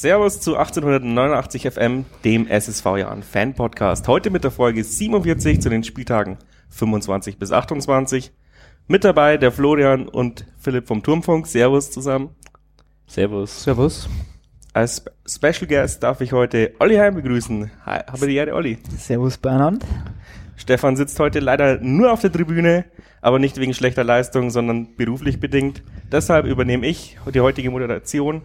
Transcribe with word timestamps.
Servus 0.00 0.40
zu 0.40 0.56
1889 0.56 1.72
FM, 1.72 2.04
dem 2.24 2.46
SSV 2.46 2.84
Jahren 2.98 3.24
Fan 3.24 3.54
Podcast. 3.54 4.06
Heute 4.06 4.30
mit 4.30 4.44
der 4.44 4.52
Folge 4.52 4.84
47 4.84 5.60
zu 5.60 5.70
den 5.70 5.82
Spieltagen 5.82 6.38
25 6.68 7.36
bis 7.36 7.50
28. 7.50 8.30
Mit 8.86 9.02
dabei 9.02 9.38
der 9.38 9.50
Florian 9.50 10.08
und 10.08 10.44
Philipp 10.56 10.86
vom 10.86 11.02
Turmfunk. 11.02 11.48
Servus 11.48 11.90
zusammen. 11.90 12.28
Servus. 13.08 13.64
Servus. 13.64 14.08
Als 14.72 15.04
Special 15.26 15.66
Guest 15.66 16.00
darf 16.04 16.20
ich 16.20 16.32
heute 16.32 16.74
Olli 16.78 16.94
Heim 16.94 17.16
begrüßen. 17.16 17.68
Hi, 17.84 17.98
habe 18.06 18.28
die 18.28 18.36
Ehre, 18.36 18.54
Olli. 18.54 18.78
Servus 18.96 19.36
Bernhard. 19.36 19.84
Stefan 20.54 20.94
sitzt 20.94 21.18
heute 21.18 21.40
leider 21.40 21.80
nur 21.80 22.12
auf 22.12 22.20
der 22.20 22.30
Tribüne, 22.30 22.84
aber 23.20 23.40
nicht 23.40 23.58
wegen 23.58 23.74
schlechter 23.74 24.04
Leistung, 24.04 24.50
sondern 24.50 24.94
beruflich 24.94 25.40
bedingt. 25.40 25.82
Deshalb 26.12 26.46
übernehme 26.46 26.86
ich 26.86 27.18
die 27.34 27.40
heutige 27.40 27.72
Moderation 27.72 28.42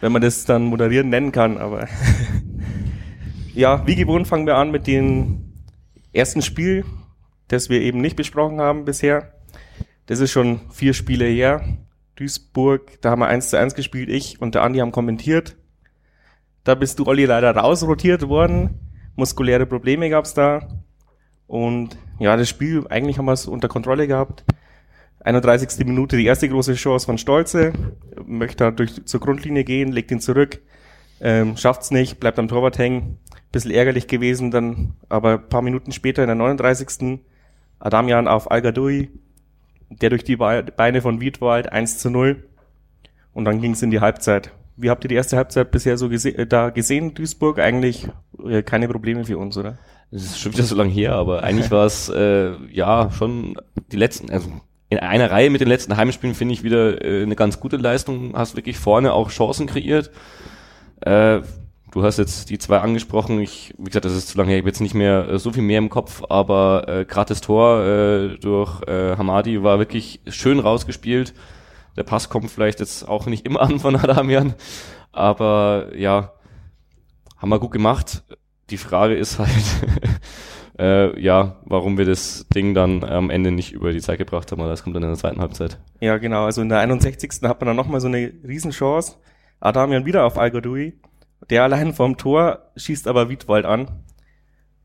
wenn 0.00 0.12
man 0.12 0.22
das 0.22 0.44
dann 0.44 0.64
moderieren 0.64 1.08
nennen 1.08 1.32
kann, 1.32 1.58
aber 1.58 1.88
ja, 3.54 3.86
wie 3.86 3.96
gewohnt 3.96 4.26
fangen 4.26 4.46
wir 4.46 4.56
an 4.56 4.70
mit 4.70 4.86
dem 4.86 5.52
ersten 6.12 6.42
Spiel, 6.42 6.84
das 7.48 7.68
wir 7.68 7.80
eben 7.80 8.00
nicht 8.00 8.16
besprochen 8.16 8.60
haben 8.60 8.84
bisher. 8.84 9.34
Das 10.06 10.20
ist 10.20 10.30
schon 10.32 10.60
vier 10.70 10.94
Spiele 10.94 11.26
her. 11.26 11.62
Duisburg, 12.16 13.00
da 13.00 13.10
haben 13.10 13.20
wir 13.20 13.28
eins 13.28 13.50
zu 13.50 13.58
eins 13.58 13.74
gespielt, 13.74 14.08
ich 14.08 14.40
und 14.40 14.54
der 14.54 14.62
Andi 14.62 14.80
haben 14.80 14.92
kommentiert. 14.92 15.56
Da 16.64 16.74
bist 16.74 16.98
du, 16.98 17.06
Olli, 17.06 17.24
leider 17.24 17.56
rausrotiert 17.56 18.28
worden. 18.28 18.78
Muskuläre 19.16 19.66
Probleme 19.66 20.10
gab's 20.10 20.34
da. 20.34 20.68
Und 21.46 21.96
ja, 22.18 22.36
das 22.36 22.48
Spiel, 22.48 22.86
eigentlich 22.90 23.18
haben 23.18 23.24
wir 23.24 23.32
es 23.32 23.46
unter 23.46 23.68
Kontrolle 23.68 24.06
gehabt. 24.06 24.44
31. 25.20 25.84
Minute 25.86 26.16
die 26.16 26.26
erste 26.26 26.48
große 26.48 26.74
Chance 26.74 27.06
von 27.06 27.18
Stolze, 27.18 27.72
möchte 28.26 28.64
da 28.64 28.70
durch, 28.70 29.04
zur 29.04 29.20
Grundlinie 29.20 29.64
gehen, 29.64 29.92
legt 29.92 30.10
ihn 30.10 30.20
zurück, 30.20 30.60
ähm, 31.20 31.56
schafft's 31.56 31.90
nicht, 31.90 32.20
bleibt 32.20 32.38
am 32.38 32.48
Torwart 32.48 32.78
hängen. 32.78 33.18
Bisschen 33.52 33.72
ärgerlich 33.72 34.06
gewesen, 34.06 34.50
dann 34.50 34.94
aber 35.08 35.36
paar 35.36 35.62
Minuten 35.62 35.92
später 35.92 36.22
in 36.22 36.28
der 36.28 36.36
39. 36.36 37.18
Adamian 37.80 38.28
auf 38.28 38.50
al 38.50 38.62
der 38.62 38.72
durch 38.72 40.24
die 40.24 40.36
Beine 40.36 41.02
von 41.02 41.20
Wiedwald 41.20 41.72
1 41.72 41.98
zu 41.98 42.10
0 42.10 42.44
und 43.32 43.44
dann 43.44 43.60
ging's 43.60 43.82
in 43.82 43.90
die 43.90 44.00
Halbzeit. 44.00 44.52
Wie 44.76 44.88
habt 44.88 45.04
ihr 45.04 45.08
die 45.08 45.16
erste 45.16 45.36
Halbzeit 45.36 45.70
bisher 45.72 45.98
so 45.98 46.08
gese 46.08 46.30
äh, 46.30 46.46
da 46.46 46.70
gesehen, 46.70 47.12
Duisburg? 47.12 47.58
Eigentlich 47.58 48.08
äh, 48.46 48.62
keine 48.62 48.88
Probleme 48.88 49.24
für 49.24 49.36
uns, 49.36 49.58
oder? 49.58 49.78
Das 50.10 50.22
ist 50.22 50.40
schon 50.40 50.52
wieder 50.52 50.64
so 50.64 50.74
lange 50.74 50.90
her, 50.90 51.14
aber 51.14 51.42
eigentlich 51.42 51.70
war 51.70 51.86
es 51.86 52.08
äh, 52.08 52.52
ja 52.72 53.10
schon 53.10 53.56
die 53.92 53.96
letzten, 53.96 54.30
also 54.30 54.50
in 54.90 54.98
einer 54.98 55.30
Reihe 55.30 55.50
mit 55.50 55.60
den 55.60 55.68
letzten 55.68 55.96
Heimspielen 55.96 56.34
finde 56.34 56.52
ich 56.52 56.64
wieder 56.64 57.02
äh, 57.02 57.22
eine 57.22 57.36
ganz 57.36 57.60
gute 57.60 57.76
Leistung. 57.76 58.32
Hast 58.36 58.56
wirklich 58.56 58.76
vorne 58.76 59.12
auch 59.12 59.30
Chancen 59.30 59.68
kreiert. 59.68 60.10
Äh, 61.00 61.40
du 61.92 62.02
hast 62.02 62.18
jetzt 62.18 62.50
die 62.50 62.58
zwei 62.58 62.78
angesprochen. 62.78 63.40
Ich, 63.40 63.72
wie 63.78 63.84
gesagt, 63.84 64.04
das 64.04 64.16
ist 64.16 64.28
zu 64.28 64.36
lange 64.36 64.50
her. 64.50 64.58
Ich 64.58 64.62
habe 64.62 64.70
jetzt 64.70 64.80
nicht 64.80 64.94
mehr 64.94 65.28
äh, 65.28 65.38
so 65.38 65.52
viel 65.52 65.62
mehr 65.62 65.78
im 65.78 65.90
Kopf, 65.90 66.24
aber 66.28 66.88
äh, 66.88 67.04
gerade 67.04 67.28
das 67.28 67.40
Tor 67.40 67.84
äh, 67.84 68.38
durch 68.38 68.82
äh, 68.88 69.16
Hamadi 69.16 69.62
war 69.62 69.78
wirklich 69.78 70.20
schön 70.26 70.58
rausgespielt. 70.58 71.34
Der 71.96 72.02
Pass 72.02 72.28
kommt 72.28 72.50
vielleicht 72.50 72.80
jetzt 72.80 73.08
auch 73.08 73.26
nicht 73.26 73.46
immer 73.46 73.60
an 73.60 73.78
von 73.78 73.94
Adamian, 73.94 74.54
aber 75.12 75.88
ja, 75.96 76.32
haben 77.36 77.48
wir 77.48 77.60
gut 77.60 77.72
gemacht. 77.72 78.24
Die 78.70 78.76
Frage 78.76 79.14
ist 79.14 79.38
halt, 79.38 79.50
äh, 80.80 81.20
ja, 81.20 81.56
warum 81.64 81.98
wir 81.98 82.06
das 82.06 82.46
Ding 82.54 82.72
dann 82.72 83.04
am 83.04 83.28
Ende 83.28 83.50
nicht 83.50 83.72
über 83.72 83.92
die 83.92 84.00
Zeit 84.00 84.18
gebracht 84.18 84.50
haben, 84.50 84.60
aber 84.60 84.70
das 84.70 84.82
kommt 84.82 84.96
dann 84.96 85.02
in 85.02 85.10
der 85.10 85.18
zweiten 85.18 85.40
Halbzeit. 85.40 85.78
Ja, 86.00 86.16
genau. 86.16 86.46
Also 86.46 86.62
in 86.62 86.70
der 86.70 86.78
61. 86.78 87.42
hat 87.42 87.60
man 87.60 87.66
dann 87.66 87.76
nochmal 87.76 88.00
so 88.00 88.08
eine 88.08 88.32
Riesenchance. 88.46 89.16
Adamian 89.60 90.06
wieder 90.06 90.24
auf 90.24 90.38
al 90.38 90.50
Der 91.50 91.62
allein 91.62 91.92
vom 91.92 92.16
Tor 92.16 92.70
schießt 92.76 93.08
aber 93.08 93.28
Wiedwald 93.28 93.66
an. 93.66 93.88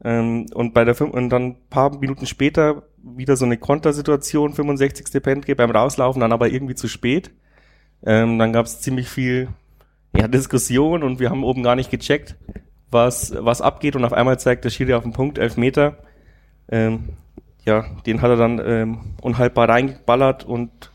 Ähm, 0.03 0.47
und 0.53 0.73
bei 0.73 0.83
der 0.83 0.99
und 0.99 1.29
dann 1.29 1.55
paar 1.69 1.97
Minuten 1.97 2.25
später 2.25 2.83
wieder 3.01 3.37
so 3.37 3.45
eine 3.45 3.57
Kontersituation, 3.57 4.53
65. 4.53 5.23
Pentke 5.23 5.55
beim 5.55 5.71
Rauslaufen, 5.71 6.19
dann 6.19 6.33
aber 6.33 6.49
irgendwie 6.49 6.75
zu 6.75 6.89
spät. 6.89 7.31
Ähm, 8.05 8.37
dann 8.37 8.51
gab 8.51 8.65
es 8.65 8.81
ziemlich 8.81 9.07
viel 9.07 9.47
ja, 10.13 10.27
Diskussion 10.27 11.03
und 11.03 11.19
wir 11.19 11.29
haben 11.29 11.45
oben 11.45 11.63
gar 11.63 11.75
nicht 11.75 11.89
gecheckt, 11.89 12.35
was, 12.91 13.33
was 13.37 13.61
abgeht 13.61 13.95
und 13.95 14.05
auf 14.05 14.13
einmal 14.13 14.39
zeigt 14.39 14.65
der 14.65 14.69
Schiri 14.69 14.93
auf 14.93 15.03
den 15.03 15.13
Punkt, 15.13 15.37
elf 15.37 15.57
Meter. 15.57 15.97
Ähm, 16.69 17.09
ja, 17.65 17.85
den 18.05 18.21
hat 18.21 18.29
er 18.29 18.37
dann 18.37 18.61
ähm, 18.63 18.97
unhaltbar 19.21 19.69
reingeballert 19.69 20.43
und 20.43 20.91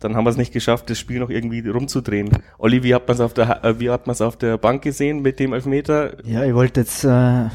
dann 0.00 0.16
haben 0.16 0.24
wir 0.24 0.30
es 0.30 0.36
nicht 0.36 0.52
geschafft, 0.52 0.90
das 0.90 0.98
Spiel 0.98 1.18
noch 1.18 1.28
irgendwie 1.28 1.66
rumzudrehen. 1.68 2.30
Olli, 2.58 2.82
wie 2.82 2.94
hat 2.94 3.08
man 3.08 3.16
es 3.16 3.20
auf 3.20 3.34
der 3.34 3.64
äh, 3.64 3.80
wie 3.80 3.90
hat 3.90 4.06
man 4.06 4.12
es 4.14 4.20
auf 4.20 4.36
der 4.36 4.56
Bank 4.56 4.82
gesehen 4.82 5.22
mit 5.22 5.38
dem 5.40 5.52
Elfmeter? 5.52 6.24
Ja, 6.24 6.44
ich 6.44 6.54
wollte 6.54 6.80
jetzt 6.80 7.04
äh, 7.04 7.46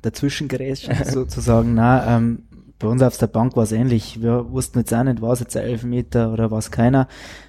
dazwischen 0.00 0.48
gerätschen 0.48 0.94
sozusagen. 1.04 1.74
Na, 1.74 2.16
ähm, 2.16 2.44
bei 2.78 2.88
uns 2.88 3.02
auf 3.02 3.16
der 3.18 3.28
Bank 3.28 3.56
war 3.56 3.62
es 3.62 3.72
ähnlich. 3.72 4.22
Wir 4.22 4.50
wussten 4.50 4.80
jetzt 4.80 4.92
auch 4.92 5.04
nicht, 5.04 5.20
war 5.20 5.32
es 5.32 5.40
jetzt 5.40 5.56
ein 5.56 5.64
Elfmeter 5.64 6.32
oder 6.32 6.50
war 6.50 6.58
es 6.58 6.70
keiner. 6.70 7.06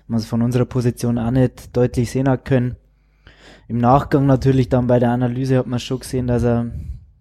Man 0.07 0.19
es 0.19 0.25
von 0.25 0.41
unserer 0.41 0.65
Position 0.65 1.17
auch 1.17 1.31
nicht 1.31 1.75
deutlich 1.75 2.11
sehen 2.11 2.29
hat 2.29 2.45
können 2.45 2.75
im 3.67 3.77
Nachgang 3.77 4.25
natürlich 4.25 4.69
dann 4.69 4.87
bei 4.87 4.99
der 4.99 5.11
Analyse 5.11 5.57
hat 5.57 5.67
man 5.67 5.79
schon 5.79 5.99
gesehen, 5.99 6.27
dass 6.27 6.43
er 6.43 6.71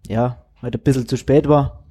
ja 0.06 0.44
halt 0.60 0.74
ein 0.74 0.82
bisschen 0.82 1.08
zu 1.08 1.16
spät 1.16 1.48
war. 1.48 1.84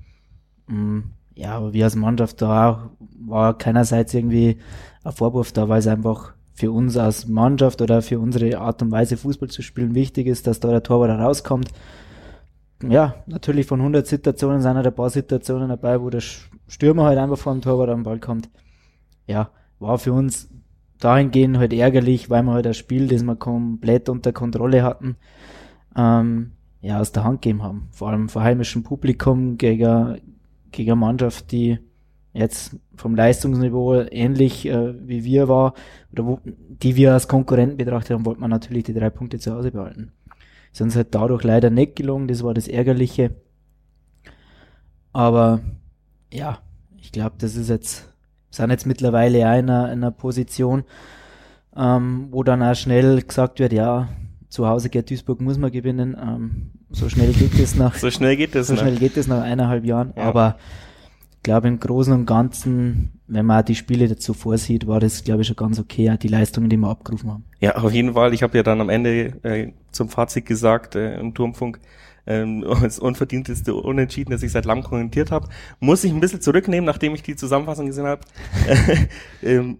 Mm, 0.67 0.99
ja, 1.35 1.55
aber 1.57 1.73
wir 1.73 1.85
als 1.85 1.95
Mannschaft 1.95 2.41
da 2.41 2.91
war 3.19 3.57
keinerseits 3.57 4.13
irgendwie 4.13 4.57
ein 5.03 5.11
Vorwurf 5.11 5.51
da, 5.51 5.69
weil 5.69 5.79
es 5.79 5.87
einfach 5.87 6.33
für 6.53 6.71
uns 6.71 6.97
als 6.97 7.27
Mannschaft 7.27 7.81
oder 7.81 8.01
für 8.01 8.19
unsere 8.19 8.59
Art 8.59 8.81
und 8.81 8.91
Weise 8.91 9.17
Fußball 9.17 9.49
zu 9.49 9.61
spielen 9.61 9.95
wichtig 9.95 10.27
ist, 10.27 10.47
dass 10.47 10.59
da 10.59 10.69
der 10.69 10.83
Torwart 10.83 11.19
rauskommt. 11.19 11.69
Ja, 12.83 13.15
natürlich 13.27 13.67
von 13.67 13.79
100 13.79 14.05
Situationen 14.05 14.61
sind 14.61 14.75
halt 14.75 14.87
ein 14.87 14.95
paar 14.95 15.09
Situationen 15.09 15.69
dabei, 15.69 16.01
wo 16.01 16.09
der 16.09 16.21
Stürmer 16.67 17.05
halt 17.05 17.17
einfach 17.17 17.37
vor 17.37 17.53
dem 17.53 17.61
Torwart 17.61 17.89
am 17.89 18.03
Ball 18.03 18.19
kommt. 18.19 18.49
Ja, 19.27 19.49
war 19.79 19.97
für 19.97 20.13
uns 20.13 20.49
dahingehend 21.01 21.57
halt 21.57 21.73
ärgerlich, 21.73 22.29
weil 22.29 22.43
wir 22.43 22.53
halt 22.53 22.65
das 22.65 22.77
Spiel, 22.77 23.07
das 23.07 23.23
wir 23.23 23.35
komplett 23.35 24.07
unter 24.07 24.31
Kontrolle 24.31 24.83
hatten, 24.83 25.17
ähm, 25.97 26.51
ja, 26.81 26.99
aus 26.99 27.11
der 27.11 27.23
Hand 27.23 27.41
gegeben 27.41 27.63
haben. 27.63 27.89
Vor 27.91 28.09
allem 28.09 28.29
vor 28.29 28.43
heimischem 28.43 28.83
Publikum 28.83 29.57
gegen, 29.57 30.21
gegen 30.71 30.91
eine 30.91 30.99
Mannschaft, 30.99 31.51
die 31.51 31.79
jetzt 32.33 32.77
vom 32.95 33.15
Leistungsniveau 33.15 34.03
ähnlich 34.09 34.65
äh, 34.65 34.93
wie 35.07 35.23
wir 35.23 35.47
war, 35.47 35.73
oder 36.11 36.25
wo, 36.25 36.39
die 36.45 36.95
wir 36.95 37.13
als 37.13 37.27
Konkurrenten 37.27 37.77
betrachtet 37.77 38.11
haben, 38.11 38.25
wollten 38.25 38.41
wir 38.41 38.47
natürlich 38.47 38.85
die 38.85 38.93
drei 38.93 39.09
Punkte 39.09 39.39
zu 39.39 39.53
Hause 39.53 39.71
behalten. 39.71 40.11
Ist 40.71 40.81
uns 40.81 40.95
halt 40.95 41.13
dadurch 41.13 41.43
leider 41.43 41.69
nicht 41.69 41.95
gelungen, 41.95 42.27
das 42.27 42.43
war 42.43 42.53
das 42.53 42.67
Ärgerliche. 42.67 43.35
Aber 45.11 45.59
ja, 46.31 46.59
ich 46.97 47.11
glaube, 47.11 47.35
das 47.37 47.57
ist 47.57 47.69
jetzt 47.69 48.10
sind 48.51 48.69
jetzt 48.69 48.85
mittlerweile 48.85 49.39
auch 49.39 49.57
in 49.57 49.69
einer, 49.69 49.91
in 49.91 50.03
einer 50.03 50.11
Position, 50.11 50.83
ähm, 51.75 52.27
wo 52.31 52.43
dann 52.43 52.61
auch 52.61 52.75
schnell 52.75 53.21
gesagt 53.21 53.59
wird, 53.59 53.73
ja, 53.73 54.09
zu 54.49 54.67
Hause 54.67 54.89
geht 54.89 55.09
Duisburg 55.09 55.39
muss 55.41 55.57
man 55.57 55.71
gewinnen. 55.71 56.15
Ähm, 56.21 56.71
so 56.89 57.09
schnell 57.09 57.31
geht 57.31 57.57
es 57.57 57.75
nach 57.75 57.95
so 57.97 58.11
schnell 58.11 58.35
geht 58.35 58.53
es 58.53 58.67
so 58.67 58.75
schnell 58.75 58.97
geht 58.97 59.15
es 59.17 59.27
nach 59.27 59.41
eineinhalb 59.41 59.85
Jahren. 59.85 60.13
Ja. 60.15 60.23
Aber 60.23 60.57
ich 61.37 61.43
glaube 61.43 61.69
im 61.69 61.79
Großen 61.79 62.13
und 62.13 62.25
Ganzen, 62.25 63.21
wenn 63.27 63.45
man 63.45 63.61
auch 63.61 63.65
die 63.65 63.75
Spiele 63.75 64.09
dazu 64.09 64.33
vorsieht, 64.33 64.87
war 64.87 64.99
das 64.99 65.23
glaube 65.23 65.41
ich 65.41 65.47
schon 65.47 65.55
ganz 65.55 65.79
okay, 65.79 66.11
auch 66.11 66.17
die 66.17 66.27
Leistungen, 66.27 66.69
die 66.69 66.77
wir 66.77 66.89
abgerufen 66.89 67.31
haben. 67.31 67.45
Ja, 67.61 67.75
auf 67.77 67.93
jeden 67.93 68.13
Fall. 68.13 68.33
Ich 68.33 68.43
habe 68.43 68.57
ja 68.57 68.63
dann 68.63 68.81
am 68.81 68.89
Ende 68.89 69.33
äh, 69.43 69.71
zum 69.91 70.09
Fazit 70.09 70.45
gesagt 70.45 70.95
äh, 70.95 71.17
im 71.17 71.33
Turmfunk, 71.33 71.79
ähm, 72.27 72.65
das 72.81 72.99
unverdienteste 72.99 73.73
Unentschieden, 73.73 74.31
das 74.31 74.43
ich 74.43 74.51
seit 74.51 74.65
langem 74.65 74.83
kommentiert 74.83 75.31
habe. 75.31 75.49
Muss 75.79 76.03
ich 76.03 76.11
ein 76.11 76.19
bisschen 76.19 76.41
zurücknehmen, 76.41 76.85
nachdem 76.85 77.15
ich 77.15 77.23
die 77.23 77.35
Zusammenfassung 77.35 77.87
gesehen 77.87 78.07
habe. 78.07 78.21
ähm, 79.43 79.77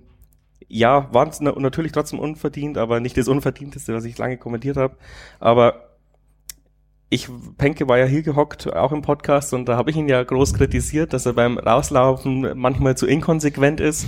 ja, 0.67 1.13
waren 1.13 1.29
es 1.29 1.41
natürlich 1.41 1.91
trotzdem 1.91 2.19
unverdient, 2.19 2.77
aber 2.77 3.01
nicht 3.01 3.17
das 3.17 3.27
Unverdienteste, 3.27 3.93
was 3.93 4.05
ich 4.05 4.17
lange 4.17 4.38
kommentiert 4.38 4.77
habe. 4.77 4.95
Aber 5.39 5.91
ich, 7.09 7.27
Penke 7.57 7.89
war 7.89 7.97
ja 7.97 8.05
hier 8.05 8.23
gehockt, 8.23 8.73
auch 8.73 8.93
im 8.93 9.01
Podcast, 9.01 9.53
und 9.53 9.67
da 9.67 9.75
habe 9.75 9.91
ich 9.91 9.97
ihn 9.97 10.07
ja 10.07 10.23
groß 10.23 10.53
kritisiert, 10.53 11.11
dass 11.11 11.25
er 11.25 11.33
beim 11.33 11.57
Rauslaufen 11.57 12.57
manchmal 12.57 12.95
zu 12.95 13.05
inkonsequent 13.05 13.81
ist. 13.81 14.07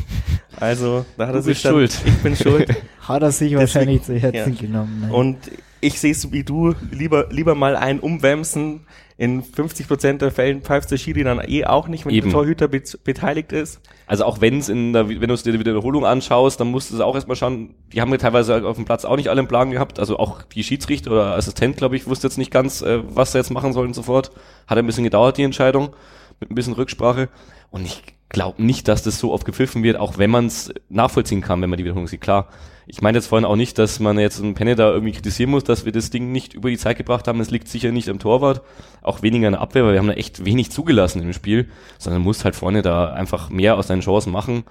Also 0.60 1.06
da 1.18 1.28
hat 1.28 1.34
du 1.34 1.40
er 1.40 1.42
sich 1.44 1.62
dann, 1.62 1.74
schuld. 1.74 2.02
Ich 2.06 2.18
bin 2.18 2.36
schuld. 2.36 2.70
hat 3.08 3.22
er 3.22 3.32
sich 3.32 3.56
wahrscheinlich 3.56 4.04
zu 4.04 4.18
Herzen 4.18 4.54
ja. 4.54 4.62
genommen. 4.62 5.00
Nein. 5.02 5.12
Und 5.12 5.38
ich 5.84 6.00
sehe 6.00 6.12
es 6.12 6.32
wie 6.32 6.44
du, 6.44 6.74
lieber, 6.92 7.28
lieber 7.30 7.56
mal 7.56 7.76
ein 7.76 8.00
Umwämsen. 8.00 8.82
In 9.16 9.44
50 9.44 9.88
Prozent 9.88 10.22
der 10.22 10.32
Fällen 10.32 10.62
pfeift 10.62 10.90
der 10.90 10.98
Schiri 10.98 11.24
dann 11.24 11.40
eh 11.46 11.66
auch 11.66 11.88
nicht, 11.88 12.06
wenn 12.06 12.14
Eben. 12.14 12.30
der 12.30 12.34
Torhüter 12.34 12.68
be 12.68 12.82
beteiligt 13.04 13.52
ist. 13.52 13.80
Also 14.08 14.26
auch 14.26 14.42
wenn 14.42 14.58
es 14.58 14.70
in 14.70 14.94
der, 14.94 15.08
wenn 15.08 15.28
du 15.28 15.34
es 15.34 15.44
dir 15.44 15.52
die 15.52 15.60
Wiederholung 15.60 16.06
anschaust, 16.06 16.60
dann 16.60 16.70
musst 16.70 16.90
du 16.90 16.96
es 16.96 17.02
auch 17.02 17.14
erstmal 17.14 17.36
schauen, 17.36 17.76
die 17.92 18.02
haben 18.02 18.12
ja 18.12 18.18
teilweise 18.18 18.66
auf 18.66 18.76
dem 18.76 18.86
Platz 18.86 19.06
auch 19.06 19.16
nicht 19.16 19.30
alle 19.30 19.42
im 19.42 19.48
Plan 19.48 19.70
gehabt, 19.70 20.00
also 20.00 20.18
auch 20.18 20.42
die 20.42 20.64
Schiedsrichter 20.64 21.12
oder 21.12 21.36
Assistent, 21.36 21.78
glaube 21.78 21.96
ich, 21.96 22.08
wusste 22.08 22.28
jetzt 22.28 22.38
nicht 22.38 22.50
ganz, 22.50 22.82
äh, 22.82 23.02
was 23.08 23.34
sie 23.34 23.38
jetzt 23.38 23.52
machen 23.52 23.72
sollen 23.72 23.94
sofort. 23.94 24.32
Hat 24.68 24.78
ein 24.78 24.86
bisschen 24.86 25.04
gedauert, 25.04 25.38
die 25.38 25.44
Entscheidung, 25.44 25.96
mit 26.40 26.50
ein 26.50 26.56
bisschen 26.56 26.74
Rücksprache. 26.74 27.30
Und 27.70 27.86
ich 27.86 28.04
glaube 28.34 28.62
nicht, 28.62 28.90
dass 28.90 29.04
das 29.04 29.20
so 29.20 29.32
oft 29.32 29.46
gepfiffen 29.46 29.84
wird, 29.84 29.96
auch 29.96 30.18
wenn 30.18 30.30
man 30.30 30.48
es 30.48 30.74
nachvollziehen 30.90 31.40
kann, 31.40 31.62
wenn 31.62 31.70
man 31.70 31.78
die 31.78 31.86
Wiederholung 31.86 32.08
sieht. 32.08 32.20
Klar, 32.20 32.50
ich 32.86 33.02
meine 33.02 33.18
jetzt 33.18 33.28
vorhin 33.28 33.46
auch 33.46 33.56
nicht, 33.56 33.78
dass 33.78 34.02
man 34.02 34.20
jetzt 34.20 34.42
einen 34.42 34.56
Penne 34.56 34.76
da 34.76 34.92
irgendwie 34.92 35.14
kritisieren 35.14 35.52
muss, 35.52 35.64
dass 35.64 35.86
wir 35.86 35.94
das 35.94 36.10
Ding 36.10 36.34
nicht 36.34 36.54
über 36.54 36.70
die 36.70 36.78
Zeit 36.78 36.98
gebracht 36.98 37.28
haben. 37.28 37.40
Es 37.40 37.52
liegt 37.52 37.70
sicher 37.70 37.92
nicht 37.92 38.10
am 38.10 38.20
Torwart, 38.20 38.62
auch 39.02 39.22
weniger 39.22 39.48
an 39.48 39.54
der 39.54 39.62
Abwehr, 39.62 39.86
weil 39.86 39.94
wir 39.94 40.00
haben 40.00 40.08
da 40.08 40.14
echt 40.14 40.44
wenig 40.44 40.72
zugelassen 40.72 41.22
im 41.22 41.32
Spiel, 41.32 41.70
sondern 41.98 42.22
muss 42.22 42.44
halt 42.44 42.56
vorne 42.56 42.82
da 42.82 43.14
einfach 43.14 43.50
mehr 43.50 43.78
aus 43.78 43.88
seinen 43.88 44.02
Chancen 44.02 44.34
machen. 44.34 44.64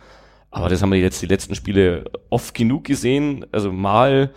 Aber 0.51 0.69
das 0.69 0.83
haben 0.83 0.93
wir 0.93 0.99
jetzt 0.99 1.23
die 1.23 1.27
letzten 1.27 1.55
Spiele 1.55 2.05
oft 2.29 2.55
genug 2.55 2.85
gesehen. 2.85 3.47
Also 3.53 3.73
mal 3.73 4.33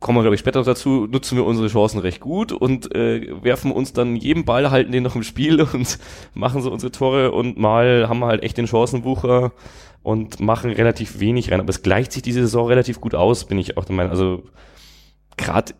kommen 0.00 0.16
wir, 0.18 0.22
glaube 0.22 0.34
ich, 0.34 0.40
später 0.40 0.62
dazu, 0.62 1.06
nutzen 1.06 1.36
wir 1.36 1.44
unsere 1.44 1.68
Chancen 1.68 2.00
recht 2.00 2.20
gut 2.20 2.52
und 2.52 2.94
äh, 2.94 3.42
werfen 3.42 3.70
uns 3.70 3.92
dann 3.92 4.16
jeden 4.16 4.44
Ball, 4.44 4.70
halten 4.70 4.92
den 4.92 5.02
noch 5.02 5.14
im 5.14 5.22
Spiel 5.22 5.60
und 5.72 5.98
machen 6.34 6.62
so 6.62 6.72
unsere 6.72 6.90
Tore 6.90 7.32
und 7.32 7.58
mal 7.58 8.08
haben 8.08 8.20
wir 8.20 8.26
halt 8.26 8.42
echt 8.42 8.56
den 8.56 8.66
Chancenbucher 8.66 9.52
und 10.02 10.40
machen 10.40 10.70
relativ 10.70 11.20
wenig 11.20 11.52
rein. 11.52 11.60
Aber 11.60 11.68
es 11.68 11.82
gleicht 11.82 12.12
sich 12.12 12.22
diese 12.22 12.40
Saison 12.40 12.66
relativ 12.66 13.00
gut 13.00 13.14
aus, 13.14 13.44
bin 13.44 13.58
ich 13.58 13.76
auch 13.76 13.84
der 13.84 13.94
Meinung. 13.94 14.10
Also 14.10 14.42
gerade 15.36 15.74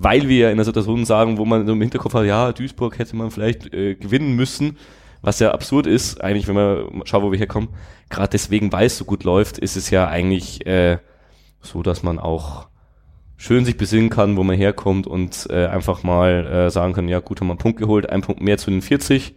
weil 0.00 0.28
wir 0.28 0.50
in 0.50 0.56
der 0.56 0.64
Situation 0.64 1.04
sagen, 1.04 1.38
wo 1.38 1.44
man 1.44 1.66
im 1.66 1.80
Hinterkopf 1.80 2.14
hat, 2.14 2.24
ja, 2.24 2.52
Duisburg 2.52 2.98
hätte 2.98 3.16
man 3.16 3.32
vielleicht 3.32 3.74
äh, 3.74 3.96
gewinnen 3.96 4.36
müssen, 4.36 4.76
was 5.22 5.40
ja 5.40 5.50
absurd 5.50 5.86
ist, 5.86 6.22
eigentlich, 6.22 6.46
wenn 6.46 6.54
man 6.54 7.02
schaut, 7.04 7.22
wo 7.22 7.32
wir 7.32 7.38
herkommen. 7.38 7.70
Gerade 8.08 8.30
deswegen, 8.30 8.72
weil 8.72 8.86
es 8.86 8.96
so 8.96 9.04
gut 9.04 9.24
läuft, 9.24 9.58
ist 9.58 9.76
es 9.76 9.90
ja 9.90 10.06
eigentlich 10.06 10.64
äh, 10.66 10.98
so, 11.60 11.82
dass 11.82 12.04
man 12.04 12.20
auch 12.20 12.67
schön 13.38 13.64
sich 13.64 13.78
besinnen 13.78 14.10
kann, 14.10 14.36
wo 14.36 14.42
man 14.42 14.56
herkommt 14.56 15.06
und 15.06 15.46
äh, 15.48 15.66
einfach 15.66 16.02
mal 16.02 16.46
äh, 16.46 16.70
sagen 16.70 16.92
kann, 16.92 17.08
ja 17.08 17.20
gut, 17.20 17.40
haben 17.40 17.46
wir 17.46 17.52
einen 17.52 17.58
Punkt 17.58 17.78
geholt, 17.78 18.10
ein 18.10 18.20
Punkt 18.20 18.42
mehr 18.42 18.58
zu 18.58 18.70
den 18.70 18.82
40. 18.82 19.34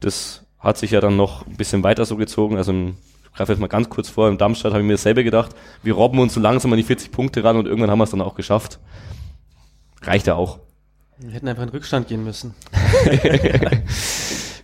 Das 0.00 0.44
hat 0.58 0.76
sich 0.76 0.90
ja 0.90 1.00
dann 1.00 1.16
noch 1.16 1.46
ein 1.46 1.56
bisschen 1.56 1.82
weiter 1.82 2.04
so 2.04 2.16
gezogen. 2.16 2.58
Also 2.58 2.72
im 2.72 2.96
greife 3.36 3.52
jetzt 3.52 3.60
mal 3.60 3.68
ganz 3.68 3.88
kurz 3.88 4.08
vor, 4.08 4.28
in 4.28 4.38
Darmstadt 4.38 4.72
habe 4.72 4.82
ich 4.82 4.86
mir 4.86 4.94
dasselbe 4.94 5.22
gedacht, 5.22 5.54
wir 5.82 5.94
robben 5.94 6.18
uns 6.18 6.34
so 6.34 6.40
langsam 6.40 6.72
an 6.72 6.78
die 6.78 6.84
40 6.84 7.12
Punkte 7.12 7.44
ran 7.44 7.56
und 7.56 7.66
irgendwann 7.66 7.90
haben 7.90 7.98
wir 7.98 8.04
es 8.04 8.10
dann 8.10 8.22
auch 8.22 8.34
geschafft. 8.34 8.80
Reicht 10.02 10.26
ja 10.26 10.34
auch. 10.34 10.58
Wir 11.18 11.32
hätten 11.32 11.48
einfach 11.48 11.62
in 11.62 11.68
Rückstand 11.68 12.08
gehen 12.08 12.24
müssen. 12.24 12.54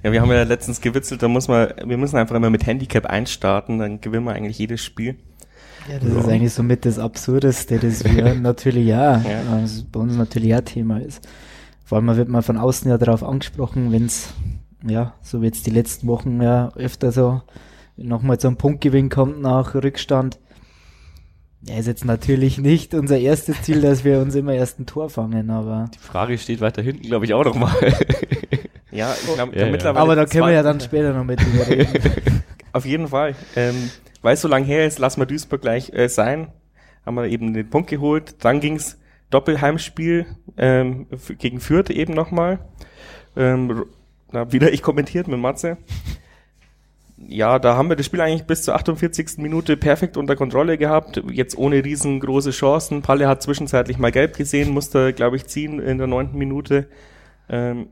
ja, 0.02 0.12
wir 0.12 0.20
haben 0.20 0.30
ja 0.30 0.42
letztens 0.42 0.80
gewitzelt, 0.80 1.22
da 1.22 1.28
muss 1.28 1.48
man, 1.48 1.72
wir 1.84 1.96
müssen 1.96 2.16
einfach 2.16 2.34
immer 2.34 2.50
mit 2.50 2.66
Handicap 2.66 3.06
einstarten, 3.06 3.78
dann 3.78 4.00
gewinnen 4.00 4.24
wir 4.24 4.32
eigentlich 4.32 4.58
jedes 4.58 4.82
Spiel. 4.82 5.16
Ja, 5.88 5.98
das 5.98 6.10
so. 6.10 6.18
ist 6.20 6.28
eigentlich 6.28 6.52
somit 6.52 6.84
das 6.84 6.98
Absurdeste, 6.98 7.78
das 7.78 8.04
wir 8.04 8.34
natürlich 8.40 8.86
ja, 8.86 9.18
ja. 9.18 9.42
Also 9.52 9.84
bei 9.90 10.00
uns 10.00 10.16
natürlich 10.16 10.50
ja 10.50 10.60
Thema 10.60 10.98
ist. 10.98 11.26
Vor 11.84 11.98
allem 11.98 12.16
wird 12.16 12.28
man 12.28 12.42
von 12.42 12.56
außen 12.56 12.90
ja 12.90 12.98
darauf 12.98 13.22
angesprochen, 13.22 13.92
wenn 13.92 14.06
es, 14.06 14.32
ja, 14.86 15.14
so 15.22 15.42
wie 15.42 15.46
jetzt 15.46 15.66
die 15.66 15.70
letzten 15.70 16.06
Wochen 16.06 16.40
ja 16.40 16.72
öfter 16.74 17.12
so 17.12 17.42
nochmal 17.96 18.38
zum 18.38 18.56
Punktgewinn 18.56 19.08
kommt 19.08 19.40
nach 19.40 19.74
Rückstand. 19.74 20.38
Ja, 21.68 21.76
ist 21.76 21.86
jetzt 21.86 22.04
natürlich 22.04 22.58
nicht 22.58 22.92
unser 22.94 23.18
erstes 23.18 23.62
Ziel, 23.62 23.80
dass 23.80 24.04
wir 24.04 24.18
uns 24.18 24.34
immer 24.34 24.52
erst 24.52 24.80
ein 24.80 24.86
Tor 24.86 25.10
fangen, 25.10 25.50
aber. 25.50 25.90
Die 25.94 25.98
Frage 25.98 26.36
steht 26.38 26.60
weiter 26.60 26.82
hinten, 26.82 27.02
glaube 27.02 27.24
ich, 27.24 27.34
auch 27.34 27.44
nochmal. 27.44 27.72
ja, 28.90 29.12
ich 29.14 29.34
glaub, 29.34 29.54
ja, 29.54 29.66
ja. 29.68 29.94
aber 29.94 30.16
da 30.16 30.26
können 30.26 30.46
wir 30.46 30.52
ja 30.52 30.64
dann 30.64 30.80
später 30.80 31.12
noch 31.12 31.24
mit 31.24 31.40
drüber 31.40 31.68
reden. 31.68 31.88
Auf 32.72 32.84
jeden 32.84 33.06
Fall. 33.06 33.36
Ähm, 33.54 33.90
weil 34.22 34.34
es 34.34 34.40
so 34.40 34.48
lange 34.48 34.66
her 34.66 34.86
ist, 34.86 34.98
lassen 34.98 35.20
wir 35.20 35.26
Duisburg 35.26 35.60
gleich 35.60 35.92
äh, 35.92 36.08
sein. 36.08 36.48
Haben 37.04 37.16
wir 37.16 37.26
eben 37.26 37.52
den 37.52 37.68
Punkt 37.68 37.90
geholt. 37.90 38.36
Dann 38.44 38.60
ging's 38.60 38.98
Doppelheimspiel 39.30 40.26
ähm, 40.56 41.06
gegen 41.38 41.60
Fürth 41.60 41.90
eben 41.90 42.14
nochmal. 42.14 42.60
Ähm, 43.36 43.84
na, 44.30 44.52
wieder 44.52 44.72
ich 44.72 44.82
kommentiert 44.82 45.28
mit 45.28 45.40
Matze 45.40 45.78
ja, 47.28 47.58
da 47.58 47.76
haben 47.76 47.88
wir 47.88 47.96
das 47.96 48.06
Spiel 48.06 48.20
eigentlich 48.20 48.44
bis 48.44 48.62
zur 48.62 48.74
48. 48.74 49.38
Minute 49.38 49.76
perfekt 49.76 50.16
unter 50.16 50.36
Kontrolle 50.36 50.78
gehabt. 50.78 51.22
Jetzt 51.30 51.56
ohne 51.56 51.84
riesengroße 51.84 52.50
Chancen. 52.50 53.02
Palle 53.02 53.28
hat 53.28 53.42
zwischenzeitlich 53.42 53.98
mal 53.98 54.12
gelb 54.12 54.36
gesehen, 54.36 54.70
musste, 54.70 55.12
glaube 55.12 55.36
ich, 55.36 55.46
ziehen 55.46 55.78
in 55.78 55.98
der 55.98 56.06
neunten 56.06 56.38
Minute. 56.38 56.88
Ähm, 57.48 57.88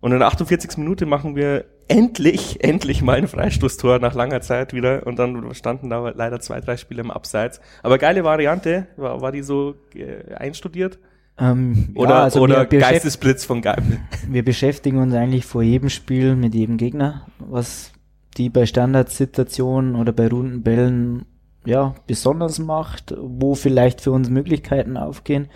und 0.00 0.12
in 0.12 0.18
der 0.18 0.28
48. 0.28 0.76
Minute 0.78 1.06
machen 1.06 1.36
wir 1.36 1.64
endlich, 1.88 2.62
endlich 2.64 3.02
mal 3.02 3.16
ein 3.16 3.28
Freistoßtor 3.28 3.98
nach 3.98 4.14
langer 4.14 4.40
Zeit 4.40 4.72
wieder. 4.72 5.06
Und 5.06 5.18
dann 5.18 5.54
standen 5.54 5.90
da 5.90 6.10
leider 6.10 6.40
zwei, 6.40 6.60
drei 6.60 6.76
Spiele 6.76 7.02
im 7.02 7.10
Abseits. 7.10 7.60
Aber 7.82 7.98
geile 7.98 8.24
Variante. 8.24 8.86
War, 8.96 9.20
war 9.20 9.32
die 9.32 9.42
so 9.42 9.74
äh, 9.94 10.34
einstudiert? 10.34 10.98
Ähm, 11.38 11.90
oder 11.96 12.10
ja, 12.10 12.22
also 12.24 12.40
oder 12.40 12.64
Geistesblitz 12.66 13.44
von 13.44 13.60
Geibel. 13.60 13.98
Wir 14.28 14.44
beschäftigen 14.44 14.98
uns 14.98 15.14
eigentlich 15.14 15.46
vor 15.46 15.62
jedem 15.62 15.88
Spiel 15.88 16.36
mit 16.36 16.54
jedem 16.54 16.76
Gegner, 16.76 17.26
was 17.38 17.92
die 18.36 18.50
bei 18.50 18.66
Standardsituationen 18.66 19.96
oder 19.96 20.12
bei 20.12 20.28
runden 20.28 20.62
Bällen 20.62 21.26
ja, 21.64 21.94
besonders 22.06 22.58
macht, 22.58 23.14
wo 23.18 23.54
vielleicht 23.54 24.00
für 24.00 24.12
uns 24.12 24.28
Möglichkeiten 24.28 24.96
aufgehen. 24.96 25.48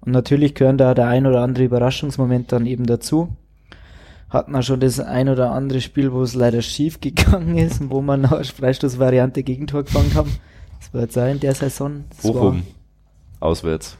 Und 0.00 0.12
natürlich 0.12 0.54
gehören 0.54 0.78
da 0.78 0.94
der 0.94 1.06
ein 1.06 1.26
oder 1.26 1.42
andere 1.42 1.64
Überraschungsmoment 1.64 2.50
dann 2.50 2.66
eben 2.66 2.86
dazu. 2.86 3.36
Hatten 4.32 4.52
wir 4.52 4.62
schon 4.62 4.80
das 4.80 4.98
ein 4.98 5.28
oder 5.28 5.50
andere 5.50 5.80
Spiel, 5.80 6.12
wo 6.12 6.22
es 6.22 6.34
leider 6.34 6.62
schief 6.62 7.00
gegangen 7.00 7.58
ist 7.58 7.80
und 7.80 7.90
wo 7.90 8.00
man 8.00 8.24
eine 8.24 8.44
Freistoßvariante 8.44 9.42
Gegentor 9.42 9.84
gefangen 9.84 10.14
haben. 10.14 10.32
Das 10.80 10.94
war 10.94 11.02
jetzt 11.02 11.18
auch 11.18 11.26
in 11.26 11.40
der 11.40 11.54
Saison. 11.54 12.04
Das 12.10 12.22
Bochum. 12.22 12.62
Auswärts 13.40 13.98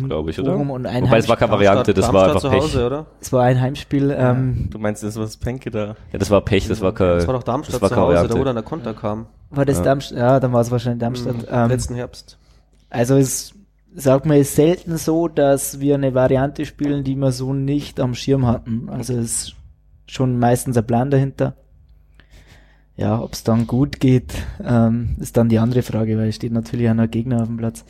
glaube 0.00 0.30
ich, 0.30 0.40
oder? 0.40 0.56
Und 0.56 0.86
ein 0.86 1.04
Wobei 1.04 1.18
es 1.18 1.28
war 1.28 1.36
keine 1.36 1.52
Variante, 1.52 1.94
das 1.94 2.12
war 2.12 2.28
einfach 2.28 2.50
Pech. 2.50 2.62
Hause, 2.62 2.86
oder? 2.86 3.06
Es 3.20 3.32
war 3.32 3.42
ein 3.44 3.60
Heimspiel. 3.60 4.14
Ähm, 4.16 4.68
du 4.70 4.78
meinst, 4.78 5.02
das 5.02 5.16
war 5.16 5.24
das 5.24 5.36
Penke 5.36 5.70
da? 5.70 5.96
Ja, 6.12 6.18
das 6.18 6.30
war 6.30 6.40
Pech, 6.40 6.68
das 6.68 6.80
war 6.80 6.92
kein. 6.92 7.16
Das 7.16 7.26
war 7.26 7.34
doch 7.34 7.42
Darmstadt 7.42 7.74
das 7.74 7.82
war 7.82 7.88
zu 7.90 7.96
Hause, 7.96 8.28
da 8.28 8.38
wo 8.38 8.44
dann 8.44 8.56
der 8.56 8.64
Konter 8.64 8.94
kam. 8.94 9.26
War 9.50 9.64
das 9.64 9.78
ja. 9.78 9.84
Darmstadt? 9.84 10.18
Ja, 10.18 10.40
dann 10.40 10.52
war 10.52 10.60
es 10.60 10.70
wahrscheinlich 10.70 11.00
Darmstadt. 11.00 11.36
Mhm, 11.36 11.48
ähm, 11.50 11.68
letzten 11.68 11.94
Herbst. 11.94 12.38
Also 12.90 13.16
es 13.16 13.54
sagt 13.94 14.26
man, 14.26 14.38
ist 14.38 14.56
selten 14.56 14.96
so, 14.96 15.28
dass 15.28 15.80
wir 15.80 15.94
eine 15.94 16.14
Variante 16.14 16.66
spielen, 16.66 17.04
die 17.04 17.14
wir 17.16 17.32
so 17.32 17.52
nicht 17.52 18.00
am 18.00 18.14
Schirm 18.14 18.46
hatten. 18.46 18.88
Also 18.88 19.14
es 19.14 19.24
ist 19.24 19.56
schon 20.06 20.38
meistens 20.38 20.76
ein 20.76 20.86
Plan 20.86 21.10
dahinter. 21.10 21.54
Ja, 22.96 23.20
ob 23.20 23.32
es 23.32 23.42
dann 23.42 23.66
gut 23.66 23.98
geht, 23.98 24.34
ähm, 24.62 25.16
ist 25.18 25.36
dann 25.36 25.48
die 25.48 25.58
andere 25.58 25.82
Frage, 25.82 26.16
weil 26.16 26.28
es 26.28 26.36
steht 26.36 26.52
natürlich 26.52 26.88
einer 26.88 27.08
Gegner 27.08 27.42
auf 27.42 27.48
dem 27.48 27.56
Platz. 27.56 27.84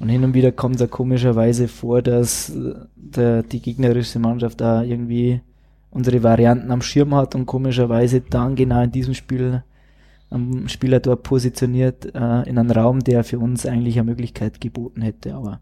Und 0.00 0.08
hin 0.08 0.24
und 0.24 0.34
wieder 0.34 0.50
kommt 0.50 0.80
es 0.80 0.90
komischerweise 0.90 1.68
vor, 1.68 2.02
dass 2.02 2.50
äh, 2.50 2.74
der, 2.96 3.42
die 3.42 3.60
gegnerische 3.60 4.18
Mannschaft 4.18 4.60
da 4.60 4.82
irgendwie 4.82 5.40
unsere 5.90 6.22
Varianten 6.22 6.70
am 6.70 6.82
Schirm 6.82 7.14
hat 7.14 7.34
und 7.34 7.46
komischerweise 7.46 8.20
dann 8.20 8.54
genau 8.56 8.82
in 8.82 8.92
diesem 8.92 9.14
Spiel 9.14 9.62
am 10.30 10.68
Spieler 10.68 11.00
dort 11.00 11.22
positioniert 11.22 12.06
äh, 12.14 12.48
in 12.48 12.58
einen 12.58 12.70
Raum, 12.70 13.00
der 13.00 13.24
für 13.24 13.38
uns 13.38 13.66
eigentlich 13.66 13.98
eine 13.98 14.10
Möglichkeit 14.10 14.60
geboten 14.60 15.02
hätte. 15.02 15.34
Aber 15.34 15.60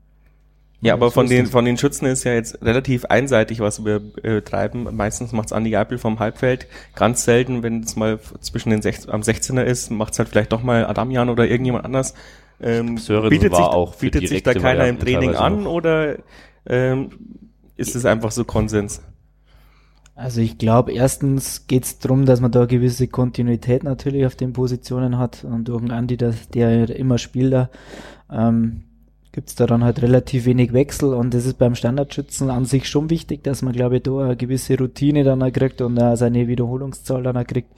ja, 0.80 0.94
aber 0.94 1.10
von 1.10 1.26
den 1.26 1.46
von 1.46 1.64
den 1.64 1.76
Schützen 1.76 2.06
ist 2.06 2.22
ja 2.22 2.34
jetzt 2.34 2.62
relativ 2.62 3.04
einseitig, 3.06 3.58
was 3.58 3.84
wir 3.84 4.00
äh, 4.22 4.42
treiben. 4.42 4.86
Meistens 4.94 5.32
macht's 5.32 5.52
Andi 5.52 5.70
Geipel 5.70 5.98
vom 5.98 6.20
Halbfeld. 6.20 6.68
Ganz 6.94 7.24
selten, 7.24 7.64
wenn 7.64 7.82
es 7.82 7.96
mal 7.96 8.20
zwischen 8.40 8.70
den 8.70 8.80
16, 8.80 9.10
am 9.10 9.22
16er 9.22 9.62
ist, 9.62 9.90
macht's 9.90 10.18
halt 10.20 10.28
vielleicht 10.28 10.52
doch 10.52 10.62
mal 10.62 10.86
Adamian 10.86 11.30
oder 11.30 11.48
irgendjemand 11.48 11.84
anders. 11.84 12.14
Ähm, 12.60 12.96
Sören 12.96 13.30
bietet 13.30 13.56
sich, 13.56 13.64
auch 13.64 13.96
bietet 13.96 14.28
sich 14.28 14.42
da 14.44 14.54
keiner 14.54 14.86
im 14.86 15.00
Training 15.00 15.34
an 15.34 15.66
oder 15.66 16.16
ähm, 16.66 17.10
ist 17.76 17.96
es 17.96 18.04
einfach 18.04 18.30
so 18.30 18.44
Konsens? 18.44 19.02
Also 20.18 20.40
ich 20.40 20.58
glaube, 20.58 20.92
erstens 20.92 21.68
geht 21.68 21.84
es 21.84 22.00
darum, 22.00 22.26
dass 22.26 22.40
man 22.40 22.50
da 22.50 22.66
gewisse 22.66 23.06
Kontinuität 23.06 23.84
natürlich 23.84 24.26
auf 24.26 24.34
den 24.34 24.52
Positionen 24.52 25.16
hat 25.16 25.44
und 25.44 25.68
durch 25.68 25.80
den 25.80 25.92
Andi, 25.92 26.16
dass 26.16 26.48
der 26.48 26.90
immer 26.90 27.18
spielt 27.18 27.52
da, 27.52 27.70
ähm, 28.28 28.82
gibt 29.30 29.50
es 29.50 29.54
da 29.54 29.68
dann 29.68 29.84
halt 29.84 30.02
relativ 30.02 30.44
wenig 30.44 30.72
Wechsel 30.72 31.14
und 31.14 31.34
das 31.34 31.46
ist 31.46 31.56
beim 31.56 31.76
Standardschützen 31.76 32.50
an 32.50 32.64
sich 32.64 32.88
schon 32.88 33.10
wichtig, 33.10 33.44
dass 33.44 33.62
man 33.62 33.72
glaube 33.72 33.98
ich 33.98 34.02
da 34.02 34.18
eine 34.18 34.36
gewisse 34.36 34.76
Routine 34.76 35.22
dann 35.22 35.40
auch 35.40 35.52
kriegt 35.52 35.80
und 35.82 36.02
auch 36.02 36.16
seine 36.16 36.48
Wiederholungszahl 36.48 37.22
dann 37.22 37.36
auch 37.36 37.46
kriegt. 37.46 37.70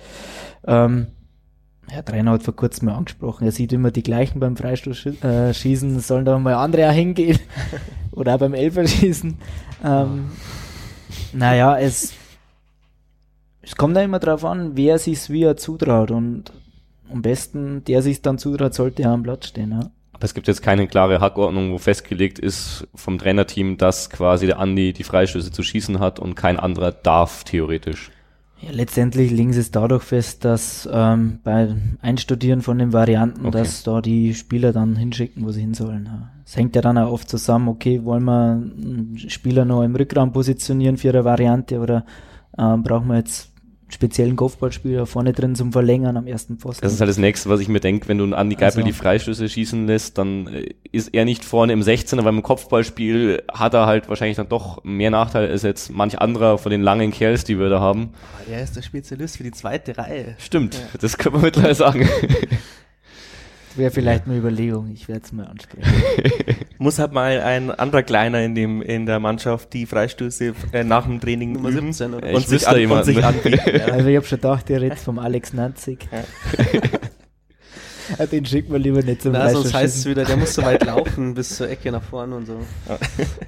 Ähm, 0.67 1.09
Herr 1.89 2.07
Trainer 2.07 2.31
hat 2.31 2.43
vor 2.43 2.57
kurzem 2.57 2.87
mal 2.87 2.95
angesprochen, 2.95 3.45
er 3.45 3.53
sieht 3.53 3.75
immer 3.75 3.91
die 3.91 4.03
gleichen 4.03 4.41
beim 4.41 4.57
Freistoßschießen, 4.57 5.97
äh, 5.97 6.01
sollen 6.01 6.25
da 6.25 6.39
mal 6.39 6.55
andere 6.55 6.89
auch 6.89 6.95
hingehen. 6.95 7.39
Oder 8.13 8.37
auch 8.37 8.39
beim 8.39 8.55
Elferschießen. 8.55 9.37
Ähm, 9.85 10.31
naja, 11.33 11.79
es, 11.79 12.15
es 13.71 13.77
kommt 13.77 13.97
da 13.97 14.03
immer 14.03 14.19
drauf 14.19 14.45
an, 14.45 14.73
wer 14.75 14.99
sich's 14.99 15.31
wie 15.31 15.45
er 15.45 15.57
zutraut 15.57 16.11
und 16.11 16.53
am 17.09 17.23
besten, 17.23 17.85
der 17.85 18.03
sich's 18.03 18.21
dann 18.21 18.37
zutraut, 18.37 18.75
sollte 18.75 19.03
ja 19.03 19.15
am 19.15 19.23
Platz 19.23 19.47
stehen. 19.47 19.71
Ja. 19.71 19.93
Aber 20.13 20.25
es 20.25 20.35
gibt 20.35 20.49
jetzt 20.49 20.61
keine 20.61 20.89
klare 20.89 21.21
Hackordnung, 21.21 21.73
wo 21.73 21.79
festgelegt 21.79 22.41
ist 22.41 22.89
vom 22.97 23.17
Trainerteam, 23.19 23.77
dass 23.77 24.11
quasi 24.11 24.47
der 24.47 24.59
Andi 24.59 24.93
die 24.93 25.05
Freistöße 25.05 25.53
zu 25.53 25.63
schießen 25.63 26.01
hat 26.01 26.19
und 26.19 26.35
kein 26.35 26.59
anderer 26.59 26.91
darf 26.91 27.45
theoretisch. 27.45 28.11
Ja, 28.61 28.73
letztendlich 28.73 29.31
legen 29.31 29.53
sie 29.53 29.61
es 29.61 29.71
dadurch 29.71 30.03
fest, 30.03 30.45
dass 30.45 30.89
ähm, 30.93 31.39
bei 31.45 31.73
Einstudieren 32.03 32.63
von 32.63 32.77
den 32.77 32.93
Varianten, 32.93 33.47
okay. 33.47 33.59
dass 33.59 33.85
da 33.85 34.01
die 34.01 34.35
Spieler 34.35 34.73
dann 34.73 34.97
hinschicken, 34.97 35.47
wo 35.47 35.53
sie 35.53 35.61
hin 35.61 35.75
sollen. 35.75 36.11
Es 36.45 36.57
hängt 36.57 36.75
ja 36.75 36.83
dann 36.83 36.99
auch 36.99 37.13
oft 37.13 37.29
zusammen, 37.29 37.69
okay, 37.69 38.03
wollen 38.03 38.25
wir 38.25 38.51
einen 38.55 39.17
Spieler 39.29 39.65
noch 39.65 39.85
im 39.85 39.95
Rückraum 39.95 40.33
positionieren 40.33 40.97
für 40.97 41.11
eine 41.11 41.25
Variante 41.25 41.79
oder 41.79 42.05
ähm, 42.59 42.83
brauchen 42.83 43.07
wir 43.07 43.19
jetzt 43.19 43.50
speziellen 43.91 44.37
Kopfballspieler 44.37 45.07
vorne 45.07 45.33
drin 45.33 45.55
zum 45.55 45.73
Verlängern 45.73 46.17
am 46.17 46.27
ersten 46.27 46.59
Pfosten. 46.59 46.83
Das 46.83 46.93
ist 46.93 47.01
halt 47.01 47.11
das 47.11 47.19
nächste, 47.19 47.49
was 47.49 47.61
ich 47.61 47.69
mir 47.69 47.81
denke, 47.81 48.09
wenn 48.09 48.19
du 48.19 48.25
an 48.25 48.35
Andi 48.35 48.55
Geipel 48.55 48.79
also. 48.79 48.87
die 48.87 48.93
Freistöße 48.93 49.49
schießen 49.49 49.87
lässt, 49.87 50.19
dann 50.19 50.47
äh, 50.49 50.71
ist 50.93 51.15
er 51.15 51.25
nicht 51.25 51.45
vorne 51.45 51.73
im 51.73 51.83
16er, 51.83 52.25
weil 52.25 52.35
im 52.35 52.43
Kopfballspiel 52.43 53.43
hat 53.53 53.75
er 53.75 53.87
halt 53.87 54.09
wahrscheinlich 54.09 54.37
dann 54.37 54.49
doch 54.49 54.83
mehr 54.85 55.11
Nachteile 55.11 55.49
als 55.49 55.63
jetzt 55.63 55.91
manch 55.91 56.19
anderer 56.21 56.59
von 56.59 56.71
den 56.71 56.83
langen 56.83 57.11
Kerls, 57.11 57.45
die 57.45 57.59
wir 57.59 57.69
da 57.69 57.81
haben. 57.81 58.11
Aber 58.35 58.55
er 58.55 58.63
ist 58.63 58.77
der 58.77 58.83
Spezialist 58.83 59.37
für 59.37 59.45
die 59.45 59.53
zweite 59.53 59.99
Reihe. 59.99 60.35
Stimmt, 60.39 60.75
ja. 60.75 60.81
das 61.01 61.19
können 61.19 61.37
wir 61.37 61.43
mittlerweile 61.43 61.75
sagen. 61.75 62.09
Wäre 63.77 63.91
vielleicht 63.93 64.27
eine 64.27 64.37
Überlegung, 64.37 64.91
ich 64.93 65.09
werde 65.09 65.23
es 65.25 65.33
mal 65.33 65.47
ansprechen. 65.47 65.89
Muss 66.79 66.99
halt 66.99 67.13
mal 67.13 67.41
ein 67.41 67.71
anderer 67.71 68.03
Kleiner 68.03 68.43
in 68.43 68.55
dem 68.55 68.83
in 68.83 69.07
der 69.07 69.21
Mannschaft 69.21 69.73
die 69.73 69.87
Freistöße 69.87 70.55
äh, 70.73 70.83
nach 70.83 71.07
dem 71.07 71.21
Training 71.21 71.53
Nummer 71.53 71.69
üben 71.69 71.93
17, 71.93 72.15
oder? 72.15 72.33
und, 72.33 72.49
sich 72.49 72.67
an, 72.67 72.91
und 72.91 73.05
sich 73.05 73.25
anbieten. 73.25 73.61
Ja. 73.81 73.87
Also 73.87 74.09
ich 74.09 74.17
habe 74.17 74.27
schon 74.27 74.39
gedacht, 74.39 74.71
ihr 74.71 74.81
redet 74.81 74.99
vom 74.99 75.19
Alex 75.19 75.53
Nanzig. 75.53 76.09
Ja. 78.19 78.27
Den 78.27 78.45
schickt 78.45 78.69
man 78.69 78.83
lieber 78.83 79.05
nicht 79.05 79.23
zum 79.23 79.31
Na, 79.31 79.49
sonst 79.51 79.73
heißt 79.73 79.99
es 79.99 80.05
wieder, 80.05 80.25
der 80.25 80.37
muss 80.37 80.55
so 80.55 80.63
weit 80.63 80.85
laufen 80.85 81.35
bis 81.35 81.57
zur 81.57 81.69
Ecke 81.69 81.93
nach 81.93 82.03
vorne 82.03 82.35
und 82.35 82.47
so. 82.47 82.57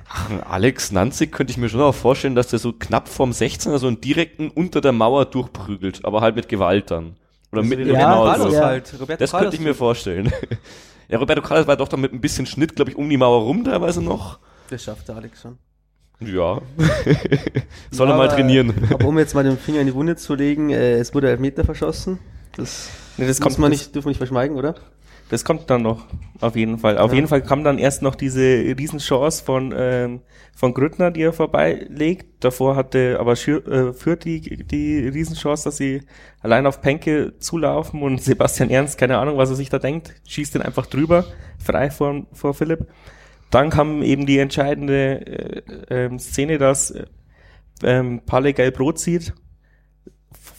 Ach, 0.08 0.30
Alex 0.48 0.92
Nanzig 0.92 1.32
könnte 1.32 1.50
ich 1.50 1.56
mir 1.56 1.68
schon 1.68 1.80
auch 1.80 1.94
vorstellen, 1.94 2.36
dass 2.36 2.46
der 2.46 2.60
so 2.60 2.72
knapp 2.72 3.08
vom 3.08 3.32
16er 3.32 3.78
so 3.78 3.88
einen 3.88 4.00
direkten 4.00 4.50
unter 4.50 4.80
der 4.80 4.92
Mauer 4.92 5.24
durchprügelt, 5.24 6.04
aber 6.04 6.20
halt 6.20 6.36
mit 6.36 6.48
Gewalt 6.48 6.92
dann. 6.92 7.16
Oder 7.52 7.62
mit 7.62 7.78
ja, 7.80 7.84
genau 7.84 8.24
Carlos 8.24 8.54
ja. 8.54 8.64
halt. 8.64 8.92
Roberto 8.98 9.20
das 9.20 9.30
Carlos 9.30 9.50
könnte 9.50 9.56
ich 9.56 9.62
mir 9.62 9.74
vorstellen. 9.74 10.32
ja, 11.08 11.18
Roberto 11.18 11.42
Carlos 11.42 11.66
war 11.66 11.76
doch 11.76 11.88
dann 11.88 12.00
mit 12.00 12.12
ein 12.12 12.20
bisschen 12.20 12.46
Schnitt, 12.46 12.74
glaube 12.74 12.90
ich, 12.90 12.96
um 12.96 13.08
die 13.08 13.18
Mauer 13.18 13.42
rum 13.42 13.62
teilweise 13.64 14.02
noch. 14.02 14.38
Das 14.70 14.82
schafft 14.82 15.08
der 15.08 15.16
Alex 15.16 15.42
schon. 15.42 15.58
Ja. 16.20 16.60
Soll 17.90 18.08
ja, 18.08 18.14
er 18.14 18.16
mal 18.16 18.28
trainieren. 18.28 18.72
Aber 18.90 19.06
um 19.06 19.18
jetzt 19.18 19.34
mal 19.34 19.44
den 19.44 19.58
Finger 19.58 19.80
in 19.80 19.86
die 19.86 19.94
Wunde 19.94 20.16
zu 20.16 20.34
legen, 20.34 20.70
äh, 20.70 20.94
es 20.94 21.14
wurde 21.14 21.28
Elfmeter 21.30 21.64
verschossen. 21.64 22.18
Das, 22.56 22.88
nee, 23.18 23.26
das 23.26 23.40
muss 23.40 23.58
man 23.58 23.70
nicht, 23.70 23.94
dürfen 23.94 24.06
wir 24.06 24.10
nicht 24.10 24.18
verschweigen, 24.18 24.56
oder? 24.56 24.74
Das 25.32 25.46
kommt 25.46 25.70
dann 25.70 25.80
noch, 25.80 26.04
auf 26.42 26.56
jeden 26.56 26.76
Fall. 26.76 26.98
Auf 26.98 27.10
ja. 27.12 27.14
jeden 27.14 27.26
Fall 27.26 27.40
kam 27.40 27.64
dann 27.64 27.78
erst 27.78 28.02
noch 28.02 28.14
diese 28.14 28.42
Riesenchance 28.42 29.42
von, 29.42 29.72
ähm, 29.74 30.20
von 30.54 30.74
Grüttner, 30.74 31.10
die 31.10 31.22
er 31.22 31.32
vorbeilegt. 31.32 32.44
Davor 32.44 32.76
hatte 32.76 33.16
aber 33.18 33.34
Schür, 33.34 33.66
äh, 33.66 33.92
führt 33.94 34.26
die, 34.26 34.62
die 34.62 35.08
Riesenchance, 35.08 35.64
dass 35.64 35.78
sie 35.78 36.02
allein 36.42 36.66
auf 36.66 36.82
Penke 36.82 37.38
zulaufen 37.38 38.02
und 38.02 38.22
Sebastian 38.22 38.68
Ernst, 38.68 38.98
keine 38.98 39.16
Ahnung, 39.16 39.38
was 39.38 39.48
er 39.48 39.56
sich 39.56 39.70
da 39.70 39.78
denkt, 39.78 40.12
schießt 40.28 40.54
den 40.54 40.60
einfach 40.60 40.84
drüber, 40.84 41.24
frei 41.58 41.88
vor, 41.88 42.26
vor 42.34 42.52
Philipp. 42.52 42.88
Dann 43.48 43.70
kam 43.70 44.02
eben 44.02 44.26
die 44.26 44.38
entscheidende 44.38 45.62
äh, 45.88 46.08
äh, 46.08 46.18
Szene, 46.18 46.58
dass 46.58 46.90
äh, 46.90 47.06
ähm, 47.82 48.20
Palle 48.26 48.52
gelb-rot 48.52 48.98
zieht 48.98 49.32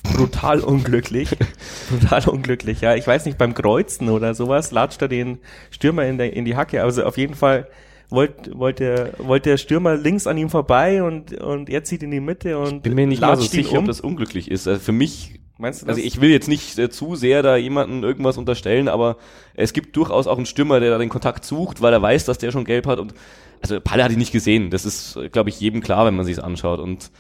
brutal 0.04 0.60
unglücklich. 0.60 1.30
brutal 1.90 2.30
unglücklich, 2.30 2.82
ja. 2.82 2.96
Ich 2.96 3.08
weiß 3.08 3.26
nicht, 3.26 3.38
beim 3.38 3.54
Kreuzen 3.54 4.10
oder 4.10 4.36
sowas 4.36 4.72
latscht 4.72 5.02
er 5.02 5.08
den 5.08 5.40
Stürmer 5.72 6.06
in, 6.06 6.18
der, 6.18 6.34
in 6.34 6.46
die 6.46 6.56
Hacke. 6.56 6.84
Also 6.84 7.04
auf 7.04 7.18
jeden 7.18 7.36
Fall 7.36 7.68
wollte 8.10 8.58
wollt 8.58 8.80
der, 8.80 9.14
wollt 9.18 9.46
der 9.46 9.58
Stürmer 9.58 9.96
links 9.96 10.28
an 10.28 10.38
ihm 10.38 10.50
vorbei 10.50 11.02
und, 11.02 11.34
und 11.42 11.70
er 11.70 11.84
zieht 11.84 12.04
in 12.04 12.12
die 12.12 12.20
Mitte 12.20 12.60
und 12.60 12.76
ich 12.78 12.82
bin 12.82 12.94
mir 12.94 13.08
nicht 13.08 13.22
mal 13.22 13.36
so 13.36 13.44
sicher, 13.44 13.74
um. 13.74 13.80
ob 13.80 13.86
das 13.86 14.02
unglücklich 14.02 14.52
ist. 14.52 14.68
Also 14.68 14.80
für 14.80 14.92
mich 14.92 15.40
Meinst 15.58 15.82
du 15.82 15.86
das? 15.86 15.98
Also 15.98 16.08
ich 16.08 16.20
will 16.20 16.30
jetzt 16.30 16.48
nicht 16.48 16.78
äh, 16.80 16.90
zu 16.90 17.16
sehr 17.16 17.44
da 17.44 17.56
jemanden 17.56 18.04
irgendwas 18.04 18.38
unterstellen, 18.38 18.88
aber 18.88 19.18
es 19.54 19.72
gibt 19.74 19.96
durchaus 19.96 20.28
auch 20.28 20.38
einen 20.38 20.48
Stürmer, 20.48 20.80
der 20.80 20.92
da 20.92 20.98
den 20.98 21.10
Kontakt 21.10 21.46
sucht, 21.46 21.82
weil 21.82 21.94
er 21.94 22.02
weiß, 22.02 22.26
dass 22.26 22.40
der 22.40 22.52
schon 22.52 22.66
gelb 22.66 22.88
hat 22.88 23.00
und 23.00 23.14
also 23.62 23.80
Palle 23.80 24.04
hat 24.04 24.12
ihn 24.12 24.18
nicht 24.18 24.34
gesehen. 24.34 24.72
Das 24.72 24.84
ist, 24.84 25.18
glaube 25.32 25.50
ich, 25.50 25.60
jedem 25.60 25.82
klar, 25.82 26.06
wenn 26.06 26.16
man 26.16 26.26
sich 26.26 26.44
anschaut 26.44 26.80
und 26.80 27.12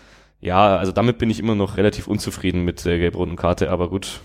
ja, 0.43 0.77
also 0.77 0.91
damit 0.91 1.17
bin 1.17 1.29
ich 1.29 1.39
immer 1.39 1.55
noch 1.55 1.77
relativ 1.77 2.07
unzufrieden 2.07 2.63
mit 2.63 2.83
der 2.85 2.97
gelb-roten 2.97 3.35
Karte, 3.35 3.69
aber 3.69 3.89
gut. 3.89 4.19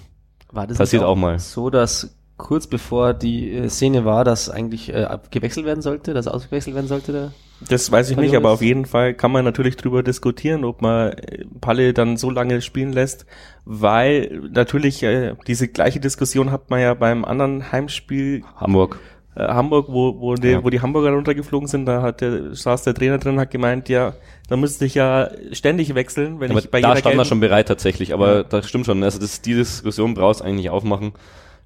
War 0.51 0.67
das 0.67 0.79
passiert 0.79 1.03
auch, 1.03 1.11
auch, 1.11 1.17
mal. 1.17 1.39
So, 1.39 1.71
dass 1.71 2.17
kurz 2.37 2.67
bevor 2.67 3.15
die 3.15 3.53
äh, 3.53 3.69
Szene 3.69 4.05
war, 4.05 4.25
dass 4.25 4.51
eigentlich 4.51 4.93
äh, 4.93 5.07
gewechselt 5.31 5.67
werden 5.67 5.83
sollte, 5.83 6.15
dass 6.15 6.27
ausgewechselt 6.27 6.75
werden 6.75 6.89
sollte 6.89 7.13
der 7.13 7.33
das 7.69 7.91
weiß 7.91 8.11
ich 8.11 8.17
nicht, 8.17 8.37
aber 8.37 8.51
auf 8.51 8.63
jeden 8.63 8.87
Fall 8.87 9.15
kann 9.15 9.33
man 9.33 9.45
natürlich 9.45 9.75
drüber 9.77 10.05
diskutieren, 10.05 10.65
ob 10.65 10.81
man 10.81 11.13
äh, 11.13 11.45
Palle 11.61 11.93
dann 11.93 12.17
so 12.17 12.31
lange 12.31 12.63
spielen 12.63 12.93
lässt, 12.93 13.27
weil 13.65 14.43
natürlich 14.53 15.03
äh, 15.03 15.35
diese 15.49 15.67
gleiche 15.67 15.99
Diskussion 15.99 16.53
hat 16.53 16.71
man 16.71 16.81
ja 16.81 16.95
beim 16.95 17.25
anderen 17.25 17.73
Heimspiel 17.73 18.45
Hamburg 18.57 19.01
äh, 19.39 19.43
Hamburg, 19.47 19.87
wo, 19.89 20.21
wo, 20.21 20.35
die, 20.35 20.49
ja. 20.49 20.65
wo 20.65 20.71
die 20.71 20.81
Hamburger 20.81 21.13
runtergeflogen 21.13 21.69
sind, 21.69 21.87
da 21.87 22.03
hat 22.03 22.21
der, 22.21 22.55
saß 22.55 22.83
der 22.83 22.95
Trainer 22.95 23.19
drin, 23.19 23.39
hat 23.39 23.51
gemeint, 23.51 23.89
ja, 23.89 24.15
da 24.49 24.57
müsste 24.57 24.85
ich 24.85 24.95
ja 24.95 25.31
ständig 25.53 25.95
wechseln, 25.95 26.41
wenn 26.41 26.51
aber 26.51 26.61
ich 26.61 26.71
bei 26.71 26.81
da 26.81 26.97
stand 26.97 27.17
er 27.17 27.25
schon 27.25 27.41
bereit 27.41 27.69
tatsächlich, 27.69 28.13
aber 28.13 28.37
ja. 28.39 28.43
das 28.43 28.69
stimmt 28.69 28.87
schon. 28.87 29.03
Also 29.05 29.21
das, 29.21 29.41
die 29.41 29.55
Diskussion 29.55 30.15
brauchst 30.15 30.43
eigentlich 30.43 30.71
aufmachen. 30.71 31.13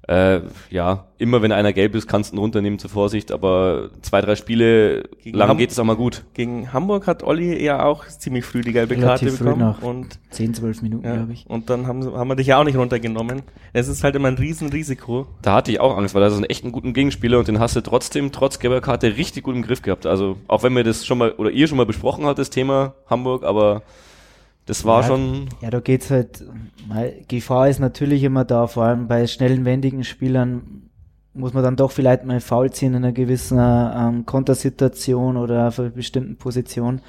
Äh, 0.07 0.41
ja, 0.69 1.05
immer 1.17 1.41
wenn 1.41 1.53
einer 1.53 1.71
gelb 1.71 1.95
ist, 1.95 2.07
kannst 2.07 2.31
du 2.31 2.35
ihn 2.35 2.39
runternehmen 2.39 2.77
zur 2.77 2.89
Vorsicht, 2.89 3.31
aber 3.31 3.89
zwei, 4.01 4.19
drei 4.19 4.35
Spiele 4.35 5.03
gegen 5.23 5.37
lang 5.37 5.47
Ham 5.47 5.57
geht 5.57 5.71
es 5.71 5.79
auch 5.79 5.85
mal 5.85 5.95
gut. 5.95 6.25
Gegen 6.33 6.73
Hamburg 6.73 7.07
hat 7.07 7.23
Olli 7.23 7.63
ja 7.63 7.85
auch 7.85 8.05
ziemlich 8.07 8.43
früh 8.43 8.61
die 8.61 8.73
gelbe 8.73 8.97
Karte 8.97 9.31
bekommen. 9.31 9.59
Nach 9.59 9.81
und 9.81 10.19
10, 10.31 10.55
12 10.55 10.81
Minuten, 10.81 11.07
ja, 11.07 11.15
glaube 11.15 11.31
ich. 11.31 11.45
Und 11.47 11.69
dann 11.69 11.87
haben, 11.87 12.03
haben 12.13 12.27
wir 12.27 12.35
dich 12.35 12.47
ja 12.47 12.59
auch 12.59 12.65
nicht 12.65 12.75
runtergenommen. 12.75 13.43
Es 13.71 13.87
ist 13.87 14.03
halt 14.03 14.15
immer 14.15 14.27
ein 14.27 14.35
Riesenrisiko. 14.35 15.27
Da 15.41 15.53
hatte 15.55 15.71
ich 15.71 15.79
auch 15.79 15.97
Angst, 15.97 16.13
weil 16.15 16.21
er 16.21 16.27
ist 16.27 16.37
ein 16.37 16.43
echt 16.43 16.65
einen 16.65 16.73
guten 16.73 16.93
Gegenspieler 16.93 17.39
und 17.39 17.47
den 17.47 17.59
hast 17.59 17.77
du 17.77 17.81
trotzdem 17.81 18.33
trotz 18.33 18.59
gelber 18.59 18.81
Karte 18.81 19.15
richtig 19.15 19.43
gut 19.43 19.55
im 19.55 19.61
Griff 19.61 19.81
gehabt. 19.81 20.05
Also 20.05 20.35
auch 20.49 20.63
wenn 20.63 20.75
wir 20.75 20.83
das 20.83 21.05
schon 21.05 21.17
mal 21.17 21.31
oder 21.31 21.51
ihr 21.51 21.67
schon 21.67 21.77
mal 21.77 21.85
besprochen 21.85 22.25
habt, 22.25 22.39
das 22.39 22.49
Thema 22.49 22.93
Hamburg, 23.09 23.43
aber 23.43 23.83
das 24.65 24.85
war 24.85 25.01
ja, 25.01 25.07
schon. 25.07 25.49
Ja, 25.61 25.69
da 25.69 25.79
geht's 25.79 26.09
halt. 26.09 26.43
Gefahr 27.27 27.69
ist 27.69 27.79
natürlich 27.79 28.23
immer 28.23 28.45
da, 28.45 28.67
vor 28.67 28.83
allem 28.83 29.07
bei 29.07 29.25
schnellen, 29.27 29.65
wendigen 29.65 30.03
Spielern 30.03 30.83
muss 31.33 31.53
man 31.53 31.63
dann 31.63 31.75
doch 31.75 31.91
vielleicht 31.91 32.25
mal 32.25 32.39
faul 32.39 32.71
ziehen 32.71 32.93
in 32.93 32.97
einer 32.97 33.11
gewissen 33.11 33.57
ähm, 33.59 34.25
Kontersituation 34.25 35.37
oder 35.37 35.67
auf 35.67 35.79
einer 35.79 35.89
bestimmten 35.89 36.37
Position. 36.37 37.01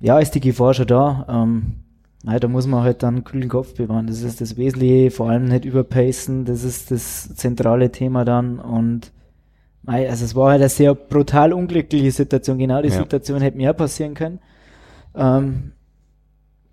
Ja, 0.00 0.18
ist 0.18 0.34
die 0.34 0.40
Gefahr 0.40 0.74
schon 0.74 0.86
da. 0.86 1.26
Ähm, 1.28 1.74
nein, 2.22 2.40
da 2.40 2.48
muss 2.48 2.66
man 2.66 2.84
halt 2.84 3.02
dann 3.02 3.16
einen 3.16 3.24
kühlen 3.24 3.48
Kopf 3.48 3.74
bewahren. 3.74 4.06
Das 4.06 4.22
ist 4.22 4.40
das 4.40 4.56
Wesentliche, 4.56 5.10
vor 5.10 5.30
allem 5.30 5.46
nicht 5.46 5.64
überpacen. 5.64 6.44
Das 6.44 6.62
ist 6.62 6.90
das 6.90 7.34
zentrale 7.34 7.90
Thema 7.90 8.24
dann. 8.24 8.60
Und 8.60 9.12
also 9.84 10.24
es 10.24 10.36
war 10.36 10.50
halt 10.50 10.60
eine 10.60 10.68
sehr 10.68 10.94
brutal 10.94 11.52
unglückliche 11.52 12.12
Situation. 12.12 12.58
Genau 12.58 12.82
die 12.82 12.88
ja. 12.88 12.98
Situation 12.98 13.40
hätte 13.40 13.56
mir 13.56 13.72
passieren 13.72 14.14
können. 14.14 14.38
Ähm, 15.16 15.72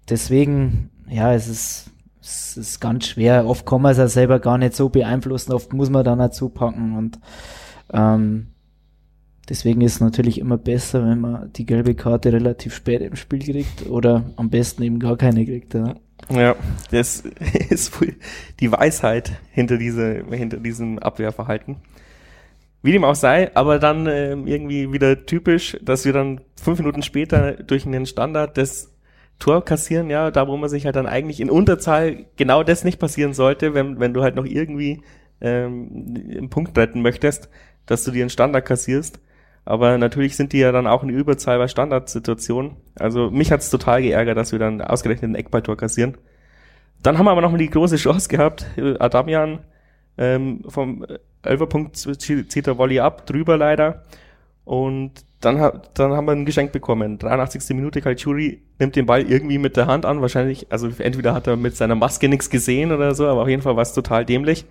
deswegen, 0.09 0.89
ja, 1.09 1.33
es 1.33 1.47
ist, 1.47 1.91
es 2.21 2.57
ist 2.57 2.79
ganz 2.79 3.07
schwer. 3.07 3.45
Oft 3.45 3.65
kann 3.65 3.81
man 3.81 3.91
es 3.91 3.97
ja 3.97 4.07
selber 4.07 4.39
gar 4.39 4.57
nicht 4.57 4.75
so 4.75 4.89
beeinflussen, 4.89 5.53
oft 5.53 5.73
muss 5.73 5.89
man 5.89 6.03
dann 6.03 6.21
auch 6.21 6.31
zupacken 6.31 6.95
und 6.95 7.19
ähm, 7.91 8.47
deswegen 9.47 9.81
ist 9.81 9.95
es 9.95 10.01
natürlich 10.01 10.39
immer 10.39 10.57
besser, 10.57 11.03
wenn 11.05 11.19
man 11.19 11.51
die 11.53 11.65
gelbe 11.65 11.95
Karte 11.95 12.31
relativ 12.31 12.75
spät 12.75 13.01
im 13.01 13.15
Spiel 13.15 13.39
kriegt 13.39 13.87
oder 13.87 14.25
am 14.35 14.49
besten 14.49 14.83
eben 14.83 14.99
gar 14.99 15.17
keine 15.17 15.45
kriegt. 15.45 15.73
Ja. 15.73 15.95
Ja, 16.29 16.55
das 16.91 17.23
ist 17.69 17.93
die 18.59 18.71
Weisheit 18.71 19.31
hinter, 19.51 19.77
diese, 19.77 20.25
hinter 20.29 20.57
diesem 20.57 20.99
Abwehrverhalten. 20.99 21.77
Wie 22.81 22.91
dem 22.91 23.03
auch 23.03 23.15
sei, 23.15 23.53
aber 23.55 23.79
dann 23.79 24.07
äh, 24.07 24.31
irgendwie 24.31 24.93
wieder 24.93 25.25
typisch, 25.25 25.77
dass 25.81 26.05
wir 26.05 26.13
dann 26.13 26.41
fünf 26.55 26.79
Minuten 26.79 27.01
später 27.01 27.53
durch 27.53 27.85
einen 27.85 28.05
Standard 28.05 28.57
das 28.57 28.93
Tor 29.39 29.63
kassieren, 29.63 30.09
ja, 30.09 30.31
da 30.31 30.47
wo 30.47 30.57
man 30.57 30.69
sich 30.69 30.85
halt 30.85 30.95
dann 30.95 31.07
eigentlich 31.07 31.39
in 31.39 31.49
Unterzahl 31.49 32.25
genau 32.35 32.63
das 32.63 32.83
nicht 32.83 32.99
passieren 32.99 33.33
sollte, 33.33 33.73
wenn, 33.73 33.99
wenn 33.99 34.13
du 34.13 34.21
halt 34.21 34.35
noch 34.35 34.45
irgendwie 34.45 35.01
ähm, 35.41 36.13
einen 36.29 36.49
Punkt 36.49 36.77
retten 36.77 37.01
möchtest, 37.01 37.49
dass 37.85 38.03
du 38.03 38.11
dir 38.11 38.23
einen 38.23 38.29
Standard 38.29 38.65
kassierst. 38.65 39.21
Aber 39.65 39.97
natürlich 39.97 40.35
sind 40.35 40.51
die 40.51 40.59
ja 40.59 40.71
dann 40.71 40.87
auch 40.87 41.03
in 41.03 41.09
Überzahl 41.09 41.57
bei 41.57 41.67
Standardsituationen. 41.67 42.77
Also 42.95 43.29
mich 43.29 43.51
hat's 43.51 43.69
total 43.69 44.01
geärgert, 44.01 44.37
dass 44.37 44.51
wir 44.51 44.59
dann 44.59 44.81
ausgerechnet 44.81 45.31
ein 45.31 45.35
Eckballtor 45.35 45.77
kassieren. 45.77 46.17
Dann 47.01 47.17
haben 47.17 47.25
wir 47.25 47.31
aber 47.31 47.41
noch 47.41 47.51
mal 47.51 47.57
die 47.57 47.69
große 47.69 47.95
Chance 47.95 48.27
gehabt. 48.29 48.65
Adamian 48.99 49.59
ähm, 50.17 50.63
vom 50.67 51.05
Elferpunkt 51.43 51.95
zieht 51.95 52.67
der 52.67 52.77
Volley 52.77 52.99
ab, 52.99 53.25
drüber 53.25 53.57
leider. 53.57 54.03
Und 54.65 55.25
dann, 55.41 55.81
dann 55.93 56.11
haben 56.11 56.25
wir 56.25 56.33
ein 56.33 56.45
Geschenk 56.45 56.71
bekommen. 56.71 57.17
83. 57.17 57.75
Minute, 57.75 58.01
Kalchuri 58.01 58.61
nimmt 58.77 58.95
den 58.95 59.05
Ball 59.05 59.21
irgendwie 59.21 59.57
mit 59.57 59.77
der 59.77 59.87
Hand 59.87 60.05
an. 60.05 60.21
Wahrscheinlich, 60.21 60.71
also 60.71 60.89
entweder 60.99 61.33
hat 61.33 61.47
er 61.47 61.55
mit 61.55 61.77
seiner 61.77 61.95
Maske 61.95 62.27
nichts 62.27 62.49
gesehen 62.49 62.91
oder 62.91 63.15
so, 63.15 63.27
aber 63.27 63.43
auf 63.43 63.47
jeden 63.47 63.61
Fall 63.61 63.75
war 63.75 63.83
es 63.83 63.93
total 63.93 64.25
dämlich. 64.25 64.65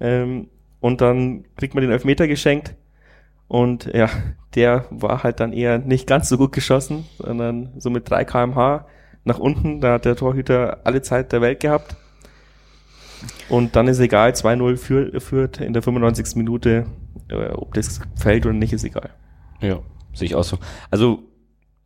Ähm, 0.00 0.48
und 0.80 1.00
dann 1.00 1.44
kriegt 1.56 1.74
man 1.74 1.82
den 1.82 1.90
Elfmeter 1.90 2.28
geschenkt. 2.28 2.74
Und 3.48 3.86
ja, 3.92 4.08
der 4.54 4.86
war 4.90 5.22
halt 5.22 5.40
dann 5.40 5.52
eher 5.52 5.78
nicht 5.78 6.06
ganz 6.06 6.28
so 6.28 6.36
gut 6.36 6.52
geschossen, 6.52 7.04
sondern 7.18 7.72
so 7.78 7.90
mit 7.90 8.08
3 8.08 8.24
kmh 8.24 8.86
nach 9.24 9.38
unten. 9.38 9.80
Da 9.80 9.94
hat 9.94 10.04
der 10.04 10.16
Torhüter 10.16 10.80
alle 10.84 11.02
Zeit 11.02 11.32
der 11.32 11.40
Welt 11.40 11.60
gehabt. 11.60 11.96
Und 13.48 13.74
dann 13.74 13.88
ist 13.88 13.98
egal, 13.98 14.30
2-0 14.30 14.76
für, 14.76 15.20
führt 15.20 15.60
in 15.60 15.72
der 15.72 15.82
95. 15.82 16.36
Minute. 16.36 16.86
Äh, 17.28 17.48
ob 17.50 17.74
das 17.74 18.00
fällt 18.14 18.46
oder 18.46 18.54
nicht, 18.54 18.72
ist 18.72 18.84
egal. 18.84 19.10
Ja. 19.60 19.80
Sehe 20.16 20.26
ich 20.26 20.34
auch 20.34 20.44
so. 20.44 20.58
Also 20.90 21.22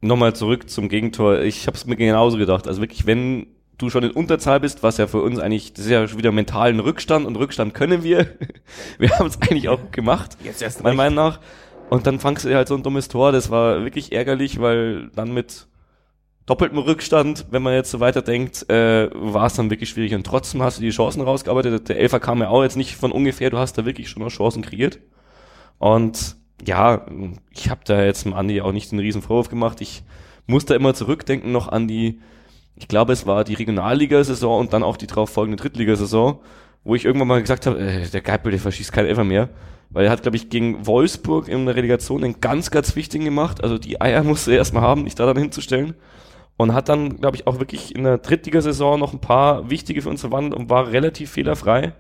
nochmal 0.01 0.35
zurück 0.35 0.71
zum 0.71 0.89
Gegentor. 0.89 1.41
Ich 1.41 1.67
habe 1.67 1.77
es 1.77 1.85
mir 1.87 1.97
genauso 1.97 2.39
gedacht. 2.39 2.67
Also 2.67 2.81
wirklich, 2.81 3.07
wenn 3.07 3.49
du 3.77 3.91
schon 3.91 4.05
in 4.05 4.11
Unterzahl 4.11 4.61
bist, 4.61 4.83
was 4.83 4.99
ja 4.99 5.07
für 5.07 5.23
uns 5.23 5.39
eigentlich, 5.39 5.73
das 5.73 5.87
ist 5.87 5.91
ja 5.91 6.07
schon 6.07 6.19
wieder 6.19 6.33
mentalen 6.33 6.81
Rückstand 6.81 7.27
und 7.27 7.37
Rückstand 7.37 7.75
können 7.75 8.03
wir. 8.03 8.27
Wir 8.99 9.11
haben 9.19 9.27
es 9.27 9.41
eigentlich 9.41 9.69
auch 9.69 9.91
gemacht, 9.91 10.37
Jetzt 10.45 10.63
erst 10.63 10.83
meiner. 10.83 10.97
Meinung 10.97 11.15
nach. 11.15 11.41
Und 11.89 12.07
dann 12.07 12.21
fangst 12.21 12.45
du 12.45 12.55
halt 12.55 12.69
so 12.69 12.77
ein 12.77 12.83
dummes 12.83 13.09
Tor, 13.09 13.33
das 13.33 13.51
war 13.51 13.83
wirklich 13.83 14.13
ärgerlich, 14.13 14.61
weil 14.61 15.11
dann 15.17 15.35
mit 15.35 15.67
doppeltem 16.47 16.79
Rückstand, 16.79 17.47
wenn 17.51 17.63
man 17.63 17.75
jetzt 17.75 17.91
so 17.91 18.01
weiterdenkt, 18.01 18.69
äh, 18.71 19.11
war 19.13 19.47
es 19.47 19.55
dann 19.55 19.71
wirklich 19.71 19.91
schwierig. 19.91 20.15
Und 20.15 20.25
trotzdem 20.25 20.63
hast 20.63 20.79
du 20.79 20.83
die 20.83 20.91
Chancen 20.91 21.23
rausgearbeitet. 21.23 21.89
Der 21.89 21.99
Elfer 21.99 22.21
kam 22.21 22.41
ja 22.41 22.49
auch 22.49 22.63
jetzt 22.63 22.77
nicht 22.77 22.97
von 22.97 23.13
ungefähr, 23.13 23.51
du 23.51 23.59
hast 23.59 23.77
da 23.77 23.85
wirklich 23.85 24.09
schon 24.09 24.23
noch 24.23 24.31
Chancen 24.31 24.63
kreiert. 24.63 25.01
Und 25.79 26.37
ja, 26.67 27.07
ich 27.51 27.71
habe 27.71 27.81
da 27.85 28.03
jetzt 28.05 28.25
dem 28.25 28.35
Andi 28.35 28.61
auch 28.61 28.73
nicht 28.73 28.93
den 28.93 28.99
riesen 28.99 29.23
Vorwurf 29.23 29.49
gemacht. 29.49 29.81
Ich 29.81 30.03
muss 30.47 30.65
da 30.65 30.75
immer 30.75 30.95
zurückdenken 30.95 31.53
noch 31.53 31.69
an 31.69 31.89
die, 31.89 32.21
ich 32.77 32.89
glaube, 32.89 33.13
es 33.13 33.27
war 33.27 33.45
die 33.45 33.55
Regionalligasaison 33.55 34.61
und 34.61 34.73
dann 34.73 34.83
auch 34.83 34.97
die 34.97 35.07
darauf 35.07 35.31
folgende 35.31 35.61
Drittligasaison, 35.63 36.39
wo 36.85 36.95
ich 36.95 37.05
irgendwann 37.05 37.29
mal 37.29 37.41
gesagt 37.41 37.67
habe, 37.67 37.79
äh, 37.79 38.09
der 38.09 38.21
Geipel, 38.21 38.51
der 38.51 38.61
verschießt 38.61 38.93
kein 38.93 39.07
Elfer 39.07 39.25
mehr. 39.25 39.49
Weil 39.91 40.05
er 40.05 40.13
hat, 40.13 40.23
glaube 40.23 40.37
ich, 40.37 40.51
gegen 40.51 40.87
Wolfsburg 40.87 41.49
in 41.49 41.67
der 41.67 41.75
Relegation 41.75 42.23
einen 42.23 42.41
ganz, 42.41 42.71
ganz 42.71 42.95
wichtigen 42.95 43.25
gemacht. 43.25 43.63
Also 43.63 43.77
die 43.77 44.01
Eier 44.01 44.23
musste 44.23 44.53
er 44.53 44.59
erstmal 44.59 44.83
haben, 44.83 45.05
dich 45.05 45.17
da 45.17 45.27
dann 45.27 45.37
hinzustellen. 45.37 45.95
Und 46.57 46.75
hat 46.75 46.89
dann, 46.89 47.17
glaube 47.17 47.37
ich, 47.37 47.47
auch 47.47 47.59
wirklich 47.59 47.95
in 47.97 48.05
der 48.05 48.19
Drittligasaison 48.19 49.01
noch 49.01 49.13
ein 49.13 49.21
paar 49.21 49.69
wichtige 49.69 50.03
für 50.03 50.11
uns 50.11 50.21
verwandelt 50.21 50.55
und 50.55 50.71
war 50.71 50.93
relativ 50.93 51.31
fehlerfrei. 51.31 51.93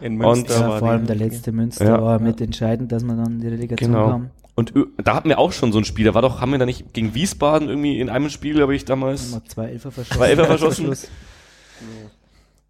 In 0.00 0.20
Und- 0.22 0.38
Münster 0.38 0.60
Ja, 0.60 0.68
war 0.68 0.78
vor 0.78 0.90
allem 0.90 1.06
der 1.06 1.16
letzte 1.16 1.52
Münster 1.52 1.84
Ja. 1.86 2.02
war 2.02 2.18
mitentscheidend, 2.18 2.92
dass 2.92 3.02
man 3.02 3.16
dann 3.16 3.32
in 3.34 3.40
die 3.40 3.48
Relegation 3.48 3.92
Genau. 3.92 4.08
kam. 4.08 4.30
Und 4.54 4.72
da 5.02 5.14
hatten 5.14 5.28
wir 5.28 5.38
auch 5.38 5.52
schon 5.52 5.70
so 5.72 5.78
ein 5.78 5.84
Spiel. 5.84 6.06
Da 6.06 6.14
war 6.14 6.22
doch, 6.22 6.40
haben 6.40 6.50
wir 6.50 6.58
da 6.58 6.64
nicht 6.66 6.94
gegen 6.94 7.14
Wiesbaden 7.14 7.68
irgendwie 7.68 8.00
in 8.00 8.08
einem 8.08 8.30
Spiel, 8.30 8.54
glaube 8.54 8.74
ich, 8.74 8.84
damals. 8.86 9.32
Haben 9.34 9.42
wir 9.42 9.48
zwei 9.50 9.66
Elfer 9.66 9.90
verschossen. 9.90 10.16
Zwei 10.18 10.28
Elfer 10.30 10.44
verschossen. 10.46 10.92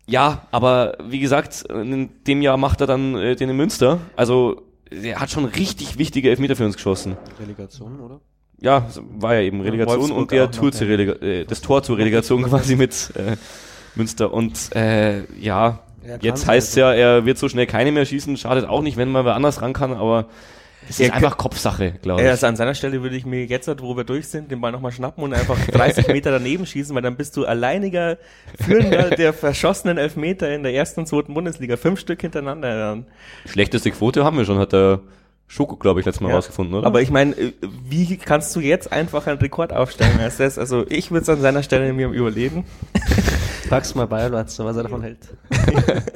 Ja, 0.08 0.42
aber 0.52 0.96
wie 1.08 1.18
gesagt, 1.18 1.64
in 1.68 2.10
dem 2.26 2.42
Jahr 2.42 2.56
macht 2.56 2.80
er 2.80 2.86
dann 2.86 3.14
äh, 3.16 3.34
den 3.34 3.50
in 3.50 3.56
Münster. 3.56 3.98
Also 4.14 4.62
er 4.90 5.20
hat 5.20 5.30
schon 5.30 5.44
richtig 5.46 5.98
wichtige 5.98 6.30
Elfmeter 6.30 6.54
für 6.54 6.64
uns 6.64 6.76
geschossen. 6.76 7.16
Relegation, 7.40 7.98
oder? 8.00 8.20
Ja, 8.60 8.86
so 8.88 9.02
war 9.18 9.34
ja 9.34 9.40
eben 9.42 9.60
Relegation 9.60 10.12
und 10.12 10.30
der 10.30 10.50
Tour 10.50 10.72
zur 10.72 10.86
ja. 10.86 10.94
Relega 10.96 11.12
äh, 11.26 11.44
das 11.44 11.60
Tor 11.60 11.82
zur 11.82 11.98
Relegation 11.98 12.42
quasi 12.48 12.76
mit 12.76 13.12
äh, 13.16 13.36
Münster. 13.96 14.32
Und 14.32 14.74
äh, 14.76 15.24
ja, 15.40 15.80
jetzt 16.20 16.46
heißt 16.46 16.78
also. 16.78 16.80
ja, 16.80 16.94
er 16.94 17.24
wird 17.24 17.38
so 17.38 17.48
schnell 17.48 17.66
keine 17.66 17.92
mehr 17.92 18.04
schießen. 18.04 18.36
Schadet 18.36 18.68
auch 18.68 18.82
nicht, 18.82 18.96
wenn 18.96 19.10
man 19.10 19.24
wer 19.24 19.34
anders 19.34 19.62
ran 19.62 19.72
kann, 19.72 19.92
aber 19.92 20.26
es 20.88 21.00
ist 21.00 21.12
einfach 21.12 21.36
Kopfsache, 21.36 21.94
glaube 22.00 22.22
ich. 22.22 22.28
Also 22.28 22.46
an 22.46 22.56
seiner 22.56 22.74
Stelle 22.74 23.02
würde 23.02 23.16
ich 23.16 23.26
mir 23.26 23.44
jetzt, 23.44 23.68
wo 23.82 23.96
wir 23.96 24.04
durch 24.04 24.28
sind, 24.28 24.50
den 24.50 24.60
Ball 24.60 24.72
nochmal 24.72 24.92
schnappen 24.92 25.24
und 25.24 25.34
einfach 25.34 25.58
30 25.66 26.06
Meter 26.08 26.30
daneben 26.30 26.64
schießen, 26.64 26.94
weil 26.94 27.02
dann 27.02 27.16
bist 27.16 27.36
du 27.36 27.44
alleiniger 27.44 28.18
Führender 28.60 29.10
der 29.10 29.32
verschossenen 29.32 29.98
Elfmeter 29.98 30.54
in 30.54 30.62
der 30.62 30.74
ersten 30.74 31.00
und 31.00 31.06
zweiten 31.06 31.34
Bundesliga. 31.34 31.76
Fünf 31.76 31.98
Stück 32.00 32.20
hintereinander. 32.20 32.78
Dann. 32.78 33.06
Schlechteste 33.46 33.90
Quote 33.90 34.24
haben 34.24 34.36
wir 34.36 34.44
schon, 34.44 34.58
hat 34.58 34.72
der 34.72 35.00
Schoko, 35.48 35.76
glaube 35.76 36.00
ich, 36.00 36.06
letztes 36.06 36.20
Mal 36.20 36.30
Ja. 36.30 36.34
rausgefunden, 36.36 36.74
oder? 36.74 36.86
Aber 36.86 37.02
ich 37.02 37.10
meine, 37.10 37.32
äh, 37.36 37.52
wie 37.88 38.16
kannst 38.16 38.54
du 38.56 38.60
jetzt 38.60 38.90
einfach 38.92 39.26
einen 39.26 39.38
Rekord 39.38 39.72
aufstellen 39.72 40.18
als 40.20 40.38
das? 40.38 40.58
Also 40.58 40.84
ich 40.88 41.10
würde 41.10 41.22
es 41.22 41.28
an 41.28 41.40
seiner 41.40 41.62
Stelle 41.62 41.92
mir 41.92 42.08
überleben. 42.08 42.64
Fragst 43.68 43.94
mal 43.94 44.06
Bayerlatz, 44.06 44.58
was 44.58 44.76
er 44.76 44.82
davon 44.84 45.02
hält. 45.02 45.18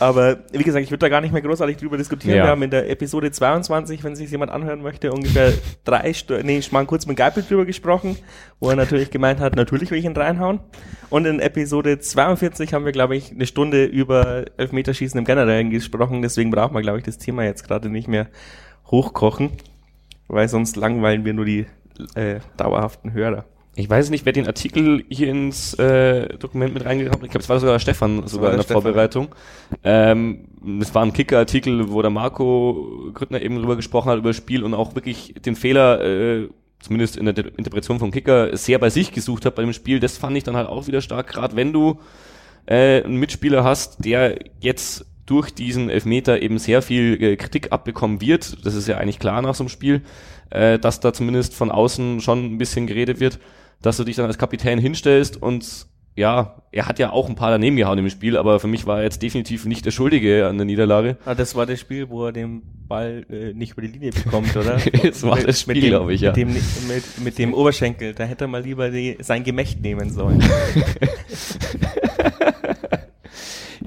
Aber 0.00 0.38
wie 0.52 0.62
gesagt, 0.62 0.84
ich 0.84 0.90
würde 0.90 1.00
da 1.00 1.08
gar 1.08 1.20
nicht 1.20 1.32
mehr 1.32 1.42
großartig 1.42 1.76
drüber 1.76 1.96
diskutieren. 1.96 2.36
Ja. 2.36 2.44
Wir 2.44 2.50
haben 2.50 2.62
in 2.62 2.70
der 2.70 2.88
Episode 2.88 3.30
22, 3.30 4.04
wenn 4.04 4.14
sich 4.14 4.30
jemand 4.30 4.52
anhören 4.52 4.82
möchte, 4.82 5.12
ungefähr 5.12 5.52
drei 5.84 6.12
Stunden, 6.12 6.46
nee, 6.46 6.58
ich 6.58 6.70
mal 6.70 6.86
kurz 6.86 7.06
mit 7.06 7.16
Geipel 7.16 7.42
drüber 7.42 7.64
gesprochen, 7.64 8.16
wo 8.60 8.70
er 8.70 8.76
natürlich 8.76 9.10
gemeint 9.10 9.40
hat, 9.40 9.56
natürlich 9.56 9.90
will 9.90 9.98
ich 9.98 10.04
ihn 10.04 10.16
reinhauen. 10.16 10.60
Und 11.10 11.26
in 11.26 11.40
Episode 11.40 11.98
42 11.98 12.74
haben 12.74 12.84
wir, 12.84 12.92
glaube 12.92 13.16
ich, 13.16 13.32
eine 13.32 13.46
Stunde 13.46 13.84
über 13.84 14.44
Elfmeterschießen 14.56 15.18
im 15.18 15.24
Generellen 15.24 15.70
gesprochen. 15.70 16.22
Deswegen 16.22 16.50
brauchen 16.50 16.74
wir, 16.74 16.82
glaube 16.82 16.98
ich, 16.98 17.04
das 17.04 17.18
Thema 17.18 17.44
jetzt 17.44 17.66
gerade 17.66 17.88
nicht 17.88 18.08
mehr 18.08 18.28
hochkochen, 18.90 19.50
weil 20.28 20.48
sonst 20.48 20.76
langweilen 20.76 21.24
wir 21.24 21.34
nur 21.34 21.44
die 21.44 21.66
äh, 22.14 22.40
dauerhaften 22.56 23.12
Hörer. 23.12 23.44
Ich 23.78 23.88
weiß 23.88 24.10
nicht, 24.10 24.26
wer 24.26 24.32
den 24.32 24.48
Artikel 24.48 25.04
hier 25.08 25.28
ins 25.28 25.74
äh, 25.74 26.36
Dokument 26.36 26.74
mit 26.74 26.84
reingehauen 26.84 27.12
hat. 27.12 27.22
Ich 27.22 27.30
glaube, 27.30 27.44
es 27.44 27.48
war 27.48 27.60
sogar 27.60 27.78
Stefan, 27.78 28.26
sogar 28.26 28.50
in 28.50 28.56
der 28.56 28.58
der 28.58 28.62
Stefan. 28.64 28.82
Vorbereitung. 28.82 29.28
Ähm, 29.84 30.46
es 30.80 30.92
war 30.96 31.04
ein 31.04 31.12
Kicker-Artikel, 31.12 31.92
wo 31.92 32.02
der 32.02 32.10
Marco 32.10 33.12
Grüttner 33.14 33.40
eben 33.40 33.56
drüber 33.56 33.76
gesprochen 33.76 34.10
hat, 34.10 34.18
über 34.18 34.30
das 34.30 34.36
Spiel 34.36 34.64
und 34.64 34.74
auch 34.74 34.96
wirklich 34.96 35.34
den 35.46 35.54
Fehler, 35.54 36.02
äh, 36.04 36.48
zumindest 36.80 37.16
in 37.18 37.26
der 37.26 37.34
De- 37.34 37.52
Interpretation 37.56 38.00
vom 38.00 38.10
Kicker, 38.10 38.56
sehr 38.56 38.80
bei 38.80 38.90
sich 38.90 39.12
gesucht 39.12 39.46
hat 39.46 39.54
bei 39.54 39.62
dem 39.62 39.72
Spiel. 39.72 40.00
Das 40.00 40.18
fand 40.18 40.36
ich 40.36 40.42
dann 40.42 40.56
halt 40.56 40.68
auch 40.68 40.88
wieder 40.88 41.00
stark, 41.00 41.28
gerade 41.28 41.54
wenn 41.54 41.72
du 41.72 42.00
äh, 42.66 43.04
einen 43.04 43.18
Mitspieler 43.18 43.62
hast, 43.62 44.04
der 44.04 44.40
jetzt 44.58 45.06
durch 45.24 45.52
diesen 45.52 45.88
Elfmeter 45.88 46.42
eben 46.42 46.58
sehr 46.58 46.82
viel 46.82 47.22
äh, 47.22 47.36
Kritik 47.36 47.70
abbekommen 47.70 48.20
wird. 48.20 48.66
Das 48.66 48.74
ist 48.74 48.88
ja 48.88 48.96
eigentlich 48.96 49.20
klar 49.20 49.40
nach 49.40 49.54
so 49.54 49.62
einem 49.62 49.68
Spiel, 49.68 50.02
äh, 50.50 50.80
dass 50.80 50.98
da 50.98 51.12
zumindest 51.12 51.54
von 51.54 51.70
außen 51.70 52.20
schon 52.20 52.44
ein 52.44 52.58
bisschen 52.58 52.88
geredet 52.88 53.20
wird, 53.20 53.38
dass 53.82 53.96
du 53.96 54.04
dich 54.04 54.16
dann 54.16 54.26
als 54.26 54.38
Kapitän 54.38 54.78
hinstellst 54.78 55.40
und 55.40 55.86
ja, 56.16 56.56
er 56.72 56.86
hat 56.86 56.98
ja 56.98 57.10
auch 57.10 57.28
ein 57.28 57.36
paar 57.36 57.52
daneben 57.52 57.76
gehauen 57.76 57.96
im 57.98 58.10
Spiel, 58.10 58.36
aber 58.36 58.58
für 58.58 58.66
mich 58.66 58.86
war 58.86 58.98
er 58.98 59.04
jetzt 59.04 59.22
definitiv 59.22 59.66
nicht 59.66 59.86
der 59.86 59.92
Schuldige 59.92 60.48
an 60.48 60.56
der 60.58 60.64
Niederlage. 60.64 61.16
Ah, 61.24 61.36
das 61.36 61.54
war 61.54 61.64
das 61.64 61.78
Spiel, 61.78 62.10
wo 62.10 62.26
er 62.26 62.32
den 62.32 62.62
Ball 62.88 63.24
äh, 63.30 63.52
nicht 63.52 63.72
über 63.72 63.82
die 63.82 63.88
Linie 63.88 64.10
bekommt, 64.10 64.56
oder? 64.56 64.78
Das 65.02 65.22
war 65.22 65.38
das 65.38 65.60
Spiel, 65.60 65.74
mit 65.74 65.84
dem, 65.84 65.90
glaub 65.90 66.10
ich, 66.10 66.20
ja. 66.20 66.30
Mit 66.30 66.36
dem, 66.36 66.48
mit, 66.48 67.04
mit 67.22 67.38
dem 67.38 67.54
Oberschenkel. 67.54 68.14
Da 68.14 68.24
hätte 68.24 68.46
er 68.46 68.48
mal 68.48 68.62
lieber 68.62 68.90
die, 68.90 69.16
sein 69.20 69.44
Gemächt 69.44 69.80
nehmen 69.80 70.10
sollen. 70.10 70.42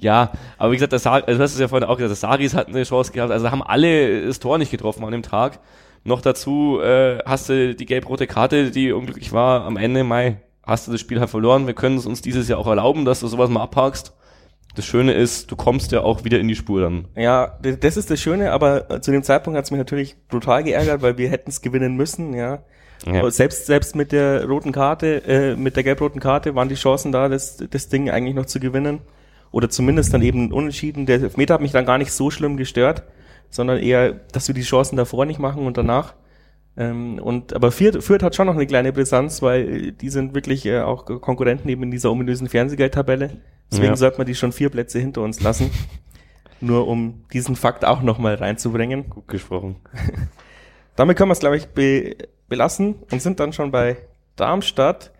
Ja, 0.02 0.32
aber 0.58 0.72
wie 0.72 0.78
gesagt, 0.78 1.00
Sar 1.00 1.24
also 1.28 1.38
du 1.38 1.44
hast 1.44 1.54
es 1.54 1.60
ja 1.60 1.68
vorhin 1.68 1.88
auch 1.88 1.96
gesagt, 1.96 2.10
der 2.10 2.16
Saris 2.16 2.56
hat 2.56 2.68
eine 2.68 2.84
Chance 2.84 3.12
gehabt, 3.12 3.32
also 3.32 3.52
haben 3.52 3.62
alle 3.62 4.26
das 4.26 4.40
Tor 4.40 4.58
nicht 4.58 4.72
getroffen 4.72 5.06
an 5.06 5.12
dem 5.12 5.22
Tag. 5.22 5.60
Noch 6.04 6.22
dazu 6.22 6.80
äh, 6.82 7.20
hast 7.26 7.50
du 7.50 7.76
die 7.76 7.86
gelb-rote 7.86 8.28
Karte, 8.28 8.72
die 8.72 8.92
unglücklich 8.92 9.32
war, 9.34 9.66
am 9.66 9.78
Ende 9.78 10.04
Mai 10.04 10.38
hast 10.64 10.88
du 10.88 10.92
das 10.92 11.02
Spiel 11.02 11.20
halt 11.20 11.30
verloren. 11.30 11.68
Wir 11.68 11.74
können 11.74 11.98
es 11.98 12.06
uns 12.06 12.22
dieses 12.22 12.48
Jahr 12.48 12.60
auch 12.60 12.68
erlauben, 12.68 13.06
dass 13.06 13.20
du 13.20 13.28
sowas 13.28 13.50
mal 13.50 13.62
abhakst. 13.62 14.14
Das 14.76 14.86
Schöne 14.86 15.14
ist, 15.14 15.52
du 15.52 15.56
kommst 15.56 15.92
ja 15.92 16.02
auch 16.02 16.24
wieder 16.24 16.40
in 16.40 16.48
die 16.48 16.56
Spur 16.56 16.82
dann. 16.82 17.08
Ja, 17.16 17.60
das 17.62 17.98
ist 17.98 18.10
das 18.10 18.22
Schöne, 18.22 18.52
aber 18.52 18.90
äh, 18.90 19.02
zu 19.02 19.12
dem 19.12 19.22
Zeitpunkt 19.22 19.58
hat 19.58 19.66
es 19.66 19.72
mich 19.72 19.80
natürlich 19.80 20.16
brutal 20.30 20.64
geärgert, 20.64 21.02
weil 21.02 21.18
wir 21.18 21.30
hätten 21.30 21.50
es 21.50 21.62
gewinnen 21.62 21.96
müssen, 21.96 22.34
ja. 22.34 22.64
Ja. 23.06 23.30
Selbst, 23.32 23.66
selbst 23.66 23.96
mit 23.96 24.12
der 24.12 24.46
roten 24.46 24.72
Karte, 24.72 25.24
äh, 25.26 25.56
mit 25.56 25.76
der 25.76 25.84
gelb-roten 25.84 26.20
Karte 26.20 26.54
waren 26.56 26.70
die 26.70 26.76
Chancen 26.76 27.12
da, 27.12 27.30
das, 27.30 27.58
das 27.58 27.90
Ding 27.90 28.10
eigentlich 28.10 28.36
noch 28.36 28.46
zu 28.46 28.60
gewinnen. 28.60 29.00
Oder 29.52 29.70
zumindest 29.70 30.14
dann 30.14 30.22
eben 30.22 30.52
unentschieden. 30.52 31.06
Der 31.06 31.20
Elfmeter 31.20 31.56
hat 31.56 31.62
mich 31.62 31.72
dann 31.72 31.86
gar 31.86 31.98
nicht 31.98 32.12
so 32.14 32.32
schlimm 32.32 32.58
gestört, 32.58 33.04
sondern 33.52 33.78
eher, 33.78 34.14
dass 34.32 34.48
wir 34.48 34.56
die 34.56 34.62
Chancen 34.64 34.96
davor 34.96 35.26
nicht 35.26 35.40
machen 35.40 35.68
und 35.68 35.78
danach. 35.78 36.16
Ähm, 36.78 37.20
und 37.20 37.54
aber 37.54 37.72
Fürth, 37.72 38.02
Fürth 38.04 38.24
hat 38.24 38.36
schon 38.36 38.48
noch 38.48 38.56
eine 38.56 38.66
kleine 38.66 38.92
Brisanz, 38.94 39.42
weil 39.44 39.92
die 39.92 40.10
sind 40.10 40.34
wirklich 40.34 40.66
äh, 40.66 40.80
auch 40.80 41.06
Konkurrenten 41.06 41.70
eben 41.70 41.84
in 41.84 41.92
dieser 41.92 42.12
ominösen 42.12 42.48
Fernsehgeldtabelle. 42.50 43.38
Deswegen 43.70 43.90
Ja. 43.90 43.96
sollte 43.98 44.18
man 44.18 44.26
die 44.28 44.36
schon 44.36 44.52
vier 44.52 44.70
Plätze 44.70 44.98
hinter 45.00 45.22
uns 45.22 45.42
lassen. 45.42 45.70
Nur 46.62 46.88
um 46.88 47.24
diesen 47.34 47.56
Fakt 47.56 47.84
auch 47.86 48.02
nochmal 48.02 48.36
reinzubringen. 48.36 49.10
Gut 49.10 49.28
gesprochen. 49.28 49.78
Damit 50.96 51.18
können 51.18 51.30
wir 51.30 51.34
es, 51.34 51.40
glaube 51.40 51.58
ich, 51.58 51.68
be 51.68 52.16
belassen 52.48 52.96
und 53.12 53.22
sind 53.22 53.40
dann 53.40 53.54
schon 53.54 53.72
bei 53.72 53.98
Darmstadt. 54.36 55.11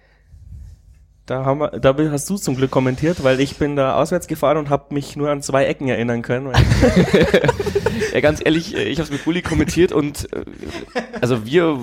Da, 1.32 1.46
haben 1.46 1.62
wir, 1.62 1.70
da 1.80 1.96
hast 2.12 2.30
du 2.30 2.36
zum 2.36 2.58
Glück 2.58 2.72
kommentiert, 2.72 3.24
weil 3.24 3.40
ich 3.40 3.56
bin 3.56 3.78
da 3.78 3.96
auswärts 3.96 4.28
gefahren 4.28 4.58
und 4.58 4.70
habe 4.70 4.94
mich 4.94 5.16
nur 5.16 5.30
an 5.30 5.42
zwei 5.42 5.64
Ecken 5.64 5.88
erinnern 5.88 6.24
können. 6.24 6.52
Ja, 8.14 8.20
ganz 8.20 8.42
ehrlich, 8.44 8.76
äh, 8.76 8.84
ich 8.84 8.98
habe 8.98 9.06
es 9.06 9.12
mit 9.12 9.24
Bulli 9.24 9.42
kommentiert 9.42 9.94
und 9.94 10.28
äh, 10.34 10.44
also 11.22 11.46
wir, 11.46 11.78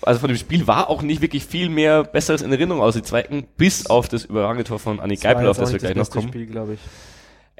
also 0.00 0.20
von 0.20 0.28
dem 0.28 0.38
Spiel 0.38 0.66
war 0.66 0.88
auch 0.88 1.02
nicht 1.02 1.20
wirklich 1.20 1.44
viel 1.44 1.68
mehr 1.68 2.04
Besseres 2.04 2.40
in 2.40 2.50
Erinnerung 2.50 2.80
aus 2.80 2.94
die 2.94 3.02
Zweiten, 3.02 3.44
bis 3.58 3.84
auf 3.84 4.08
das 4.08 4.24
überragende 4.24 4.64
Tor 4.64 4.78
von 4.78 4.98
Anni 4.98 5.16
Geipel, 5.16 5.46
auf 5.46 5.58
das 5.58 5.72
wir 5.72 5.78
gleich 5.78 5.94
noch 5.94 6.08
kommen. 6.08 6.28
Spiel, 6.28 6.46
glaube 6.46 6.74
ich. 6.74 6.80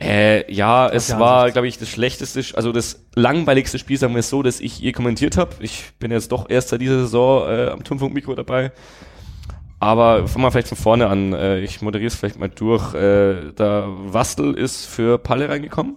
Äh, 0.02 0.50
ja, 0.50 0.88
es 0.88 1.18
war, 1.18 1.50
glaube 1.50 1.68
ich, 1.68 1.76
das 1.76 1.90
schlechteste, 1.90 2.42
also 2.56 2.72
das 2.72 3.04
langweiligste 3.14 3.78
Spiel, 3.78 3.98
sagen 3.98 4.14
wir 4.14 4.20
es 4.20 4.30
so, 4.30 4.42
dass 4.42 4.60
ich 4.60 4.78
je 4.78 4.92
kommentiert 4.92 5.36
habe. 5.36 5.56
Ich 5.60 5.92
bin 5.98 6.10
jetzt 6.10 6.32
doch 6.32 6.48
erst 6.48 6.70
seit 6.70 6.80
dieser 6.80 7.00
Saison 7.00 7.46
äh, 7.46 7.68
am 7.68 7.84
Turmfunkmikro 7.84 8.34
dabei. 8.34 8.72
Aber 9.80 10.26
fangen 10.28 10.44
wir 10.44 10.50
vielleicht 10.50 10.68
von 10.68 10.78
vorne 10.78 11.08
an. 11.08 11.32
Äh, 11.32 11.60
ich 11.60 11.82
moderiere 11.82 12.08
es 12.08 12.14
vielleicht 12.14 12.38
mal 12.38 12.48
durch. 12.48 12.94
Äh, 12.94 13.52
da 13.54 13.86
Wastel 13.88 14.54
ist 14.54 14.86
für 14.86 15.18
Palle 15.18 15.48
reingekommen. 15.48 15.96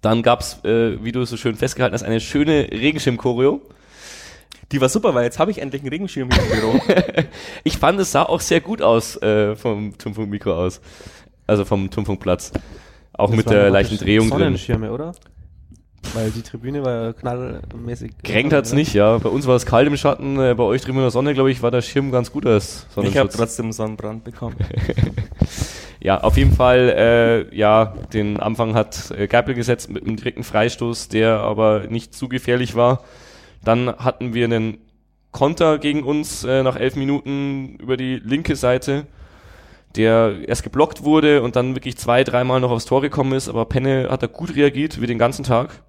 Dann 0.00 0.22
gab's, 0.22 0.62
äh, 0.64 1.02
wie 1.02 1.12
du 1.12 1.22
es 1.22 1.30
so 1.30 1.36
schön 1.36 1.56
festgehalten 1.56 1.94
hast, 1.94 2.02
eine 2.02 2.20
schöne 2.20 2.68
Regenschirm-Choreo. 2.70 3.62
die 4.72 4.80
war 4.80 4.88
super, 4.88 5.14
weil 5.14 5.24
jetzt 5.24 5.38
habe 5.38 5.50
ich 5.50 5.58
endlich 5.58 5.82
einen 5.82 5.88
Regenschirm 5.88 6.28
hier 6.30 6.42
im 6.42 6.60
Büro. 6.60 6.80
Ich 7.64 7.78
fand, 7.78 7.98
es 8.00 8.12
sah 8.12 8.24
auch 8.24 8.40
sehr 8.40 8.60
gut 8.60 8.82
aus 8.82 9.16
äh, 9.22 9.56
vom 9.56 9.96
Turmfunkmikro 9.96 10.52
aus. 10.52 10.80
Also 11.46 11.64
vom 11.64 11.90
Turmfunkplatz. 11.90 12.52
Auch 13.12 13.30
mit 13.30 13.48
der 13.48 13.70
leichten 13.70 13.96
Drehung 13.96 14.28
drin. 14.28 14.40
Sonnenschirme, 14.40 14.90
oder? 14.90 15.12
Weil 16.12 16.30
die 16.30 16.42
Tribüne 16.42 16.84
war 16.84 17.04
ja 17.04 17.12
knallmäßig. 17.12 18.12
Geregnet 18.22 18.52
hat's 18.52 18.72
nicht, 18.72 18.94
ja. 18.94 19.18
Bei 19.18 19.28
uns 19.28 19.46
war 19.46 19.56
es 19.56 19.66
kalt 19.66 19.86
im 19.86 19.96
Schatten, 19.96 20.38
äh, 20.38 20.54
bei 20.54 20.64
euch 20.64 20.82
drüben 20.82 20.98
in 20.98 21.04
der 21.04 21.10
Sonne, 21.10 21.34
glaube 21.34 21.50
ich, 21.50 21.62
war 21.62 21.70
der 21.70 21.82
Schirm 21.82 22.12
ganz 22.12 22.30
gut 22.30 22.46
als 22.46 22.86
Ich 23.02 23.16
habe 23.16 23.28
trotzdem 23.28 23.72
Sonnenbrand 23.72 24.24
bekommen. 24.24 24.56
ja, 26.00 26.20
auf 26.20 26.36
jeden 26.36 26.52
Fall, 26.52 27.48
äh, 27.50 27.56
ja, 27.56 27.94
den 28.12 28.38
Anfang 28.38 28.74
hat 28.74 29.10
äh, 29.10 29.26
Geipel 29.26 29.54
gesetzt 29.54 29.90
mit 29.90 30.04
einem 30.04 30.16
direkten 30.16 30.44
Freistoß, 30.44 31.08
der 31.08 31.40
aber 31.40 31.86
nicht 31.88 32.14
zu 32.14 32.28
gefährlich 32.28 32.74
war. 32.74 33.04
Dann 33.64 33.88
hatten 33.88 34.34
wir 34.34 34.44
einen 34.44 34.78
Konter 35.32 35.78
gegen 35.78 36.04
uns 36.04 36.44
äh, 36.44 36.62
nach 36.62 36.76
elf 36.76 36.96
Minuten 36.96 37.76
über 37.80 37.96
die 37.96 38.16
linke 38.16 38.56
Seite 38.56 39.06
der 39.96 40.36
erst 40.46 40.62
geblockt 40.62 41.04
wurde 41.04 41.42
und 41.42 41.56
dann 41.56 41.74
wirklich 41.74 41.96
zwei, 41.96 42.24
dreimal 42.24 42.60
noch 42.60 42.70
aufs 42.70 42.84
Tor 42.84 43.00
gekommen 43.00 43.32
ist, 43.32 43.48
aber 43.48 43.64
Penne 43.66 44.08
hat 44.10 44.22
da 44.22 44.26
gut 44.26 44.56
reagiert 44.56 45.00
wie 45.00 45.06
den 45.06 45.18
ganzen 45.18 45.44
Tag. 45.44 45.82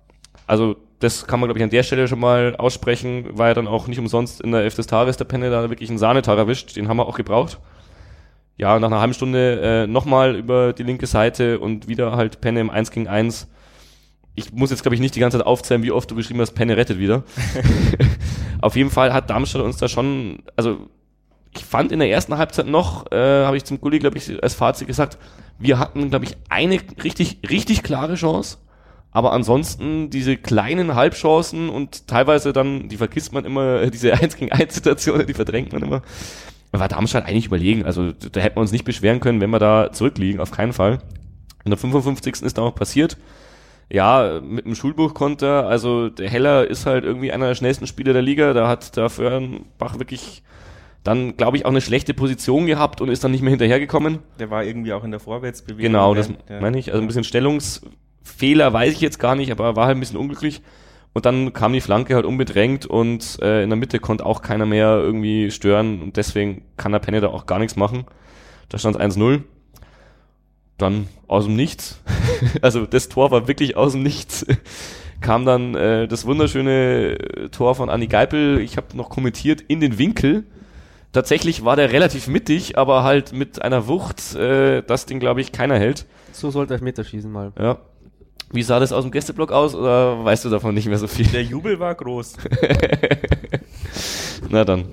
Also 0.47 0.75
das 0.99 1.27
kann 1.27 1.39
man, 1.39 1.47
glaube 1.47 1.59
ich, 1.59 1.63
an 1.63 1.69
der 1.69 1.83
Stelle 1.83 2.07
schon 2.07 2.19
mal 2.19 2.55
aussprechen, 2.55 3.37
war 3.37 3.47
ja 3.49 3.53
dann 3.53 3.67
auch 3.67 3.87
nicht 3.87 3.99
umsonst 3.99 4.41
in 4.41 4.51
der 4.51 4.61
Elf 4.61 4.75
des 4.75 4.87
Tages 4.87 5.17
der 5.17 5.25
Penne 5.25 5.49
da 5.49 5.69
wirklich 5.69 5.89
einen 5.89 5.97
Sahnetag 5.97 6.37
erwischt, 6.37 6.75
den 6.75 6.87
haben 6.87 6.97
wir 6.97 7.07
auch 7.07 7.17
gebraucht. 7.17 7.59
Ja, 8.57 8.79
nach 8.79 8.87
einer 8.87 9.01
halben 9.01 9.13
Stunde 9.13 9.61
äh, 9.61 9.87
nochmal 9.87 10.35
über 10.35 10.71
die 10.71 10.83
linke 10.83 11.07
Seite 11.07 11.59
und 11.59 11.89
wieder 11.89 12.15
halt 12.15 12.39
Penne 12.39 12.61
im 12.61 12.69
1 12.69 12.91
gegen 12.91 13.07
1. 13.07 13.49
Ich 14.35 14.53
muss 14.53 14.69
jetzt, 14.69 14.81
glaube 14.81 14.95
ich, 14.95 15.01
nicht 15.01 15.15
die 15.15 15.19
ganze 15.19 15.37
Zeit 15.37 15.47
aufzählen, 15.47 15.83
wie 15.83 15.91
oft 15.91 16.09
du 16.09 16.15
geschrieben 16.15 16.39
hast, 16.39 16.53
Penne 16.53 16.77
rettet 16.77 16.97
wieder. 16.97 17.23
Auf 18.61 18.75
jeden 18.77 18.89
Fall 18.89 19.13
hat 19.13 19.29
Darmstadt 19.29 19.61
uns 19.61 19.77
da 19.77 19.89
schon, 19.89 20.43
also 20.55 20.87
ich 21.53 21.65
fand 21.65 21.91
in 21.91 21.99
der 21.99 22.09
ersten 22.09 22.37
Halbzeit 22.37 22.67
noch, 22.67 23.11
äh, 23.11 23.45
habe 23.45 23.57
ich 23.57 23.65
zum 23.65 23.79
Gulli, 23.81 23.99
glaube 23.99 24.17
ich, 24.17 24.41
als 24.41 24.53
Fazit 24.53 24.87
gesagt, 24.87 25.17
wir 25.59 25.79
hatten, 25.79 26.09
glaube 26.09 26.25
ich, 26.25 26.37
eine 26.49 26.79
richtig, 27.03 27.39
richtig 27.49 27.83
klare 27.83 28.15
Chance. 28.15 28.57
Aber 29.15 29.31
ansonsten 29.31 30.09
diese 30.09 30.35
kleinen 30.35 30.93
Halbchancen 30.93 31.69
und 31.69 32.05
teilweise 32.05 32.51
dann, 32.51 32.89
die 32.89 32.97
vergisst 32.97 33.31
man 33.31 33.45
immer, 33.45 33.85
diese 33.89 34.13
1 34.13 34.35
gegen 34.35 34.51
1 34.51 34.75
Situationen, 34.75 35.25
die 35.25 35.33
verdrängt 35.33 35.71
man 35.71 35.83
immer. 35.83 36.01
War 36.73 36.89
Darmstadt 36.89 37.25
eigentlich 37.25 37.45
überlegen. 37.45 37.85
Also 37.85 38.11
da 38.11 38.41
hätten 38.41 38.57
wir 38.57 38.61
uns 38.61 38.73
nicht 38.73 38.83
beschweren 38.83 39.21
können, 39.21 39.39
wenn 39.39 39.51
wir 39.51 39.59
da 39.59 39.93
zurückliegen, 39.93 40.41
auf 40.41 40.51
keinen 40.51 40.73
Fall. 40.73 40.97
In 41.63 41.71
der 41.71 41.77
55. 41.77 42.41
ist 42.41 42.57
da 42.57 42.63
auch 42.63 42.75
passiert. 42.75 43.15
Ja, 43.89 44.41
mit 44.43 44.65
dem 44.65 44.75
Schulbuchkonter, 44.75 45.65
also 45.65 46.09
der 46.09 46.29
Heller 46.29 46.67
ist 46.67 46.85
halt 46.85 47.05
irgendwie 47.05 47.31
einer 47.31 47.47
der 47.47 47.55
schnellsten 47.55 47.87
Spieler 47.87 48.11
der 48.11 48.21
Liga. 48.21 48.51
Da 48.51 48.67
hat 48.67 48.97
der 48.97 49.09
Föhrenbach 49.09 49.97
wirklich 49.97 50.43
dann, 51.05 51.37
glaube 51.37 51.55
ich, 51.55 51.65
auch 51.65 51.69
eine 51.69 51.79
schlechte 51.79 52.13
Position 52.13 52.65
gehabt 52.65 52.99
und 52.99 53.07
ist 53.07 53.23
dann 53.23 53.31
nicht 53.31 53.43
mehr 53.43 53.51
hinterhergekommen. 53.51 54.19
Der 54.39 54.51
war 54.51 54.65
irgendwie 54.65 54.91
auch 54.91 55.05
in 55.05 55.11
der 55.11 55.21
Vorwärtsbewegung. 55.21 55.83
Genau, 55.83 56.13
das 56.13 56.33
ja. 56.49 56.59
meine 56.59 56.77
ich. 56.77 56.91
Also 56.91 57.01
ein 57.01 57.07
bisschen 57.07 57.23
Stellungsfehler 58.25 58.73
weiß 58.73 58.93
ich 58.93 59.01
jetzt 59.01 59.19
gar 59.19 59.35
nicht, 59.35 59.51
aber 59.51 59.75
war 59.75 59.87
halt 59.87 59.97
ein 59.97 59.99
bisschen 59.99 60.17
unglücklich. 60.17 60.61
Und 61.13 61.25
dann 61.25 61.53
kam 61.53 61.71
die 61.71 61.81
Flanke 61.81 62.15
halt 62.15 62.25
unbedrängt 62.25 62.85
und 62.85 63.39
äh, 63.41 63.63
in 63.63 63.69
der 63.69 63.77
Mitte 63.77 63.99
konnte 63.99 64.25
auch 64.25 64.41
keiner 64.41 64.65
mehr 64.65 64.97
irgendwie 64.97 65.49
stören 65.49 66.01
und 66.01 66.17
deswegen 66.17 66.63
kann 66.75 66.91
der 66.91 66.99
Penne 66.99 67.21
da 67.21 67.29
auch 67.29 67.45
gar 67.45 67.59
nichts 67.59 67.77
machen. 67.77 68.05
Da 68.67 68.77
stand 68.77 68.99
1-0. 68.99 69.43
Dann 70.77 71.07
aus 71.27 71.45
dem 71.45 71.55
Nichts, 71.55 72.01
also 72.61 72.85
das 72.85 73.07
Tor 73.07 73.31
war 73.31 73.47
wirklich 73.47 73.77
aus 73.77 73.93
dem 73.93 74.03
Nichts, 74.03 74.45
kam 75.21 75.45
dann 75.45 75.73
äh, 75.73 76.05
das 76.05 76.25
wunderschöne 76.25 77.17
Tor 77.51 77.75
von 77.75 77.89
Anni 77.89 78.07
Geipel, 78.07 78.59
ich 78.59 78.75
habe 78.75 78.97
noch 78.97 79.09
kommentiert, 79.09 79.61
in 79.61 79.79
den 79.79 79.97
Winkel 79.97 80.43
Tatsächlich 81.13 81.63
war 81.63 81.77
der 81.77 81.93
relativ 81.93 82.27
mittig, 82.27 82.77
aber 82.77 83.03
halt 83.03 83.31
mit 83.31 83.61
einer 83.61 83.87
Wucht, 83.87 84.35
äh, 84.35 84.83
das 84.83 85.05
Ding, 85.05 85.21
glaube 85.21 85.39
ich, 85.39 85.53
keiner 85.53 85.79
hält. 85.79 86.05
So 86.33 86.51
sollte 86.51 86.77
schießen 87.05 87.31
mal. 87.31 87.53
Ja. 87.57 87.77
Wie 88.51 88.63
sah 88.63 88.79
das 88.79 88.91
aus 88.91 89.03
dem 89.03 89.11
Gästeblock 89.11 89.51
aus 89.51 89.75
oder 89.75 90.23
weißt 90.23 90.45
du 90.45 90.49
davon 90.49 90.73
nicht 90.75 90.87
mehr 90.87 90.97
so 90.97 91.07
viel? 91.07 91.27
Der 91.27 91.43
Jubel 91.43 91.79
war 91.79 91.93
groß. 91.95 92.35
Na 94.49 94.63
dann. 94.63 94.85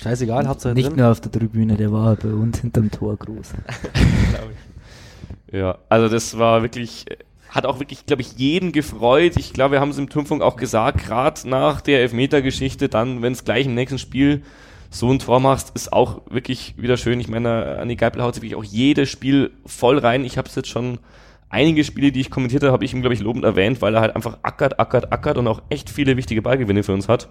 Scheißegal, 0.00 0.46
Hauptsache 0.46 0.74
Nicht 0.74 0.90
drin. 0.90 0.96
nur 0.98 1.10
auf 1.10 1.20
der 1.20 1.32
Tribüne, 1.32 1.76
der 1.76 1.90
war 1.92 2.14
bei 2.16 2.28
uns 2.28 2.60
hinterm 2.60 2.90
Tor 2.90 3.16
groß. 3.16 3.54
ja, 5.52 5.78
also 5.88 6.08
das 6.08 6.38
war 6.38 6.62
wirklich, 6.62 7.06
hat 7.48 7.66
auch 7.66 7.80
wirklich, 7.80 8.06
glaube 8.06 8.22
ich, 8.22 8.32
jeden 8.36 8.70
gefreut. 8.72 9.32
Ich 9.36 9.52
glaube, 9.52 9.72
wir 9.72 9.80
haben 9.80 9.90
es 9.90 9.98
im 9.98 10.08
Turmfunk 10.08 10.42
auch 10.42 10.56
gesagt, 10.56 11.04
gerade 11.04 11.48
nach 11.48 11.80
der 11.80 12.00
Elfmeter-Geschichte, 12.02 12.88
dann, 12.88 13.22
wenn 13.22 13.32
es 13.32 13.44
gleich 13.44 13.66
im 13.66 13.74
nächsten 13.74 13.98
Spiel 13.98 14.42
so 14.90 15.10
ein 15.10 15.18
Tor 15.18 15.40
machst, 15.40 15.72
ist 15.74 15.92
auch 15.92 16.22
wirklich 16.30 16.74
wieder 16.78 16.96
schön. 16.96 17.18
Ich 17.20 17.28
meine, 17.28 17.78
Anni 17.78 17.96
Geipel 17.96 18.22
haut 18.22 18.34
sich 18.34 18.42
wirklich 18.42 18.56
auch 18.56 18.64
jedes 18.64 19.08
Spiel 19.10 19.50
voll 19.66 19.98
rein. 19.98 20.24
Ich 20.24 20.38
habe 20.38 20.48
es 20.48 20.54
jetzt 20.54 20.68
schon 20.68 20.98
einige 21.50 21.84
Spiele, 21.84 22.12
die 22.12 22.20
ich 22.20 22.30
kommentiert 22.30 22.62
habe, 22.62 22.72
habe 22.72 22.84
ich 22.84 22.92
ihm, 22.92 23.00
glaube 23.00 23.14
ich, 23.14 23.20
lobend 23.20 23.44
erwähnt, 23.44 23.80
weil 23.82 23.94
er 23.94 24.00
halt 24.00 24.16
einfach 24.16 24.38
ackert, 24.42 24.78
ackert, 24.78 25.12
ackert 25.12 25.38
und 25.38 25.48
auch 25.48 25.62
echt 25.68 25.90
viele 25.90 26.16
wichtige 26.16 26.42
Ballgewinne 26.42 26.82
für 26.82 26.92
uns 26.92 27.08
hat. 27.08 27.28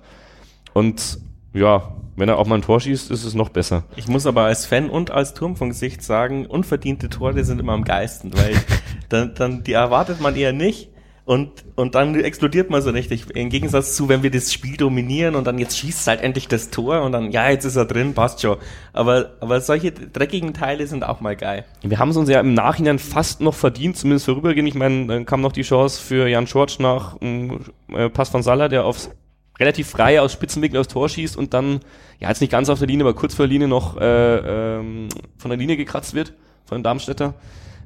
Und 0.74 1.20
ja, 1.54 1.96
wenn 2.16 2.30
er 2.30 2.38
auch 2.38 2.48
mal 2.48 2.56
ein 2.56 2.62
Tor 2.62 2.80
schießt, 2.80 3.12
ist 3.12 3.24
es 3.24 3.34
noch 3.34 3.50
besser. 3.50 3.84
Ich 3.96 4.08
muss 4.08 4.26
aber 4.26 4.44
als 4.44 4.66
Fan 4.66 4.90
und 4.90 5.12
als 5.12 5.34
Turmfunksicht 5.34 6.02
sagen, 6.02 6.46
unverdiente 6.46 7.10
Tore 7.10 7.44
sind 7.44 7.60
immer 7.60 7.74
am 7.74 7.84
geisten, 7.84 8.32
weil 8.36 8.56
dann, 9.10 9.34
dann 9.36 9.64
die 9.64 9.74
erwartet 9.74 10.20
man 10.20 10.36
eher 10.36 10.54
nicht 10.54 10.90
und, 11.28 11.52
und 11.76 11.94
dann 11.94 12.16
explodiert 12.16 12.70
man 12.70 12.82
so 12.82 12.90
richtig. 12.92 13.26
Im 13.36 13.50
Gegensatz 13.50 13.98
zu, 13.98 14.08
wenn 14.08 14.24
wir 14.24 14.32
das 14.32 14.54
Spiel 14.54 14.78
dominieren 14.78 15.36
und 15.36 15.46
dann 15.46 15.60
jetzt 15.60 15.78
schießt 15.78 16.08
halt 16.08 16.22
endlich 16.22 16.48
das 16.48 16.70
Tor 16.70 17.02
und 17.02 17.12
dann, 17.12 17.32
ja, 17.32 17.50
jetzt 17.50 17.66
ist 17.66 17.76
er 17.76 17.84
drin, 17.84 18.14
passt 18.14 18.42
schon. 18.42 18.56
Aber, 18.94 19.34
aber 19.42 19.60
solche 19.60 19.92
dreckigen 19.92 20.54
Teile 20.54 20.88
sind 20.88 21.04
auch 21.04 21.20
mal 21.20 21.36
geil. 21.36 21.66
Wir 21.82 22.00
haben 22.00 22.12
es 22.12 22.16
uns 22.16 22.30
ja 22.30 22.40
im 22.40 22.54
Nachhinein 22.54 22.98
fast 22.98 23.42
noch 23.42 23.56
verdient, 23.56 23.98
zumindest 23.98 24.24
vorübergehend. 24.24 24.70
Ich 24.70 24.76
meine, 24.76 25.06
dann 25.06 25.26
kam 25.26 25.42
noch 25.42 25.52
die 25.52 25.64
Chance 25.64 26.02
für 26.02 26.30
Jan 26.30 26.48
Schorsch 26.48 26.80
nach 26.80 27.18
um, 27.20 27.60
äh, 27.94 28.10
Pass 28.10 28.30
von 28.30 28.42
Salah, 28.42 28.70
der 28.70 28.86
aufs 28.86 29.12
relativ 29.60 29.90
frei 29.90 30.22
aus 30.22 30.32
Spitzenwinkel 30.32 30.80
aufs 30.80 30.88
Tor 30.88 31.10
schießt 31.10 31.36
und 31.36 31.54
dann, 31.54 31.82
ja, 32.20 32.30
jetzt 32.30 32.40
nicht 32.40 32.52
ganz 32.52 32.70
auf 32.70 32.80
der 32.80 32.88
Linie, 32.88 33.06
aber 33.06 33.16
kurz 33.16 33.36
vor 33.36 33.48
der 33.48 33.52
Linie 33.52 33.68
noch 33.68 34.00
äh, 34.00 34.78
ähm, 34.78 35.10
von 35.38 35.50
der 35.50 35.58
Linie 35.58 35.76
gekratzt 35.76 36.14
wird, 36.14 36.32
von 36.64 36.78
dem 36.78 36.84
Darmstädter. 36.84 37.34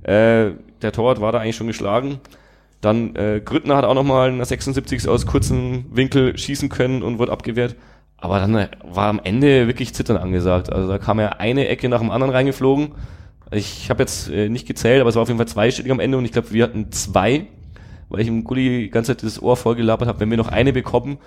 Äh, 0.04 0.52
der 0.84 0.92
Torwart 0.92 1.22
war 1.22 1.32
da 1.32 1.40
eigentlich 1.40 1.56
schon 1.56 1.66
geschlagen. 1.66 2.20
Dann 2.82 3.16
äh, 3.16 3.42
Grüttner 3.44 3.78
hat 3.78 3.86
auch 3.86 3.94
nochmal 3.94 4.30
in 4.30 4.38
der 4.38 4.46
76 4.46 5.08
aus 5.08 5.26
kurzem 5.26 5.86
Winkel 5.92 6.38
schießen 6.38 6.70
können 6.70 7.04
und 7.04 7.20
wurde 7.20 7.32
abgewehrt. 7.32 7.76
Aber 8.18 8.40
dann 8.40 8.56
äh, 8.56 8.70
war 8.84 9.08
am 9.08 9.22
Ende 9.24 9.68
wirklich 9.68 9.94
Zittern 9.94 10.18
angesagt. 10.18 10.72
Also 10.72 10.88
da 10.88 10.98
kam 10.98 11.20
ja 11.20 11.30
eine 11.30 11.68
Ecke 11.68 11.90
nach 11.90 12.00
dem 12.00 12.12
anderen 12.12 12.34
reingeflogen. 12.34 12.94
Ich 13.52 13.90
habe 13.90 14.04
jetzt 14.04 14.30
äh, 14.30 14.50
nicht 14.50 14.68
gezählt, 14.68 15.02
aber 15.02 15.10
es 15.10 15.16
war 15.16 15.24
auf 15.24 15.28
jeden 15.28 15.38
Fall 15.38 15.48
zweistellig 15.48 15.92
am 15.92 16.00
Ende 16.00 16.18
und 16.18 16.26
ich 16.26 16.32
glaube, 16.32 16.52
wir 16.52 16.64
hatten 16.64 16.92
zwei, 16.92 17.48
weil 18.10 18.22
ich 18.22 18.28
im 18.28 18.44
Gulli 18.44 18.84
die 18.84 18.90
ganze 18.90 19.16
Zeit 19.16 19.24
das 19.24 19.42
Ohr 19.42 19.58
vollgelabert 19.58 20.08
habe, 20.08 20.20
wenn 20.20 20.30
wir 20.30 20.38
noch 20.38 20.48
eine 20.48 20.72
bekommen, 20.72 21.18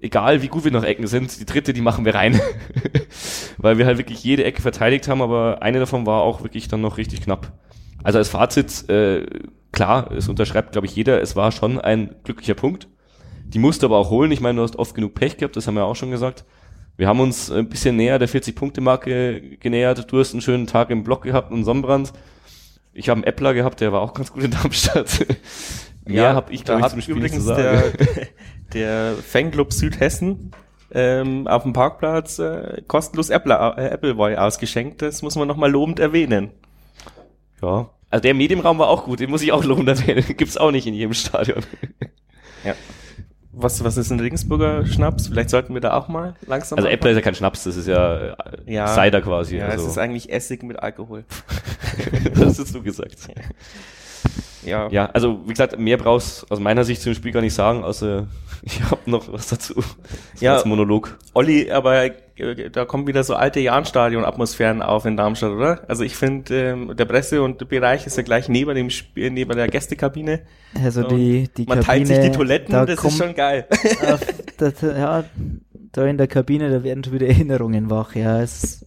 egal 0.00 0.42
wie 0.42 0.48
gut 0.48 0.64
wir 0.64 0.72
noch 0.72 0.84
Ecken 0.84 1.06
sind, 1.06 1.40
die 1.40 1.46
dritte, 1.46 1.72
die 1.72 1.80
machen 1.80 2.04
wir 2.04 2.14
rein. 2.14 2.38
weil 3.58 3.78
wir 3.78 3.86
halt 3.86 3.98
wirklich 3.98 4.22
jede 4.22 4.44
Ecke 4.44 4.62
verteidigt 4.62 5.08
haben, 5.08 5.22
aber 5.22 5.62
eine 5.62 5.78
davon 5.78 6.06
war 6.06 6.22
auch 6.22 6.42
wirklich 6.42 6.68
dann 6.68 6.80
noch 6.80 6.98
richtig 6.98 7.22
knapp. 7.22 7.52
Also 8.02 8.18
als 8.18 8.28
Fazit, 8.28 8.88
äh, 8.88 9.26
klar, 9.72 10.10
es 10.12 10.28
unterschreibt, 10.28 10.72
glaube 10.72 10.86
ich, 10.86 10.96
jeder, 10.96 11.20
es 11.20 11.36
war 11.36 11.52
schon 11.52 11.80
ein 11.80 12.14
glücklicher 12.24 12.54
Punkt. 12.54 12.88
Die 13.44 13.58
musst 13.58 13.82
du 13.82 13.86
aber 13.86 13.98
auch 13.98 14.10
holen. 14.10 14.30
Ich 14.30 14.40
meine, 14.40 14.56
du 14.56 14.62
hast 14.62 14.76
oft 14.76 14.94
genug 14.94 15.14
Pech 15.14 15.36
gehabt, 15.36 15.56
das 15.56 15.66
haben 15.66 15.74
wir 15.74 15.84
auch 15.84 15.96
schon 15.96 16.10
gesagt. 16.10 16.44
Wir 16.96 17.08
haben 17.08 17.20
uns 17.20 17.50
ein 17.50 17.68
bisschen 17.68 17.96
näher 17.96 18.18
der 18.18 18.28
40-Punkte-Marke 18.28 19.56
genähert. 19.58 20.12
Du 20.12 20.18
hast 20.18 20.32
einen 20.32 20.42
schönen 20.42 20.66
Tag 20.66 20.90
im 20.90 21.02
Block 21.02 21.22
gehabt 21.22 21.50
und 21.50 21.64
Sonnenbrand. 21.64 22.12
Ich 22.92 23.08
habe 23.08 23.18
einen 23.18 23.24
Äppler 23.24 23.54
gehabt, 23.54 23.80
der 23.80 23.92
war 23.92 24.02
auch 24.02 24.14
ganz 24.14 24.32
gut 24.32 24.44
in 24.44 24.50
Darmstadt. 24.50 25.26
Mehr 26.04 26.22
ja, 26.22 26.34
habe 26.34 26.52
ich, 26.52 26.64
glaube 26.64 26.82
ich, 26.82 26.88
zum 26.88 27.00
Spiel 27.00 27.16
übrigens 27.16 27.36
zu 27.36 27.42
sagen. 27.42 27.82
Der, 27.98 28.26
der 28.74 29.14
Fanclub 29.14 29.72
Südhessen 29.72 30.50
ähm, 30.92 31.46
auf 31.46 31.62
dem 31.62 31.72
Parkplatz 31.72 32.38
äh, 32.38 32.82
kostenlos 32.86 33.30
Apple, 33.30 33.54
äh, 33.54 33.90
Appleboy 33.90 34.36
ausgeschenkt. 34.36 35.02
Das 35.02 35.22
muss 35.22 35.36
man 35.36 35.46
nochmal 35.46 35.70
lobend 35.70 36.00
erwähnen. 36.00 36.50
Ja, 37.62 37.90
also 38.10 38.22
der 38.22 38.34
Medienraum 38.34 38.78
war 38.78 38.88
auch 38.88 39.04
gut, 39.04 39.20
den 39.20 39.30
muss 39.30 39.42
ich 39.42 39.52
auch 39.52 39.64
loben, 39.64 39.86
das 39.86 40.04
gibt's 40.36 40.56
auch 40.56 40.72
nicht 40.72 40.86
in 40.86 40.94
jedem 40.94 41.14
Stadion. 41.14 41.62
Ja. 42.62 42.74
Was, 43.52 43.82
was 43.82 43.96
ist 43.96 44.12
ein 44.12 44.20
Regensburger 44.20 44.84
Schnaps? 44.84 45.28
Vielleicht 45.28 45.48
sollten 45.48 45.72
wir 45.72 45.80
da 45.80 45.94
auch 45.94 46.08
mal 46.08 46.34
langsam. 46.46 46.76
Also 46.76 46.90
Äppler 46.90 47.12
ist 47.12 47.16
ja 47.16 47.22
kein 47.22 47.34
Schnaps, 47.34 47.64
das 47.64 47.74
ist 47.74 47.88
ja, 47.88 48.16
äh, 48.16 48.34
ja 48.66 48.86
Cider 48.86 49.22
quasi. 49.22 49.56
Ja, 49.56 49.68
also. 49.68 49.86
es 49.86 49.92
ist 49.92 49.98
eigentlich 49.98 50.30
Essig 50.30 50.62
mit 50.62 50.78
Alkohol. 50.78 51.24
das 52.34 52.58
hast 52.58 52.74
du 52.74 52.82
gesagt. 52.82 53.28
Ja. 54.62 54.88
Ja, 54.90 55.06
also 55.06 55.40
wie 55.46 55.54
gesagt, 55.54 55.78
mehr 55.78 55.96
brauchst 55.96 56.50
aus 56.52 56.60
meiner 56.60 56.84
Sicht 56.84 57.00
zum 57.00 57.14
Spiel 57.14 57.32
gar 57.32 57.40
nicht 57.40 57.54
sagen, 57.54 57.82
außer 57.82 58.26
ich 58.62 58.82
habe 58.82 59.10
noch 59.10 59.32
was 59.32 59.48
dazu. 59.48 59.74
Das 60.32 60.40
ja, 60.42 60.54
als 60.54 60.66
Monolog. 60.66 61.16
Olli, 61.32 61.70
aber 61.70 62.10
da 62.72 62.84
kommen 62.84 63.06
wieder 63.06 63.24
so 63.24 63.34
alte 63.34 63.60
Jahnstadion-Atmosphären 63.60 64.82
auf 64.82 65.04
in 65.06 65.16
Darmstadt, 65.16 65.52
oder? 65.52 65.88
Also 65.88 66.04
ich 66.04 66.16
finde, 66.16 66.54
ähm, 66.54 66.96
der 66.96 67.04
Presse- 67.04 67.42
und 67.42 67.60
der 67.60 67.66
Bereich 67.66 68.06
ist 68.06 68.16
ja 68.16 68.22
gleich 68.22 68.48
neben 68.48 68.74
dem 68.74 68.90
Spiel, 68.90 69.30
neben 69.30 69.54
der 69.54 69.68
Gästekabine. 69.68 70.40
Also 70.82 71.02
die, 71.02 71.48
die 71.56 71.66
Man 71.66 71.80
Kabine, 71.80 71.84
teilt 71.84 72.06
sich 72.06 72.18
die 72.20 72.30
Toiletten, 72.30 72.72
da 72.72 72.86
das 72.86 73.04
ist 73.04 73.16
schon 73.18 73.34
geil. 73.34 73.66
Auf, 74.12 74.20
das, 74.58 74.80
ja, 74.80 75.24
da 75.92 76.06
in 76.06 76.18
der 76.18 76.28
Kabine, 76.28 76.70
da 76.70 76.82
werden 76.82 77.04
schon 77.04 77.14
wieder 77.14 77.26
Erinnerungen 77.26 77.90
wach, 77.90 78.14
ja. 78.14 78.40
Es, 78.40 78.86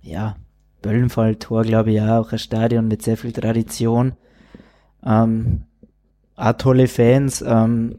ja, 0.00 0.36
Böllenfall-Tor, 0.82 1.62
glaube 1.62 1.90
ich, 1.90 1.96
ja, 1.96 2.20
auch 2.20 2.32
ein 2.32 2.38
Stadion 2.38 2.88
mit 2.88 3.02
sehr 3.02 3.16
viel 3.16 3.32
Tradition. 3.32 4.12
Ähm, 5.04 5.64
auch 6.36 6.52
tolle 6.54 6.88
Fans. 6.88 7.42
Ähm, 7.46 7.98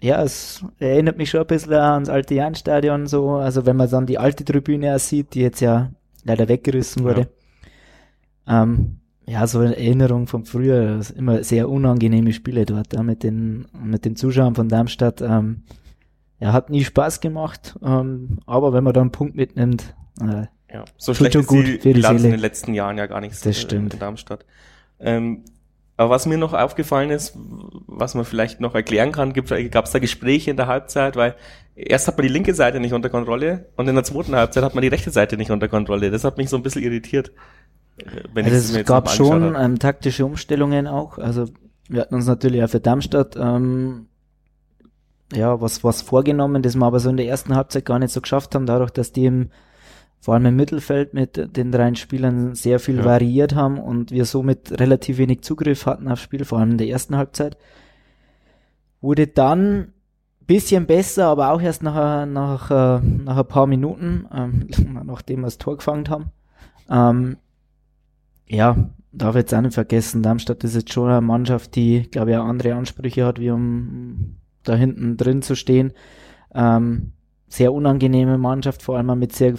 ja, 0.00 0.22
es 0.22 0.64
erinnert 0.78 1.16
mich 1.16 1.30
schon 1.30 1.40
ein 1.40 1.46
bisschen 1.46 1.72
ans 1.72 2.08
alte 2.08 2.34
Jahnstadion 2.34 3.06
so. 3.06 3.30
Also 3.36 3.66
wenn 3.66 3.76
man 3.76 3.90
dann 3.90 4.06
die 4.06 4.18
alte 4.18 4.44
Tribüne 4.44 4.94
auch 4.94 4.98
sieht, 4.98 5.34
die 5.34 5.40
jetzt 5.40 5.60
ja 5.60 5.90
leider 6.24 6.48
weggerissen 6.48 7.04
wurde. 7.04 7.28
Ja, 8.46 8.62
ähm, 8.62 8.98
ja 9.26 9.46
so 9.46 9.60
eine 9.60 9.76
Erinnerung 9.76 10.26
von 10.26 10.44
früher. 10.44 11.00
Immer 11.16 11.42
sehr 11.44 11.68
unangenehme 11.68 12.32
Spiele 12.32 12.66
dort 12.66 12.92
ja, 12.92 13.02
mit 13.02 13.22
den 13.22 13.66
mit 13.72 14.04
den 14.04 14.16
Zuschauern 14.16 14.54
von 14.54 14.68
Darmstadt. 14.68 15.22
Ähm, 15.22 15.62
ja, 16.38 16.52
hat 16.52 16.68
nie 16.68 16.84
Spaß 16.84 17.20
gemacht. 17.20 17.78
Ähm, 17.82 18.40
aber 18.46 18.74
wenn 18.74 18.84
man 18.84 18.92
da 18.92 19.00
einen 19.00 19.12
Punkt 19.12 19.34
mitnimmt, 19.34 19.94
äh, 20.20 20.46
ja, 20.72 20.84
so 20.98 21.14
schlecht 21.14 21.36
ist 21.36 21.46
gut 21.46 21.84
die 21.84 21.92
Bilanz 21.92 22.22
in 22.22 22.32
den 22.32 22.40
letzten 22.40 22.74
Jahren 22.74 22.98
ja 22.98 23.06
gar 23.06 23.20
nichts 23.20 23.40
das 23.40 23.58
stimmt. 23.58 23.94
in 23.94 24.00
Darmstadt. 24.00 24.44
Ähm, 24.98 25.44
aber 25.96 26.10
was 26.10 26.26
mir 26.26 26.36
noch 26.36 26.52
aufgefallen 26.52 27.10
ist, 27.10 27.34
was 27.86 28.14
man 28.14 28.24
vielleicht 28.24 28.60
noch 28.60 28.74
erklären 28.74 29.12
kann, 29.12 29.32
gab 29.32 29.86
es 29.86 29.92
da 29.92 29.98
Gespräche 29.98 30.50
in 30.50 30.56
der 30.56 30.66
Halbzeit, 30.66 31.16
weil 31.16 31.36
erst 31.74 32.06
hat 32.06 32.18
man 32.18 32.26
die 32.26 32.32
linke 32.32 32.54
Seite 32.54 32.80
nicht 32.80 32.92
unter 32.92 33.08
Kontrolle 33.08 33.66
und 33.76 33.88
in 33.88 33.94
der 33.94 34.04
zweiten 34.04 34.36
Halbzeit 34.36 34.62
hat 34.62 34.74
man 34.74 34.82
die 34.82 34.88
rechte 34.88 35.10
Seite 35.10 35.36
nicht 35.36 35.50
unter 35.50 35.68
Kontrolle. 35.68 36.10
Das 36.10 36.24
hat 36.24 36.36
mich 36.36 36.50
so 36.50 36.56
ein 36.56 36.62
bisschen 36.62 36.82
irritiert. 36.82 37.32
Äh, 37.98 38.24
wenn 38.34 38.44
also 38.44 38.78
es 38.78 38.86
gab 38.86 39.08
schon 39.10 39.54
ähm, 39.54 39.78
taktische 39.78 40.26
Umstellungen 40.26 40.86
auch. 40.86 41.16
Also 41.18 41.46
wir 41.88 42.02
hatten 42.02 42.14
uns 42.14 42.26
natürlich 42.26 42.62
auch 42.62 42.68
für 42.68 42.80
Darmstadt 42.80 43.36
ähm, 43.36 44.06
ja 45.32 45.60
was 45.62 45.82
was 45.82 46.02
vorgenommen, 46.02 46.62
das 46.62 46.76
wir 46.76 46.84
aber 46.84 47.00
so 47.00 47.08
in 47.08 47.16
der 47.16 47.26
ersten 47.26 47.56
Halbzeit 47.56 47.86
gar 47.86 47.98
nicht 47.98 48.12
so 48.12 48.20
geschafft 48.20 48.54
haben, 48.54 48.66
dadurch, 48.66 48.90
dass 48.90 49.12
die 49.12 49.24
im 49.24 49.50
vor 50.26 50.34
allem 50.34 50.46
im 50.46 50.56
Mittelfeld 50.56 51.14
mit 51.14 51.56
den 51.56 51.70
drei 51.70 51.94
Spielern 51.94 52.56
sehr 52.56 52.80
viel 52.80 52.96
ja. 52.96 53.04
variiert 53.04 53.54
haben 53.54 53.78
und 53.78 54.10
wir 54.10 54.24
somit 54.24 54.80
relativ 54.80 55.18
wenig 55.18 55.42
Zugriff 55.42 55.86
hatten 55.86 56.08
aufs 56.08 56.22
Spiel, 56.22 56.44
vor 56.44 56.58
allem 56.58 56.72
in 56.72 56.78
der 56.78 56.88
ersten 56.88 57.16
Halbzeit. 57.16 57.56
Wurde 59.00 59.28
dann 59.28 59.92
bisschen 60.44 60.86
besser, 60.86 61.26
aber 61.26 61.52
auch 61.52 61.62
erst 61.62 61.84
nach, 61.84 62.26
nach, 62.26 62.72
äh, 62.72 63.06
nach 63.06 63.36
ein 63.36 63.46
paar 63.46 63.68
Minuten, 63.68 64.26
ähm, 64.34 64.66
nachdem 65.04 65.42
wir 65.42 65.46
das 65.46 65.58
Tor 65.58 65.76
gefangen 65.76 66.08
haben. 66.08 66.32
Ähm, 66.90 67.36
ja, 68.48 68.90
darf 69.12 69.36
jetzt 69.36 69.54
auch 69.54 69.60
nicht 69.60 69.74
vergessen, 69.74 70.24
Darmstadt 70.24 70.64
ist 70.64 70.74
jetzt 70.74 70.92
schon 70.92 71.08
eine 71.08 71.20
Mannschaft, 71.20 71.76
die, 71.76 72.10
glaube 72.10 72.32
ich, 72.32 72.36
auch 72.36 72.46
andere 72.46 72.74
Ansprüche 72.74 73.24
hat, 73.24 73.38
wie 73.38 73.52
um 73.52 74.38
da 74.64 74.74
hinten 74.74 75.16
drin 75.16 75.42
zu 75.42 75.54
stehen. 75.54 75.92
Ähm, 76.52 77.12
sehr 77.46 77.72
unangenehme 77.72 78.38
Mannschaft, 78.38 78.82
vor 78.82 78.96
allem 78.96 79.16
mit 79.20 79.32
sehr 79.32 79.54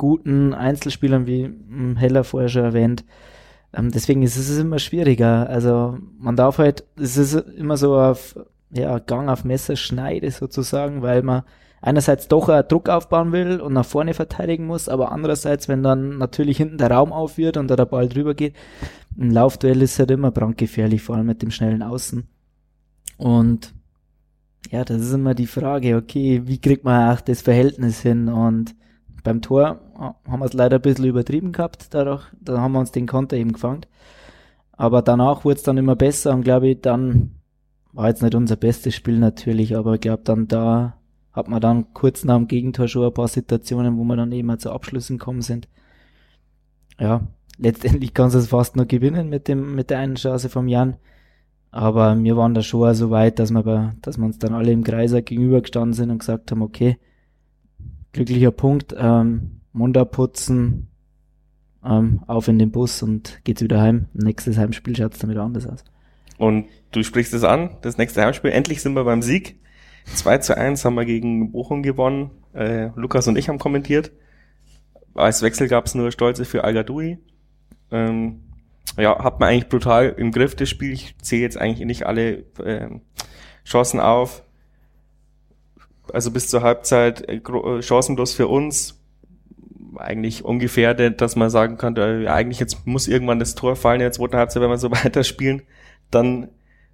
guten 0.00 0.54
Einzelspielern, 0.54 1.26
wie 1.26 1.44
hm, 1.44 1.96
Heller 1.96 2.24
vorher 2.24 2.48
schon 2.48 2.64
erwähnt. 2.64 3.04
Ähm, 3.74 3.90
deswegen 3.90 4.22
ist 4.22 4.38
es 4.38 4.58
immer 4.58 4.78
schwieriger. 4.78 5.46
Also 5.48 5.98
man 6.18 6.36
darf 6.36 6.56
halt, 6.56 6.84
es 6.98 7.18
ist 7.18 7.34
immer 7.34 7.76
so 7.76 7.96
auf 7.98 8.34
ja, 8.72 8.98
Gang 8.98 9.28
auf 9.28 9.44
Messerschneide 9.44 10.30
sozusagen, 10.30 11.02
weil 11.02 11.22
man 11.22 11.42
einerseits 11.82 12.28
doch 12.28 12.48
Druck 12.62 12.88
aufbauen 12.88 13.32
will 13.32 13.60
und 13.60 13.74
nach 13.74 13.84
vorne 13.84 14.14
verteidigen 14.14 14.66
muss, 14.66 14.88
aber 14.88 15.12
andererseits, 15.12 15.68
wenn 15.68 15.82
dann 15.82 16.16
natürlich 16.16 16.56
hinten 16.56 16.78
der 16.78 16.90
Raum 16.90 17.12
auf 17.12 17.36
und 17.38 17.68
da 17.68 17.76
der 17.76 17.84
Ball 17.84 18.08
drüber 18.08 18.34
geht, 18.34 18.54
ein 19.18 19.30
Laufduell 19.30 19.82
ist 19.82 19.98
halt 19.98 20.10
immer 20.10 20.30
brandgefährlich, 20.30 21.02
vor 21.02 21.16
allem 21.16 21.26
mit 21.26 21.42
dem 21.42 21.50
schnellen 21.50 21.82
Außen. 21.82 22.26
Und 23.18 23.74
ja, 24.70 24.84
das 24.84 25.02
ist 25.02 25.12
immer 25.12 25.34
die 25.34 25.46
Frage, 25.46 25.96
okay, 25.96 26.42
wie 26.46 26.58
kriegt 26.58 26.84
man 26.84 27.12
auch 27.12 27.20
das 27.20 27.42
Verhältnis 27.42 28.00
hin? 28.00 28.28
Und 28.28 28.74
beim 29.22 29.42
Tor 29.42 29.80
haben 30.26 30.40
wir 30.40 30.46
es 30.46 30.52
leider 30.52 30.76
ein 30.76 30.82
bisschen 30.82 31.06
übertrieben 31.06 31.52
gehabt, 31.52 31.88
dadurch, 31.94 32.24
da 32.40 32.60
haben 32.60 32.72
wir 32.72 32.80
uns 32.80 32.92
den 32.92 33.06
Konter 33.06 33.36
eben 33.36 33.52
gefangen. 33.52 33.82
Aber 34.72 35.02
danach 35.02 35.44
wurde 35.44 35.56
es 35.56 35.62
dann 35.62 35.78
immer 35.78 35.96
besser 35.96 36.32
und 36.32 36.42
glaube 36.42 36.68
ich, 36.68 36.80
dann 36.80 37.36
war 37.92 38.08
jetzt 38.08 38.22
nicht 38.22 38.34
unser 38.34 38.56
bestes 38.56 38.94
Spiel 38.94 39.18
natürlich, 39.18 39.76
aber 39.76 39.94
ich 39.94 40.00
glaube 40.00 40.22
dann 40.24 40.48
da 40.48 40.94
hat 41.32 41.48
man 41.48 41.60
dann 41.60 41.92
kurz 41.94 42.24
nach 42.24 42.36
dem 42.36 42.48
Gegentor 42.48 42.88
schon 42.88 43.04
ein 43.06 43.14
paar 43.14 43.28
Situationen, 43.28 43.96
wo 43.96 44.04
wir 44.04 44.16
dann 44.16 44.32
eben 44.32 44.58
zu 44.58 44.72
Abschlüssen 44.72 45.18
gekommen 45.18 45.42
sind. 45.42 45.68
Ja, 46.98 47.22
letztendlich 47.58 48.14
kannst 48.14 48.34
du 48.34 48.40
es 48.40 48.48
fast 48.48 48.76
nur 48.76 48.86
gewinnen 48.86 49.28
mit 49.28 49.48
dem, 49.48 49.74
mit 49.74 49.90
der 49.90 49.98
einen 49.98 50.16
Chance 50.16 50.48
vom 50.48 50.68
Jan. 50.68 50.96
Aber 51.70 52.18
wir 52.20 52.36
waren 52.36 52.54
da 52.54 52.62
schon 52.62 52.94
so 52.94 53.10
weit, 53.10 53.38
dass 53.38 53.52
wir, 53.52 53.94
dass 54.02 54.18
wir 54.18 54.24
uns 54.24 54.38
dann 54.38 54.54
alle 54.54 54.72
im 54.72 54.82
Kreiser 54.82 55.22
gegenübergestanden 55.22 55.92
sind 55.92 56.10
und 56.10 56.18
gesagt 56.18 56.50
haben, 56.50 56.62
okay, 56.62 56.98
glücklicher 58.12 58.50
Punkt, 58.50 58.94
ähm, 58.96 59.60
Mund 59.72 59.96
abputzen, 59.96 60.88
ähm, 61.84 62.22
auf 62.26 62.48
in 62.48 62.58
den 62.58 62.70
Bus 62.70 63.02
und 63.02 63.40
geht's 63.44 63.62
wieder 63.62 63.80
heim. 63.80 64.06
Nächstes 64.12 64.58
Heimspiel 64.58 64.96
schaut's 64.96 65.18
dann 65.18 65.30
wieder 65.30 65.42
anders 65.42 65.66
aus. 65.66 65.84
Und 66.38 66.66
du 66.92 67.02
sprichst 67.02 67.34
es 67.34 67.44
an, 67.44 67.76
das 67.82 67.98
nächste 67.98 68.22
Heimspiel. 68.22 68.50
Endlich 68.50 68.82
sind 68.82 68.94
wir 68.94 69.04
beim 69.04 69.22
Sieg. 69.22 69.58
2 70.14 70.38
zu 70.38 70.56
1 70.56 70.84
haben 70.84 70.94
wir 70.94 71.04
gegen 71.04 71.52
Bochum 71.52 71.82
gewonnen. 71.82 72.30
Äh, 72.54 72.90
Lukas 72.96 73.28
und 73.28 73.36
ich 73.36 73.48
haben 73.48 73.58
kommentiert. 73.58 74.10
Als 75.14 75.42
Wechsel 75.42 75.68
gab's 75.68 75.94
nur 75.94 76.10
Stolze 76.10 76.44
für 76.44 76.64
al 76.64 76.84
ähm, 77.92 78.40
ja, 78.96 79.22
hat 79.22 79.40
man 79.40 79.50
eigentlich 79.50 79.68
brutal 79.68 80.14
im 80.16 80.32
Griff 80.32 80.54
das 80.54 80.68
Spiel. 80.68 80.92
Ich 80.92 81.16
zähle 81.18 81.42
jetzt 81.42 81.58
eigentlich 81.58 81.86
nicht 81.86 82.06
alle 82.06 82.44
äh, 82.58 82.88
Chancen 83.64 84.00
auf 84.00 84.42
also 86.12 86.30
bis 86.30 86.48
zur 86.48 86.62
Halbzeit 86.62 87.28
äh, 87.28 87.36
äh, 87.36 87.82
chancenlos 87.82 88.32
für 88.32 88.48
uns. 88.48 88.96
Eigentlich 89.96 90.44
ungefähr, 90.44 90.94
dass 90.94 91.36
man 91.36 91.50
sagen 91.50 91.76
kann, 91.76 91.96
ja, 91.96 92.32
eigentlich 92.32 92.60
jetzt 92.60 92.86
muss 92.86 93.08
irgendwann 93.08 93.38
das 93.38 93.54
Tor 93.54 93.76
fallen 93.76 94.00
in 94.00 94.04
der 94.04 94.12
zweiten 94.12 94.36
Halbzeit, 94.36 94.62
wenn 94.62 94.70
wir 94.70 94.78
so 94.78 94.90
weiterspielen. 95.04 95.62
Dann, 96.10 96.48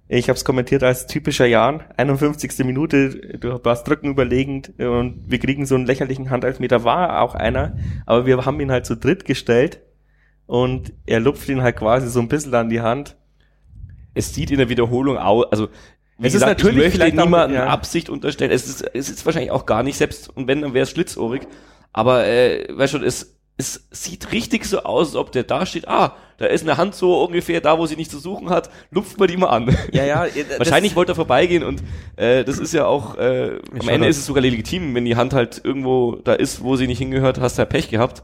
ich 0.07 0.29
habe 0.29 0.37
es 0.37 0.45
kommentiert 0.45 0.83
als 0.83 1.05
typischer 1.05 1.45
Jan, 1.45 1.83
51. 1.95 2.65
Minute, 2.65 3.37
du 3.39 3.59
warst 3.63 3.87
drücken 3.87 4.09
überlegend 4.09 4.73
und 4.79 5.23
wir 5.27 5.39
kriegen 5.39 5.65
so 5.65 5.75
einen 5.75 5.85
lächerlichen 5.85 6.29
Handelfmeter, 6.29 6.83
war 6.83 7.21
auch 7.21 7.35
einer, 7.35 7.77
aber 8.05 8.25
wir 8.25 8.45
haben 8.45 8.59
ihn 8.59 8.71
halt 8.71 8.85
zu 8.85 8.95
dritt 8.95 9.25
gestellt 9.25 9.81
und 10.47 10.93
er 11.05 11.19
lupft 11.19 11.47
ihn 11.49 11.61
halt 11.61 11.75
quasi 11.75 12.07
so 12.07 12.19
ein 12.19 12.29
bisschen 12.29 12.55
an 12.55 12.69
die 12.69 12.81
Hand. 12.81 13.15
Es 14.13 14.33
sieht 14.33 14.49
in 14.49 14.57
der 14.57 14.69
Wiederholung 14.69 15.17
aus, 15.17 15.45
also 15.51 15.67
wie 16.17 16.27
es 16.27 16.33
gesagt, 16.33 16.59
ist 16.59 16.65
natürlich 16.65 16.93
ich 16.93 16.99
möchte 16.99 17.15
niemandem 17.15 17.57
ja. 17.57 17.67
Absicht 17.67 18.09
unterstellen. 18.09 18.51
Es 18.51 18.67
ist, 18.67 18.81
es 18.93 19.09
ist 19.09 19.25
wahrscheinlich 19.25 19.51
auch 19.51 19.65
gar 19.65 19.83
nicht, 19.83 19.97
selbst 19.97 20.29
und 20.35 20.47
wenn, 20.47 20.61
dann 20.61 20.73
wäre 20.73 20.83
es 20.83 20.91
schlitzohrig. 20.91 21.43
Aber 21.93 22.25
äh, 22.25 22.67
weißt 22.69 22.95
du, 22.95 22.97
es, 22.99 23.37
es 23.57 23.87
sieht 23.91 24.31
richtig 24.31 24.65
so 24.65 24.83
aus, 24.83 25.09
als 25.09 25.15
ob 25.15 25.31
der 25.31 25.43
da 25.43 25.65
steht, 25.65 25.87
ah, 25.87 26.15
da 26.37 26.45
ist 26.45 26.61
eine 26.61 26.77
Hand 26.77 26.93
so 26.93 27.23
ungefähr 27.23 27.59
da, 27.59 27.79
wo 27.79 27.87
sie 27.87 27.95
nicht 27.95 28.11
zu 28.11 28.19
suchen 28.19 28.49
hat, 28.49 28.69
lupft 28.91 29.19
man 29.19 29.27
die 29.27 29.37
mal 29.37 29.47
an. 29.47 29.75
Ja, 29.91 30.05
ja. 30.05 30.27
Wahrscheinlich 30.57 30.95
wollte 30.95 31.13
er 31.13 31.15
vorbeigehen 31.15 31.63
und 31.63 31.81
äh, 32.15 32.43
das 32.43 32.59
ist 32.59 32.73
ja 32.73 32.85
auch, 32.85 33.17
äh, 33.17 33.57
am 33.79 33.89
Ende 33.89 34.07
ist 34.07 34.17
es 34.17 34.27
sogar 34.27 34.43
legitim, 34.43 34.93
wenn 34.93 35.05
die 35.05 35.15
Hand 35.15 35.33
halt 35.33 35.59
irgendwo 35.63 36.15
da 36.23 36.33
ist, 36.33 36.63
wo 36.63 36.75
sie 36.75 36.85
nicht 36.85 36.99
hingehört, 36.99 37.39
hast 37.39 37.57
du 37.57 37.63
ja 37.63 37.65
Pech 37.65 37.89
gehabt. 37.89 38.21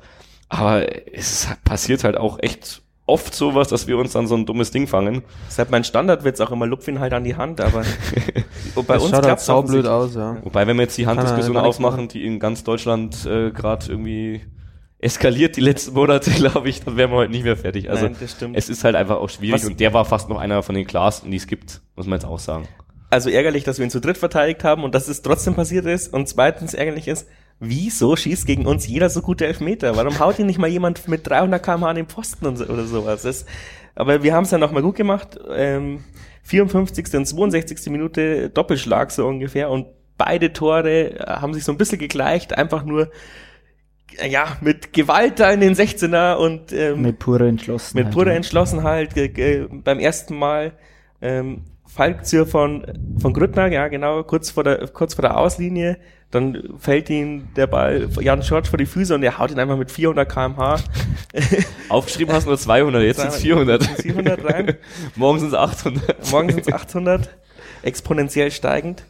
Aber 0.50 0.86
es 1.12 1.48
passiert 1.64 2.04
halt 2.04 2.16
auch 2.16 2.38
echt 2.40 2.83
oft 3.06 3.36
sowas, 3.36 3.68
dass 3.68 3.88
wir 3.88 3.98
uns 3.98 4.14
dann 4.14 4.28
so 4.28 4.36
ein 4.36 4.46
dummes 4.46 4.72
Ding 4.72 4.88
fangen. 4.88 5.24
Deshalb 5.48 5.72
mein 5.72 5.84
Standardwitz 5.84 6.40
auch 6.40 6.52
immer, 6.52 6.66
lupfen 6.66 7.00
halt 7.00 7.14
an 7.14 7.24
die 7.24 7.36
Hand, 7.36 7.60
aber 7.60 7.84
bei 8.88 8.98
uns 8.98 9.12
klappt 9.12 9.42
es 9.42 9.50
halt 9.50 9.68
blöd 9.68 9.88
aus, 9.88 10.16
ja. 10.16 10.38
Wobei, 10.44 10.68
wenn 10.68 10.78
wir 10.78 10.84
jetzt 10.84 10.98
die 10.98 11.08
Handdiskussion 11.08 11.58
aufmachen, 11.58 12.08
die 12.08 12.26
in 12.26 12.40
ganz 12.40 12.64
Deutschland 12.64 13.26
äh, 13.26 13.52
gerade 13.52 13.88
irgendwie 13.90 14.42
eskaliert 15.00 15.58
die 15.58 15.62
letzten 15.62 15.94
Monate, 15.94 16.32
glaube 16.36 16.70
ich, 16.70 16.82
dann 16.84 16.96
wären 16.96 17.12
wir 17.12 17.18
heute 17.18 17.32
nicht 17.32 17.44
mehr 17.44 17.58
fertig. 17.58 17.90
Also 17.90 18.06
Nein, 18.06 18.54
es 18.54 18.70
ist 18.70 18.84
halt 18.84 18.96
einfach 18.96 19.18
auch 19.18 19.30
schwierig 19.30 19.62
Was? 19.62 19.70
und 19.70 19.80
der 19.80 19.94
war 19.94 20.06
fast 20.06 20.30
noch 20.30 20.38
einer 20.38 20.64
von 20.64 20.76
den 20.76 20.88
klarsten, 20.88 21.30
die 21.30 21.38
es 21.38 21.48
gibt, 21.48 21.82
muss 21.96 22.08
man 22.08 22.20
jetzt 22.20 22.26
auch 22.26 22.40
sagen. 22.40 22.68
Also 23.10 23.30
ärgerlich, 23.30 23.64
dass 23.64 23.78
wir 23.78 23.86
ihn 23.86 23.92
zu 23.92 24.02
dritt 24.02 24.18
verteidigt 24.18 24.64
haben 24.64 24.84
und 24.84 24.96
dass 24.96 25.08
es 25.08 25.22
trotzdem 25.22 25.54
passiert 25.56 25.86
ist 25.86 26.14
und 26.14 26.28
zweitens 26.28 26.74
ärgerlich 26.74 27.08
ist, 27.08 27.28
wieso 27.64 28.16
schießt 28.16 28.46
gegen 28.46 28.66
uns 28.66 28.88
jeder 28.88 29.10
so 29.10 29.22
gute 29.22 29.46
Elfmeter? 29.46 29.96
Warum 29.96 30.20
haut 30.20 30.40
ihn 30.40 30.46
nicht 30.46 30.60
mal 30.60 30.68
jemand 30.68 31.08
mit 31.08 31.28
300 31.28 31.64
km 31.64 31.84
an 31.86 31.96
den 31.96 32.08
Pfosten 32.08 32.46
und 32.46 32.58
so, 32.58 32.66
oder 32.66 32.86
sowas? 32.86 33.24
Das, 33.24 33.46
aber 33.96 34.24
wir 34.24 34.34
haben 34.34 34.44
es 34.44 34.52
ja 34.52 34.58
nochmal 34.58 34.84
gut 34.84 34.96
gemacht. 34.96 35.40
Ähm, 35.56 36.04
54. 36.44 37.14
und 37.16 37.26
62. 37.26 37.90
Minute 37.90 38.50
Doppelschlag 38.50 39.12
so 39.12 39.26
ungefähr 39.26 39.70
und 39.70 39.88
beide 40.18 40.54
Tore 40.54 41.24
haben 41.26 41.54
sich 41.54 41.64
so 41.64 41.72
ein 41.72 41.78
bisschen 41.78 42.00
gegleicht, 42.00 42.58
einfach 42.58 42.84
nur 42.84 43.10
ja, 44.30 44.58
mit 44.62 44.94
Gewalt 44.94 45.40
da 45.40 45.52
in 45.52 45.62
den 45.62 45.74
16er 45.74 46.36
und 46.36 46.72
ähm, 46.72 47.02
mit 47.02 47.20
purer 47.20 47.48
Entschlossenheit. 47.48 48.06
Mit 48.06 48.14
purer 48.14 48.34
Entschlossenheit 48.34 49.10
beim 49.84 50.00
ersten 50.00 50.36
Mal 50.38 50.74
ähm, 51.22 51.64
Fallzür 51.94 52.46
von 52.48 52.86
von 53.20 53.34
Grüttner, 53.34 53.68
ja 53.68 53.88
genau, 53.88 54.24
kurz 54.24 54.50
vor 54.50 54.64
der 54.64 54.88
kurz 54.88 55.14
vor 55.14 55.22
der 55.22 55.38
Auslinie 55.38 56.00
dann 56.34 56.80
fällt 56.80 57.12
ihm 57.12 57.54
der 57.56 57.68
Ball 57.68 58.10
Jan 58.20 58.42
George 58.42 58.68
vor 58.68 58.80
die 58.80 58.88
Füße 58.88 59.14
und 59.14 59.22
er 59.22 59.38
haut 59.38 59.52
ihn 59.52 59.60
einfach 59.60 59.78
mit 59.78 59.92
400 59.92 60.28
kmh. 60.28 60.78
Aufgeschrieben 61.90 62.34
hast 62.34 62.46
du 62.46 62.50
nur 62.50 62.58
200, 62.58 63.04
jetzt 63.04 63.20
sind 63.20 63.30
es 63.30 63.38
400. 63.38 63.84
400 63.84 64.44
rein. 64.44 64.78
Morgen 65.16 65.40
sind 65.40 65.50
es 65.50 65.54
800. 65.54 66.32
Morgen 66.32 66.50
sind 66.50 66.68
es 66.68 66.74
800. 66.74 67.30
Exponentiell 67.84 68.50
steigend. 68.50 69.04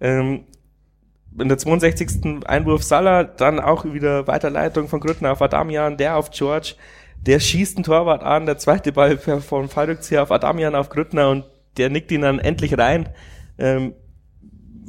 Ähm, 0.00 0.44
in 1.38 1.48
der 1.48 1.58
62. 1.58 2.44
Einwurf 2.44 2.82
Salah, 2.82 3.22
dann 3.22 3.60
auch 3.60 3.84
wieder 3.84 4.26
Weiterleitung 4.26 4.88
von 4.88 4.98
Grüttner 4.98 5.30
auf 5.30 5.42
Adamian, 5.42 5.96
der 5.96 6.16
auf 6.16 6.30
George. 6.30 6.74
Der 7.24 7.38
schießt 7.38 7.76
einen 7.76 7.84
Torwart 7.84 8.24
an, 8.24 8.46
der 8.46 8.58
zweite 8.58 8.90
Ball 8.90 9.18
von 9.18 9.68
Fallrückzieher 9.68 10.24
auf 10.24 10.32
Adamian 10.32 10.74
auf 10.74 10.88
Grüttner 10.88 11.30
und 11.30 11.44
der 11.76 11.90
nickt 11.90 12.10
ihn 12.12 12.22
dann 12.22 12.38
endlich 12.38 12.76
rein. 12.76 13.08
Ähm, 13.58 13.94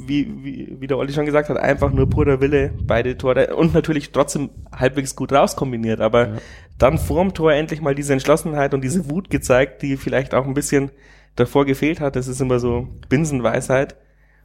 wie, 0.08 0.44
wie, 0.44 0.78
wie 0.80 0.88
der 0.88 0.98
Olli 0.98 1.14
schon 1.14 1.26
gesagt 1.26 1.50
hat, 1.50 1.58
einfach 1.58 1.92
nur 1.92 2.10
purer 2.10 2.42
Wille, 2.42 2.74
beide 2.84 3.18
Tore 3.18 3.56
und 3.56 3.74
natürlich 3.74 4.12
trotzdem 4.12 4.50
halbwegs 4.72 5.16
gut 5.16 5.32
rauskombiniert, 5.32 6.02
aber 6.02 6.28
ja. 6.28 6.34
dann 6.78 6.98
vorm 6.98 7.34
Tor 7.34 7.54
endlich 7.54 7.82
mal 7.82 7.96
diese 7.96 8.14
Entschlossenheit 8.14 8.74
und 8.74 8.84
diese 8.84 9.10
Wut 9.10 9.30
gezeigt, 9.30 9.82
die 9.82 9.98
vielleicht 9.98 10.34
auch 10.34 10.46
ein 10.46 10.54
bisschen 10.54 10.92
davor 11.36 11.66
gefehlt 11.66 12.00
hat. 12.00 12.16
Das 12.16 12.28
ist 12.28 12.42
immer 12.42 12.60
so 12.60 12.88
Binsenweisheit. 13.10 13.96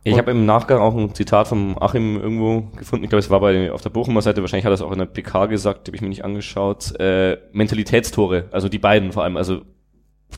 Ich 0.05 0.19
habe 0.19 0.31
im 0.31 0.47
Nachgang 0.47 0.79
auch 0.79 0.97
ein 0.97 1.15
Zitat 1.17 1.49
vom 1.49 1.77
Achim 1.81 2.17
irgendwo 2.21 2.61
gefunden. 2.77 3.05
Ich 3.05 3.11
glaube, 3.11 3.19
es 3.19 3.29
war 3.29 3.41
bei 3.41 3.73
auf 3.73 3.83
der 3.83 3.91
Bochumer 3.91 4.23
Seite. 4.23 4.41
Wahrscheinlich 4.41 4.65
hat 4.65 4.71
er 4.71 4.75
es 4.75 4.83
auch 4.83 4.93
in 4.93 5.01
der 5.01 5.07
PK 5.07 5.47
gesagt. 5.47 5.89
Habe 5.89 5.97
ich 5.97 6.01
mir 6.01 6.09
nicht 6.09 6.25
angeschaut. 6.25 6.95
Äh, 7.01 7.39
Mentalitätstore, 7.51 8.45
also 8.53 8.69
die 8.69 8.79
beiden 8.79 9.11
vor 9.11 9.25
allem. 9.25 9.37
Also 9.37 9.63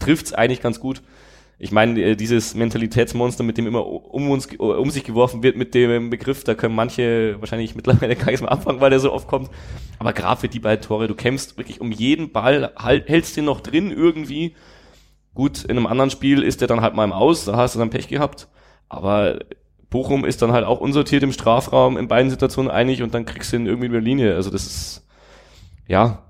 trifft's 0.01 0.33
eigentlich 0.33 0.63
ganz 0.63 0.81
gut. 0.81 1.03
Ich 1.61 1.73
meine, 1.73 2.01
äh, 2.01 2.17
dieses 2.17 2.55
Mentalitätsmonster, 2.55 3.43
mit 3.43 3.59
dem 3.59 3.67
immer 3.67 3.85
um 3.85 4.31
uns 4.31 4.47
um 4.57 4.91
sich 4.91 5.03
geworfen 5.03 5.43
wird 5.43 5.57
mit 5.57 5.75
dem 5.75 6.09
Begriff, 6.09 6.45
da 6.45 6.55
können 6.55 6.75
manche 6.75 7.37
wahrscheinlich 7.41 7.75
mittlerweile 7.77 8.15
gar 8.15 8.27
nichts 8.27 8.43
mehr 8.43 8.53
anfangen, 8.53 8.81
weil 8.81 8.91
der 8.91 9.01
so 9.01 9.13
oft 9.13 9.27
kommt. 9.27 9.51
Aber 9.99 10.13
gerade 10.13 10.41
für 10.41 10.49
die 10.49 10.61
beiden 10.61 10.83
Tore, 10.83 11.09
du 11.09 11.15
kämpfst 11.15 11.59
wirklich 11.59 11.81
um 11.81 11.91
jeden 11.91 12.31
Ball, 12.33 12.73
halt, 12.77 13.09
hältst 13.09 13.37
den 13.37 13.47
noch 13.47 13.61
drin 13.61 13.91
irgendwie. 13.91 14.55
Gut, 15.35 15.65
in 15.65 15.73
einem 15.73 15.87
anderen 15.87 16.11
Spiel 16.11 16.43
ist 16.43 16.61
der 16.61 16.69
dann 16.69 16.81
halt 16.81 16.95
mal 16.95 17.05
im 17.05 17.13
Aus, 17.13 17.45
da 17.45 17.57
hast 17.57 17.75
du 17.75 17.79
dann 17.81 17.91
Pech 17.91 18.09
gehabt. 18.09 18.49
Aber 18.89 19.41
Bochum 19.91 20.25
ist 20.25 20.43
dann 20.43 20.53
halt 20.53 20.65
auch 20.65 20.81
unsortiert 20.81 21.23
im 21.23 21.33
Strafraum 21.33 21.97
in 21.97 22.09
beiden 22.09 22.31
Situationen 22.31 22.71
einig 22.71 23.03
und 23.03 23.15
dann 23.15 23.25
kriegst 23.25 23.53
du 23.53 23.57
ihn 23.57 23.67
irgendwie 23.67 23.89
über 23.89 24.01
Linie. 24.01 24.35
Also 24.35 24.51
das 24.51 24.67
ist, 24.67 25.07
ja, 25.87 26.28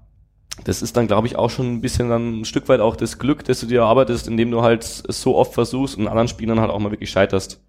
das 0.64 0.82
ist 0.82 0.96
dann, 0.96 1.06
glaube 1.06 1.26
ich, 1.26 1.36
auch 1.36 1.50
schon 1.50 1.72
ein 1.72 1.80
bisschen 1.80 2.08
dann 2.08 2.40
ein 2.40 2.44
Stück 2.44 2.68
weit 2.68 2.80
auch 2.80 2.96
das 2.96 3.18
Glück, 3.18 3.44
dass 3.44 3.60
du 3.60 3.66
dir 3.66 3.80
erarbeitest, 3.80 4.28
indem 4.28 4.50
du 4.50 4.62
halt 4.62 4.84
so 4.84 5.36
oft 5.36 5.54
versuchst 5.54 5.96
und 5.96 6.08
anderen 6.08 6.28
Spielern 6.28 6.60
halt 6.60 6.70
auch 6.70 6.78
mal 6.78 6.90
wirklich 6.90 7.10
scheiterst. 7.10 7.60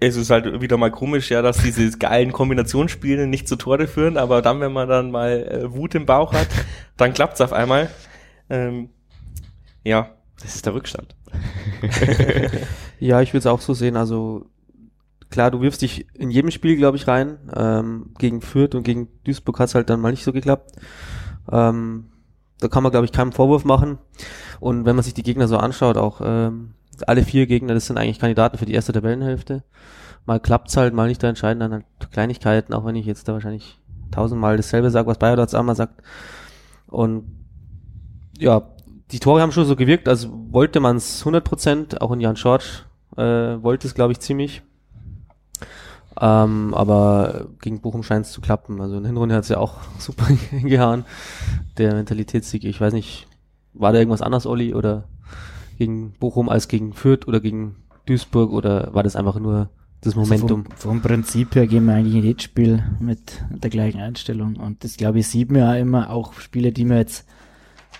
Es 0.00 0.16
ist 0.16 0.30
halt 0.30 0.62
wieder 0.62 0.78
mal 0.78 0.90
komisch, 0.90 1.30
ja, 1.30 1.42
dass 1.42 1.58
diese 1.58 1.98
geilen 1.98 2.32
Kombinationsspiele 2.32 3.26
nicht 3.26 3.46
zu 3.46 3.56
Tore 3.56 3.86
führen, 3.86 4.16
aber 4.16 4.40
dann, 4.40 4.60
wenn 4.60 4.72
man 4.72 4.88
dann 4.88 5.10
mal 5.10 5.46
äh, 5.46 5.74
Wut 5.74 5.94
im 5.94 6.06
Bauch 6.06 6.32
hat, 6.32 6.48
dann 6.96 7.12
klappt's 7.12 7.42
auf 7.42 7.52
einmal. 7.52 7.90
Ähm, 8.48 8.88
ja. 9.82 10.10
Das 10.42 10.56
ist 10.56 10.66
der 10.66 10.74
Rückstand. 10.74 11.14
ja, 12.98 13.20
ich 13.20 13.30
würde 13.30 13.38
es 13.38 13.46
auch 13.46 13.60
so 13.60 13.72
sehen. 13.72 13.96
Also 13.96 14.46
klar, 15.30 15.50
du 15.50 15.60
wirfst 15.60 15.82
dich 15.82 16.06
in 16.14 16.30
jedem 16.30 16.50
Spiel, 16.50 16.76
glaube 16.76 16.96
ich, 16.96 17.06
rein. 17.06 17.38
Ähm, 17.54 18.14
gegen 18.18 18.40
Fürth 18.40 18.74
und 18.74 18.82
gegen 18.82 19.08
Duisburg 19.24 19.58
hat's 19.58 19.74
halt 19.74 19.90
dann 19.90 20.00
mal 20.00 20.10
nicht 20.10 20.24
so 20.24 20.32
geklappt. 20.32 20.72
Ähm, 21.50 22.06
da 22.60 22.68
kann 22.68 22.82
man, 22.82 22.92
glaube 22.92 23.04
ich, 23.04 23.12
keinen 23.12 23.32
Vorwurf 23.32 23.64
machen. 23.64 23.98
Und 24.60 24.84
wenn 24.84 24.96
man 24.96 25.02
sich 25.02 25.14
die 25.14 25.22
Gegner 25.22 25.48
so 25.48 25.56
anschaut, 25.56 25.96
auch 25.96 26.20
ähm, 26.24 26.74
alle 27.06 27.22
vier 27.22 27.46
Gegner, 27.46 27.74
das 27.74 27.86
sind 27.86 27.98
eigentlich 27.98 28.18
Kandidaten 28.18 28.58
für 28.58 28.66
die 28.66 28.74
erste 28.74 28.92
Tabellenhälfte. 28.92 29.64
Mal 30.26 30.40
klappt's 30.40 30.76
halt, 30.76 30.94
mal 30.94 31.08
nicht 31.08 31.22
da 31.22 31.28
entscheiden, 31.28 31.60
dann 31.60 31.72
halt 31.72 31.84
Kleinigkeiten, 32.12 32.72
auch 32.72 32.84
wenn 32.84 32.96
ich 32.96 33.06
jetzt 33.06 33.28
da 33.28 33.34
wahrscheinlich 33.34 33.78
tausendmal 34.10 34.56
dasselbe 34.56 34.90
sage, 34.90 35.08
was 35.08 35.18
Bayer 35.18 35.38
auch 35.38 35.62
mal 35.62 35.74
sagt. 35.74 36.02
Und 36.86 37.24
ja, 38.38 38.62
die 39.10 39.18
Tore 39.18 39.42
haben 39.42 39.52
schon 39.52 39.66
so 39.66 39.76
gewirkt, 39.76 40.08
also 40.08 40.30
wollte 40.50 40.80
man 40.80 40.96
es 40.96 41.20
100 41.20 41.44
Prozent, 41.44 42.00
auch 42.00 42.12
in 42.12 42.20
Jan 42.20 42.36
Schorsch 42.36 42.84
äh, 43.16 43.62
wollte 43.62 43.86
es, 43.86 43.94
glaube 43.94 44.12
ich, 44.12 44.20
ziemlich. 44.20 44.62
Ähm, 46.20 46.74
aber 46.74 47.46
gegen 47.60 47.80
Bochum 47.80 48.02
scheint 48.02 48.26
es 48.26 48.32
zu 48.32 48.40
klappen. 48.40 48.80
Also 48.80 48.96
in 48.96 49.02
der 49.02 49.10
Hinrunde 49.10 49.34
hat 49.34 49.42
es 49.44 49.48
ja 49.48 49.58
auch 49.58 49.78
super 49.98 50.26
hingehauen. 50.50 51.04
Der 51.78 51.94
Mentalitätssieg, 51.94 52.64
ich 52.64 52.80
weiß 52.80 52.92
nicht, 52.92 53.26
war 53.72 53.92
da 53.92 53.98
irgendwas 53.98 54.22
anders, 54.22 54.46
Olli, 54.46 54.74
oder 54.74 55.04
gegen 55.78 56.12
Bochum 56.12 56.48
als 56.48 56.68
gegen 56.68 56.92
Fürth 56.92 57.26
oder 57.26 57.40
gegen 57.40 57.76
Duisburg 58.06 58.52
oder 58.52 58.94
war 58.94 59.02
das 59.02 59.16
einfach 59.16 59.38
nur 59.40 59.70
das 60.00 60.14
Momentum? 60.14 60.64
Also 60.64 60.78
vom, 60.78 61.00
vom, 61.00 61.02
Prinzip 61.02 61.54
her 61.54 61.66
gehen 61.66 61.86
wir 61.86 61.94
eigentlich 61.94 62.14
in 62.14 62.22
jedes 62.22 62.44
Spiel 62.44 62.84
mit 63.00 63.42
der 63.50 63.70
gleichen 63.70 64.00
Einstellung 64.00 64.56
und 64.56 64.84
das 64.84 64.96
glaube 64.96 65.20
ich 65.20 65.28
sieht 65.28 65.50
man 65.50 65.62
ja 65.62 65.74
immer, 65.74 66.10
auch 66.10 66.34
Spiele, 66.34 66.70
die 66.70 66.88
wir 66.88 66.98
jetzt 66.98 67.26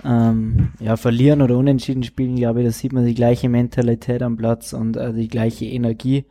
ähm, 0.04 0.72
ja, 0.80 0.96
verlieren 0.96 1.42
oder 1.42 1.56
unentschieden 1.56 2.02
spielen, 2.02 2.36
glaube 2.36 2.60
ich, 2.60 2.66
da 2.66 2.72
sieht 2.72 2.92
man 2.92 3.06
die 3.06 3.14
gleiche 3.14 3.48
Mentalität 3.48 4.22
am 4.22 4.36
Platz 4.36 4.72
und 4.72 4.96
äh, 4.96 5.12
die 5.12 5.28
gleiche 5.28 5.66
Energie. 5.66 6.24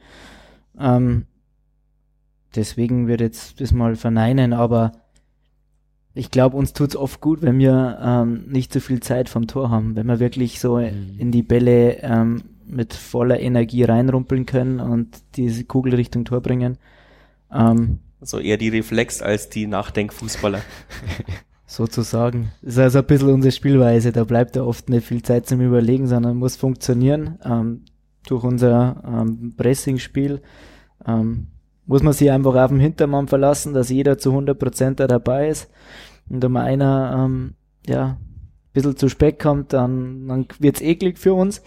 Ähm, 0.80 1.26
deswegen 2.56 3.08
würde 3.08 3.26
jetzt 3.26 3.60
das 3.62 3.72
mal 3.72 3.96
verneinen, 3.96 4.54
aber 4.54 4.92
ich 6.14 6.30
glaube, 6.30 6.58
uns 6.58 6.74
tut's 6.74 6.96
oft 6.96 7.22
gut, 7.22 7.42
wenn 7.42 7.58
wir 7.58 8.00
ähm, 8.02 8.46
nicht 8.48 8.72
so 8.72 8.80
viel 8.80 9.00
Zeit 9.00 9.30
vom 9.30 9.48
Tor 9.48 9.70
haben, 9.72 9.96
wenn 9.96 10.08
wir 10.08 10.20
wirklich 10.20 10.60
so 10.60 10.78
mhm. 10.78 11.16
in 11.18 11.32
die 11.32 11.44
Bälle 11.44 12.02
ähm, 12.04 12.44
mit 12.66 12.94
voller 12.94 13.40
Energie 13.40 13.84
reinrumpeln 13.84 14.46
können 14.46 14.80
und 14.80 15.18
diese 15.36 15.64
Kugel 15.66 15.96
Richtung 15.96 16.26
Tor 16.26 16.42
bringen. 16.42 16.78
Ähm, 17.52 18.00
also 18.22 18.40
eher 18.40 18.58
die 18.58 18.70
Reflex 18.70 19.22
als 19.22 19.50
die 19.50 19.68
Nachdenkfußballer. 19.68 20.62
sozusagen. 21.66 22.52
Das 22.62 22.74
ist 22.74 22.80
also 22.80 23.00
ein 23.00 23.06
bisschen 23.06 23.30
unsere 23.30 23.52
Spielweise. 23.52 24.12
Da 24.12 24.24
bleibt 24.24 24.56
ja 24.56 24.64
oft 24.64 24.90
nicht 24.90 25.08
viel 25.08 25.24
Zeit 25.24 25.48
zum 25.48 25.60
Überlegen, 25.62 26.08
sondern 26.08 26.38
muss 26.38 26.56
funktionieren. 26.56 27.40
Ähm, 27.44 27.86
durch 28.28 28.44
unser 28.44 29.04
ähm, 29.06 29.54
Pressing-Spiel 29.58 30.42
ähm, 31.06 31.48
muss 31.86 32.04
man 32.04 32.14
sich 32.14 32.32
einfach 32.32 32.56
auf 32.56 32.70
den 32.72 32.80
Hintermann 32.80 33.28
verlassen, 33.28 33.74
dass 33.74 33.90
jeder 33.90 34.18
zu 34.18 34.32
100% 34.32 34.96
da 34.96 35.08
dabei 35.08 35.50
ist. 35.50 35.70
Und 36.30 36.44
wenn 36.44 36.58
einer 36.58 37.26
ähm, 37.26 37.56
ja, 37.88 38.06
ein 38.06 38.18
bisschen 38.74 38.96
zu 38.96 39.10
spät 39.10 39.40
kommt, 39.40 39.74
dann, 39.74 40.28
dann 40.28 40.48
wird's 40.60 40.82
eklig 40.82 41.18
für 41.18 41.34
uns. 41.34 41.62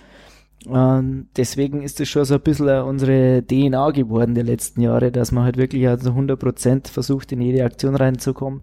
Und 0.67 1.29
deswegen 1.37 1.83
ist 1.83 2.01
es 2.01 2.09
schon 2.09 2.25
so 2.25 2.35
ein 2.35 2.41
bisschen 2.41 2.83
unsere 2.83 3.45
DNA 3.47 3.91
geworden 3.91 4.35
die 4.35 4.43
letzten 4.43 4.81
Jahre, 4.81 5.13
dass 5.13 5.31
man 5.31 5.45
halt 5.45 5.57
wirklich 5.57 5.87
also 5.87 6.11
100% 6.11 6.89
versucht, 6.89 7.31
in 7.31 7.41
jede 7.41 7.65
Aktion 7.65 7.95
reinzukommen. 7.95 8.63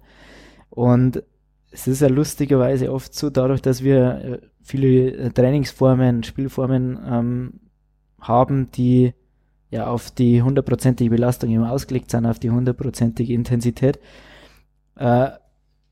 Und 0.69 1.23
es 1.71 1.87
ist 1.87 2.01
ja 2.01 2.07
lustigerweise 2.07 2.91
oft 2.91 3.13
so, 3.13 3.29
dadurch, 3.29 3.61
dass 3.61 3.83
wir 3.83 4.41
äh, 4.41 4.47
viele 4.61 5.11
äh, 5.11 5.29
Trainingsformen, 5.29 6.23
Spielformen 6.23 6.99
ähm, 7.07 7.59
haben, 8.19 8.69
die 8.71 9.13
ja 9.73 9.87
auf 9.87 10.11
die 10.11 10.41
hundertprozentige 10.41 11.09
Belastung 11.09 11.49
immer 11.49 11.71
ausgelegt 11.71 12.11
sind, 12.11 12.25
auf 12.25 12.39
die 12.39 12.51
hundertprozentige 12.51 13.33
Intensität, 13.33 13.99
äh, 14.97 15.29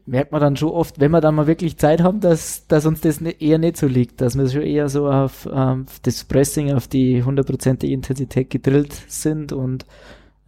merkt 0.06 0.32
man 0.32 0.42
dann 0.42 0.56
schon 0.56 0.70
oft, 0.70 1.00
wenn 1.00 1.12
wir 1.12 1.22
dann 1.22 1.36
mal 1.36 1.48
wirklich 1.48 1.78
Zeit 1.78 2.02
haben, 2.02 2.20
dass, 2.20 2.68
dass 2.68 2.86
uns 2.86 3.02
das 3.02 3.22
ne, 3.22 3.32
eher 3.32 3.58
nicht 3.58 3.78
so 3.78 3.88
liegt, 3.88 4.22
dass 4.22 4.38
wir 4.38 4.48
schon 4.50 4.62
eher 4.62 4.88
so 4.88 5.10
auf 5.10 5.50
ähm, 5.52 5.86
das 6.04 6.24
Pressing, 6.24 6.74
auf 6.74 6.88
die 6.88 7.24
hundertprozentige 7.24 7.94
Intensität 7.94 8.50
gedrillt 8.50 8.94
sind 9.08 9.52
und 9.52 9.86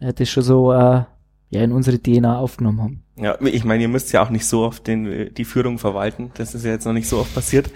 äh, 0.00 0.12
das 0.12 0.28
schon 0.28 0.42
so 0.42 0.72
äh, 0.72 1.02
ja 1.50 1.62
in 1.62 1.72
unsere 1.72 2.00
DNA 2.00 2.38
aufgenommen 2.38 2.82
haben. 2.82 3.02
Ja, 3.16 3.38
ich 3.40 3.64
meine, 3.64 3.82
ihr 3.82 3.88
müsst 3.88 4.12
ja 4.12 4.22
auch 4.22 4.30
nicht 4.30 4.46
so 4.46 4.62
oft 4.64 4.86
den, 4.86 5.32
die 5.34 5.44
Führung 5.44 5.78
verwalten. 5.78 6.32
Das 6.34 6.54
ist 6.54 6.64
ja 6.64 6.72
jetzt 6.72 6.84
noch 6.84 6.92
nicht 6.92 7.08
so 7.08 7.18
oft 7.18 7.32
passiert. 7.34 7.70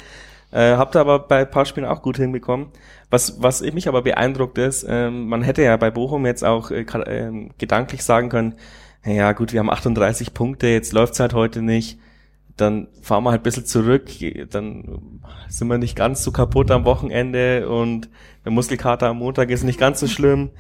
Äh, 0.50 0.76
habt 0.76 0.96
ihr 0.96 1.00
aber 1.00 1.18
bei 1.20 1.40
ein 1.40 1.50
paar 1.50 1.66
Spielen 1.66 1.86
auch 1.86 2.02
gut 2.02 2.16
hinbekommen. 2.16 2.68
Was, 3.10 3.42
was 3.42 3.60
mich 3.60 3.88
aber 3.88 4.02
beeindruckt 4.02 4.58
ist, 4.58 4.86
ähm, 4.88 5.28
man 5.28 5.42
hätte 5.42 5.62
ja 5.62 5.76
bei 5.76 5.90
Bochum 5.90 6.26
jetzt 6.26 6.44
auch 6.44 6.70
äh, 6.70 6.82
äh, 6.82 7.48
gedanklich 7.58 8.02
sagen 8.02 8.28
können, 8.28 8.54
ja 9.04 9.32
gut, 9.32 9.52
wir 9.52 9.60
haben 9.60 9.70
38 9.70 10.34
Punkte, 10.34 10.66
jetzt 10.66 10.92
läuft's 10.92 11.20
halt 11.20 11.32
heute 11.32 11.62
nicht. 11.62 11.98
Dann 12.56 12.88
fahren 13.02 13.22
wir 13.22 13.30
halt 13.30 13.42
ein 13.42 13.44
bisschen 13.44 13.66
zurück, 13.66 14.10
dann 14.50 15.20
sind 15.48 15.68
wir 15.68 15.78
nicht 15.78 15.94
ganz 15.94 16.24
so 16.24 16.32
kaputt 16.32 16.72
am 16.72 16.84
Wochenende 16.84 17.68
und 17.68 18.08
der 18.44 18.50
Muskelkater 18.50 19.06
am 19.08 19.18
Montag 19.18 19.50
ist 19.50 19.62
nicht 19.62 19.78
ganz 19.78 20.00
so 20.00 20.08
schlimm. 20.08 20.50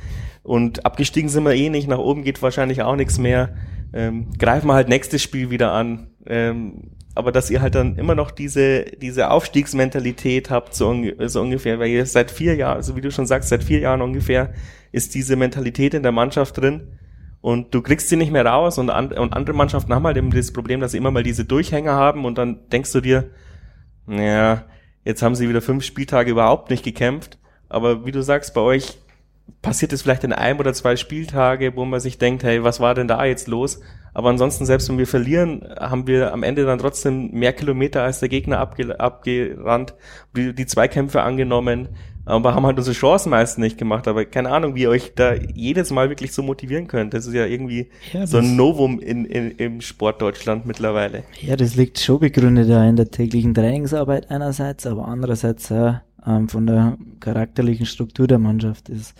Und 0.44 0.86
abgestiegen 0.86 1.28
sind 1.28 1.44
wir 1.44 1.54
eh 1.54 1.70
nicht, 1.70 1.88
nach 1.88 1.98
oben 1.98 2.22
geht 2.22 2.40
wahrscheinlich 2.40 2.82
auch 2.82 2.94
nichts 2.94 3.18
mehr. 3.18 3.50
Ähm, 3.92 4.28
greifen 4.38 4.66
wir 4.68 4.74
halt 4.74 4.88
nächstes 4.88 5.22
Spiel 5.22 5.50
wieder 5.50 5.72
an. 5.72 6.08
Ähm, 6.26 6.92
aber 7.18 7.32
dass 7.32 7.50
ihr 7.50 7.60
halt 7.60 7.74
dann 7.74 7.96
immer 7.96 8.14
noch 8.14 8.30
diese, 8.30 8.84
diese 8.84 9.32
Aufstiegsmentalität 9.32 10.50
habt, 10.50 10.72
so, 10.72 10.94
so 11.26 11.40
ungefähr, 11.40 11.80
weil 11.80 11.88
ihr 11.88 12.06
seit 12.06 12.30
vier 12.30 12.54
Jahren, 12.54 12.76
also 12.76 12.94
wie 12.94 13.00
du 13.00 13.10
schon 13.10 13.26
sagst, 13.26 13.48
seit 13.48 13.64
vier 13.64 13.80
Jahren 13.80 14.02
ungefähr 14.02 14.54
ist 14.92 15.16
diese 15.16 15.34
Mentalität 15.34 15.94
in 15.94 16.04
der 16.04 16.12
Mannschaft 16.12 16.58
drin 16.58 16.92
und 17.40 17.74
du 17.74 17.82
kriegst 17.82 18.08
sie 18.08 18.14
nicht 18.14 18.30
mehr 18.30 18.46
raus 18.46 18.78
und, 18.78 18.90
an, 18.90 19.10
und 19.12 19.32
andere 19.32 19.56
Mannschaften 19.56 19.92
haben 19.92 20.06
halt 20.06 20.16
eben 20.16 20.30
das 20.30 20.52
Problem, 20.52 20.78
dass 20.78 20.92
sie 20.92 20.98
immer 20.98 21.10
mal 21.10 21.24
diese 21.24 21.44
Durchhänger 21.44 21.92
haben 21.92 22.24
und 22.24 22.38
dann 22.38 22.68
denkst 22.70 22.92
du 22.92 23.00
dir, 23.00 23.30
naja, 24.06 24.64
jetzt 25.04 25.20
haben 25.20 25.34
sie 25.34 25.48
wieder 25.48 25.60
fünf 25.60 25.84
Spieltage 25.84 26.30
überhaupt 26.30 26.70
nicht 26.70 26.84
gekämpft, 26.84 27.38
aber 27.68 28.06
wie 28.06 28.12
du 28.12 28.22
sagst, 28.22 28.54
bei 28.54 28.60
euch 28.60 28.96
passiert 29.62 29.92
es 29.92 30.02
vielleicht 30.02 30.24
in 30.24 30.32
einem 30.32 30.60
oder 30.60 30.72
zwei 30.72 30.96
Spieltage, 30.96 31.76
wo 31.76 31.84
man 31.84 32.00
sich 32.00 32.18
denkt, 32.18 32.44
hey, 32.44 32.62
was 32.62 32.80
war 32.80 32.94
denn 32.94 33.08
da 33.08 33.24
jetzt 33.24 33.48
los? 33.48 33.80
Aber 34.14 34.30
ansonsten, 34.30 34.66
selbst 34.66 34.88
wenn 34.88 34.98
wir 34.98 35.06
verlieren, 35.06 35.62
haben 35.78 36.06
wir 36.06 36.32
am 36.32 36.42
Ende 36.42 36.64
dann 36.64 36.78
trotzdem 36.78 37.30
mehr 37.30 37.52
Kilometer 37.52 38.02
als 38.02 38.20
der 38.20 38.28
Gegner 38.28 38.58
abge 38.58 38.98
abgerannt, 38.98 39.94
die, 40.36 40.54
die 40.54 40.66
Zweikämpfe 40.66 41.22
angenommen, 41.22 41.88
aber 42.24 42.54
haben 42.54 42.66
halt 42.66 42.76
unsere 42.76 42.94
Chancen 42.94 43.30
meistens 43.30 43.62
nicht 43.62 43.78
gemacht. 43.78 44.06
Aber 44.06 44.24
keine 44.24 44.50
Ahnung, 44.50 44.74
wie 44.74 44.82
ihr 44.82 44.90
euch 44.90 45.12
da 45.14 45.34
jedes 45.34 45.90
Mal 45.90 46.10
wirklich 46.10 46.32
so 46.32 46.42
motivieren 46.42 46.86
könnt. 46.86 47.14
Das 47.14 47.26
ist 47.26 47.32
ja 47.32 47.46
irgendwie 47.46 47.88
ja, 48.12 48.26
so 48.26 48.38
ein 48.38 48.54
Novum 48.54 49.00
in, 49.00 49.24
in, 49.24 49.52
im 49.52 49.80
Sport 49.80 50.20
Deutschland 50.20 50.66
mittlerweile. 50.66 51.22
Ja, 51.40 51.56
das 51.56 51.74
liegt 51.74 51.98
schon 51.98 52.20
begründet 52.20 52.68
ja 52.68 52.86
in 52.86 52.96
der 52.96 53.10
täglichen 53.10 53.54
Trainingsarbeit 53.54 54.30
einerseits, 54.30 54.86
aber 54.86 55.08
andererseits 55.08 55.70
äh, 55.70 55.94
ähm, 56.26 56.48
von 56.48 56.66
der 56.66 56.98
charakterlichen 57.20 57.86
Struktur 57.86 58.26
der 58.26 58.38
Mannschaft 58.38 58.88
ist. 58.88 59.14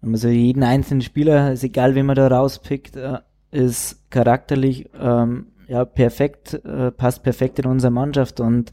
Wenn 0.00 0.10
man 0.10 0.20
so 0.20 0.28
jeden 0.28 0.62
einzelnen 0.62 1.02
Spieler, 1.02 1.52
ist 1.52 1.64
egal, 1.64 1.94
wie 1.94 2.02
man 2.02 2.16
da 2.16 2.28
rauspickt, 2.28 2.96
äh, 2.96 3.18
ist 3.50 4.10
charakterlich 4.10 4.88
ähm, 4.98 5.48
ja 5.66 5.84
perfekt, 5.84 6.54
äh, 6.64 6.90
passt 6.90 7.22
perfekt 7.22 7.58
in 7.58 7.66
unsere 7.66 7.90
Mannschaft 7.90 8.40
und 8.40 8.72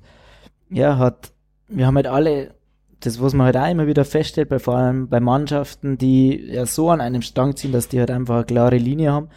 ja, 0.69 0.97
hat, 0.97 1.31
wir 1.67 1.87
haben 1.87 1.95
halt 1.95 2.07
alle, 2.07 2.55
das 2.99 3.21
was 3.21 3.33
man 3.33 3.45
halt 3.45 3.57
auch 3.57 3.69
immer 3.69 3.87
wieder 3.87 4.05
feststellt, 4.05 4.49
bei 4.49 4.59
vor 4.59 4.75
allem 4.75 5.09
bei 5.09 5.19
Mannschaften, 5.19 5.97
die 5.97 6.51
ja 6.51 6.65
so 6.65 6.89
an 6.89 7.01
einem 7.01 7.21
Strang 7.21 7.55
ziehen, 7.55 7.71
dass 7.71 7.87
die 7.87 7.99
halt 7.99 8.11
einfach 8.11 8.35
eine 8.35 8.45
klare 8.45 8.77
Linie 8.77 9.11
haben 9.11 9.29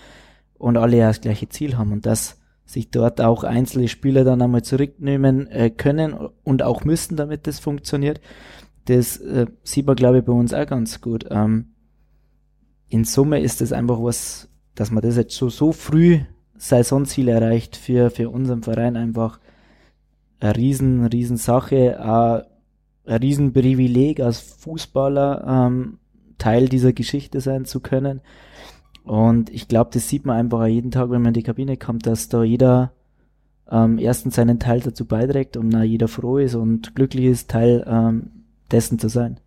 und 0.59 0.76
alle 0.76 0.97
ja 0.97 1.09
das 1.09 1.20
gleiche 1.20 1.49
Ziel 1.49 1.76
haben 1.78 1.93
und 1.93 2.07
dass 2.07 2.41
sich 2.64 2.91
dort 2.91 3.20
auch 3.20 3.45
einzelne 3.45 3.89
Spieler 3.89 4.24
dann 4.24 4.43
einmal 4.43 4.62
zurücknehmen 4.62 5.47
äh, 5.47 5.70
können 5.70 6.14
und 6.45 6.62
auch 6.62 6.84
müssen, 6.84 7.16
damit 7.16 7.47
das 7.47 7.61
funktioniert. 7.61 8.20
Das 8.84 9.16
äh, 9.18 9.47
sieht 9.62 9.86
man, 9.86 9.97
glaube 9.97 10.18
ich, 10.18 10.24
bei 10.24 10.32
uns 10.32 10.53
auch 10.53 10.66
ganz 10.66 11.01
gut. 11.01 11.24
Ähm, 11.30 11.70
in 12.89 13.05
Summe 13.05 13.41
ist 13.41 13.61
es 13.61 13.72
einfach 13.72 14.03
was, 14.03 14.49
dass 14.74 14.91
man 14.91 15.03
das 15.03 15.16
jetzt 15.16 15.36
so, 15.36 15.49
so 15.49 15.72
früh 15.72 16.20
Saisonziel 16.57 17.28
erreicht 17.28 17.76
für, 17.76 18.11
für 18.11 18.30
unseren 18.30 18.62
Verein 18.62 18.97
einfach 18.97 19.39
eine 20.41 20.57
riesen, 20.57 21.05
riesen 21.07 21.36
Sache, 21.36 22.01
ein 22.01 23.16
riesen 23.22 23.53
Privileg 23.53 24.20
als 24.20 24.41
Fußballer 24.41 25.66
ähm, 25.68 25.99
Teil 26.39 26.68
dieser 26.68 26.93
Geschichte 26.93 27.41
sein 27.41 27.64
zu 27.64 27.80
können. 27.80 28.20
Und 29.05 29.51
ich 29.51 29.68
glaube, 29.68 29.91
das 29.93 30.09
sieht 30.09 30.26
man 30.26 30.36
einfach 30.36 30.66
jeden 30.66 30.91
Tag, 30.91 31.11
wenn 31.11 31.22
man 31.22 31.28
in 31.28 31.34
die 31.34 31.43
Kabine 31.43 31.76
kommt, 31.76 32.07
dass 32.07 32.28
da 32.28 32.43
jeder 32.43 32.93
ähm, 33.70 33.99
erstens 33.99 34.36
seinen 34.36 34.59
Teil 34.59 34.80
dazu 34.80 35.05
beiträgt 35.07 35.57
und 35.57 35.68
na, 35.68 35.82
jeder 35.82 36.09
froh 36.09 36.39
ist 36.39 36.55
und 36.55 36.95
glücklich 36.95 37.26
ist, 37.26 37.51
Teil 37.51 37.84
ähm, 37.86 38.45
dessen 38.70 38.99
zu 38.99 39.09
sein. 39.09 39.41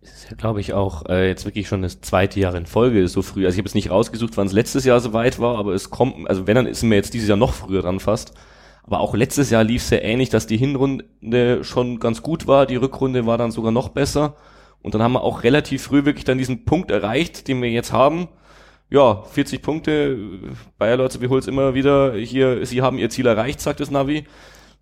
Das 0.00 0.12
ist 0.12 0.30
ja, 0.30 0.36
glaube 0.36 0.60
ich, 0.60 0.74
auch 0.74 1.06
äh, 1.06 1.28
jetzt 1.28 1.44
wirklich 1.44 1.66
schon 1.66 1.82
das 1.82 2.00
zweite 2.00 2.38
Jahr 2.38 2.54
in 2.54 2.66
Folge 2.66 3.08
so 3.08 3.22
früh. 3.22 3.44
Also 3.44 3.56
ich 3.56 3.58
habe 3.58 3.68
es 3.68 3.74
nicht 3.74 3.90
rausgesucht, 3.90 4.36
wann 4.36 4.46
es 4.46 4.52
letztes 4.52 4.84
Jahr 4.84 5.00
so 5.00 5.12
weit 5.12 5.40
war, 5.40 5.58
aber 5.58 5.72
es 5.74 5.90
kommt, 5.90 6.28
also 6.28 6.46
wenn, 6.46 6.54
dann 6.54 6.66
ist 6.66 6.82
mir 6.82 6.94
jetzt 6.94 7.14
dieses 7.14 7.28
Jahr 7.28 7.36
noch 7.36 7.52
früher 7.52 7.82
dran 7.82 7.98
fast. 7.98 8.32
Aber 8.84 9.00
auch 9.00 9.14
letztes 9.14 9.50
Jahr 9.50 9.64
lief 9.64 9.82
es 9.82 9.88
sehr 9.88 10.04
ähnlich, 10.04 10.30
dass 10.30 10.46
die 10.46 10.56
Hinrunde 10.56 11.62
schon 11.62 11.98
ganz 11.98 12.22
gut 12.22 12.46
war, 12.46 12.64
die 12.64 12.76
Rückrunde 12.76 13.26
war 13.26 13.36
dann 13.36 13.50
sogar 13.50 13.72
noch 13.72 13.90
besser. 13.90 14.36
Und 14.82 14.94
dann 14.94 15.02
haben 15.02 15.12
wir 15.12 15.22
auch 15.22 15.42
relativ 15.42 15.82
früh 15.82 16.04
wirklich 16.04 16.24
dann 16.24 16.38
diesen 16.38 16.64
Punkt 16.64 16.90
erreicht, 16.90 17.48
den 17.48 17.60
wir 17.60 17.70
jetzt 17.70 17.92
haben. 17.92 18.28
Ja, 18.90 19.22
40 19.24 19.60
Punkte, 19.60 20.16
Bayer 20.78 20.96
Leute, 20.96 21.20
wir 21.20 21.28
holen 21.28 21.40
es 21.40 21.48
immer 21.48 21.74
wieder. 21.74 22.14
Hier, 22.14 22.64
sie 22.64 22.80
haben 22.80 22.96
ihr 22.98 23.10
Ziel 23.10 23.26
erreicht, 23.26 23.60
sagt 23.60 23.80
das 23.80 23.90
Navi. 23.90 24.24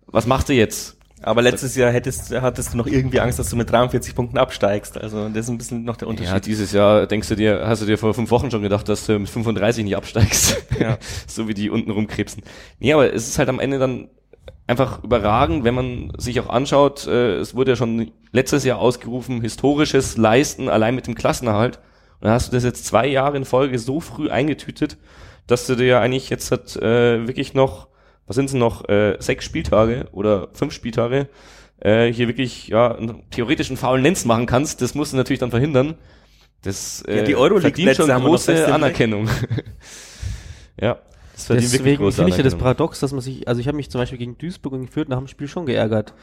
Was 0.05 0.27
macht 0.27 0.47
ihr 0.49 0.55
jetzt? 0.55 0.96
Aber 1.23 1.41
letztes 1.41 1.75
Jahr 1.75 1.91
hättest, 1.91 2.31
hattest 2.31 2.73
du 2.73 2.77
noch 2.77 2.85
irgendwie 2.85 3.19
Angst, 3.19 3.39
dass 3.39 3.49
du 3.49 3.55
mit 3.55 3.71
43 3.71 4.13
Punkten 4.13 4.37
absteigst. 4.37 4.97
Also 4.97 5.29
das 5.29 5.45
ist 5.45 5.49
ein 5.49 5.57
bisschen 5.57 5.83
noch 5.83 5.97
der 5.97 6.07
Unterschied. 6.07 6.31
Ja, 6.31 6.39
dieses 6.39 6.71
Jahr 6.71 7.07
denkst 7.07 7.27
du 7.27 7.35
dir, 7.35 7.63
hast 7.65 7.81
du 7.81 7.85
dir 7.85 7.97
vor 7.97 8.13
fünf 8.13 8.29
Wochen 8.29 8.51
schon 8.51 8.61
gedacht, 8.61 8.87
dass 8.87 9.05
du 9.07 9.17
mit 9.17 9.29
35 9.29 9.83
nicht 9.83 9.97
absteigst. 9.97 10.63
Ja. 10.79 10.97
so 11.27 11.47
wie 11.47 11.53
die 11.53 11.69
unten 11.69 11.89
rumkrebsen. 11.89 12.43
Nee, 12.79 12.93
aber 12.93 13.11
es 13.13 13.27
ist 13.27 13.39
halt 13.39 13.49
am 13.49 13.59
Ende 13.59 13.79
dann 13.79 14.09
einfach 14.67 15.03
überragend, 15.03 15.63
wenn 15.63 15.73
man 15.73 16.13
sich 16.17 16.39
auch 16.39 16.49
anschaut, 16.49 17.07
äh, 17.07 17.37
es 17.37 17.55
wurde 17.55 17.71
ja 17.71 17.75
schon 17.75 18.11
letztes 18.31 18.63
Jahr 18.63 18.79
ausgerufen, 18.79 19.41
historisches 19.41 20.17
Leisten 20.17 20.69
allein 20.69 20.93
mit 20.93 21.07
dem 21.07 21.15
Klassenerhalt. 21.15 21.77
Und 22.19 22.25
dann 22.25 22.31
hast 22.31 22.49
du 22.49 22.55
das 22.55 22.63
jetzt 22.63 22.85
zwei 22.85 23.07
Jahre 23.07 23.37
in 23.37 23.45
Folge 23.45 23.79
so 23.79 23.99
früh 23.99 24.29
eingetütet, 24.29 24.97
dass 25.47 25.65
du 25.65 25.75
dir 25.75 25.85
ja 25.85 26.01
eigentlich 26.01 26.29
jetzt 26.29 26.51
hat, 26.51 26.75
äh, 26.75 27.25
wirklich 27.27 27.53
noch 27.53 27.87
was 28.27 28.35
sind 28.35 28.45
es 28.45 28.53
noch, 28.53 28.87
äh, 28.89 29.17
sechs 29.19 29.45
Spieltage 29.45 30.07
oder 30.11 30.49
fünf 30.53 30.73
Spieltage, 30.73 31.27
äh, 31.79 32.11
hier 32.11 32.27
wirklich 32.27 32.67
ja 32.67 32.95
einen 32.95 33.23
theoretischen 33.31 33.77
faulen 33.77 34.03
Lenz 34.03 34.25
machen 34.25 34.45
kannst, 34.45 34.81
das 34.81 34.93
musst 34.95 35.13
du 35.13 35.17
natürlich 35.17 35.39
dann 35.39 35.51
verhindern. 35.51 35.95
Das 36.61 37.01
äh, 37.03 37.17
ja, 37.17 37.23
die 37.23 37.59
verdient 37.61 37.95
schon 37.95 38.09
große 38.09 38.73
Anerkennung. 38.73 39.29
ja. 40.79 40.97
Das 41.33 41.45
Deswegen 41.49 42.11
finde 42.11 42.31
ich 42.31 42.37
ja 42.37 42.43
das 42.43 42.55
Paradox, 42.55 42.99
dass 42.99 43.11
man 43.11 43.21
sich, 43.21 43.47
also 43.47 43.61
ich 43.61 43.67
habe 43.67 43.77
mich 43.77 43.91
zum 43.91 44.01
Beispiel 44.01 44.17
gegen 44.17 44.39
Duisburg 44.39 44.73
und 44.73 44.89
Fürth 44.89 45.07
nach 45.07 45.19
dem 45.19 45.27
Spiel 45.27 45.47
schon 45.47 45.67
geärgert. 45.67 46.15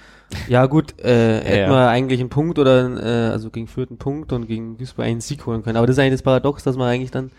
Ja 0.49 0.67
gut, 0.67 1.01
äh, 1.01 1.37
ja, 1.39 1.45
hätten 1.45 1.71
wir 1.71 1.89
eigentlich 1.89 2.19
einen 2.19 2.31
Punkt 2.31 2.59
oder 2.59 3.29
äh, 3.29 3.31
also 3.31 3.51
gegen 3.51 3.69
Fürth 3.69 3.91
einen 3.91 3.99
Punkt 3.99 4.33
und 4.33 4.49
gegen 4.49 4.77
Duisburg 4.77 5.07
einen 5.07 5.21
Sieg 5.21 5.47
holen 5.47 5.63
können. 5.63 5.77
Aber 5.77 5.87
das 5.87 5.95
ist 5.95 6.01
eigentlich 6.01 6.15
das 6.15 6.23
Paradox, 6.23 6.65
dass 6.65 6.77
man 6.77 6.89
eigentlich 6.89 7.13
dann 7.13 7.31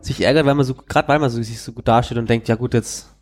sich 0.00 0.22
ärgert, 0.22 0.44
weil 0.44 0.56
man 0.56 0.66
so, 0.66 0.74
gerade 0.74 1.06
weil 1.06 1.20
man 1.20 1.30
so, 1.30 1.40
sich 1.40 1.60
so 1.60 1.70
gut 1.70 1.86
dasteht 1.86 2.18
und 2.18 2.28
denkt, 2.28 2.48
ja 2.48 2.56
gut, 2.56 2.74
jetzt 2.74 3.13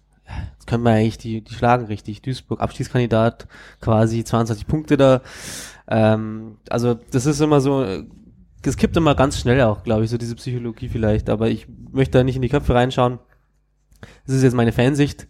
Jetzt 0.52 0.66
können 0.66 0.84
wir 0.84 0.92
eigentlich 0.92 1.18
die, 1.18 1.42
die 1.42 1.54
schlagen 1.54 1.86
richtig. 1.86 2.22
Duisburg, 2.22 2.60
Abstiegskandidat, 2.60 3.46
quasi 3.80 4.24
22 4.24 4.66
Punkte 4.66 4.96
da. 4.96 5.22
Ähm, 5.88 6.58
also 6.68 6.94
das 6.94 7.26
ist 7.26 7.40
immer 7.40 7.60
so, 7.60 7.84
es 8.64 8.76
kippt 8.76 8.96
immer 8.96 9.14
ganz 9.14 9.38
schnell 9.38 9.60
auch, 9.62 9.82
glaube 9.82 10.04
ich, 10.04 10.10
so 10.10 10.18
diese 10.18 10.36
Psychologie 10.36 10.88
vielleicht. 10.88 11.30
Aber 11.30 11.48
ich 11.48 11.66
möchte 11.92 12.18
da 12.18 12.24
nicht 12.24 12.36
in 12.36 12.42
die 12.42 12.48
Köpfe 12.48 12.74
reinschauen 12.74 13.18
das 14.26 14.36
ist 14.36 14.42
jetzt 14.42 14.54
meine 14.54 14.72
Fansicht, 14.72 15.26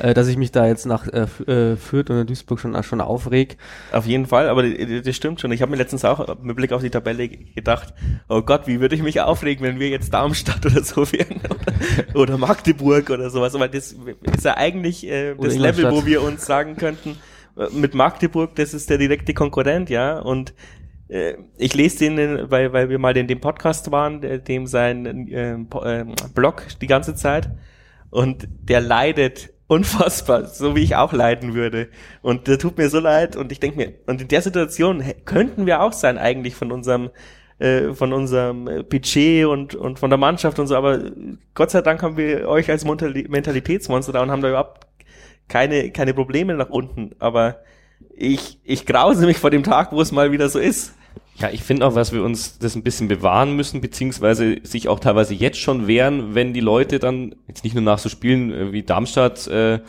äh, 0.00 0.14
dass 0.14 0.28
ich 0.28 0.36
mich 0.36 0.52
da 0.52 0.66
jetzt 0.66 0.86
nach 0.86 1.06
äh, 1.06 1.26
äh 1.50 1.76
Fürth 1.76 2.10
und 2.10 2.28
Duisburg 2.28 2.58
schon, 2.58 2.80
schon 2.82 3.00
aufreg. 3.00 3.56
Auf 3.92 4.06
jeden 4.06 4.26
Fall, 4.26 4.48
aber 4.48 4.68
das 4.68 5.14
stimmt 5.14 5.40
schon. 5.40 5.52
Ich 5.52 5.62
habe 5.62 5.70
mir 5.70 5.76
letztens 5.76 6.04
auch 6.04 6.38
mit 6.42 6.56
Blick 6.56 6.72
auf 6.72 6.82
die 6.82 6.90
Tabelle 6.90 7.28
gedacht, 7.28 7.94
oh 8.28 8.42
Gott, 8.42 8.66
wie 8.66 8.80
würde 8.80 8.94
ich 8.94 9.02
mich 9.02 9.20
aufregen, 9.20 9.64
wenn 9.64 9.78
wir 9.78 9.88
jetzt 9.88 10.12
Darmstadt 10.12 10.64
oder 10.66 10.82
so 10.82 11.10
wären 11.12 11.40
oder, 11.44 12.20
oder 12.20 12.38
Magdeburg 12.38 13.10
oder 13.10 13.30
sowas. 13.30 13.54
Aber 13.54 13.68
das 13.68 13.92
ist 13.92 14.44
ja 14.44 14.56
eigentlich 14.56 15.06
äh, 15.06 15.34
das 15.34 15.56
Level, 15.56 15.90
wo 15.90 16.06
wir 16.06 16.22
uns 16.22 16.44
sagen 16.46 16.76
könnten, 16.76 17.16
äh, 17.56 17.68
mit 17.72 17.94
Magdeburg, 17.94 18.54
das 18.56 18.74
ist 18.74 18.90
der 18.90 18.98
direkte 18.98 19.34
Konkurrent, 19.34 19.90
ja, 19.90 20.18
und 20.18 20.54
äh, 21.08 21.34
ich 21.58 21.74
lese 21.74 22.10
den, 22.10 22.50
weil, 22.50 22.72
weil 22.72 22.88
wir 22.88 22.98
mal 22.98 23.16
in 23.16 23.26
dem 23.26 23.40
Podcast 23.40 23.90
waren, 23.90 24.20
dem 24.44 24.66
sein 24.66 25.28
äh, 25.28 25.56
Blog 26.34 26.64
die 26.80 26.86
ganze 26.86 27.14
Zeit 27.14 27.50
und 28.12 28.46
der 28.62 28.80
leidet 28.80 29.52
unfassbar, 29.66 30.44
so 30.44 30.76
wie 30.76 30.82
ich 30.82 30.94
auch 30.94 31.12
leiden 31.12 31.54
würde. 31.54 31.88
Und 32.20 32.46
der 32.46 32.58
tut 32.58 32.78
mir 32.78 32.88
so 32.88 33.00
leid 33.00 33.34
und 33.34 33.50
ich 33.50 33.58
denke 33.58 33.76
mir, 33.76 33.94
und 34.06 34.22
in 34.22 34.28
der 34.28 34.42
Situation 34.42 35.02
könnten 35.24 35.66
wir 35.66 35.82
auch 35.82 35.92
sein 35.92 36.18
eigentlich 36.18 36.54
von 36.54 36.70
unserem 36.70 37.10
äh, 37.58 37.94
von 37.94 38.12
unserem 38.12 38.64
Budget 38.88 39.46
und, 39.46 39.74
und 39.74 39.98
von 39.98 40.10
der 40.10 40.18
Mannschaft 40.18 40.58
und 40.58 40.66
so, 40.66 40.76
aber 40.76 41.00
Gott 41.54 41.70
sei 41.70 41.80
Dank 41.80 42.02
haben 42.02 42.16
wir 42.16 42.48
euch 42.48 42.70
als 42.70 42.84
Mentalitätsmonster 42.84 44.12
da 44.12 44.22
und 44.22 44.30
haben 44.30 44.42
da 44.42 44.48
überhaupt 44.48 44.86
keine, 45.48 45.90
keine 45.90 46.14
Probleme 46.14 46.54
nach 46.54 46.70
unten. 46.70 47.14
Aber 47.18 47.60
ich, 48.14 48.58
ich 48.64 48.86
grause 48.86 49.26
mich 49.26 49.38
vor 49.38 49.50
dem 49.50 49.62
Tag, 49.62 49.92
wo 49.92 50.00
es 50.00 50.12
mal 50.12 50.32
wieder 50.32 50.48
so 50.48 50.58
ist. 50.58 50.94
Ja, 51.36 51.48
ich 51.50 51.62
finde 51.62 51.86
auch, 51.86 51.94
dass 51.94 52.12
wir 52.12 52.22
uns 52.22 52.58
das 52.58 52.76
ein 52.76 52.82
bisschen 52.82 53.08
bewahren 53.08 53.56
müssen, 53.56 53.80
beziehungsweise 53.80 54.56
sich 54.62 54.88
auch 54.88 55.00
teilweise 55.00 55.34
jetzt 55.34 55.58
schon 55.58 55.86
wehren, 55.86 56.34
wenn 56.34 56.52
die 56.52 56.60
Leute 56.60 56.98
dann 56.98 57.34
jetzt 57.48 57.64
nicht 57.64 57.74
nur 57.74 57.82
nach 57.82 57.98
so 57.98 58.08
Spielen 58.08 58.52
äh, 58.52 58.72
wie 58.72 58.82
Darmstadt 58.82 59.46
äh, 59.48 59.80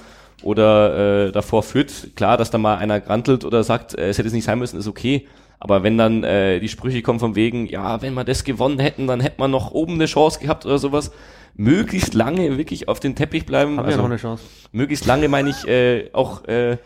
oder 0.42 1.28
äh, 1.28 1.32
davor 1.32 1.64
führt, 1.64 2.16
klar, 2.16 2.38
dass 2.38 2.50
da 2.50 2.58
mal 2.58 2.78
einer 2.78 3.00
grantelt 3.00 3.46
oder 3.46 3.64
sagt, 3.64 3.98
äh, 3.98 4.10
es 4.10 4.18
hätte 4.18 4.28
es 4.28 4.34
nicht 4.34 4.46
sein 4.46 4.60
müssen, 4.60 4.80
ist 4.80 4.88
okay. 4.88 5.28
Aber 5.60 5.84
wenn 5.84 5.98
dann 5.98 6.24
äh, 6.24 6.60
die 6.60 6.68
Sprüche 6.68 7.02
kommen 7.02 7.20
von 7.20 7.36
wegen, 7.36 7.68
ja, 7.68 8.02
wenn 8.02 8.14
wir 8.14 8.26
das 8.26 8.44
gewonnen 8.44 8.80
hätten, 8.80 9.08
dann 9.08 9.22
hätte 9.22 9.40
man 9.40 9.52
noch 9.52 9.72
oben 9.72 9.94
eine 9.94 10.08
Chance 10.08 10.40
gehabt 10.40 10.66
oder 10.66 10.78
sowas, 10.78 11.12
möglichst 11.56 12.14
lange 12.14 12.58
wirklich 12.58 12.90
auf 12.90 13.00
den 13.00 13.16
Teppich 13.16 13.46
bleiben. 13.46 13.78
Haben 13.78 13.86
also, 13.86 13.98
wir 13.98 14.02
noch 14.04 14.10
eine 14.10 14.18
Chance. 14.18 14.44
Möglichst 14.72 15.06
lange 15.06 15.30
meine 15.30 15.52
ich 15.52 15.68
äh, 15.68 16.10
auch 16.12 16.44
äh, 16.46 16.78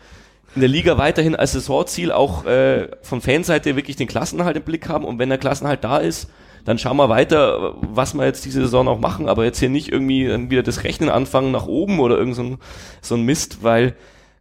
in 0.58 0.60
der 0.60 0.68
Liga 0.68 0.98
weiterhin 0.98 1.36
als 1.36 1.52
Saisonziel 1.52 2.10
auch 2.10 2.44
äh, 2.44 2.88
von 3.02 3.20
Fanseite 3.20 3.76
wirklich 3.76 3.94
den 3.94 4.08
Klassenhalt 4.08 4.56
im 4.56 4.64
Blick 4.64 4.88
haben 4.88 5.04
und 5.04 5.20
wenn 5.20 5.28
der 5.28 5.38
Klassenhalt 5.38 5.84
da 5.84 5.98
ist, 5.98 6.28
dann 6.64 6.78
schauen 6.78 6.96
wir 6.96 7.08
weiter, 7.08 7.76
was 7.80 8.14
wir 8.14 8.24
jetzt 8.24 8.44
diese 8.44 8.62
Saison 8.62 8.88
auch 8.88 8.98
machen, 8.98 9.28
aber 9.28 9.44
jetzt 9.44 9.60
hier 9.60 9.68
nicht 9.68 9.92
irgendwie 9.92 10.26
dann 10.26 10.50
wieder 10.50 10.64
das 10.64 10.82
Rechnen 10.82 11.10
anfangen 11.10 11.52
nach 11.52 11.66
oben 11.66 12.00
oder 12.00 12.18
irgend 12.18 12.34
so 12.34 12.42
ein, 12.42 12.58
so 13.00 13.14
ein 13.14 13.22
Mist, 13.22 13.62
weil 13.62 13.94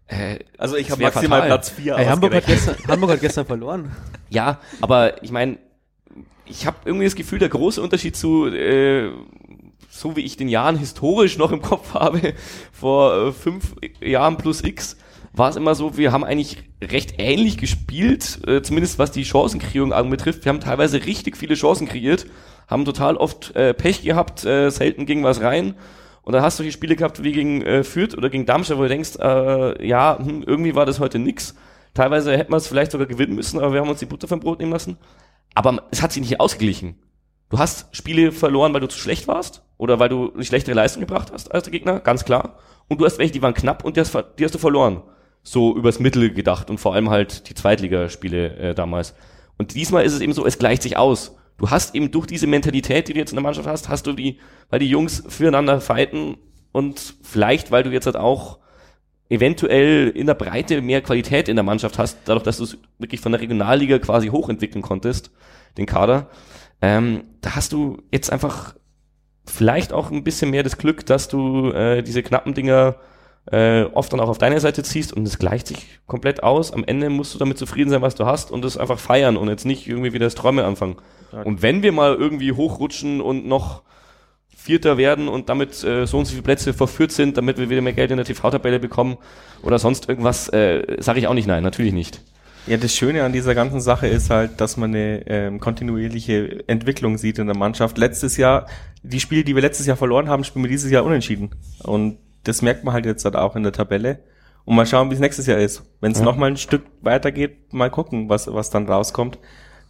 äh, 0.07 0.39
also 0.57 0.75
ich 0.75 0.89
habe 0.89 1.03
maximal 1.03 1.41
fatal. 1.41 1.47
Platz 1.49 1.69
4 1.69 1.97
hey, 1.97 2.05
Hamburg, 2.07 2.33
hat 2.33 2.47
gestern, 2.47 2.75
Hamburg 2.87 3.11
hat 3.11 3.21
gestern 3.21 3.45
verloren. 3.45 3.91
Ja, 4.29 4.59
aber 4.81 5.23
ich 5.23 5.31
meine, 5.31 5.57
ich 6.45 6.65
habe 6.65 6.75
irgendwie 6.83 7.05
das 7.05 7.15
Gefühl, 7.15 7.39
der 7.39 7.47
große 7.47 7.81
Unterschied 7.81 8.17
zu 8.17 8.47
äh, 8.47 9.09
so 9.97 10.15
wie 10.15 10.21
ich 10.21 10.37
den 10.37 10.49
Jahren 10.49 10.77
historisch 10.77 11.37
noch 11.37 11.51
im 11.51 11.61
Kopf 11.61 11.93
habe, 11.93 12.33
vor 12.71 13.27
äh, 13.27 13.31
fünf 13.31 13.75
Jahren 14.01 14.37
plus 14.37 14.63
X, 14.63 14.97
war 15.33 15.49
es 15.49 15.55
immer 15.55 15.75
so, 15.75 15.97
wir 15.97 16.11
haben 16.11 16.23
eigentlich 16.23 16.57
recht 16.81 17.15
ähnlich 17.17 17.57
gespielt, 17.57 18.39
äh, 18.47 18.61
zumindest 18.61 18.99
was 18.99 19.11
die 19.11 19.25
Chancenkreierung 19.25 19.93
anbetrifft. 19.93 20.45
Wir 20.45 20.49
haben 20.51 20.59
teilweise 20.59 21.05
richtig 21.05 21.37
viele 21.37 21.55
Chancen 21.55 21.87
kreiert, 21.87 22.25
haben 22.67 22.85
total 22.85 23.17
oft 23.17 23.55
äh, 23.55 23.73
Pech 23.73 24.03
gehabt, 24.03 24.45
äh, 24.45 24.69
selten 24.69 25.05
ging 25.05 25.23
was 25.23 25.41
rein. 25.41 25.75
Und 26.23 26.33
dann 26.33 26.41
hast 26.41 26.59
du 26.59 26.63
solche 26.63 26.73
Spiele 26.73 26.95
gehabt 26.95 27.23
wie 27.23 27.31
gegen 27.31 27.61
äh, 27.61 27.83
Fürth 27.83 28.17
oder 28.17 28.29
gegen 28.29 28.45
Darmstadt, 28.45 28.77
wo 28.77 28.83
du 28.83 28.89
denkst, 28.89 29.17
äh, 29.19 29.87
ja, 29.87 30.17
hm, 30.19 30.43
irgendwie 30.45 30.75
war 30.75 30.85
das 30.85 30.99
heute 30.99 31.19
nix. 31.19 31.55
Teilweise 31.93 32.37
hätten 32.37 32.51
wir 32.51 32.57
es 32.57 32.67
vielleicht 32.67 32.91
sogar 32.91 33.07
gewinnen 33.07 33.35
müssen, 33.35 33.59
aber 33.59 33.73
wir 33.73 33.79
haben 33.79 33.89
uns 33.89 33.99
die 33.99 34.05
Butter 34.05 34.27
vom 34.27 34.39
Brot 34.39 34.59
nehmen 34.59 34.71
lassen. 34.71 34.97
Aber 35.55 35.83
es 35.89 36.01
hat 36.01 36.11
sich 36.11 36.21
nicht 36.21 36.39
ausgeglichen. 36.39 36.99
Du 37.49 37.59
hast 37.59 37.87
Spiele 37.95 38.33
verloren, 38.33 38.73
weil 38.73 38.81
du 38.81 38.87
zu 38.87 38.99
schlecht 38.99 39.27
warst 39.27 39.63
oder 39.77 39.99
weil 39.99 40.09
du 40.09 40.33
eine 40.33 40.43
schlechtere 40.43 40.75
Leistung 40.75 40.99
gebracht 40.99 41.31
hast 41.31 41.53
als 41.53 41.63
der 41.63 41.71
Gegner, 41.71 42.01
ganz 42.01 42.25
klar. 42.25 42.59
Und 42.89 42.99
du 42.99 43.05
hast 43.05 43.19
welche, 43.19 43.31
die 43.31 43.41
waren 43.41 43.53
knapp 43.53 43.85
und 43.85 43.95
die 43.95 44.01
hast, 44.01 44.13
die 44.37 44.43
hast 44.43 44.53
du 44.53 44.59
verloren. 44.59 45.01
So 45.47 45.77
übers 45.77 45.99
Mittel 45.99 46.33
gedacht 46.33 46.69
und 46.69 46.77
vor 46.77 46.93
allem 46.93 47.09
halt 47.09 47.47
die 47.47 47.53
Zweitligaspiele 47.53 48.57
äh, 48.57 48.75
damals. 48.75 49.15
Und 49.57 49.75
diesmal 49.75 50.03
ist 50.03 50.11
es 50.11 50.19
eben 50.19 50.33
so, 50.33 50.45
es 50.45 50.59
gleicht 50.59 50.81
sich 50.81 50.97
aus. 50.97 51.37
Du 51.57 51.69
hast 51.69 51.95
eben 51.95 52.11
durch 52.11 52.27
diese 52.27 52.47
Mentalität, 52.47 53.07
die 53.07 53.13
du 53.13 53.19
jetzt 53.19 53.31
in 53.31 53.37
der 53.37 53.43
Mannschaft 53.43 53.65
hast, 53.67 53.87
hast 53.87 54.05
du 54.05 54.11
die, 54.11 54.39
weil 54.69 54.79
die 54.79 54.89
Jungs 54.89 55.23
füreinander 55.29 55.79
fighten 55.79 56.35
und 56.73 57.15
vielleicht, 57.23 57.71
weil 57.71 57.83
du 57.83 57.91
jetzt 57.91 58.07
halt 58.07 58.17
auch 58.17 58.59
eventuell 59.29 60.09
in 60.09 60.27
der 60.27 60.33
Breite 60.33 60.81
mehr 60.81 61.01
Qualität 61.01 61.47
in 61.47 61.55
der 61.55 61.63
Mannschaft 61.63 61.97
hast, 61.97 62.17
dadurch, 62.25 62.43
dass 62.43 62.57
du 62.57 62.65
es 62.65 62.77
wirklich 62.99 63.21
von 63.21 63.31
der 63.31 63.39
Regionalliga 63.39 63.99
quasi 63.99 64.27
hochentwickeln 64.27 64.81
konntest, 64.81 65.31
den 65.77 65.85
Kader, 65.85 66.29
ähm, 66.81 67.23
da 67.39 67.55
hast 67.55 67.71
du 67.71 68.03
jetzt 68.11 68.33
einfach 68.33 68.75
vielleicht 69.45 69.93
auch 69.93 70.11
ein 70.11 70.25
bisschen 70.25 70.51
mehr 70.51 70.63
das 70.63 70.77
Glück, 70.77 71.05
dass 71.05 71.29
du 71.29 71.71
äh, 71.71 72.03
diese 72.03 72.21
knappen 72.21 72.53
Dinger 72.53 72.97
äh, 73.51 73.83
oft 73.93 74.11
dann 74.11 74.19
auch 74.19 74.29
auf 74.29 74.37
deine 74.37 74.59
Seite 74.59 74.83
ziehst 74.83 75.13
und 75.13 75.27
es 75.27 75.39
gleicht 75.39 75.67
sich 75.67 75.99
komplett 76.05 76.43
aus. 76.43 76.71
Am 76.71 76.83
Ende 76.83 77.09
musst 77.09 77.33
du 77.33 77.39
damit 77.39 77.57
zufrieden 77.57 77.89
sein, 77.89 78.01
was 78.01 78.15
du 78.15 78.25
hast 78.25 78.51
und 78.51 78.65
es 78.65 78.77
einfach 78.77 78.99
feiern 78.99 79.37
und 79.37 79.49
jetzt 79.49 79.65
nicht 79.65 79.87
irgendwie 79.87 80.13
wieder 80.13 80.25
das 80.25 80.35
Träume 80.35 80.65
anfangen. 80.65 80.97
Und 81.43 81.61
wenn 81.61 81.83
wir 81.83 81.91
mal 81.91 82.15
irgendwie 82.15 82.51
hochrutschen 82.53 83.21
und 83.21 83.47
noch 83.47 83.83
Vierter 84.55 84.97
werden 84.97 85.27
und 85.27 85.49
damit 85.49 85.83
äh, 85.83 86.05
so 86.05 86.17
und 86.17 86.25
so 86.25 86.31
viele 86.31 86.43
Plätze 86.43 86.73
verführt 86.73 87.11
sind, 87.11 87.37
damit 87.37 87.57
wir 87.57 87.69
wieder 87.69 87.81
mehr 87.81 87.93
Geld 87.93 88.11
in 88.11 88.17
der 88.17 88.25
TV-Tabelle 88.25 88.79
bekommen 88.79 89.17
oder 89.63 89.79
sonst 89.79 90.09
irgendwas, 90.09 90.49
äh, 90.49 90.97
sage 90.99 91.19
ich 91.19 91.27
auch 91.27 91.33
nicht 91.33 91.47
nein, 91.47 91.63
natürlich 91.63 91.93
nicht. 91.93 92.21
Ja, 92.65 92.75
das 92.75 92.93
Schöne 92.93 93.23
an 93.23 93.31
dieser 93.31 93.55
ganzen 93.55 93.79
Sache 93.79 94.07
ist 94.07 94.29
halt, 94.29 94.59
dass 94.59 94.75
man 94.75 94.93
eine 94.93 95.25
ähm, 95.27 95.61
kontinuierliche 95.61 96.67
Entwicklung 96.67 97.17
sieht 97.17 97.39
in 97.39 97.47
der 97.47 97.55
Mannschaft. 97.55 97.97
Letztes 97.97 98.35
Jahr, 98.35 98.67
die 99.03 99.21
Spiele, 99.21 99.45
die 99.45 99.55
wir 99.55 99.61
letztes 99.61 99.85
Jahr 99.85 99.95
verloren 99.95 100.27
haben, 100.27 100.43
spielen 100.43 100.65
wir 100.65 100.69
dieses 100.69 100.91
Jahr 100.91 101.05
unentschieden. 101.05 101.51
Und 101.83 102.17
das 102.47 102.61
merkt 102.61 102.83
man 102.83 102.93
halt 102.93 103.05
jetzt 103.05 103.25
halt 103.25 103.35
auch 103.35 103.55
in 103.55 103.63
der 103.63 103.71
Tabelle. 103.71 104.19
Und 104.65 104.75
mal 104.75 104.85
schauen, 104.85 105.09
wie 105.09 105.13
es 105.13 105.19
nächstes 105.19 105.47
Jahr 105.47 105.59
ist. 105.59 105.83
Wenn 106.01 106.11
es 106.11 106.19
ja. 106.19 106.25
noch 106.25 106.35
mal 106.35 106.47
ein 106.47 106.57
Stück 106.57 106.83
weitergeht, 107.01 107.73
mal 107.73 107.89
gucken, 107.89 108.27
was, 108.29 108.51
was 108.53 108.69
dann 108.69 108.87
rauskommt. 108.87 109.39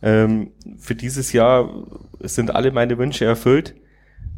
Ähm, 0.03 0.51
für 0.77 0.93
dieses 0.93 1.33
Jahr 1.33 1.69
sind 2.19 2.53
alle 2.53 2.71
meine 2.71 2.97
Wünsche 2.97 3.25
erfüllt. 3.25 3.75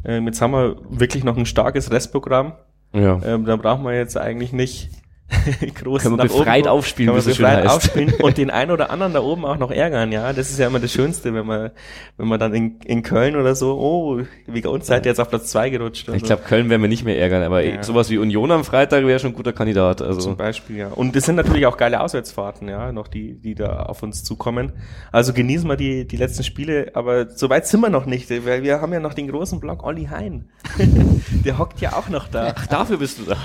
Ähm, 0.04 0.26
jetzt 0.26 0.40
haben 0.40 0.52
wir 0.52 0.76
wirklich 0.88 1.24
noch 1.24 1.36
ein 1.36 1.44
starkes 1.44 1.90
Restprogramm. 1.90 2.54
Ja. 2.94 3.20
Ähm, 3.22 3.44
da 3.44 3.56
brauchen 3.56 3.84
wir 3.84 3.94
jetzt 3.94 4.16
eigentlich 4.16 4.52
nicht 4.52 4.90
groß 5.74 6.02
Können 6.02 6.18
wir 6.18 6.24
befreit 6.24 6.64
oben, 6.64 6.70
aufspielen, 6.70 7.14
wie 7.14 7.20
so 7.20 7.32
schön 7.32 7.46
heißt. 7.46 7.68
aufspielen 7.68 8.14
und 8.22 8.36
den 8.36 8.50
einen 8.50 8.70
oder 8.70 8.90
anderen 8.90 9.12
da 9.12 9.22
oben 9.22 9.44
auch 9.44 9.58
noch 9.58 9.70
ärgern, 9.70 10.12
ja. 10.12 10.32
Das 10.32 10.50
ist 10.50 10.58
ja 10.58 10.66
immer 10.66 10.80
das 10.80 10.92
Schönste, 10.92 11.32
wenn 11.34 11.46
man, 11.46 11.70
wenn 12.16 12.28
man 12.28 12.38
dann 12.38 12.54
in, 12.54 12.80
in 12.84 13.02
Köln 13.02 13.36
oder 13.36 13.54
so, 13.54 13.78
oh, 13.78 14.22
wie 14.46 14.66
uns 14.66 14.86
seid 14.86 15.06
ihr 15.06 15.10
jetzt 15.10 15.20
auf 15.20 15.28
Platz 15.28 15.46
zwei 15.50 15.70
gerutscht. 15.70 16.08
Ich 16.08 16.20
so. 16.20 16.26
glaube, 16.26 16.42
Köln 16.42 16.68
werden 16.68 16.82
wir 16.82 16.88
nicht 16.88 17.04
mehr 17.04 17.18
ärgern, 17.18 17.42
aber 17.42 17.62
ja. 17.62 17.82
sowas 17.82 18.10
wie 18.10 18.18
Union 18.18 18.50
am 18.50 18.64
Freitag 18.64 19.06
wäre 19.06 19.18
schon 19.18 19.30
ein 19.30 19.36
guter 19.36 19.52
Kandidat. 19.52 20.02
Also. 20.02 20.20
Zum 20.20 20.36
Beispiel, 20.36 20.76
ja. 20.76 20.88
Und 20.88 21.16
das 21.16 21.24
sind 21.24 21.36
natürlich 21.36 21.66
auch 21.66 21.76
geile 21.76 22.00
Auswärtsfahrten, 22.00 22.68
ja, 22.68 22.92
noch 22.92 23.08
die, 23.08 23.34
die 23.34 23.54
da 23.54 23.84
auf 23.84 24.02
uns 24.02 24.24
zukommen. 24.24 24.72
Also 25.12 25.32
genießen 25.32 25.68
wir 25.68 25.76
die, 25.76 26.06
die 26.06 26.16
letzten 26.16 26.44
Spiele, 26.44 26.92
aber 26.94 27.30
so 27.30 27.48
weit 27.48 27.66
sind 27.66 27.80
wir 27.80 27.90
noch 27.90 28.06
nicht, 28.06 28.30
weil 28.44 28.62
wir 28.62 28.80
haben 28.80 28.92
ja 28.92 29.00
noch 29.00 29.14
den 29.14 29.28
großen 29.28 29.60
Block 29.60 29.84
Olli 29.84 30.06
Hein. 30.10 30.48
Der 31.44 31.58
hockt 31.58 31.80
ja 31.80 31.94
auch 31.94 32.08
noch 32.08 32.28
da. 32.28 32.54
Ach, 32.56 32.66
dafür 32.66 32.98
bist 32.98 33.18
du 33.18 33.24
da. 33.24 33.36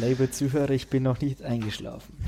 Liebe 0.00 0.30
Zuhörer, 0.30 0.70
ich 0.70 0.88
bin 0.88 1.02
noch 1.02 1.20
nicht 1.20 1.42
eingeschlafen. 1.42 2.16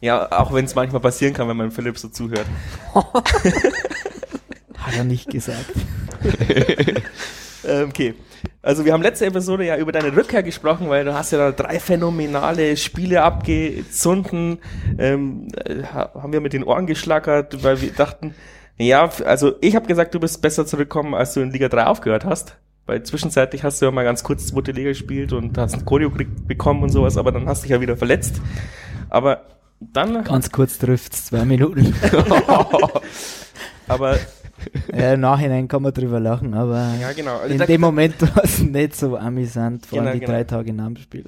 ja, 0.00 0.30
auch 0.30 0.52
wenn 0.52 0.64
es 0.64 0.74
manchmal 0.74 1.00
passieren 1.00 1.34
kann, 1.34 1.48
wenn 1.48 1.56
man 1.56 1.70
Philipp 1.70 1.98
so 1.98 2.08
zuhört. 2.08 2.46
Hat 2.94 4.96
er 4.96 5.04
nicht 5.04 5.30
gesagt. 5.30 5.72
Okay. 7.66 8.12
Also 8.60 8.84
wir 8.84 8.92
haben 8.92 9.02
letzte 9.02 9.24
Episode 9.24 9.64
ja 9.64 9.78
über 9.78 9.90
deine 9.90 10.14
Rückkehr 10.14 10.42
gesprochen, 10.42 10.90
weil 10.90 11.06
du 11.06 11.14
hast 11.14 11.32
ja 11.32 11.38
da 11.38 11.50
drei 11.50 11.80
phänomenale 11.80 12.76
Spiele 12.76 13.22
abgezunden. 13.22 14.58
Ähm, 14.98 15.48
äh, 15.64 15.84
haben 15.84 16.32
wir 16.32 16.40
mit 16.40 16.52
den 16.52 16.62
Ohren 16.62 16.86
geschlackert, 16.86 17.62
weil 17.62 17.80
wir 17.80 17.92
dachten, 17.92 18.34
ja, 18.76 19.08
also 19.24 19.54
ich 19.60 19.76
habe 19.76 19.86
gesagt, 19.86 20.14
du 20.14 20.20
bist 20.20 20.42
besser 20.42 20.66
zurückgekommen, 20.66 21.14
als 21.14 21.32
du 21.32 21.40
in 21.40 21.52
Liga 21.52 21.68
3 21.68 21.86
aufgehört 21.86 22.24
hast. 22.24 22.56
Weil 22.86 23.02
zwischenzeitlich 23.02 23.64
hast 23.64 23.80
du 23.80 23.86
ja 23.86 23.90
mal 23.90 24.04
ganz 24.04 24.22
kurz 24.22 24.46
zweite 24.46 24.72
Liga 24.72 24.90
gespielt 24.90 25.32
und 25.32 25.56
hast 25.56 25.74
ein 25.74 25.84
Choreo 25.84 26.10
bekommen 26.46 26.82
und 26.82 26.90
sowas, 26.90 27.16
aber 27.16 27.32
dann 27.32 27.48
hast 27.48 27.62
du 27.62 27.64
dich 27.64 27.70
ja 27.70 27.80
wieder 27.80 27.96
verletzt. 27.96 28.40
Aber 29.08 29.42
dann. 29.80 30.24
Ganz 30.24 30.50
kurz 30.52 30.78
trifft's, 30.78 31.26
zwei 31.26 31.44
Minuten. 31.44 31.94
aber. 33.88 34.18
Ja, 34.96 35.14
Im 35.14 35.20
Nachhinein 35.20 35.68
kann 35.68 35.82
man 35.82 35.92
drüber 35.92 36.20
lachen, 36.20 36.54
aber 36.54 36.94
ja, 37.00 37.12
genau. 37.12 37.36
Also 37.36 37.54
in 37.54 37.60
dem 37.66 37.80
Moment 37.80 38.20
war 38.36 38.44
es 38.44 38.60
nicht 38.60 38.96
so 38.96 39.16
amüsant, 39.16 39.84
vor 39.86 39.98
allem 39.98 40.06
genau, 40.06 40.14
die 40.14 40.20
genau. 40.20 40.32
drei 40.32 40.44
Tage 40.44 41.00
Spiel. 41.02 41.24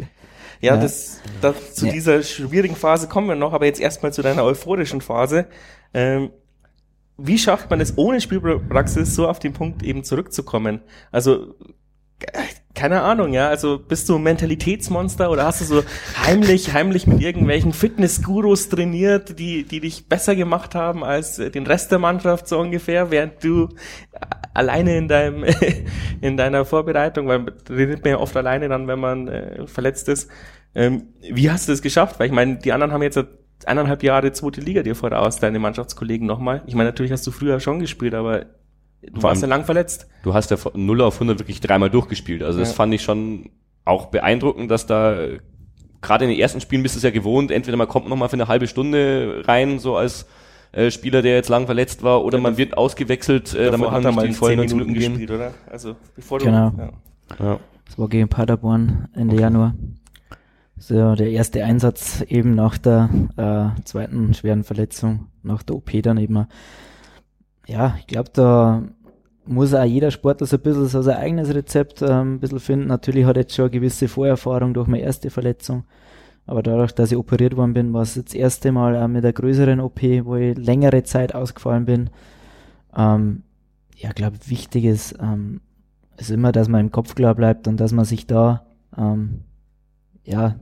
Ja, 0.61 0.74
ja. 0.74 0.80
Das, 0.80 1.20
das, 1.42 1.74
zu 1.74 1.86
ja. 1.86 1.92
dieser 1.92 2.22
schwierigen 2.22 2.76
Phase 2.76 3.09
kommen 3.09 3.28
wir 3.28 3.34
noch, 3.34 3.52
aber 3.52 3.66
jetzt 3.66 3.80
erstmal 3.80 4.12
zu 4.12 4.22
deiner 4.22 4.44
euphorischen 4.44 5.00
Phase. 5.00 5.46
Ähm, 5.92 6.30
wie 7.18 7.38
schafft 7.38 7.70
man 7.70 7.80
es 7.80 7.96
ohne 7.96 8.20
Spielpraxis 8.20 9.14
so 9.14 9.28
auf 9.28 9.38
den 9.38 9.52
Punkt 9.52 9.82
eben 9.82 10.04
zurückzukommen? 10.04 10.80
Also 11.10 11.54
keine 12.74 13.02
Ahnung, 13.02 13.32
ja. 13.32 13.48
Also 13.48 13.78
bist 13.78 14.08
du 14.08 14.16
ein 14.16 14.22
Mentalitätsmonster 14.22 15.30
oder 15.30 15.46
hast 15.46 15.62
du 15.62 15.64
so 15.64 15.82
heimlich, 16.22 16.72
heimlich 16.72 17.06
mit 17.06 17.20
irgendwelchen 17.20 17.72
Fitnessgurus 17.72 18.68
trainiert, 18.68 19.38
die, 19.38 19.64
die 19.64 19.80
dich 19.80 20.08
besser 20.08 20.36
gemacht 20.36 20.74
haben 20.74 21.02
als 21.02 21.36
den 21.36 21.66
Rest 21.66 21.90
der 21.90 21.98
Mannschaft 21.98 22.48
so 22.48 22.58
ungefähr, 22.58 23.10
während 23.10 23.42
du 23.42 23.70
alleine 24.52 24.96
in 24.96 25.08
deinem, 25.08 25.44
in 26.20 26.36
deiner 26.36 26.64
Vorbereitung, 26.64 27.28
weil 27.28 27.46
redet 27.68 28.04
man 28.04 28.12
ja 28.12 28.18
oft 28.18 28.36
alleine 28.36 28.68
dann, 28.68 28.86
wenn 28.88 29.00
man 29.00 29.28
äh, 29.28 29.66
verletzt 29.66 30.08
ist. 30.08 30.30
Ähm, 30.74 31.14
wie 31.20 31.50
hast 31.50 31.68
du 31.68 31.72
das 31.72 31.80
geschafft? 31.80 32.20
Weil 32.20 32.26
ich 32.26 32.32
meine, 32.32 32.56
die 32.56 32.72
anderen 32.72 32.92
haben 32.92 33.02
jetzt 33.02 33.18
eineinhalb 33.64 34.02
Jahre 34.02 34.32
zweite 34.32 34.61
Liga 34.61 34.82
dir 34.82 34.94
voraus, 34.94 35.38
deine 35.38 35.59
Mannschaftskollegen 35.59 36.26
nochmal. 36.26 36.62
Ich 36.66 36.74
meine, 36.74 36.90
natürlich 36.90 37.12
hast 37.12 37.26
du 37.26 37.30
früher 37.30 37.61
schon 37.61 37.78
gespielt, 37.80 38.14
aber 38.14 38.46
du 39.02 39.22
warst 39.22 39.42
ja 39.42 39.48
lang 39.48 39.64
verletzt. 39.64 40.09
Du 40.22 40.34
hast 40.34 40.50
ja 40.50 40.57
von 40.57 40.72
0 40.74 41.00
auf 41.00 41.14
100 41.14 41.38
wirklich 41.38 41.61
dreimal 41.61 41.90
durchgespielt. 41.90 42.42
Also 42.42 42.59
das 42.59 42.70
ja. 42.70 42.74
fand 42.74 42.92
ich 42.92 43.02
schon 43.02 43.50
auch 43.84 44.07
beeindruckend, 44.07 44.70
dass 44.70 44.86
da 44.86 45.16
gerade 46.02 46.24
in 46.24 46.30
den 46.30 46.38
ersten 46.38 46.61
Spielen 46.61 46.82
bist 46.82 46.94
du 46.94 46.98
es 46.98 47.02
ja 47.02 47.11
gewohnt, 47.11 47.50
entweder 47.50 47.76
man 47.76 47.88
kommt 47.88 48.09
nochmal 48.09 48.28
für 48.28 48.34
eine 48.34 48.48
halbe 48.48 48.66
Stunde 48.66 49.42
rein, 49.46 49.78
so 49.78 49.96
als 49.96 50.26
äh, 50.72 50.90
Spieler, 50.90 51.22
der 51.22 51.34
jetzt 51.34 51.48
lang 51.48 51.66
verletzt 51.66 52.02
war, 52.02 52.24
oder 52.24 52.38
ja, 52.38 52.42
man 52.42 52.57
wird 52.57 52.76
ausgewechselt, 52.76 53.54
äh, 53.54 53.70
damit 53.70 53.90
man 53.90 54.02
nicht 54.02 54.22
die 54.22 54.32
vollen 54.32 54.59
90 54.59 54.76
Minuten 54.76 54.94
gespielt, 54.94 55.30
oder? 55.30 55.54
Also 55.70 55.96
bevor 56.14 56.38
du 56.38 56.46
genau. 56.46 56.72
Ja. 56.76 56.90
ja. 57.38 57.61
Das 57.86 57.98
war 57.98 58.09
gegen 58.09 58.28
Paderborn 58.28 59.09
Ende 59.14 59.34
okay. 59.34 59.42
Januar. 59.42 59.74
So, 60.79 61.14
der 61.14 61.31
erste 61.31 61.64
Einsatz 61.64 62.22
eben 62.29 62.55
nach 62.55 62.77
der 62.77 63.09
äh, 63.37 63.83
zweiten 63.85 64.35
schweren 64.35 64.62
Verletzung, 64.62 65.29
nach 65.43 65.62
der 65.62 65.77
OP 65.77 65.91
dann 66.03 66.18
eben. 66.18 66.47
Ja, 67.66 67.97
ich 67.99 68.07
glaube, 68.07 68.31
da 68.33 68.83
muss 69.47 69.74
auch 69.74 69.85
jeder 69.85 70.11
Sportler 70.11 70.47
so 70.47 70.57
ein 70.57 70.62
bisschen 70.62 70.87
so 70.87 71.03
sein 71.03 71.16
eigenes 71.16 71.55
Rezept 71.55 72.03
ähm, 72.03 72.35
ein 72.35 72.41
bisschen 72.41 72.61
finden. 72.61 72.89
Natürlich 72.89 73.24
hat 73.24 73.37
jetzt 73.37 73.55
schon 73.55 73.64
eine 73.64 73.70
gewisse 73.70 74.09
Vorerfahrung 74.09 74.74
durch 74.74 74.87
meine 74.87 75.03
erste 75.03 75.31
Verletzung. 75.31 75.85
Aber 76.47 76.62
dadurch, 76.62 76.93
dass 76.93 77.11
ich 77.11 77.18
operiert 77.18 77.57
worden 77.57 77.72
bin, 77.72 77.93
war 77.93 78.03
es 78.03 78.14
jetzt 78.14 78.35
das 78.35 78.41
erste 78.41 78.70
Mal 78.70 78.97
auch 78.97 79.09
mit 79.09 79.24
einer 79.24 79.33
größeren 79.33 79.81
OP, 79.81 80.01
wo 80.24 80.37
ich 80.37 80.57
längere 80.57 81.03
Zeit 81.03 81.35
ausgefallen 81.35 81.87
bin. 81.87 82.11
Ähm, 82.97 83.43
ja, 83.97 84.12
glaube 84.12 84.37
wichtig 84.47 84.85
ist, 84.85 85.16
ähm, 85.20 85.61
ist 86.18 86.31
immer, 86.31 86.53
dass 86.53 86.68
man 86.68 86.83
im 86.83 86.93
Kopf 86.93 87.14
klar 87.14 87.35
bleibt 87.35 87.66
und 87.66 87.79
dass 87.79 87.93
man 87.93 88.05
sich 88.05 88.27
da 88.27 88.66
ähm, 88.97 89.43
ja 90.24 90.57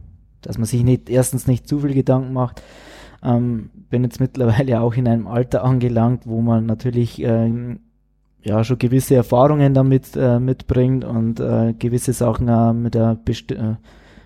dass 0.46 0.58
man 0.58 0.66
sich 0.66 0.84
nicht 0.84 1.10
erstens 1.10 1.46
nicht 1.46 1.68
zu 1.68 1.80
viel 1.80 1.94
Gedanken 1.94 2.32
macht. 2.32 2.62
Ähm, 3.22 3.70
bin 3.90 4.04
jetzt 4.04 4.20
mittlerweile 4.20 4.80
auch 4.82 4.94
in 4.94 5.08
einem 5.08 5.26
Alter 5.26 5.64
angelangt, 5.64 6.26
wo 6.26 6.40
man 6.40 6.66
natürlich 6.66 7.22
äh, 7.22 7.76
ja 8.42 8.64
schon 8.64 8.78
gewisse 8.78 9.14
Erfahrungen 9.14 9.74
damit 9.74 10.16
äh, 10.16 10.38
mitbringt 10.38 11.04
und 11.04 11.40
äh, 11.40 11.74
gewisse 11.78 12.12
Sachen 12.12 12.48
äh, 12.48 12.72
mit 12.72 12.94
der 12.94 13.18
äh, 13.26 13.74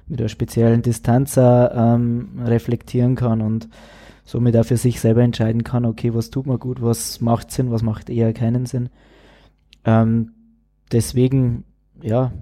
mit 0.09 0.21
der 0.21 0.29
speziellen 0.29 0.83
Distanz 0.83 1.37
ähm, 1.39 2.41
reflektieren 2.45 3.15
kann 3.15 3.43
und 3.43 3.69
somit 4.29 4.57
auch 4.57 4.65
für 4.65 4.77
sich 4.77 5.01
selber 5.01 5.23
entscheiden 5.23 5.65
kann, 5.65 5.85
okay, 5.85 6.15
was 6.15 6.31
tut 6.31 6.47
man 6.47 6.59
gut, 6.59 6.83
was 6.83 7.21
macht 7.21 7.51
Sinn, 7.51 7.71
was 7.71 7.83
macht 7.83 8.11
eher 8.11 8.33
keinen 8.35 8.67
Sinn. 8.67 8.91
Ähm, 9.85 10.33
deswegen, 10.93 11.65
ja, 12.03 12.33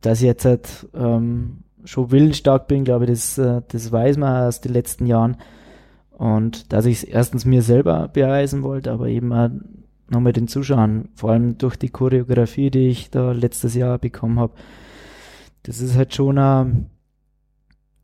dass 0.00 0.20
ich 0.20 0.26
jetzt 0.26 0.44
halt, 0.44 0.88
ähm, 0.94 1.59
schon 1.90 2.12
willensstark 2.12 2.68
bin, 2.68 2.84
glaube 2.84 3.04
ich, 3.04 3.10
das, 3.10 3.36
äh, 3.38 3.62
das 3.68 3.90
weiß 3.90 4.16
man 4.16 4.46
aus 4.46 4.60
den 4.60 4.72
letzten 4.72 5.06
Jahren. 5.06 5.36
Und 6.12 6.72
dass 6.72 6.86
ich 6.86 6.98
es 6.98 7.04
erstens 7.04 7.44
mir 7.44 7.62
selber 7.62 8.08
beweisen 8.08 8.62
wollte, 8.62 8.92
aber 8.92 9.08
eben 9.08 9.32
auch 9.32 9.50
nochmal 10.08 10.32
den 10.32 10.46
Zuschauern, 10.46 11.08
vor 11.14 11.30
allem 11.30 11.58
durch 11.58 11.76
die 11.76 11.88
Choreografie, 11.88 12.70
die 12.70 12.88
ich 12.88 13.10
da 13.10 13.32
letztes 13.32 13.74
Jahr 13.74 13.98
bekommen 13.98 14.38
habe. 14.38 14.52
Das 15.64 15.80
ist 15.80 15.96
halt 15.96 16.14
schon 16.14 16.38
eine, 16.38 16.86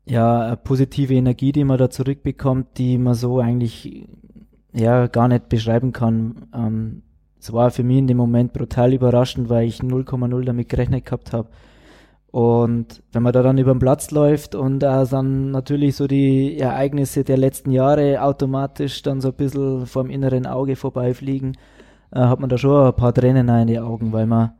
ja, 0.05 0.41
eine 0.47 0.57
positive 0.57 1.13
Energie, 1.13 1.53
die 1.53 1.63
man 1.63 1.77
da 1.77 1.89
zurückbekommt, 1.89 2.77
die 2.77 2.97
man 2.97 3.13
so 3.13 3.39
eigentlich 3.39 4.07
ja 4.73 5.07
gar 5.07 5.27
nicht 5.29 5.47
beschreiben 5.47 5.93
kann. 5.93 6.47
Ähm, 6.53 7.03
es 7.39 7.53
war 7.53 7.71
für 7.71 7.83
mich 7.83 7.99
in 7.99 8.07
dem 8.07 8.17
Moment 8.17 8.51
brutal 8.51 8.93
überraschend, 8.93 9.47
weil 9.49 9.67
ich 9.67 9.79
0,0 9.79 10.43
damit 10.43 10.67
gerechnet 10.67 11.05
gehabt 11.05 11.31
habe 11.31 11.49
Und 12.31 13.01
wenn 13.13 13.23
man 13.23 13.33
da 13.33 13.41
dann 13.41 13.57
über 13.57 13.73
den 13.73 13.79
Platz 13.79 14.11
läuft 14.11 14.53
und 14.53 14.83
äh, 14.83 15.05
dann 15.05 15.51
natürlich 15.51 15.95
so 15.95 16.07
die 16.07 16.57
Ereignisse 16.57 17.23
der 17.23 17.37
letzten 17.37 17.71
Jahre 17.71 18.21
automatisch 18.21 19.01
dann 19.01 19.21
so 19.21 19.29
ein 19.29 19.35
bisschen 19.35 19.85
vom 19.85 20.09
inneren 20.09 20.45
Auge 20.45 20.75
vorbeifliegen, 20.75 21.57
äh, 22.11 22.19
hat 22.19 22.39
man 22.39 22.49
da 22.49 22.57
schon 22.57 22.87
ein 22.87 22.95
paar 22.95 23.13
Tränen 23.13 23.47
in 23.47 23.67
die 23.67 23.79
Augen, 23.79 24.11
weil 24.11 24.27
man, 24.27 24.51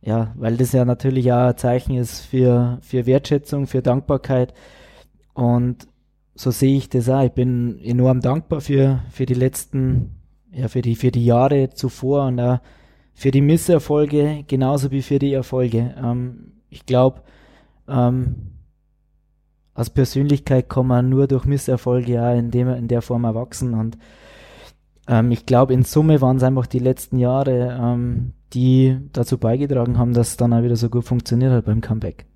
ja, 0.00 0.32
weil 0.36 0.56
das 0.56 0.72
ja 0.72 0.84
natürlich 0.84 1.30
auch 1.32 1.48
ein 1.48 1.56
Zeichen 1.56 1.96
ist 1.96 2.22
für, 2.22 2.78
für 2.80 3.06
Wertschätzung, 3.06 3.66
für 3.66 3.82
Dankbarkeit. 3.82 4.54
Und 5.34 5.86
so 6.34 6.50
sehe 6.50 6.78
ich 6.78 6.88
das 6.88 7.08
auch. 7.10 7.24
Ich 7.24 7.32
bin 7.32 7.78
enorm 7.82 8.20
dankbar 8.20 8.60
für, 8.62 9.00
für 9.10 9.26
die 9.26 9.34
letzten, 9.34 10.16
ja, 10.50 10.68
für 10.68 10.80
die, 10.80 10.96
für 10.96 11.10
die 11.10 11.24
Jahre 11.24 11.70
zuvor 11.70 12.26
und 12.26 12.40
auch 12.40 12.60
für 13.14 13.30
die 13.30 13.40
Misserfolge 13.40 14.44
genauso 14.46 14.90
wie 14.90 15.02
für 15.02 15.18
die 15.18 15.32
Erfolge. 15.32 15.94
Ähm, 16.02 16.55
ich 16.76 16.86
glaube, 16.86 17.22
ähm, 17.88 18.52
als 19.74 19.90
Persönlichkeit 19.90 20.68
kann 20.68 20.86
man 20.86 21.08
nur 21.08 21.26
durch 21.26 21.44
Misserfolge 21.44 22.12
ja 22.12 22.32
in, 22.32 22.50
dem, 22.50 22.68
in 22.68 22.88
der 22.88 23.02
Form 23.02 23.24
erwachsen 23.24 23.74
und 23.74 23.98
ähm, 25.08 25.30
ich 25.30 25.46
glaube, 25.46 25.72
in 25.72 25.84
Summe 25.84 26.20
waren 26.20 26.36
es 26.36 26.42
einfach 26.42 26.66
die 26.66 26.78
letzten 26.78 27.18
Jahre, 27.18 27.78
ähm, 27.80 28.32
die 28.52 28.98
dazu 29.12 29.38
beigetragen 29.38 29.98
haben, 29.98 30.14
dass 30.14 30.28
es 30.28 30.36
dann 30.36 30.52
auch 30.52 30.62
wieder 30.62 30.76
so 30.76 30.88
gut 30.88 31.04
funktioniert 31.04 31.52
hat 31.52 31.64
beim 31.64 31.80
Comeback. 31.80 32.26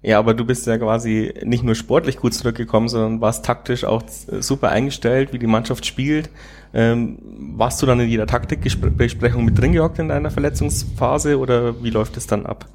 Ja, 0.00 0.18
aber 0.20 0.32
du 0.32 0.44
bist 0.44 0.66
ja 0.66 0.78
quasi 0.78 1.34
nicht 1.44 1.64
nur 1.64 1.74
sportlich 1.74 2.18
gut 2.18 2.32
zurückgekommen, 2.32 2.88
sondern 2.88 3.20
warst 3.20 3.44
taktisch 3.44 3.84
auch 3.84 4.02
super 4.06 4.68
eingestellt, 4.68 5.32
wie 5.32 5.40
die 5.40 5.48
Mannschaft 5.48 5.86
spielt. 5.86 6.30
Ähm, 6.72 7.18
warst 7.56 7.82
du 7.82 7.86
dann 7.86 7.98
in 7.98 8.08
jeder 8.08 8.26
Taktikbesprechung 8.26 9.44
mit 9.44 9.58
drin 9.58 9.72
gehockt 9.72 9.98
in 9.98 10.08
deiner 10.08 10.30
Verletzungsphase 10.30 11.38
oder 11.38 11.82
wie 11.82 11.90
läuft 11.90 12.16
es 12.16 12.28
dann 12.28 12.46
ab? 12.46 12.66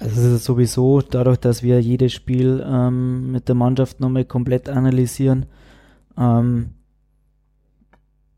Also 0.00 0.18
es 0.22 0.26
ist 0.32 0.44
sowieso 0.44 1.02
dadurch, 1.02 1.36
dass 1.36 1.62
wir 1.62 1.78
jedes 1.80 2.14
Spiel 2.14 2.64
ähm, 2.66 3.32
mit 3.32 3.48
der 3.48 3.54
Mannschaft 3.54 4.00
nochmal 4.00 4.24
komplett 4.24 4.70
analysieren, 4.70 5.44
ähm, 6.16 6.70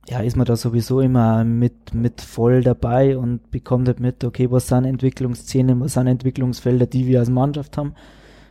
ja, 0.08 0.18
ist 0.20 0.36
man 0.36 0.44
da 0.44 0.56
sowieso 0.56 1.00
immer 1.00 1.44
mit, 1.44 1.94
mit 1.94 2.20
voll 2.20 2.62
dabei 2.64 3.16
und 3.16 3.52
bekommt 3.52 3.86
halt 3.86 4.00
mit, 4.00 4.24
okay, 4.24 4.50
was 4.50 4.66
sind 4.66 4.84
Entwicklungsszenen, 4.84 5.78
was 5.80 5.92
sind 5.92 6.08
Entwicklungsfelder, 6.08 6.86
die 6.86 7.06
wir 7.06 7.20
als 7.20 7.30
Mannschaft 7.30 7.78
haben, 7.78 7.94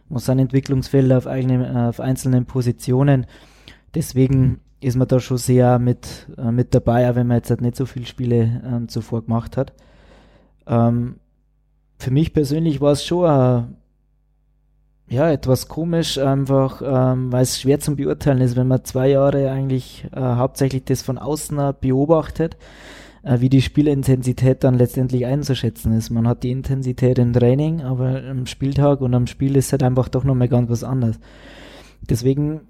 was 0.08 0.26
sind 0.26 0.40
Entwicklungsfelder 0.40 1.18
auf, 1.18 1.28
eigene, 1.28 1.90
auf 1.90 2.00
einzelnen 2.00 2.46
Positionen. 2.46 3.26
Deswegen 3.94 4.62
ist 4.80 4.96
man 4.96 5.10
da 5.10 5.20
schon 5.20 5.38
sehr 5.38 5.80
mit, 5.80 6.30
äh, 6.38 6.52
mit 6.52 6.74
dabei, 6.74 7.10
auch 7.12 7.16
wenn 7.16 7.28
man 7.28 7.38
jetzt 7.38 7.50
halt 7.50 7.62
nicht 7.62 7.76
so 7.76 7.86
viele 7.86 8.06
Spiele 8.06 8.62
ähm, 8.66 8.88
zuvor 8.88 9.24
gemacht 9.24 9.58
hat. 9.58 9.74
Ähm, 10.66 11.16
für 12.02 12.12
mich 12.12 12.34
persönlich 12.34 12.82
war 12.82 12.94
es 12.94 13.06
schon 13.06 13.26
äh, 13.26 13.64
ja, 15.14 15.30
etwas 15.30 15.68
komisch, 15.68 16.18
einfach, 16.18 16.82
ähm, 16.84 17.32
weil 17.32 17.44
es 17.44 17.62
schwer 17.62 17.80
zum 17.80 17.96
Beurteilen 17.96 18.42
ist, 18.42 18.56
wenn 18.56 18.68
man 18.68 18.84
zwei 18.86 19.10
Jahre 19.10 19.52
eigentlich 19.52 20.06
äh, 20.12 20.20
hauptsächlich 20.20 20.86
das 20.86 21.04
von 21.04 21.18
außen 21.20 21.74
beobachtet, 21.80 22.58
äh, 23.22 23.40
wie 23.40 23.50
die 23.50 23.62
Spielintensität 23.62 24.64
dann 24.64 24.76
letztendlich 24.76 25.28
einzuschätzen 25.28 25.94
ist. 25.94 26.10
Man 26.10 26.28
hat 26.28 26.42
die 26.42 26.52
Intensität 26.52 27.20
im 27.20 27.34
Training, 27.34 27.82
aber 27.82 28.24
am 28.24 28.48
Spieltag 28.48 29.02
und 29.02 29.14
am 29.14 29.28
Spiel 29.28 29.56
ist 29.56 29.72
halt 29.72 29.84
einfach 29.84 30.10
doch 30.10 30.24
nochmal 30.24 30.48
ganz 30.48 30.72
was 30.72 30.84
anderes. 30.84 31.20
Deswegen 32.10 32.62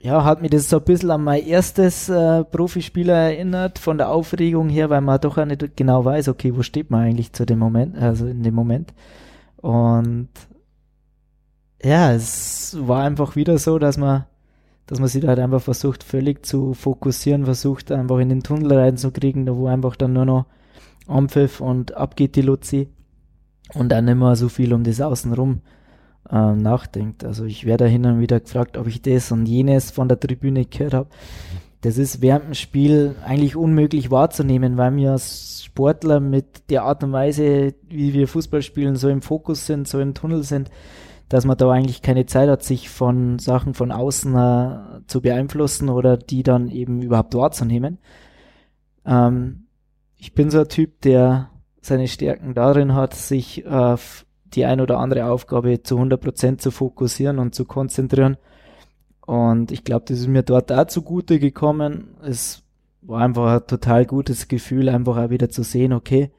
ja, 0.00 0.24
hat 0.24 0.42
mich 0.42 0.50
das 0.50 0.68
so 0.68 0.78
ein 0.78 0.84
bisschen 0.84 1.10
an 1.10 1.24
mein 1.24 1.44
erstes 1.44 2.08
äh, 2.08 2.44
Profispieler 2.44 3.14
erinnert, 3.14 3.78
von 3.78 3.98
der 3.98 4.10
Aufregung 4.10 4.68
her, 4.68 4.90
weil 4.90 5.00
man 5.00 5.20
doch 5.20 5.38
auch 5.38 5.44
nicht 5.44 5.76
genau 5.76 6.04
weiß, 6.04 6.28
okay, 6.28 6.56
wo 6.56 6.62
steht 6.62 6.90
man 6.90 7.02
eigentlich 7.02 7.32
zu 7.32 7.44
dem 7.44 7.58
Moment, 7.58 7.96
also 7.98 8.26
in 8.26 8.42
dem 8.44 8.54
Moment. 8.54 8.94
Und 9.56 10.28
ja, 11.82 12.12
es 12.12 12.76
war 12.80 13.04
einfach 13.04 13.34
wieder 13.34 13.58
so, 13.58 13.78
dass 13.80 13.96
man, 13.96 14.26
dass 14.86 15.00
man 15.00 15.08
sich 15.08 15.22
da 15.22 15.28
halt 15.28 15.40
einfach 15.40 15.62
versucht, 15.62 16.04
völlig 16.04 16.46
zu 16.46 16.74
fokussieren, 16.74 17.44
versucht 17.44 17.90
einfach 17.90 18.18
in 18.18 18.28
den 18.28 18.42
Tunnel 18.44 18.72
reinzukriegen, 18.72 19.46
da 19.46 19.56
wo 19.56 19.66
einfach 19.66 19.96
dann 19.96 20.12
nur 20.12 20.24
noch 20.24 20.46
Ampfiff 21.08 21.60
und 21.60 21.96
abgeht 21.96 22.36
die 22.36 22.42
Luzi 22.42 22.88
und 23.74 23.88
dann 23.90 24.06
immer 24.06 24.36
so 24.36 24.48
viel 24.48 24.72
um 24.72 24.84
das 24.84 25.00
Außenrum 25.00 25.60
äh, 26.30 26.52
nachdenkt. 26.52 27.24
Also 27.24 27.44
ich 27.44 27.64
werde 27.64 27.86
hin 27.86 28.06
und 28.06 28.20
wieder 28.20 28.40
gefragt, 28.40 28.76
ob 28.76 28.86
ich 28.86 29.02
das 29.02 29.32
und 29.32 29.46
jenes 29.46 29.90
von 29.90 30.08
der 30.08 30.20
Tribüne 30.20 30.64
gehört 30.64 30.94
habe. 30.94 31.08
Das 31.80 31.96
ist 31.96 32.20
während 32.22 32.46
dem 32.46 32.54
Spiel 32.54 33.14
eigentlich 33.24 33.54
unmöglich 33.54 34.10
wahrzunehmen, 34.10 34.76
weil 34.76 34.96
wir 34.96 35.12
als 35.12 35.62
Sportler 35.64 36.18
mit 36.18 36.70
der 36.70 36.82
Art 36.82 37.04
und 37.04 37.12
Weise, 37.12 37.74
wie 37.88 38.12
wir 38.12 38.26
Fußball 38.26 38.62
spielen, 38.62 38.96
so 38.96 39.08
im 39.08 39.22
Fokus 39.22 39.66
sind, 39.66 39.86
so 39.86 40.00
im 40.00 40.14
Tunnel 40.14 40.42
sind, 40.42 40.70
dass 41.28 41.44
man 41.44 41.56
da 41.56 41.70
eigentlich 41.70 42.02
keine 42.02 42.26
Zeit 42.26 42.48
hat, 42.48 42.64
sich 42.64 42.88
von 42.88 43.38
Sachen 43.38 43.74
von 43.74 43.92
außen 43.92 44.34
äh, 44.34 45.00
zu 45.06 45.20
beeinflussen 45.20 45.88
oder 45.88 46.16
die 46.16 46.42
dann 46.42 46.68
eben 46.68 47.00
überhaupt 47.02 47.34
wahrzunehmen. 47.34 47.98
Ähm, 49.06 49.66
ich 50.16 50.34
bin 50.34 50.50
so 50.50 50.60
ein 50.60 50.68
Typ, 50.68 51.00
der 51.02 51.50
seine 51.80 52.08
Stärken 52.08 52.54
darin 52.54 52.94
hat, 52.94 53.14
sich 53.14 53.66
auf 53.66 54.26
die 54.54 54.64
ein 54.64 54.80
oder 54.80 54.98
andere 54.98 55.26
Aufgabe 55.26 55.82
zu 55.82 55.98
100% 55.98 56.58
zu 56.58 56.70
fokussieren 56.70 57.38
und 57.38 57.54
zu 57.54 57.64
konzentrieren. 57.64 58.36
Und 59.26 59.72
ich 59.72 59.84
glaube, 59.84 60.06
das 60.08 60.20
ist 60.20 60.28
mir 60.28 60.42
dort 60.42 60.72
auch 60.72 60.86
zugute 60.86 61.38
gekommen. 61.38 62.16
Es 62.22 62.62
war 63.02 63.20
einfach 63.22 63.60
ein 63.60 63.66
total 63.66 64.06
gutes 64.06 64.48
Gefühl, 64.48 64.88
einfach 64.88 65.16
auch 65.16 65.30
wieder 65.30 65.48
zu 65.48 65.62
sehen, 65.62 65.92
okay, 65.92 66.30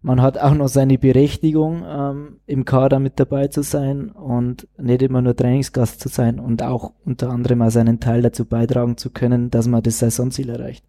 man 0.00 0.22
hat 0.22 0.38
auch 0.38 0.54
noch 0.54 0.68
seine 0.68 0.96
Berechtigung, 0.96 1.84
ähm, 1.86 2.40
im 2.46 2.64
Kader 2.64 3.00
mit 3.00 3.18
dabei 3.18 3.48
zu 3.48 3.62
sein 3.62 4.10
und 4.10 4.68
nicht 4.78 5.02
immer 5.02 5.22
nur 5.22 5.34
Trainingsgast 5.34 6.00
zu 6.00 6.08
sein 6.08 6.38
und 6.38 6.62
auch 6.62 6.92
unter 7.04 7.30
anderem 7.30 7.62
auch 7.62 7.70
seinen 7.70 7.98
Teil 7.98 8.22
dazu 8.22 8.44
beitragen 8.44 8.96
zu 8.96 9.10
können, 9.10 9.50
dass 9.50 9.66
man 9.66 9.82
das 9.82 9.98
Saisonziel 9.98 10.50
erreicht. 10.50 10.84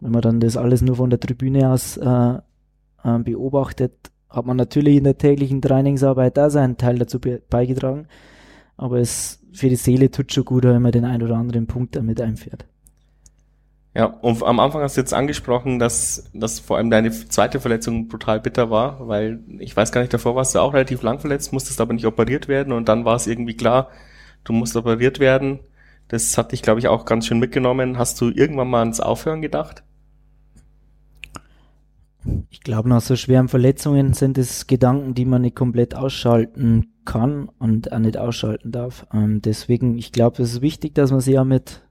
Wenn 0.00 0.12
man 0.12 0.22
dann 0.22 0.40
das 0.40 0.56
alles 0.56 0.82
nur 0.82 0.96
von 0.96 1.10
der 1.10 1.20
Tribüne 1.20 1.70
aus 1.70 1.96
äh, 1.96 2.38
äh, 3.04 3.18
beobachtet, 3.18 4.10
hat 4.34 4.46
man 4.46 4.56
natürlich 4.56 4.96
in 4.96 5.04
der 5.04 5.18
täglichen 5.18 5.62
Trainingsarbeit 5.62 6.36
da 6.36 6.50
seinen 6.50 6.76
Teil 6.76 6.98
dazu 6.98 7.20
beigetragen. 7.48 8.06
Aber 8.76 8.98
es 8.98 9.40
für 9.52 9.68
die 9.68 9.76
Seele 9.76 10.10
tut 10.10 10.32
schon 10.32 10.44
gut, 10.44 10.64
wenn 10.64 10.82
man 10.82 10.92
den 10.92 11.04
ein 11.04 11.22
oder 11.22 11.36
anderen 11.36 11.66
Punkt 11.66 11.94
damit 11.96 12.20
einfährt. 12.20 12.66
Ja, 13.96 14.06
und 14.06 14.42
am 14.42 14.58
Anfang 14.58 14.82
hast 14.82 14.96
du 14.96 15.00
jetzt 15.00 15.14
angesprochen, 15.14 15.78
dass, 15.78 16.28
dass 16.34 16.58
vor 16.58 16.78
allem 16.78 16.90
deine 16.90 17.12
zweite 17.12 17.60
Verletzung 17.60 18.08
brutal 18.08 18.40
bitter 18.40 18.68
war, 18.68 19.06
weil 19.06 19.38
ich 19.60 19.76
weiß 19.76 19.92
gar 19.92 20.00
nicht, 20.00 20.12
davor 20.12 20.34
warst 20.34 20.54
du 20.54 20.58
auch 20.58 20.74
relativ 20.74 21.02
lang 21.02 21.20
verletzt, 21.20 21.52
musstest 21.52 21.80
aber 21.80 21.92
nicht 21.92 22.06
operiert 22.06 22.48
werden 22.48 22.72
und 22.72 22.88
dann 22.88 23.04
war 23.04 23.14
es 23.14 23.28
irgendwie 23.28 23.56
klar, 23.56 23.90
du 24.42 24.52
musst 24.52 24.74
operiert 24.74 25.20
werden. 25.20 25.60
Das 26.08 26.36
hat 26.36 26.50
dich, 26.50 26.62
glaube 26.62 26.80
ich, 26.80 26.88
auch 26.88 27.04
ganz 27.04 27.26
schön 27.26 27.38
mitgenommen. 27.38 27.96
Hast 27.96 28.20
du 28.20 28.30
irgendwann 28.30 28.68
mal 28.68 28.80
ans 28.80 29.00
Aufhören 29.00 29.40
gedacht? 29.42 29.84
Ich 32.50 32.60
glaube, 32.60 32.88
nach 32.88 33.00
so 33.00 33.16
schweren 33.16 33.48
Verletzungen 33.48 34.14
sind 34.14 34.38
es 34.38 34.66
Gedanken, 34.66 35.14
die 35.14 35.24
man 35.24 35.42
nicht 35.42 35.56
komplett 35.56 35.94
ausschalten 35.94 36.92
kann 37.04 37.50
und 37.58 37.92
auch 37.92 37.98
nicht 37.98 38.16
ausschalten 38.16 38.72
darf. 38.72 39.06
Ähm, 39.12 39.42
deswegen, 39.42 39.98
ich 39.98 40.12
glaube, 40.12 40.42
es 40.42 40.54
ist 40.54 40.62
wichtig, 40.62 40.94
dass 40.94 41.10
man 41.10 41.20
sich 41.20 41.34
ja 41.34 41.44
mit 41.44 41.82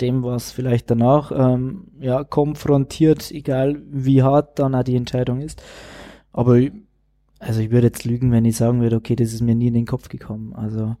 dem, 0.00 0.22
was 0.22 0.50
vielleicht 0.50 0.90
danach 0.90 1.32
ähm, 1.34 1.88
ja, 1.98 2.24
konfrontiert, 2.24 3.30
egal 3.30 3.82
wie 3.90 4.22
hart 4.22 4.58
dann 4.58 4.74
auch 4.74 4.82
die 4.82 4.96
Entscheidung 4.96 5.40
ist. 5.40 5.62
Aber 6.32 6.60
also 7.38 7.60
ich 7.60 7.70
würde 7.70 7.88
jetzt 7.88 8.04
lügen, 8.04 8.32
wenn 8.32 8.44
ich 8.44 8.56
sagen 8.56 8.80
würde, 8.80 8.96
okay, 8.96 9.16
das 9.16 9.32
ist 9.32 9.40
mir 9.40 9.54
nie 9.54 9.68
in 9.68 9.74
den 9.74 9.86
Kopf 9.86 10.08
gekommen. 10.08 10.54
Also 10.54 10.96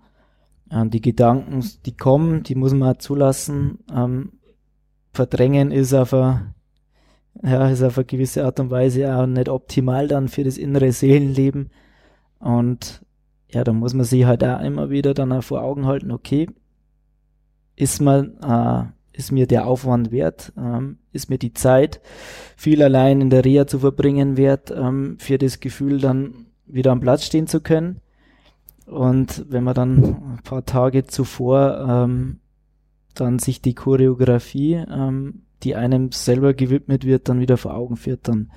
ähm, 0.70 0.90
die 0.90 1.02
Gedanken, 1.02 1.64
die 1.84 1.96
kommen, 1.96 2.42
die 2.42 2.54
muss 2.54 2.72
man 2.72 2.98
zulassen. 2.98 3.78
Ähm, 3.94 4.32
verdrängen 5.12 5.70
ist 5.70 5.92
eine 5.92 6.54
ja, 7.42 7.68
ist 7.68 7.82
auf 7.82 7.98
eine 7.98 8.04
gewisse 8.04 8.44
Art 8.44 8.60
und 8.60 8.70
Weise 8.70 9.14
auch 9.14 9.26
nicht 9.26 9.48
optimal 9.48 10.08
dann 10.08 10.28
für 10.28 10.44
das 10.44 10.58
innere 10.58 10.92
Seelenleben. 10.92 11.70
Und 12.38 13.02
ja, 13.48 13.64
da 13.64 13.72
muss 13.72 13.94
man 13.94 14.04
sich 14.04 14.24
halt 14.24 14.44
auch 14.44 14.60
immer 14.60 14.90
wieder 14.90 15.14
dann 15.14 15.32
auch 15.32 15.42
vor 15.42 15.62
Augen 15.62 15.86
halten, 15.86 16.10
okay, 16.10 16.48
ist 17.76 18.00
man, 18.00 18.38
äh, 18.42 18.84
ist 19.16 19.32
mir 19.32 19.46
der 19.46 19.66
Aufwand 19.66 20.12
wert, 20.12 20.52
ähm, 20.56 20.98
ist 21.12 21.30
mir 21.30 21.38
die 21.38 21.52
Zeit, 21.52 22.00
viel 22.56 22.82
allein 22.82 23.20
in 23.20 23.30
der 23.30 23.44
Reha 23.44 23.66
zu 23.66 23.78
verbringen 23.78 24.36
wert, 24.36 24.70
ähm, 24.70 25.16
für 25.18 25.38
das 25.38 25.60
Gefühl 25.60 25.98
dann 25.98 26.46
wieder 26.66 26.92
am 26.92 27.00
Platz 27.00 27.24
stehen 27.24 27.46
zu 27.46 27.60
können. 27.60 28.00
Und 28.86 29.46
wenn 29.48 29.64
man 29.64 29.74
dann 29.74 30.04
ein 30.04 30.40
paar 30.44 30.64
Tage 30.64 31.04
zuvor 31.04 31.86
ähm, 31.88 32.40
dann 33.14 33.38
sich 33.38 33.60
die 33.60 33.74
Choreografie 33.74 34.74
ähm, 34.74 35.42
die 35.62 35.76
einem 35.76 36.12
selber 36.12 36.54
gewidmet 36.54 37.04
wird, 37.04 37.28
dann 37.28 37.40
wieder 37.40 37.56
vor 37.56 37.74
Augen 37.74 37.96
führt, 37.96 38.28
dann 38.28 38.50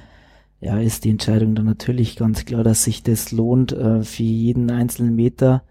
ja, 0.60 0.80
ist 0.80 1.04
die 1.04 1.10
Entscheidung 1.10 1.56
dann 1.56 1.66
natürlich 1.66 2.16
ganz 2.16 2.46
klar, 2.46 2.64
dass 2.64 2.86
sich 2.86 3.04
das 3.04 3.32
lohnt, 3.32 3.74
äh, 3.74 4.02
für 4.04 4.24
jeden 4.24 4.72
einzelnen 4.72 5.16
Meter 5.16 5.64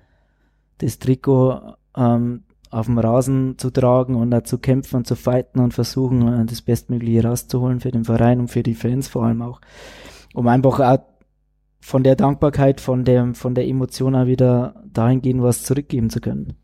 das 0.78 0.98
Trikot 0.98 1.76
ähm, 1.96 2.42
auf 2.70 2.86
dem 2.86 2.98
Rasen 2.98 3.56
zu 3.58 3.70
tragen 3.70 4.16
und 4.16 4.30
da 4.30 4.44
zu 4.44 4.58
kämpfen 4.58 4.96
und 4.96 5.06
zu 5.06 5.14
fighten 5.14 5.60
und 5.60 5.72
versuchen, 5.72 6.28
äh, 6.28 6.44
das 6.44 6.62
Bestmögliche 6.62 7.24
rauszuholen 7.24 7.80
für 7.80 7.90
den 7.90 8.04
Verein 8.04 8.40
und 8.40 8.48
für 8.48 8.62
die 8.62 8.74
Fans 8.74 9.08
vor 9.08 9.24
allem 9.24 9.42
auch. 9.42 9.60
Um 10.34 10.46
einfach 10.48 10.80
auch 10.80 10.98
von 11.80 12.02
der 12.02 12.16
Dankbarkeit, 12.16 12.80
von 12.80 13.04
der, 13.04 13.34
von 13.34 13.54
der 13.54 13.66
Emotion 13.66 14.14
auch 14.14 14.26
wieder 14.26 14.82
dahingehend 14.92 15.42
was 15.42 15.64
zurückgeben 15.64 16.10
zu 16.10 16.20
können. 16.20 16.54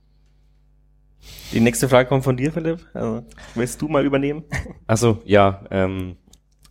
Die 1.53 1.61
nächste 1.61 1.89
Frage 1.89 2.09
kommt 2.09 2.25
von 2.25 2.37
dir, 2.37 2.53
Philipp. 2.53 2.87
Also, 2.95 3.25
willst 3.55 3.81
du 3.81 3.89
mal 3.89 4.05
übernehmen? 4.05 4.45
Also 4.87 5.23
ja, 5.25 5.65
ähm, 5.71 6.17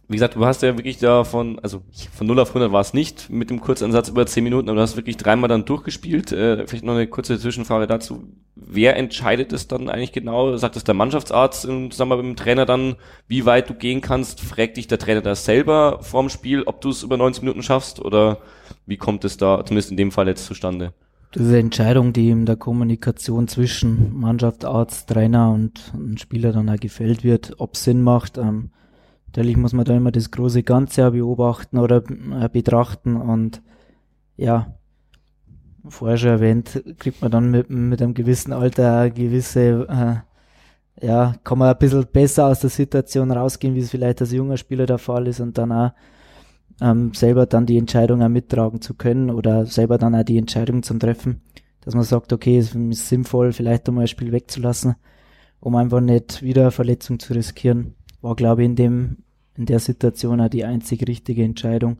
wie 0.10 0.16
gesagt, 0.16 0.36
du 0.36 0.45
hast 0.45 0.62
ja 0.62 0.78
wirklich 0.78 1.00
da 1.00 1.26
von, 1.26 1.60
also 1.60 1.82
von 2.14 2.28
0 2.28 2.39
auf 2.39 2.50
100 2.50 2.72
war 2.72 2.80
es 2.80 2.93
nicht 2.93 3.30
mit 3.30 3.50
dem 3.50 3.60
Kurzansatz 3.60 4.08
über 4.08 4.26
10 4.26 4.41
Minuten, 4.41 4.70
aber 4.70 4.78
du 4.78 4.82
hast 4.82 4.95
wirklich 4.95 5.18
dreimal 5.18 5.50
dann 5.50 5.66
durchgespielt. 5.66 6.32
Äh, 6.32 6.66
vielleicht 6.66 6.86
noch 6.86 6.93
eine 6.93 7.08
kurze 7.08 7.38
Zwischenfrage 7.38 7.88
dazu. 7.88 8.24
Wer 8.56 8.95
entscheidet 8.95 9.52
es 9.52 9.68
dann 9.68 9.89
eigentlich 9.89 10.14
genau? 10.14 10.56
Sagt 10.56 10.78
es 10.78 10.86
der 10.86 10.93
Mannschaftsarzt 10.93 11.66
im 11.66 11.91
Zusammenarbeit 11.91 12.26
mit 12.26 12.38
dem 12.38 12.41
Trainer 12.41 12.66
dann, 12.66 12.95
wie 13.28 13.45
weit 13.45 13.70
du 13.70 13.74
gehen 13.74 14.00
kannst? 14.00 14.39
Fragt 14.39 14.78
dich 14.78 14.88
der 14.88 14.98
Trainer 14.98 15.22
da 15.22 15.36
selber 15.36 16.00
vorm 16.02 16.30
Spiel, 16.30 16.64
ob 16.64 16.80
du 16.80 16.89
es 16.89 17.04
über 17.04 17.18
90 17.18 17.43
Minuten 17.43 17.62
schaffst? 17.62 18.00
Oder 18.00 18.39
wie 18.86 18.98
kommt 18.98 19.26
es 19.26 19.36
da, 19.36 19.66
zumindest 19.66 19.91
in 19.91 19.98
dem 19.98 20.14
Fall 20.14 20.28
jetzt 20.28 20.45
zustande? 20.45 20.93
Eine 21.40 21.60
Entscheidung, 21.60 22.14
die 22.14 22.32
in 22.32 22.48
der 22.48 22.56
Kommunikation 22.56 23.48
zwischen 23.48 24.18
Mannschaft, 24.18 24.66
Arzt, 24.66 25.08
Trainer 25.08 25.52
und, 25.52 25.94
und 25.94 26.20
Spieler 26.20 26.52
dann 26.52 26.68
auch 26.68 26.80
gefällt 26.80 27.24
wird, 27.24 27.54
ob 27.60 27.76
es 27.76 27.84
Sinn 27.84 28.02
macht. 28.02 28.40
Ähm, 28.40 28.72
natürlich 29.28 29.56
muss 29.56 29.72
man 29.72 29.86
da 29.86 29.96
immer 29.96 30.12
das 30.12 30.32
große 30.32 30.64
Ganze 30.64 31.12
beobachten 31.12 31.78
oder 31.78 32.02
äh, 32.42 32.50
betrachten 32.50 33.18
und 33.18 33.62
ja, 34.36 34.78
vorher 35.88 36.18
schon 36.18 36.30
erwähnt, 36.30 36.84
kriegt 36.98 37.22
man 37.22 37.30
dann 37.30 37.52
mit, 37.52 37.70
mit 37.70 38.02
einem 38.02 38.16
gewissen 38.16 38.52
Alter 38.52 39.02
eine 39.02 39.12
gewisse, 39.12 40.24
äh, 41.02 41.06
ja, 41.06 41.36
kann 41.44 41.60
man 41.60 41.70
ein 41.70 41.78
bisschen 41.78 42.08
besser 42.12 42.48
aus 42.48 42.62
der 42.62 42.72
Situation 42.72 43.30
rausgehen, 43.30 43.76
wie 43.76 43.82
es 43.82 43.92
vielleicht 43.92 44.22
als 44.22 44.32
junger 44.32 44.58
Spieler 44.58 44.88
der 44.88 44.98
Fall 44.98 45.28
ist 45.28 45.40
und 45.40 45.56
dann 45.60 45.72
auch 45.72 45.92
ähm, 46.82 47.14
selber 47.14 47.46
dann 47.46 47.66
die 47.66 47.78
Entscheidung 47.78 48.22
auch 48.22 48.30
mittragen 48.30 48.82
zu 48.82 48.94
können 48.94 49.30
oder 49.30 49.66
selber 49.66 49.98
dann 49.98 50.16
auch 50.16 50.24
die 50.24 50.38
Entscheidung 50.38 50.84
zum 50.84 51.00
Treffen, 51.00 51.42
dass 51.82 51.96
man 51.96 52.04
sagt, 52.04 52.34
okay, 52.34 52.58
es 52.58 52.76
ist 52.76 53.10
sinnvoll, 53.10 53.54
vielleicht 53.54 53.88
einmal 53.88 54.04
ein 54.04 54.08
Spiel 54.08 54.32
wegzulassen, 54.32 54.96
um 55.60 55.76
einfach 55.76 56.02
nicht 56.02 56.42
wieder 56.42 56.64
eine 56.64 56.72
Verletzung 56.72 57.20
zu 57.20 57.34
riskieren. 57.34 57.96
War, 58.22 58.36
glaube 58.36 58.64
ich, 58.64 58.70
in 58.70 58.76
dem, 58.76 59.18
in 59.56 59.66
der 59.66 59.80
Situation 59.80 60.42
auch 60.42 60.50
die 60.50 60.66
einzig 60.66 61.08
richtige 61.08 61.44
Entscheidung. 61.44 61.98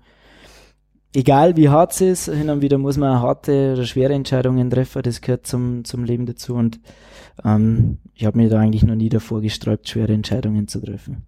Egal 1.14 1.56
wie 1.56 1.70
hart 1.70 1.94
es 1.94 2.02
ist, 2.02 2.26
hin 2.26 2.50
und 2.50 2.62
wieder 2.62 2.78
muss 2.78 2.98
man 2.98 3.22
harte 3.22 3.74
oder 3.74 3.86
schwere 3.86 4.14
Entscheidungen 4.14 4.70
treffen, 4.70 5.02
das 5.02 5.22
gehört 5.22 5.48
zum, 5.48 5.84
zum 5.84 6.04
Leben 6.04 6.26
dazu 6.26 6.54
und 6.54 6.80
ähm, 7.44 7.98
ich 8.14 8.26
habe 8.26 8.38
mir 8.38 8.50
da 8.50 8.60
eigentlich 8.60 8.84
noch 8.84 8.96
nie 8.96 9.10
davor 9.10 9.42
gesträubt, 9.42 9.88
schwere 9.88 10.14
Entscheidungen 10.14 10.68
zu 10.68 10.82
treffen. 10.82 11.26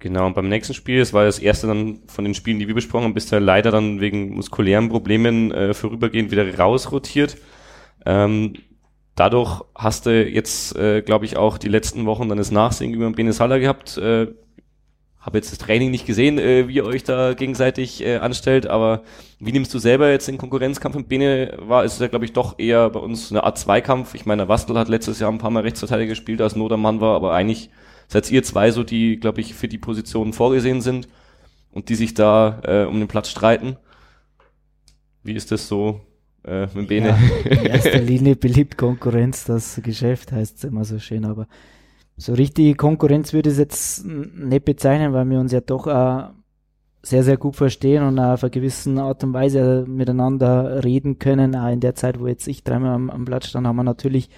Genau, 0.00 0.26
und 0.26 0.34
beim 0.34 0.48
nächsten 0.48 0.72
Spiel, 0.72 0.98
das 0.98 1.12
war 1.12 1.26
das 1.26 1.38
erste 1.38 1.66
dann 1.66 2.00
von 2.06 2.24
den 2.24 2.34
Spielen, 2.34 2.58
die 2.58 2.66
wir 2.66 2.74
besprochen 2.74 3.04
haben, 3.04 3.14
bist 3.14 3.30
du 3.30 3.38
leider 3.38 3.70
dann 3.70 4.00
wegen 4.00 4.34
muskulären 4.34 4.88
Problemen 4.88 5.52
äh, 5.52 5.74
vorübergehend 5.74 6.30
wieder 6.30 6.58
rausrotiert. 6.58 7.36
Ähm, 8.06 8.54
dadurch 9.14 9.60
hast 9.74 10.06
du 10.06 10.26
jetzt, 10.26 10.74
äh, 10.74 11.02
glaube 11.02 11.26
ich, 11.26 11.36
auch 11.36 11.58
die 11.58 11.68
letzten 11.68 12.06
Wochen 12.06 12.30
dann 12.30 12.38
das 12.38 12.50
Nachsehen 12.50 12.94
über 12.94 13.10
Benesala 13.10 13.58
gehabt. 13.58 13.98
Äh, 13.98 14.28
habe 15.20 15.36
jetzt 15.36 15.52
das 15.52 15.58
Training 15.58 15.90
nicht 15.90 16.06
gesehen, 16.06 16.38
äh, 16.38 16.66
wie 16.66 16.76
ihr 16.76 16.86
euch 16.86 17.04
da 17.04 17.34
gegenseitig 17.34 18.02
äh, 18.02 18.16
anstellt, 18.16 18.66
aber 18.66 19.02
wie 19.38 19.52
nimmst 19.52 19.74
du 19.74 19.78
selber 19.78 20.10
jetzt 20.10 20.28
den 20.28 20.38
Konkurrenzkampf 20.38 20.96
mit 20.96 21.10
Bene 21.10 21.58
war? 21.58 21.84
Ist 21.84 22.00
ja, 22.00 22.08
glaube 22.08 22.24
ich, 22.24 22.32
doch 22.32 22.58
eher 22.58 22.88
bei 22.88 23.00
uns 23.00 23.30
eine 23.30 23.44
Art 23.44 23.58
Zweikampf. 23.58 24.14
Ich 24.14 24.24
meine, 24.24 24.48
Wastel 24.48 24.78
hat 24.78 24.88
letztes 24.88 25.20
Jahr 25.20 25.30
ein 25.30 25.36
paar 25.36 25.50
Mal 25.50 25.62
Rechtsverteidiger 25.62 26.08
gespielt, 26.08 26.40
als 26.40 26.56
Nodermann 26.56 27.02
war, 27.02 27.14
aber 27.16 27.34
eigentlich 27.34 27.68
seid 28.10 28.30
ihr 28.30 28.42
zwei 28.42 28.72
so, 28.72 28.82
die, 28.82 29.18
glaube 29.18 29.40
ich, 29.40 29.54
für 29.54 29.68
die 29.68 29.78
Positionen 29.78 30.32
vorgesehen 30.32 30.80
sind 30.80 31.08
und 31.70 31.88
die 31.88 31.94
sich 31.94 32.14
da 32.14 32.60
äh, 32.64 32.84
um 32.84 32.98
den 32.98 33.08
Platz 33.08 33.30
streiten. 33.30 33.76
Wie 35.22 35.34
ist 35.34 35.52
das 35.52 35.68
so 35.68 36.00
äh, 36.44 36.66
mit 36.74 36.88
Bene? 36.88 37.16
Ja, 37.44 37.50
in 37.50 37.66
erster 37.66 38.00
Linie 38.00 38.34
beliebt 38.34 38.76
Konkurrenz, 38.76 39.44
das 39.44 39.80
Geschäft 39.82 40.32
heißt 40.32 40.58
es 40.58 40.64
immer 40.64 40.84
so 40.84 40.98
schön, 40.98 41.24
aber 41.24 41.46
so 42.16 42.34
richtige 42.34 42.74
Konkurrenz 42.74 43.32
würde 43.32 43.48
ich 43.48 43.54
es 43.54 43.58
jetzt 43.58 44.04
nicht 44.04 44.64
bezeichnen, 44.64 45.12
weil 45.12 45.30
wir 45.30 45.38
uns 45.38 45.52
ja 45.52 45.60
doch 45.60 45.86
auch 45.86 46.30
sehr, 47.02 47.22
sehr 47.22 47.36
gut 47.36 47.56
verstehen 47.56 48.02
und 48.02 48.18
auf 48.18 48.42
eine 48.42 48.50
gewisse 48.50 48.90
Art 49.00 49.22
und 49.24 49.32
Weise 49.32 49.84
miteinander 49.86 50.84
reden 50.84 51.18
können. 51.18 51.56
Auch 51.56 51.72
in 51.72 51.80
der 51.80 51.94
Zeit, 51.94 52.20
wo 52.20 52.26
jetzt 52.26 52.46
ich 52.46 52.62
dreimal 52.62 52.94
am, 52.94 53.08
am 53.08 53.24
Platz 53.24 53.46
stand, 53.46 53.66
haben 53.66 53.76
wir 53.76 53.84
natürlich 53.84 54.28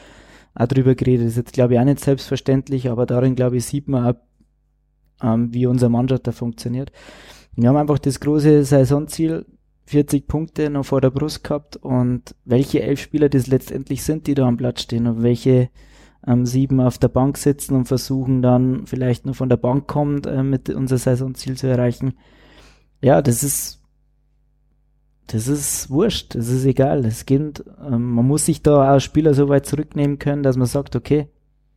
auch 0.55 0.67
drüber 0.67 0.95
geredet. 0.95 1.27
Das 1.27 1.33
ist 1.33 1.39
jetzt, 1.39 1.53
glaube 1.53 1.75
ich, 1.75 1.81
auch 1.81 1.85
nicht 1.85 2.01
selbstverständlich, 2.01 2.91
aber 2.91 3.07
darin, 3.07 3.35
glaube 3.35 3.57
ich, 3.57 3.65
sieht 3.65 3.89
man 3.89 4.07
auch, 4.07 4.19
ähm, 5.23 5.53
wie 5.53 5.67
unser 5.67 5.89
Mannschaft 5.89 6.27
da 6.27 6.33
funktioniert. 6.33 6.93
Wir 7.55 7.69
haben 7.69 7.77
einfach 7.77 7.99
das 7.99 8.21
große 8.21 8.65
Saisonziel, 8.65 9.47
40 9.87 10.27
Punkte 10.27 10.71
noch 10.71 10.85
vor 10.85 11.01
der 11.01 11.11
Brust 11.11 11.45
gehabt 11.45 11.77
und 11.77 12.35
welche 12.45 12.83
elf 12.83 13.01
Spieler 13.01 13.29
das 13.29 13.47
letztendlich 13.47 14.03
sind, 14.03 14.27
die 14.27 14.35
da 14.35 14.47
am 14.47 14.57
Platz 14.57 14.83
stehen 14.83 15.07
und 15.07 15.23
welche 15.23 15.71
ähm, 16.27 16.47
sieben 16.47 16.81
auf 16.81 16.99
der 16.99 17.09
Bank 17.09 17.37
sitzen 17.37 17.75
und 17.75 17.87
versuchen 17.87 18.43
dann 18.43 18.87
vielleicht 18.87 19.27
nur 19.27 19.35
von 19.35 19.49
der 19.49 19.57
Bank 19.57 19.89
kommt, 19.89 20.27
äh, 20.27 20.43
mit 20.43 20.71
unser 20.71 20.99
Saisonziel 20.99 21.57
zu 21.57 21.67
erreichen. 21.67 22.15
Ja, 23.03 23.21
das 23.21 23.43
ist 23.43 23.82
das 25.33 25.49
ist 25.49 25.89
wurscht, 25.89 26.35
das 26.35 26.49
ist 26.49 26.67
egal. 26.67 27.07
Es 27.07 27.25
geht, 27.25 27.65
ähm, 27.83 28.13
man 28.13 28.27
muss 28.27 28.45
sich 28.45 28.63
da 28.63 28.83
als 28.93 29.05
Spieler 29.05 29.33
so 29.33 29.49
weit 29.49 29.65
zurücknehmen 29.65 30.19
können, 30.19 30.43
dass 30.43 30.57
man 30.57 30.67
sagt, 30.67 30.95
okay, 30.95 31.29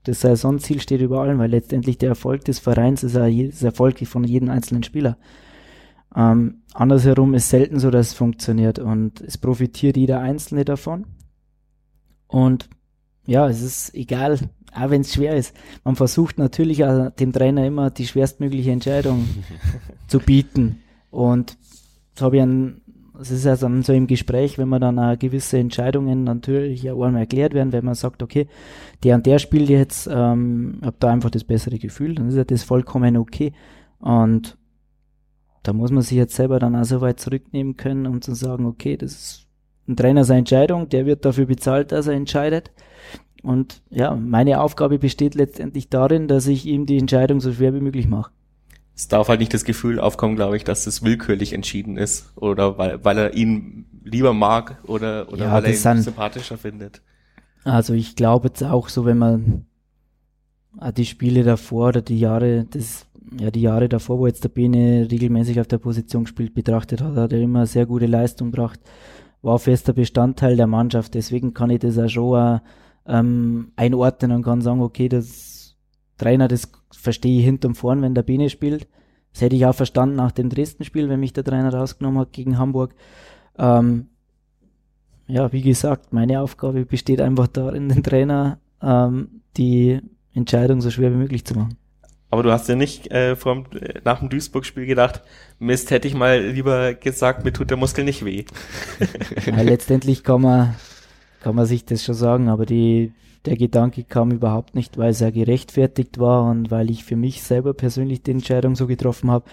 das 0.04 0.22
Saisonziel 0.22 0.82
steht 0.82 1.02
über 1.02 1.22
allem, 1.22 1.40
weil 1.40 1.52
letztendlich 1.52 1.98
der 1.98 2.10
Erfolg 2.10 2.44
des 2.46 2.60
Vereins 2.60 3.04
ist 3.04 3.16
ja 3.16 3.30
das 3.30 3.64
Erfolg 3.64 4.06
von 4.06 4.26
jedem 4.26 4.50
einzelnen 4.50 4.84
Spieler. 4.84 5.18
Ähm, 6.16 6.64
andersherum 6.74 7.34
ist 7.34 7.50
selten 7.50 7.80
so, 7.80 7.92
dass 7.92 8.10
es 8.10 8.14
funktioniert 8.14 8.78
und 8.78 9.22
es 9.22 9.38
profitiert 9.38 9.96
jeder 9.96 10.20
Einzelne 10.20 10.66
davon. 10.66 11.06
Und 12.28 12.70
ja, 13.26 13.48
es 13.48 13.62
ist 13.62 13.96
egal, 13.96 14.38
auch 14.74 14.90
wenn 14.90 15.02
es 15.02 15.14
schwer 15.14 15.36
ist. 15.36 15.56
Man 15.84 15.96
versucht 15.96 16.38
natürlich 16.38 16.84
auch 16.84 17.10
dem 17.12 17.32
Trainer 17.32 17.66
immer 17.66 17.90
die 17.90 18.06
schwerstmögliche 18.06 18.72
Entscheidung 18.72 19.28
zu 20.08 20.20
bieten. 20.20 20.82
Und 21.10 21.58
das 22.14 22.24
habe 22.24 22.38
ich 22.38 22.44
an 22.44 22.82
es 23.20 23.32
ist 23.32 23.46
ja 23.46 23.56
dann 23.56 23.82
so 23.84 23.94
im 23.94 24.08
Gespräch, 24.08 24.58
wenn 24.58 24.70
man 24.70 24.82
dann 24.82 25.00
auch 25.00 25.18
gewisse 25.18 25.58
Entscheidungen 25.58 26.24
natürlich 26.24 26.90
auch 26.90 27.04
einmal 27.04 27.22
erklärt 27.22 27.54
werden, 27.54 27.72
wenn 27.72 27.86
man 27.86 27.96
sagt, 27.96 28.22
okay, 28.24 28.48
der 29.04 29.16
und 29.16 29.26
der 29.26 29.40
spielt 29.40 29.70
jetzt, 29.70 30.08
ähm, 30.12 30.80
hab 30.82 31.00
da 31.00 31.12
einfach 31.12 31.30
das 31.30 31.44
bessere 31.44 31.78
Gefühl, 31.78 32.16
dann 32.16 32.30
ist 32.30 32.36
ja 32.36 32.44
das 32.44 32.64
vollkommen 32.64 33.18
okay. 33.18 33.54
Und 34.00 34.58
da 35.64 35.74
muss 35.74 35.92
man 35.92 36.04
sich 36.04 36.18
jetzt 36.18 36.36
selber 36.36 36.60
dann 36.60 36.76
auch 36.76 36.86
so 36.86 37.02
weit 37.02 37.20
zurücknehmen 37.20 37.78
können, 37.78 38.06
um 38.06 38.22
zu 38.22 38.34
sagen, 38.36 38.66
okay, 38.66 38.98
das 38.98 39.12
ist 39.12 39.48
ein 39.88 39.96
Trainer 39.96 40.24
seine 40.24 40.40
Entscheidung, 40.40 40.90
der 40.90 41.06
wird 41.06 41.26
dafür 41.26 41.46
bezahlt, 41.46 41.92
dass 41.92 42.08
er 42.08 42.14
entscheidet. 42.14 42.72
Und 43.44 43.84
ja, 43.90 44.16
meine 44.16 44.62
Aufgabe 44.62 44.98
besteht 44.98 45.36
letztendlich 45.36 45.90
darin, 45.90 46.28
dass 46.28 46.48
ich 46.48 46.66
ihm 46.66 46.86
die 46.86 46.98
Entscheidung 46.98 47.40
so 47.40 47.52
schwer 47.54 47.74
wie 47.74 47.82
möglich 47.82 48.08
mache 48.08 48.32
es 48.96 49.08
darf 49.08 49.28
halt 49.28 49.40
nicht 49.42 49.54
das 49.54 49.66
Gefühl 49.66 50.00
aufkommen, 50.00 50.36
glaube 50.36 50.56
ich, 50.58 50.64
dass 50.64 50.88
es 50.88 51.04
willkürlich 51.04 51.54
entschieden 51.54 51.98
ist 51.98 52.32
oder 52.38 52.78
weil, 52.78 53.04
weil 53.04 53.18
er 53.18 53.34
ihn 53.34 53.86
lieber 54.04 54.34
mag 54.34 54.78
oder, 54.88 55.32
oder 55.32 55.46
Ja, 55.46 55.52
weil 55.54 55.66
er 55.66 55.72
ihn 55.72 55.76
sind- 55.78 56.04
sympathischer 56.04 56.58
findet. 56.58 57.02
Also 57.64 57.94
ich 57.94 58.16
glaube 58.16 58.48
jetzt 58.50 58.64
auch 58.64 58.90
so, 58.90 59.06
wenn 59.06 59.18
man 59.18 59.66
äh, 60.80 60.94
die 60.94 61.06
Spiele 61.06 61.44
davor 61.44 61.90
oder 61.90 62.02
die 62.02 62.20
Jahre, 62.20 62.66
das, 62.70 63.06
ja, 63.40 63.50
die 63.52 63.62
Jahre 63.62 63.90
davor, 63.90 64.20
wo 64.20 64.28
jetzt 64.28 64.44
der 64.44 64.50
Bene 64.50 65.08
regelmäßig 65.10 65.60
auf 65.60 65.68
der 65.68 65.80
Position 65.80 66.24
gespielt 66.26 66.54
betrachtet 66.54 67.02
hat, 67.02 67.16
hat 67.16 67.34
er 67.34 67.42
immer 67.42 67.66
sehr 67.66 67.86
gute 67.86 68.06
Leistung 68.06 68.52
gebracht, 68.52 68.80
war 69.42 69.60
fester 69.60 69.94
Bestandteil 69.94 70.56
der 70.56 70.68
Mannschaft. 70.68 71.16
Deswegen 71.16 71.54
kann 71.54 71.70
ich 71.72 71.80
das 71.80 71.98
auch 71.98 72.08
schon 72.08 72.36
auch, 72.38 72.62
ähm, 73.08 73.72
einordnen 73.76 74.32
und 74.32 74.44
kann 74.44 74.62
sagen, 74.62 74.82
okay, 74.82 75.10
das 75.10 75.55
Trainer, 76.18 76.48
das 76.48 76.72
verstehe 76.92 77.40
ich 77.40 77.46
hinterm 77.46 77.76
vorn, 77.76 78.02
wenn 78.02 78.16
der 78.16 78.24
Bene 78.24 78.50
spielt. 78.50 78.88
Das 79.34 79.42
hätte 79.42 79.56
ich 79.56 79.66
auch 79.66 79.76
verstanden 79.76 80.16
nach 80.16 80.32
dem 80.32 80.50
Dresden-Spiel, 80.50 81.10
wenn 81.10 81.20
mich 81.20 81.34
der 81.34 81.44
Trainer 81.44 81.74
rausgenommen 81.74 82.20
hat 82.20 82.32
gegen 82.34 82.58
Hamburg. 82.58 82.96
Ähm, 83.58 84.08
ja, 85.28 85.52
wie 85.52 85.62
gesagt, 85.62 86.14
meine 86.14 86.40
Aufgabe 86.42 86.86
besteht 86.86 87.20
einfach 87.20 87.48
darin, 87.48 87.90
den 87.90 88.04
Trainer 88.04 88.60
ähm, 88.82 89.42
die 89.58 90.00
Entscheidung 90.34 90.82
so 90.82 90.90
schwer 90.90 91.12
wie 91.12 91.18
möglich 91.18 91.44
zu 91.46 91.56
machen. 91.56 91.78
Aber 92.30 92.44
du 92.44 92.52
hast 92.52 92.68
ja 92.68 92.76
nicht 92.76 93.12
äh, 93.12 93.36
vor, 93.36 93.56
dem- 93.56 93.82
äh, 93.82 94.02
nach 94.04 94.20
dem 94.20 94.30
Duisburg-Spiel 94.30 94.86
gedacht, 94.86 95.22
Mist, 95.60 95.92
hätte 95.92 96.08
ich 96.08 96.16
mal 96.16 96.42
lieber 96.42 96.94
gesagt, 96.94 97.44
mir 97.46 97.54
tut 97.54 97.70
der 97.70 97.78
Muskel 97.78 98.04
nicht 98.04 98.24
weh. 98.26 98.46
Weil 99.52 99.66
letztendlich 99.66 100.24
kann 100.24 100.42
man, 100.42 100.76
kann 101.42 101.56
man 101.56 101.66
sich 101.66 101.86
das 101.86 102.04
schon 102.04 102.16
sagen, 102.16 102.50
aber 102.50 102.66
die, 102.66 103.14
der 103.46 103.56
Gedanke 103.58 104.04
kam 104.04 104.32
überhaupt 104.32 104.76
nicht, 104.76 104.98
weil 104.98 105.12
es 105.12 105.20
ja 105.20 105.30
gerechtfertigt 105.30 106.20
war 106.20 106.50
und 106.50 106.72
weil 106.72 106.90
ich 106.90 107.04
für 107.04 107.16
mich 107.16 107.44
selber 107.44 107.74
persönlich 107.74 108.24
die 108.24 108.32
Entscheidung 108.32 108.76
so 108.76 108.88
getroffen 108.88 109.32
habe 109.32 109.46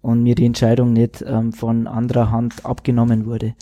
und 0.00 0.22
mir 0.22 0.34
die 0.34 0.46
Entscheidung 0.46 0.92
nicht 0.92 1.24
ähm, 1.26 1.52
von 1.52 1.86
anderer 1.86 2.30
Hand 2.30 2.64
abgenommen 2.64 3.26
wurde. 3.26 3.54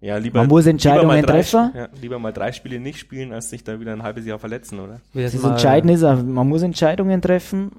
Ja, 0.00 0.16
lieber, 0.16 0.40
Man 0.40 0.48
muss 0.48 0.64
lieber 0.64 0.70
Entscheidungen 0.70 1.06
mal 1.08 1.22
drei, 1.22 1.32
treffen. 1.32 1.70
Ja, 1.74 1.88
lieber 2.00 2.18
mal 2.18 2.32
drei 2.32 2.52
Spiele 2.52 2.80
nicht 2.80 2.98
spielen, 2.98 3.32
als 3.32 3.50
sich 3.50 3.64
da 3.64 3.78
wieder 3.80 3.92
ein 3.92 4.02
halbes 4.02 4.24
Jahr 4.24 4.38
verletzen, 4.38 4.80
oder? 4.80 5.00
Das 5.14 5.34
mal- 5.34 5.50
Entscheidende 5.52 5.94
ist, 5.94 6.02
man 6.02 6.48
muss 6.48 6.62
Entscheidungen 6.62 7.20
treffen 7.20 7.70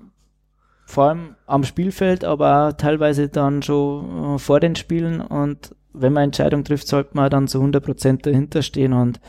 vor 0.86 1.06
allem 1.06 1.36
am 1.48 1.64
Spielfeld, 1.64 2.24
aber 2.26 2.68
auch 2.68 2.74
teilweise 2.74 3.30
dann 3.30 3.64
schon 3.64 4.36
äh, 4.36 4.40
vor 4.40 4.60
den 4.60 4.76
Spielen 4.76 5.22
und 5.22 5.74
wenn 5.94 6.14
man 6.14 6.24
Entscheidung 6.26 6.64
trifft, 6.64 6.88
sollte 6.88 7.12
man 7.14 7.30
dann 7.30 7.48
zu 7.48 7.60
100% 7.62 8.22
dahinter 8.24 8.62
stehen 8.62 8.94
und 8.94 9.20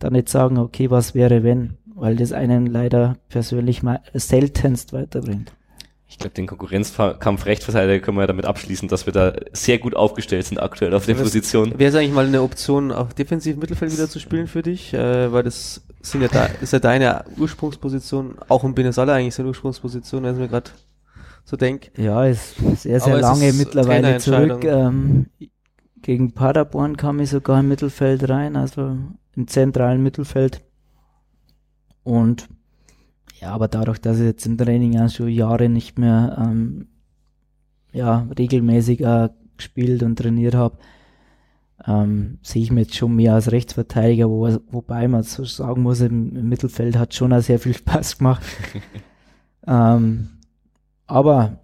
dann 0.00 0.12
nicht 0.14 0.28
sagen, 0.28 0.58
okay, 0.58 0.90
was 0.90 1.14
wäre 1.14 1.44
wenn, 1.44 1.78
weil 1.94 2.16
das 2.16 2.32
einen 2.32 2.66
leider 2.66 3.16
persönlich 3.28 3.82
mal 3.82 4.00
seltenst 4.14 4.92
weiterbringt. 4.92 5.52
Ich 6.08 6.18
glaube, 6.18 6.34
den 6.34 6.48
Konkurrenzkampf 6.48 7.46
Rechtsverteidiger 7.46 8.00
können 8.04 8.18
wir 8.18 8.26
damit 8.26 8.44
abschließen, 8.44 8.88
dass 8.88 9.06
wir 9.06 9.12
da 9.12 9.32
sehr 9.52 9.78
gut 9.78 9.94
aufgestellt 9.94 10.44
sind 10.44 10.58
aktuell 10.58 10.92
auf 10.92 11.06
der 11.06 11.14
Was- 11.14 11.22
Position. 11.22 11.78
Wäre 11.78 11.90
es 11.90 11.94
eigentlich 11.94 12.12
mal 12.12 12.26
eine 12.26 12.42
Option, 12.42 12.90
auch 12.90 13.12
defensiv 13.12 13.56
Mittelfeld 13.58 13.92
wieder 13.92 14.08
zu 14.08 14.18
spielen 14.18 14.48
für 14.48 14.62
dich? 14.62 14.92
Äh, 14.92 15.32
weil 15.32 15.44
das 15.44 15.82
sind 16.02 16.22
ja 16.22 16.28
da, 16.28 16.46
ist 16.60 16.72
ja 16.72 16.80
deine 16.80 17.24
Ursprungsposition, 17.38 18.34
auch 18.48 18.64
im 18.64 18.74
Benesala 18.74 19.14
eigentlich 19.14 19.36
seine 19.36 19.50
Ursprungsposition, 19.50 20.24
wenn 20.24 20.34
ich 20.34 20.40
mir 20.40 20.48
gerade 20.48 20.70
so 21.44 21.56
denke. 21.56 21.90
Ja, 21.96 22.24
ist 22.26 22.56
sehr, 22.56 22.98
sehr 22.98 23.02
Aber 23.12 23.20
lange 23.20 23.48
ist 23.48 23.58
mittlerweile 23.58 24.18
zurück. 24.18 24.64
Ähm, 24.64 25.26
gegen 26.02 26.32
Paderborn 26.32 26.96
kam 26.96 27.20
ich 27.20 27.30
sogar 27.30 27.60
im 27.60 27.68
Mittelfeld 27.68 28.28
rein, 28.28 28.56
also 28.56 28.96
im 29.36 29.48
zentralen 29.48 30.02
Mittelfeld. 30.02 30.62
Und 32.02 32.48
ja, 33.40 33.52
aber 33.52 33.68
dadurch, 33.68 33.98
dass 33.98 34.18
ich 34.18 34.24
jetzt 34.24 34.46
im 34.46 34.58
Training 34.58 34.92
ja 34.92 35.08
schon 35.08 35.28
Jahre 35.28 35.68
nicht 35.68 35.98
mehr 35.98 36.36
ähm, 36.40 36.88
ja, 37.92 38.28
regelmäßig 38.38 39.00
äh, 39.00 39.30
gespielt 39.56 40.02
und 40.02 40.16
trainiert 40.16 40.54
habe, 40.54 40.78
ähm, 41.86 42.38
sehe 42.42 42.62
ich 42.62 42.70
mich 42.70 42.88
jetzt 42.88 42.96
schon 42.96 43.16
mehr 43.16 43.34
als 43.34 43.52
Rechtsverteidiger, 43.52 44.28
wo, 44.28 44.48
wobei 44.70 45.08
man 45.08 45.22
so 45.22 45.44
sagen 45.44 45.82
muss, 45.82 46.00
im, 46.00 46.36
im 46.36 46.48
Mittelfeld 46.48 46.96
hat 46.96 47.14
schon 47.14 47.32
auch 47.32 47.40
sehr 47.40 47.58
viel 47.58 47.74
Spaß 47.76 48.18
gemacht. 48.18 48.42
ähm, 49.66 50.30
aber 51.06 51.58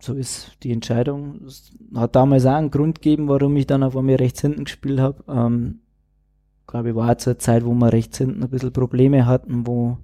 so 0.00 0.14
ist 0.14 0.52
die 0.62 0.72
Entscheidung. 0.72 1.40
Es 1.46 1.70
hat 1.94 2.16
damals 2.16 2.46
auch 2.46 2.54
einen 2.54 2.70
Grund 2.70 3.02
gegeben, 3.02 3.28
warum 3.28 3.56
ich 3.56 3.66
dann 3.66 3.82
auf 3.82 3.96
einmal 3.96 4.16
rechts 4.16 4.40
hinten 4.40 4.64
gespielt 4.64 5.00
habe. 5.00 5.24
Ähm, 5.28 5.80
glaube 6.66 6.90
ich, 6.90 6.94
war 6.94 7.18
zur 7.18 7.38
Zeit, 7.38 7.64
wo 7.64 7.74
wir 7.74 7.92
rechts 7.92 8.18
hinten 8.18 8.42
ein 8.42 8.50
bisschen 8.50 8.72
Probleme 8.72 9.26
hatten, 9.26 9.66
wo 9.66 9.98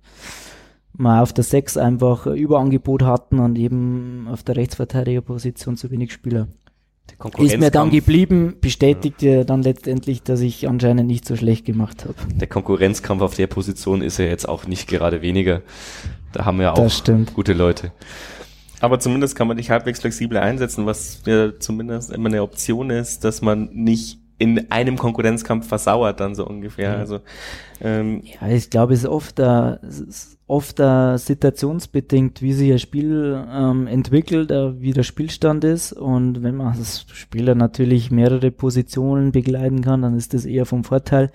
wir 0.98 1.22
auf 1.22 1.32
der 1.32 1.44
6 1.44 1.76
einfach 1.76 2.26
ein 2.26 2.36
Überangebot 2.36 3.02
hatten 3.02 3.38
und 3.38 3.56
eben 3.58 4.28
auf 4.30 4.42
der 4.42 4.56
Rechtsverteidigerposition 4.56 5.76
zu 5.76 5.90
wenig 5.90 6.12
Spieler. 6.12 6.48
Der 7.08 7.44
Ist 7.44 7.58
mir 7.58 7.70
dann 7.70 7.90
geblieben, 7.90 8.56
bestätigte 8.60 9.44
dann 9.44 9.62
letztendlich, 9.62 10.22
dass 10.22 10.40
ich 10.40 10.68
anscheinend 10.68 11.06
nicht 11.06 11.24
so 11.24 11.36
schlecht 11.36 11.64
gemacht 11.64 12.04
habe. 12.04 12.14
der 12.34 12.48
Konkurrenzkampf 12.48 13.22
auf 13.22 13.34
der 13.34 13.46
Position 13.46 14.02
ist 14.02 14.18
ja 14.18 14.24
jetzt 14.24 14.48
auch 14.48 14.66
nicht 14.66 14.88
gerade 14.88 15.22
weniger. 15.22 15.62
Da 16.32 16.44
haben 16.44 16.58
wir 16.58 16.72
auch 16.72 17.04
gute 17.34 17.52
Leute. 17.52 17.92
Aber 18.80 18.98
zumindest 18.98 19.36
kann 19.36 19.48
man 19.48 19.56
dich 19.56 19.70
halbwegs 19.70 20.00
flexibel 20.00 20.38
einsetzen, 20.38 20.86
was 20.86 21.22
ja 21.26 21.58
zumindest 21.58 22.12
immer 22.12 22.28
eine 22.28 22.42
Option 22.42 22.90
ist, 22.90 23.24
dass 23.24 23.42
man 23.42 23.70
nicht 23.72 24.18
in 24.38 24.70
einem 24.70 24.96
Konkurrenzkampf 24.98 25.66
versauert 25.66 26.20
dann 26.20 26.34
so 26.34 26.46
ungefähr. 26.46 26.94
Mhm. 26.94 27.00
Also 27.00 27.20
ähm, 27.80 28.22
Ja, 28.40 28.48
ich 28.48 28.68
glaube, 28.68 28.92
es 28.92 29.00
ist 29.00 29.08
oft, 29.08 29.38
äh, 29.38 29.78
oft 30.46 30.78
äh, 30.78 31.16
situationsbedingt, 31.16 32.42
wie 32.42 32.52
sich 32.52 32.70
ein 32.70 32.78
Spiel 32.78 33.42
ähm, 33.50 33.86
entwickelt, 33.86 34.50
äh, 34.50 34.78
wie 34.80 34.92
der 34.92 35.04
Spielstand 35.04 35.64
ist. 35.64 35.92
Und 35.92 36.42
wenn 36.42 36.56
man 36.56 36.76
als 36.76 37.06
Spieler 37.12 37.54
natürlich 37.54 38.10
mehrere 38.10 38.50
Positionen 38.50 39.32
begleiten 39.32 39.80
kann, 39.80 40.02
dann 40.02 40.16
ist 40.16 40.34
das 40.34 40.44
eher 40.44 40.66
vom 40.66 40.84
Vorteil, 40.84 41.30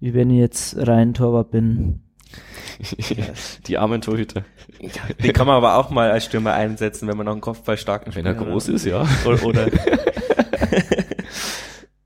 wie 0.00 0.14
wenn 0.14 0.30
ich 0.30 0.38
jetzt 0.38 0.76
rein 0.78 1.12
Torwart 1.12 1.50
bin. 1.50 2.00
Die 3.66 3.78
armen 3.78 4.00
Torhüter. 4.00 4.44
den 5.22 5.32
kann 5.32 5.46
man 5.46 5.56
aber 5.56 5.76
auch 5.76 5.90
mal 5.90 6.10
als 6.10 6.24
Stürmer 6.26 6.54
einsetzen, 6.54 7.08
wenn 7.08 7.16
man 7.16 7.26
noch 7.26 7.32
einen 7.32 7.40
kopfballstarken 7.40 8.14
Wenn 8.14 8.26
er 8.26 8.34
groß 8.34 8.68
hat. 8.68 8.74
ist, 8.74 8.84
ja. 8.84 9.06
Oder, 9.24 9.44
oder 9.44 9.68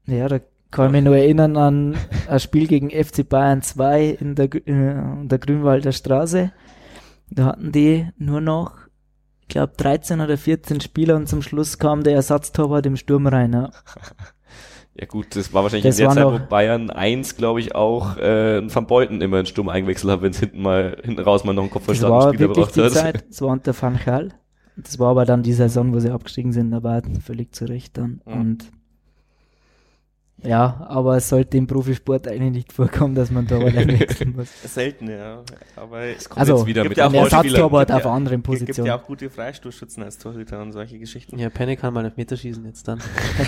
Ja, 0.06 0.28
da 0.28 0.40
kann 0.70 0.86
ich 0.86 0.92
mich 0.92 1.04
nur 1.04 1.16
erinnern 1.16 1.56
an 1.56 1.96
ein 2.28 2.40
Spiel 2.40 2.66
gegen 2.66 2.90
FC 2.90 3.28
Bayern 3.28 3.62
2 3.62 4.16
in 4.20 4.34
der, 4.34 4.48
äh, 4.54 4.60
in 4.66 5.28
der 5.28 5.38
Grünwalder 5.38 5.92
Straße. 5.92 6.52
Da 7.30 7.44
hatten 7.46 7.72
die 7.72 8.08
nur 8.18 8.40
noch, 8.40 8.72
ich 9.42 9.48
glaube, 9.48 9.74
13 9.76 10.20
oder 10.20 10.36
14 10.36 10.80
Spieler 10.80 11.16
und 11.16 11.28
zum 11.28 11.42
Schluss 11.42 11.78
kam 11.78 12.02
der 12.02 12.14
Ersatztorwart 12.14 12.86
im 12.86 12.96
Sturm 12.96 13.26
rein. 13.26 13.52
Ja. 13.52 13.70
Ja 14.94 15.06
gut, 15.06 15.36
das 15.36 15.54
war 15.54 15.62
wahrscheinlich 15.62 15.84
Das 15.84 15.98
in 15.98 16.06
der 16.06 16.14
Zeit, 16.14 16.24
wo 16.26 16.46
Bayern 16.50 16.90
1, 16.90 17.36
glaube 17.36 17.60
ich, 17.60 17.74
auch 17.74 18.18
äh, 18.18 18.62
Van 18.74 18.86
Beuten 18.86 19.22
immer 19.22 19.38
einen 19.38 19.46
Sturm 19.46 19.70
eingewechselt 19.70 20.12
hat, 20.12 20.22
wenn 20.22 20.32
es 20.32 20.40
hinten 20.40 20.60
mal 20.60 20.98
hinten 21.02 21.20
raus 21.20 21.44
mal 21.44 21.54
noch 21.54 21.62
einen 21.62 21.70
war 22.10 22.34
Spieler 22.34 22.48
braucht 22.48 22.76
die 22.76 22.82
hat. 22.82 22.92
Zeit, 22.92 23.24
das 23.28 23.40
war 23.40 23.48
unter 23.48 23.80
Van 23.80 23.98
Gaal. 24.04 24.28
Das 24.76 24.98
war 24.98 25.10
aber 25.10 25.24
dann 25.24 25.42
die 25.42 25.52
Saison, 25.52 25.94
wo 25.94 25.98
sie 25.98 26.10
abgestiegen 26.10 26.52
sind, 26.52 26.72
aber 26.74 27.02
völlig 27.24 27.52
zu 27.54 27.66
Recht 27.66 27.96
dann. 27.96 28.20
Mhm. 28.26 28.32
Und 28.32 28.72
ja, 30.44 30.84
aber 30.88 31.16
es 31.16 31.28
sollte 31.28 31.56
im 31.56 31.66
Profisport 31.66 32.26
eigentlich 32.28 32.52
nicht 32.52 32.72
vorkommen, 32.72 33.14
dass 33.14 33.30
man 33.30 33.46
da 33.46 33.56
allein 33.60 33.98
wechseln 34.00 34.34
muss. 34.36 34.48
selten, 34.64 35.08
ja. 35.10 35.42
Aber 35.76 36.00
es 36.02 36.28
Kommt 36.28 36.40
Also, 36.40 36.56
jetzt 36.58 36.66
wieder 36.66 36.82
gibt 36.82 36.90
mit 36.90 36.98
ja 36.98 37.06
auch. 37.06 37.14
Ersatztorwart 37.14 37.88
Gibt 37.88 37.96
auf 37.98 38.04
ja- 38.04 38.10
anderen 38.12 38.38
gibt 38.38 38.46
Positionen. 38.46 38.86
ja 38.86 38.96
auch 38.98 39.04
gute 39.04 39.30
Freistoßschützen 39.30 40.02
als 40.02 40.18
Torhüter 40.18 40.60
und 40.62 40.72
solche 40.72 40.98
Geschichten. 40.98 41.38
Ja, 41.38 41.48
Penny 41.50 41.76
kann 41.76 41.94
mal 41.94 42.12
Meter 42.16 42.36
schießen 42.36 42.64
jetzt 42.66 42.86
dann. 42.88 43.00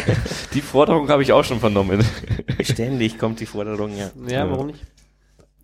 Die 0.54 0.60
Forderung 0.60 1.08
habe 1.08 1.22
ich 1.22 1.32
auch 1.32 1.44
schon 1.44 1.60
vernommen. 1.60 2.04
Ständig 2.62 3.18
kommt 3.18 3.40
die 3.40 3.46
Forderung, 3.46 3.90
ja. 3.96 4.10
Ja, 4.28 4.48
warum 4.50 4.68
nicht? 4.68 4.84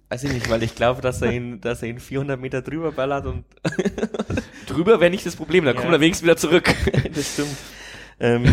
Weiß 0.09 0.25
ich 0.25 0.33
nicht, 0.33 0.51
weil 0.51 0.63
ich 0.65 0.75
glaube, 0.75 1.01
dass 1.03 1.23
er 1.23 1.31
ihn, 1.33 1.61
dass 1.61 1.83
er 1.83 1.89
ihn 1.89 2.01
400 2.01 2.41
Meter 2.41 2.63
drüber 2.63 2.91
ballert 2.91 3.27
und 3.27 3.45
Drüber 4.67 5.01
wäre 5.01 5.11
nicht 5.11 5.25
das 5.27 5.37
Problem, 5.37 5.65
dann 5.65 5.75
Ja. 5.77 5.81
kommt 5.81 5.93
er 5.93 6.01
wenigstens 6.01 6.25
wieder 6.25 6.37
zurück. 6.37 6.75
das 7.15 7.33
stimmt. 7.35 7.49
Ähm, 8.23 8.45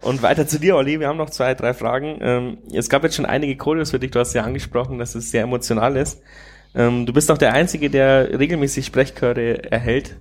und 0.00 0.22
weiter 0.22 0.46
zu 0.46 0.58
dir, 0.58 0.76
Olli. 0.76 1.00
Wir 1.00 1.08
haben 1.08 1.16
noch 1.16 1.30
zwei, 1.30 1.54
drei 1.54 1.74
Fragen. 1.74 2.18
Ähm, 2.20 2.58
es 2.72 2.88
gab 2.88 3.02
jetzt 3.02 3.16
schon 3.16 3.26
einige 3.26 3.56
Choreos 3.56 3.90
für 3.90 3.98
dich. 3.98 4.10
Du 4.12 4.20
hast 4.20 4.34
ja 4.34 4.42
angesprochen, 4.42 4.98
dass 4.98 5.14
es 5.14 5.30
sehr 5.30 5.42
emotional 5.42 5.96
ist. 5.96 6.22
Ähm, 6.74 7.06
du 7.06 7.12
bist 7.12 7.30
auch 7.30 7.38
der 7.38 7.52
Einzige, 7.52 7.90
der 7.90 8.38
regelmäßig 8.38 8.86
Sprechchöre 8.86 9.70
erhält. 9.70 10.16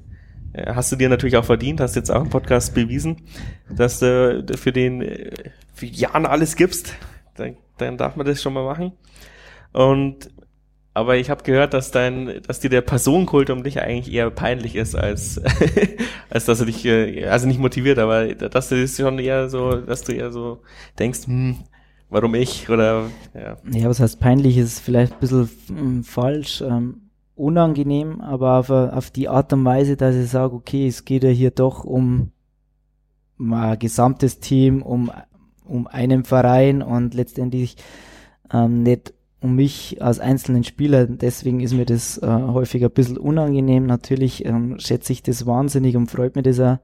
Äh, 0.53 0.73
Hast 0.73 0.91
du 0.91 0.95
dir 0.95 1.09
natürlich 1.09 1.37
auch 1.37 1.45
verdient, 1.45 1.79
hast 1.79 1.95
jetzt 1.95 2.09
auch 2.09 2.21
im 2.21 2.29
Podcast 2.29 2.73
bewiesen, 2.73 3.23
dass 3.69 3.99
du 3.99 4.45
für 4.55 4.71
den 4.71 5.01
äh, 5.01 5.31
für 5.73 5.85
Jan 5.85 6.25
alles 6.25 6.55
gibst. 6.55 6.95
Dann, 7.35 7.57
dann 7.77 7.97
darf 7.97 8.15
man 8.15 8.25
das 8.25 8.41
schon 8.41 8.53
mal 8.53 8.63
machen. 8.63 8.93
Und 9.73 10.31
aber 10.97 11.17
ich 11.17 11.29
habe 11.29 11.43
gehört, 11.43 11.75
dass 11.75 11.91
dein, 11.91 12.41
dass 12.47 12.59
dir 12.59 12.71
der 12.71 12.81
Personenkult 12.81 13.51
um 13.51 13.63
dich 13.63 13.79
eigentlich 13.79 14.11
eher 14.11 14.31
peinlich 14.31 14.75
ist, 14.75 14.95
als 14.95 15.39
als 16.31 16.45
dass 16.45 16.59
er 16.59 16.65
dich, 16.65 16.83
äh, 16.85 17.25
also 17.27 17.45
nicht 17.47 17.59
motiviert, 17.59 17.99
aber 17.99 18.33
dass 18.33 18.69
du 18.69 18.81
das 18.81 18.97
schon 18.97 19.19
eher 19.19 19.47
so, 19.47 19.73
dass 19.73 20.01
du 20.01 20.13
eher 20.13 20.31
so 20.31 20.63
denkst, 20.97 21.27
hm, 21.27 21.57
warum 22.09 22.33
ich 22.33 22.67
oder 22.71 23.11
ja. 23.35 23.57
Ja, 23.71 23.89
was 23.89 23.99
heißt 23.99 24.19
peinlich, 24.19 24.57
ist 24.57 24.79
vielleicht 24.79 25.13
ein 25.13 25.19
bisschen 25.19 25.49
mm, 25.69 26.01
falsch, 26.01 26.61
ähm, 26.61 27.11
unangenehm, 27.35 28.19
aber 28.19 28.57
auf, 28.57 28.71
auf 28.71 29.11
die 29.11 29.29
Art 29.29 29.53
und 29.53 29.63
Weise, 29.65 29.97
dass 29.97 30.15
ich 30.15 30.31
sage, 30.31 30.55
okay, 30.55 30.87
es 30.87 31.05
geht 31.05 31.23
ja 31.23 31.29
hier 31.29 31.51
doch 31.51 31.83
um, 31.83 32.31
um 33.37 33.53
ein 33.53 33.77
gesamtes 33.77 34.39
Team, 34.39 34.81
um, 34.81 35.11
um 35.63 35.85
einen 35.85 36.23
Verein 36.23 36.81
und 36.81 37.13
letztendlich 37.13 37.75
ähm, 38.51 38.81
nicht 38.81 39.13
um 39.39 39.55
mich 39.55 40.01
als 40.01 40.19
einzelnen 40.19 40.63
Spieler. 40.63 41.05
Deswegen 41.05 41.59
ist 41.59 41.73
mir 41.73 41.85
das 41.85 42.17
äh, 42.17 42.27
häufig 42.27 42.83
ein 42.83 42.91
bisschen 42.91 43.17
unangenehm. 43.17 43.85
Natürlich 43.85 44.45
ähm, 44.45 44.79
schätze 44.79 45.13
ich 45.13 45.23
das 45.23 45.45
wahnsinnig 45.45 45.95
und 45.95 46.09
freut 46.09 46.35
mich 46.35 46.43
das 46.43 46.59
auch. 46.59 46.77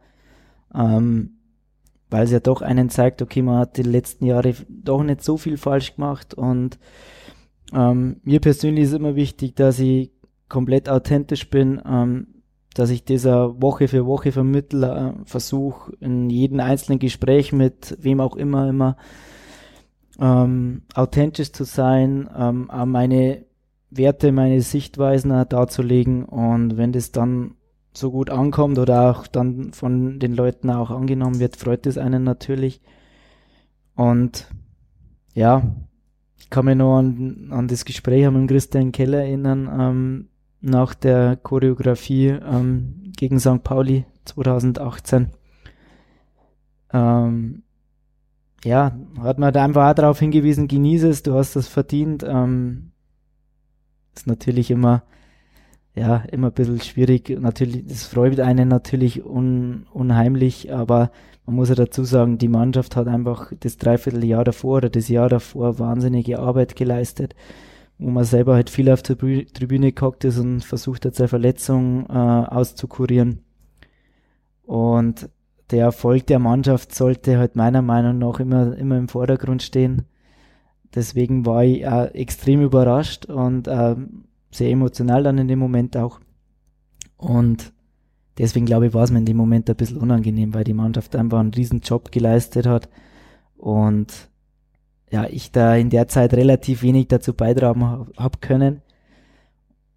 Ähm, 0.76 1.32
weil 2.14 2.26
es 2.26 2.32
ja 2.32 2.40
doch 2.40 2.62
einen 2.62 2.90
zeigt, 2.90 3.24
okay, 3.24 3.42
man 3.42 3.58
hat 3.58 3.78
die 3.78 3.82
letzten 3.82 4.28
Jahre 4.28 4.54
doch 4.70 5.02
nicht 5.02 5.24
so 5.24 5.36
viel 5.36 5.58
falsch 5.58 5.96
gemacht 5.96 6.36
und 6.36 6.78
ähm, 7.74 8.18
mir 8.24 8.40
persönlich 8.40 8.84
ist 8.84 8.94
immer 8.94 9.16
wichtig, 9.16 9.56
dass 9.56 9.80
ich 9.80 10.12
komplett 10.48 10.90
authentisch 10.90 11.50
bin, 11.50 11.82
ähm, 11.84 12.28
dass 12.76 12.92
ich 12.92 13.04
dieser 13.04 13.60
Woche 13.60 13.88
für 13.88 14.06
Woche 14.06 14.32
vermittle, 14.32 15.16
äh, 15.18 15.26
versuche 15.26 15.94
in 16.02 16.30
jedem 16.30 16.60
einzelnen 16.60 17.00
Gespräch 17.00 17.52
mit 17.52 17.98
wem 18.00 18.20
auch 18.20 18.36
immer 18.36 18.70
immer 18.70 18.96
ähm, 20.20 20.84
authentisch 20.94 21.52
zu 21.52 21.64
sein, 21.64 22.30
ähm, 22.36 22.70
auch 22.70 22.86
meine 22.86 23.46
Werte, 23.90 24.32
meine 24.32 24.62
Sichtweisen 24.62 25.30
darzulegen 25.50 26.26
und 26.26 26.78
wenn 26.78 26.92
das 26.92 27.12
dann 27.12 27.56
so 27.96 28.12
gut 28.12 28.30
ankommt 28.30 28.80
oder 28.80 29.12
auch 29.12 29.28
dann 29.28 29.72
von 29.74 30.20
den 30.20 30.34
Leuten 30.34 30.70
auch 30.70 30.90
angenommen 30.90 31.40
wird, 31.40 31.56
freut 31.56 31.86
es 31.86 31.98
einen 31.98 32.24
natürlich. 32.24 32.82
Und 33.96 34.48
ja, 35.36 35.76
ich 36.38 36.50
kann 36.50 36.66
mich 36.66 36.76
noch 36.76 36.98
an, 36.98 37.50
an 37.52 37.68
das 37.68 37.86
Gespräch 37.86 38.30
mit 38.32 38.50
Christian 38.50 38.92
Keller 38.92 39.20
erinnern, 39.20 39.70
ähm, 39.80 40.30
nach 40.62 40.94
der 40.94 41.36
Choreografie 41.36 42.30
ähm, 42.30 43.12
gegen 43.16 43.40
St. 43.40 43.64
Pauli 43.64 44.06
2018. 44.26 45.30
Ähm, 46.92 47.64
ja, 48.64 48.98
hat 49.20 49.40
man 49.40 49.54
da 49.54 49.64
einfach 49.64 49.92
auch 49.92 49.96
darauf 49.96 50.20
hingewiesen, 50.20 50.68
genieße 50.68 51.10
es, 51.10 51.24
du 51.24 51.34
hast 51.34 51.56
das 51.56 51.68
verdient. 51.68 52.24
Ähm, 52.28 52.92
ist 54.16 54.28
natürlich 54.28 54.72
immer 54.72 55.04
ja, 55.96 56.18
immer 56.32 56.48
ein 56.48 56.54
bisschen 56.54 56.82
schwierig. 56.82 57.30
Natürlich, 57.30 57.86
das 57.86 58.06
freut 58.06 58.40
einen 58.40 58.68
natürlich 58.68 59.24
un, 59.24 59.86
unheimlich, 59.92 60.74
aber 60.74 61.12
man 61.46 61.56
muss 61.56 61.70
ja 61.70 61.76
dazu 61.76 62.04
sagen, 62.04 62.38
die 62.38 62.48
Mannschaft 62.48 62.96
hat 62.96 63.08
einfach 63.08 63.52
das 63.60 63.78
Dreivierteljahr 63.78 64.44
davor 64.44 64.78
oder 64.78 64.90
das 64.90 65.08
Jahr 65.08 65.30
davor 65.30 65.78
wahnsinnige 65.80 66.40
Arbeit 66.40 66.76
geleistet, 66.76 67.36
wo 68.00 68.10
man 68.10 68.24
selber 68.24 68.56
halt 68.56 68.70
viel 68.70 68.90
auf 68.90 69.04
der 69.04 69.18
Tribüne 69.18 69.92
gehockt 69.92 70.24
ist 70.24 70.40
und 70.40 70.62
versucht 70.64 71.06
hat, 71.06 71.16
seine 71.16 71.28
Verletzung 71.28 72.08
äh, 72.10 72.14
auszukurieren. 72.14 73.42
Und 74.66 75.30
der 75.74 75.86
Erfolg 75.86 76.28
der 76.28 76.38
Mannschaft 76.38 76.94
sollte 76.94 77.40
halt 77.40 77.56
meiner 77.56 77.82
Meinung 77.82 78.20
nach 78.20 78.40
immer, 78.40 78.78
immer 78.78 78.96
im 78.96 79.08
Vordergrund 79.08 79.64
stehen. 79.64 80.04
Deswegen 80.94 81.48
war 81.48 81.64
ich 81.64 81.84
äh, 81.84 82.06
extrem 82.14 82.62
überrascht 82.62 83.26
und 83.26 83.68
äh, 83.68 83.96
sehr 84.52 84.70
emotional 84.70 85.24
dann 85.24 85.40
in 85.40 85.48
dem 85.48 85.58
Moment 85.58 85.98
auch. 85.98 86.20
Und 87.18 87.74
deswegen 88.38 88.68
glaube 88.68 88.88
ich, 88.88 88.94
war 88.94 89.04
es 89.04 89.12
mir 89.12 89.18
in 89.18 89.26
dem 89.26 89.38
Moment 89.38 89.68
ein 89.68 89.76
bisschen 89.76 89.98
unangenehm, 89.98 90.54
weil 90.54 90.64
die 90.64 90.76
Mannschaft 90.76 91.16
einfach 91.16 91.40
einen 91.40 91.54
riesen 91.56 91.80
Job 91.80 92.12
geleistet 92.12 92.68
hat 92.68 92.88
und 93.58 94.30
ja, 95.10 95.26
ich 95.26 95.52
da 95.52 95.76
in 95.76 95.90
der 95.90 96.08
Zeit 96.08 96.34
relativ 96.36 96.84
wenig 96.84 97.08
dazu 97.08 97.34
beitragen 97.34 97.84
habe 97.84 98.12
hab 98.18 98.42
können. 98.42 98.82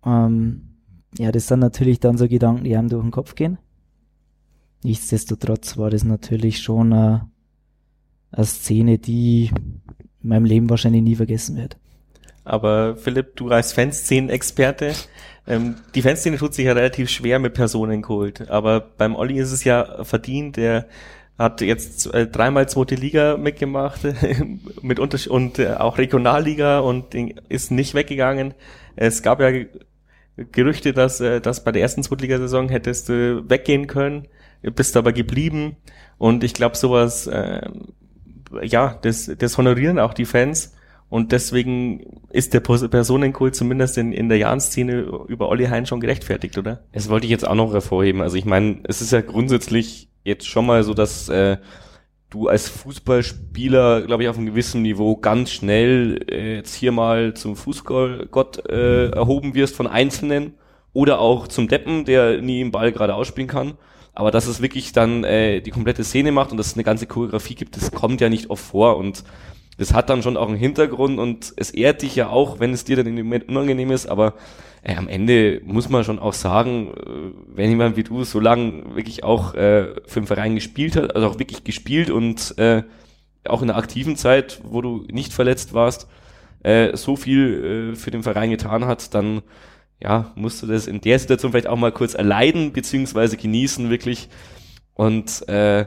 Ähm, 0.06 0.76
ja, 1.18 1.32
das 1.32 1.48
sind 1.48 1.60
natürlich 1.60 2.00
dann 2.00 2.16
so 2.16 2.28
Gedanken, 2.28 2.64
die 2.64 2.76
einem 2.76 2.88
durch 2.88 3.02
den 3.02 3.10
Kopf 3.10 3.34
gehen. 3.34 3.58
Nichtsdestotrotz 4.86 5.76
war 5.78 5.90
das 5.90 6.04
natürlich 6.04 6.62
schon 6.62 6.92
eine, 6.92 7.28
eine 8.30 8.46
Szene, 8.46 8.98
die 8.98 9.50
in 10.22 10.28
meinem 10.28 10.44
Leben 10.44 10.70
wahrscheinlich 10.70 11.02
nie 11.02 11.16
vergessen 11.16 11.56
wird. 11.56 11.76
Aber 12.44 12.96
Philipp, 12.96 13.34
du 13.34 13.48
als 13.48 13.72
Fanszenen-Experte, 13.72 14.92
ähm, 15.48 15.74
die 15.96 16.02
Fanszene 16.02 16.36
tut 16.36 16.54
sich 16.54 16.66
ja 16.66 16.72
relativ 16.72 17.10
schwer 17.10 17.40
mit 17.40 17.54
Personenkult. 17.54 18.48
Aber 18.48 18.78
beim 18.78 19.16
Olli 19.16 19.40
ist 19.40 19.50
es 19.50 19.64
ja 19.64 20.04
verdient, 20.04 20.56
der 20.56 20.86
hat 21.36 21.62
jetzt 21.62 22.14
äh, 22.14 22.28
dreimal 22.28 22.68
zweite 22.68 22.94
Liga 22.94 23.36
mitgemacht 23.36 24.02
mit 24.82 25.00
und 25.00 25.58
äh, 25.58 25.74
auch 25.74 25.98
Regionalliga 25.98 26.78
und 26.78 27.12
ist 27.48 27.72
nicht 27.72 27.94
weggegangen. 27.94 28.54
Es 28.94 29.24
gab 29.24 29.40
ja 29.40 29.50
Gerüchte, 30.52 30.92
dass, 30.92 31.20
äh, 31.20 31.40
dass 31.40 31.64
bei 31.64 31.72
der 31.72 31.82
ersten 31.82 32.04
Zweitligasaison 32.04 32.68
hättest 32.68 33.08
du 33.08 33.42
weggehen 33.50 33.88
können, 33.88 34.28
bist 34.62 34.96
aber 34.96 35.12
geblieben 35.12 35.76
und 36.18 36.44
ich 36.44 36.54
glaube 36.54 36.76
sowas, 36.76 37.26
äh, 37.26 37.68
ja, 38.62 38.98
das, 39.02 39.30
das 39.38 39.58
honorieren 39.58 39.98
auch 39.98 40.14
die 40.14 40.24
Fans 40.24 40.74
und 41.08 41.32
deswegen 41.32 42.20
ist 42.30 42.52
der 42.52 42.60
Personenkult 42.60 43.54
zumindest 43.54 43.96
in, 43.96 44.12
in 44.12 44.28
der 44.28 44.38
Jahn-Szene 44.38 45.02
über 45.28 45.48
Olli 45.48 45.66
Hein 45.66 45.86
schon 45.86 46.00
gerechtfertigt, 46.00 46.58
oder? 46.58 46.82
Das 46.92 47.08
wollte 47.08 47.26
ich 47.26 47.30
jetzt 47.30 47.46
auch 47.46 47.54
noch 47.54 47.72
hervorheben. 47.72 48.22
Also 48.22 48.36
ich 48.36 48.44
meine, 48.44 48.80
es 48.84 49.00
ist 49.00 49.12
ja 49.12 49.20
grundsätzlich 49.20 50.08
jetzt 50.24 50.48
schon 50.48 50.66
mal 50.66 50.82
so, 50.82 50.94
dass 50.94 51.28
äh, 51.28 51.58
du 52.30 52.48
als 52.48 52.68
Fußballspieler, 52.68 54.02
glaube 54.02 54.24
ich, 54.24 54.28
auf 54.28 54.36
einem 54.36 54.46
gewissen 54.46 54.82
Niveau 54.82 55.16
ganz 55.16 55.52
schnell 55.52 56.24
äh, 56.28 56.56
jetzt 56.56 56.74
hier 56.74 56.90
mal 56.90 57.34
zum 57.34 57.54
Fußballgott 57.54 58.68
äh, 58.68 59.10
erhoben 59.10 59.54
wirst 59.54 59.76
von 59.76 59.86
Einzelnen 59.86 60.54
oder 60.92 61.20
auch 61.20 61.46
zum 61.46 61.68
Deppen, 61.68 62.04
der 62.04 62.42
nie 62.42 62.60
im 62.60 62.72
Ball 62.72 62.90
gerade 62.90 63.14
ausspielen 63.14 63.48
kann. 63.48 63.74
Aber 64.16 64.30
dass 64.30 64.46
es 64.46 64.62
wirklich 64.62 64.92
dann 64.92 65.24
äh, 65.24 65.60
die 65.60 65.70
komplette 65.70 66.02
Szene 66.02 66.32
macht 66.32 66.50
und 66.50 66.56
dass 66.56 66.68
es 66.68 66.74
eine 66.74 66.84
ganze 66.84 67.06
Choreografie 67.06 67.54
gibt, 67.54 67.76
das 67.76 67.92
kommt 67.92 68.22
ja 68.22 68.30
nicht 68.30 68.48
oft 68.48 68.64
vor. 68.64 68.96
Und 68.96 69.24
das 69.76 69.92
hat 69.92 70.08
dann 70.08 70.22
schon 70.22 70.38
auch 70.38 70.48
einen 70.48 70.56
Hintergrund 70.56 71.18
und 71.18 71.52
es 71.56 71.70
ehrt 71.70 72.00
dich 72.00 72.16
ja 72.16 72.30
auch, 72.30 72.58
wenn 72.58 72.72
es 72.72 72.84
dir 72.84 72.96
dann 72.96 73.06
in 73.06 73.16
dem 73.16 73.26
Moment 73.26 73.46
unangenehm 73.50 73.90
ist, 73.90 74.06
aber 74.06 74.32
äh, 74.82 74.96
am 74.96 75.06
Ende 75.06 75.60
muss 75.66 75.90
man 75.90 76.02
schon 76.02 76.18
auch 76.18 76.32
sagen, 76.32 76.94
äh, 76.96 77.56
wenn 77.56 77.68
jemand 77.68 77.98
wie 77.98 78.04
du 78.04 78.24
so 78.24 78.40
lang 78.40 78.96
wirklich 78.96 79.22
auch 79.22 79.52
äh, 79.52 79.88
für 80.06 80.20
den 80.20 80.26
Verein 80.26 80.54
gespielt 80.54 80.96
hat, 80.96 81.14
also 81.14 81.28
auch 81.28 81.38
wirklich 81.38 81.62
gespielt 81.62 82.08
und 82.08 82.56
äh, 82.56 82.84
auch 83.46 83.60
in 83.60 83.68
der 83.68 83.76
aktiven 83.76 84.16
Zeit, 84.16 84.60
wo 84.64 84.80
du 84.80 85.04
nicht 85.10 85.34
verletzt 85.34 85.74
warst, 85.74 86.08
äh, 86.62 86.96
so 86.96 87.16
viel 87.16 87.92
äh, 87.92 87.96
für 87.96 88.10
den 88.10 88.22
Verein 88.22 88.48
getan 88.48 88.86
hat, 88.86 89.14
dann 89.14 89.42
ja, 90.02 90.32
musst 90.34 90.62
du 90.62 90.66
das 90.66 90.86
in 90.86 91.00
der 91.00 91.18
Situation 91.18 91.52
vielleicht 91.52 91.68
auch 91.68 91.76
mal 91.76 91.92
kurz 91.92 92.14
erleiden, 92.14 92.72
beziehungsweise 92.72 93.36
genießen 93.36 93.90
wirklich. 93.90 94.28
Und 94.94 95.48
äh, 95.48 95.86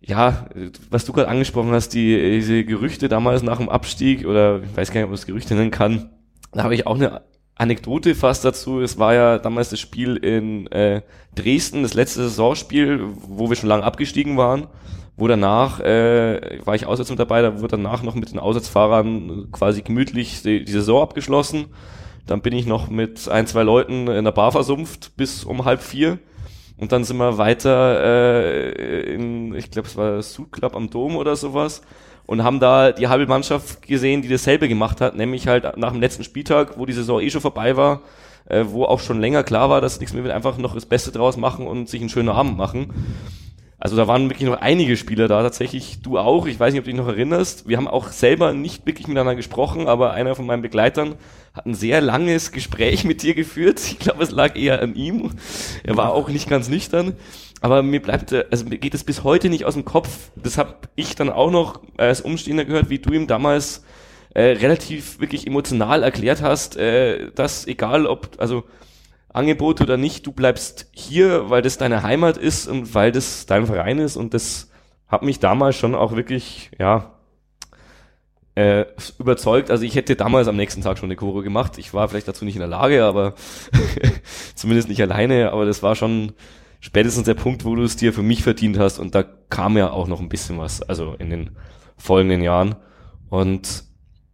ja, 0.00 0.46
was 0.90 1.04
du 1.04 1.12
gerade 1.12 1.28
angesprochen 1.28 1.72
hast, 1.72 1.90
die 1.90 2.16
diese 2.16 2.64
Gerüchte 2.64 3.08
damals 3.08 3.42
nach 3.42 3.58
dem 3.58 3.68
Abstieg, 3.68 4.26
oder 4.26 4.62
ich 4.62 4.76
weiß 4.76 4.88
gar 4.88 5.00
nicht, 5.00 5.04
ob 5.04 5.10
man 5.10 5.16
das 5.16 5.26
Gerüchte 5.26 5.54
nennen 5.54 5.70
kann, 5.70 6.10
da 6.52 6.64
habe 6.64 6.74
ich 6.74 6.86
auch 6.86 6.96
eine 6.96 7.22
Anekdote 7.54 8.14
fast 8.14 8.44
dazu. 8.44 8.80
Es 8.80 8.98
war 8.98 9.14
ja 9.14 9.38
damals 9.38 9.68
das 9.68 9.80
Spiel 9.80 10.16
in 10.16 10.66
äh, 10.68 11.02
Dresden, 11.34 11.82
das 11.82 11.94
letzte 11.94 12.22
Saisonspiel, 12.22 13.00
wo 13.14 13.50
wir 13.50 13.56
schon 13.56 13.68
lange 13.68 13.84
abgestiegen 13.84 14.38
waren, 14.38 14.68
wo 15.16 15.28
danach, 15.28 15.80
äh, 15.80 16.58
war 16.64 16.74
ich 16.74 16.86
auswärts 16.86 17.10
mit 17.10 17.18
dabei, 17.18 17.42
da 17.42 17.60
wurde 17.60 17.76
danach 17.76 18.02
noch 18.02 18.14
mit 18.14 18.32
den 18.32 18.38
Auswärtsfahrern 18.38 19.48
quasi 19.52 19.82
gemütlich 19.82 20.42
die, 20.42 20.64
die 20.64 20.72
Saison 20.72 21.02
abgeschlossen. 21.02 21.66
Dann 22.30 22.42
bin 22.42 22.52
ich 22.52 22.64
noch 22.64 22.88
mit 22.88 23.28
ein, 23.28 23.48
zwei 23.48 23.64
Leuten 23.64 24.06
in 24.06 24.22
der 24.24 24.30
Bar 24.30 24.52
versumpft 24.52 25.16
bis 25.16 25.42
um 25.42 25.64
halb 25.64 25.82
vier. 25.82 26.20
Und 26.76 26.92
dann 26.92 27.02
sind 27.02 27.16
wir 27.16 27.38
weiter 27.38 28.00
äh, 28.04 29.14
in, 29.14 29.52
ich 29.52 29.72
glaube, 29.72 29.88
es 29.88 29.96
war 29.96 30.22
Sud 30.22 30.52
Club 30.52 30.76
am 30.76 30.90
Dom 30.90 31.16
oder 31.16 31.34
sowas. 31.34 31.82
Und 32.26 32.44
haben 32.44 32.60
da 32.60 32.92
die 32.92 33.08
halbe 33.08 33.26
Mannschaft 33.26 33.82
gesehen, 33.82 34.22
die 34.22 34.28
dasselbe 34.28 34.68
gemacht 34.68 35.00
hat, 35.00 35.16
nämlich 35.16 35.48
halt 35.48 35.76
nach 35.76 35.90
dem 35.90 36.00
letzten 36.00 36.22
Spieltag, 36.22 36.78
wo 36.78 36.86
die 36.86 36.92
Saison 36.92 37.20
eh 37.20 37.30
schon 37.30 37.40
vorbei 37.40 37.76
war, 37.76 38.02
äh, 38.44 38.64
wo 38.68 38.84
auch 38.84 39.00
schon 39.00 39.20
länger 39.20 39.42
klar 39.42 39.68
war, 39.68 39.80
dass 39.80 39.98
nichts 39.98 40.14
mehr 40.14 40.22
wird, 40.22 40.32
einfach 40.32 40.56
noch 40.56 40.74
das 40.74 40.86
Beste 40.86 41.10
draus 41.10 41.36
machen 41.36 41.66
und 41.66 41.88
sich 41.88 42.00
einen 42.00 42.10
schönen 42.10 42.28
Abend 42.28 42.56
machen. 42.56 42.94
Also 43.80 43.96
da 43.96 44.06
waren 44.06 44.28
wirklich 44.28 44.46
noch 44.46 44.60
einige 44.60 44.94
Spieler 44.98 45.26
da, 45.26 45.42
tatsächlich 45.42 46.02
du 46.02 46.18
auch, 46.18 46.46
ich 46.46 46.60
weiß 46.60 46.72
nicht, 46.72 46.80
ob 46.80 46.84
du 46.84 46.90
dich 46.90 47.00
noch 47.00 47.08
erinnerst. 47.08 47.66
Wir 47.66 47.78
haben 47.78 47.88
auch 47.88 48.08
selber 48.08 48.52
nicht 48.52 48.86
wirklich 48.86 49.08
miteinander 49.08 49.34
gesprochen, 49.34 49.88
aber 49.88 50.12
einer 50.12 50.34
von 50.34 50.44
meinen 50.44 50.60
Begleitern 50.60 51.14
hat 51.54 51.64
ein 51.64 51.74
sehr 51.74 52.02
langes 52.02 52.52
Gespräch 52.52 53.04
mit 53.04 53.22
dir 53.22 53.34
geführt. 53.34 53.80
Ich 53.90 53.98
glaube, 53.98 54.22
es 54.22 54.30
lag 54.30 54.54
eher 54.54 54.82
an 54.82 54.94
ihm. 54.94 55.30
Er 55.82 55.96
war 55.96 56.12
auch 56.12 56.28
nicht 56.28 56.48
ganz 56.48 56.68
nüchtern. 56.68 57.14
Aber 57.62 57.82
mir 57.82 58.00
bleibt, 58.00 58.32
also 58.32 58.66
mir 58.66 58.78
geht 58.78 58.94
es 58.94 59.04
bis 59.04 59.24
heute 59.24 59.48
nicht 59.48 59.64
aus 59.64 59.74
dem 59.74 59.84
Kopf. 59.86 60.30
Das 60.36 60.58
habe 60.58 60.74
ich 60.94 61.14
dann 61.14 61.30
auch 61.30 61.50
noch 61.50 61.80
als 61.96 62.20
Umstehender 62.20 62.66
gehört, 62.66 62.90
wie 62.90 62.98
du 62.98 63.12
ihm 63.12 63.26
damals 63.26 63.82
äh, 64.34 64.42
relativ 64.42 65.20
wirklich 65.20 65.46
emotional 65.46 66.02
erklärt 66.02 66.42
hast, 66.42 66.76
äh, 66.76 67.30
dass 67.34 67.66
egal 67.66 68.06
ob, 68.06 68.28
also 68.38 68.64
Angebot 69.32 69.80
oder 69.80 69.96
nicht, 69.96 70.26
du 70.26 70.32
bleibst 70.32 70.88
hier, 70.92 71.50
weil 71.50 71.62
das 71.62 71.78
deine 71.78 72.02
Heimat 72.02 72.36
ist 72.36 72.66
und 72.66 72.94
weil 72.94 73.12
das 73.12 73.46
dein 73.46 73.66
Verein 73.66 73.98
ist 73.98 74.16
und 74.16 74.34
das 74.34 74.70
hat 75.06 75.22
mich 75.22 75.38
damals 75.40 75.76
schon 75.76 75.94
auch 75.94 76.14
wirklich, 76.14 76.70
ja, 76.78 77.12
äh, 78.54 78.86
überzeugt. 79.18 79.70
Also 79.70 79.84
ich 79.84 79.94
hätte 79.94 80.16
damals 80.16 80.48
am 80.48 80.56
nächsten 80.56 80.82
Tag 80.82 80.98
schon 80.98 81.06
eine 81.06 81.16
Choreo 81.16 81.42
gemacht. 81.42 81.78
Ich 81.78 81.94
war 81.94 82.08
vielleicht 82.08 82.28
dazu 82.28 82.44
nicht 82.44 82.56
in 82.56 82.60
der 82.60 82.68
Lage, 82.68 83.04
aber 83.04 83.34
zumindest 84.54 84.88
nicht 84.88 85.00
alleine, 85.00 85.52
aber 85.52 85.64
das 85.64 85.82
war 85.82 85.94
schon 85.94 86.32
spätestens 86.80 87.24
der 87.24 87.34
Punkt, 87.34 87.64
wo 87.64 87.74
du 87.74 87.82
es 87.82 87.96
dir 87.96 88.12
für 88.12 88.22
mich 88.22 88.42
verdient 88.42 88.78
hast 88.78 88.98
und 88.98 89.14
da 89.14 89.22
kam 89.22 89.76
ja 89.76 89.90
auch 89.90 90.08
noch 90.08 90.20
ein 90.20 90.28
bisschen 90.28 90.58
was, 90.58 90.82
also 90.82 91.14
in 91.14 91.30
den 91.30 91.50
folgenden 91.96 92.42
Jahren. 92.42 92.76
Und 93.28 93.84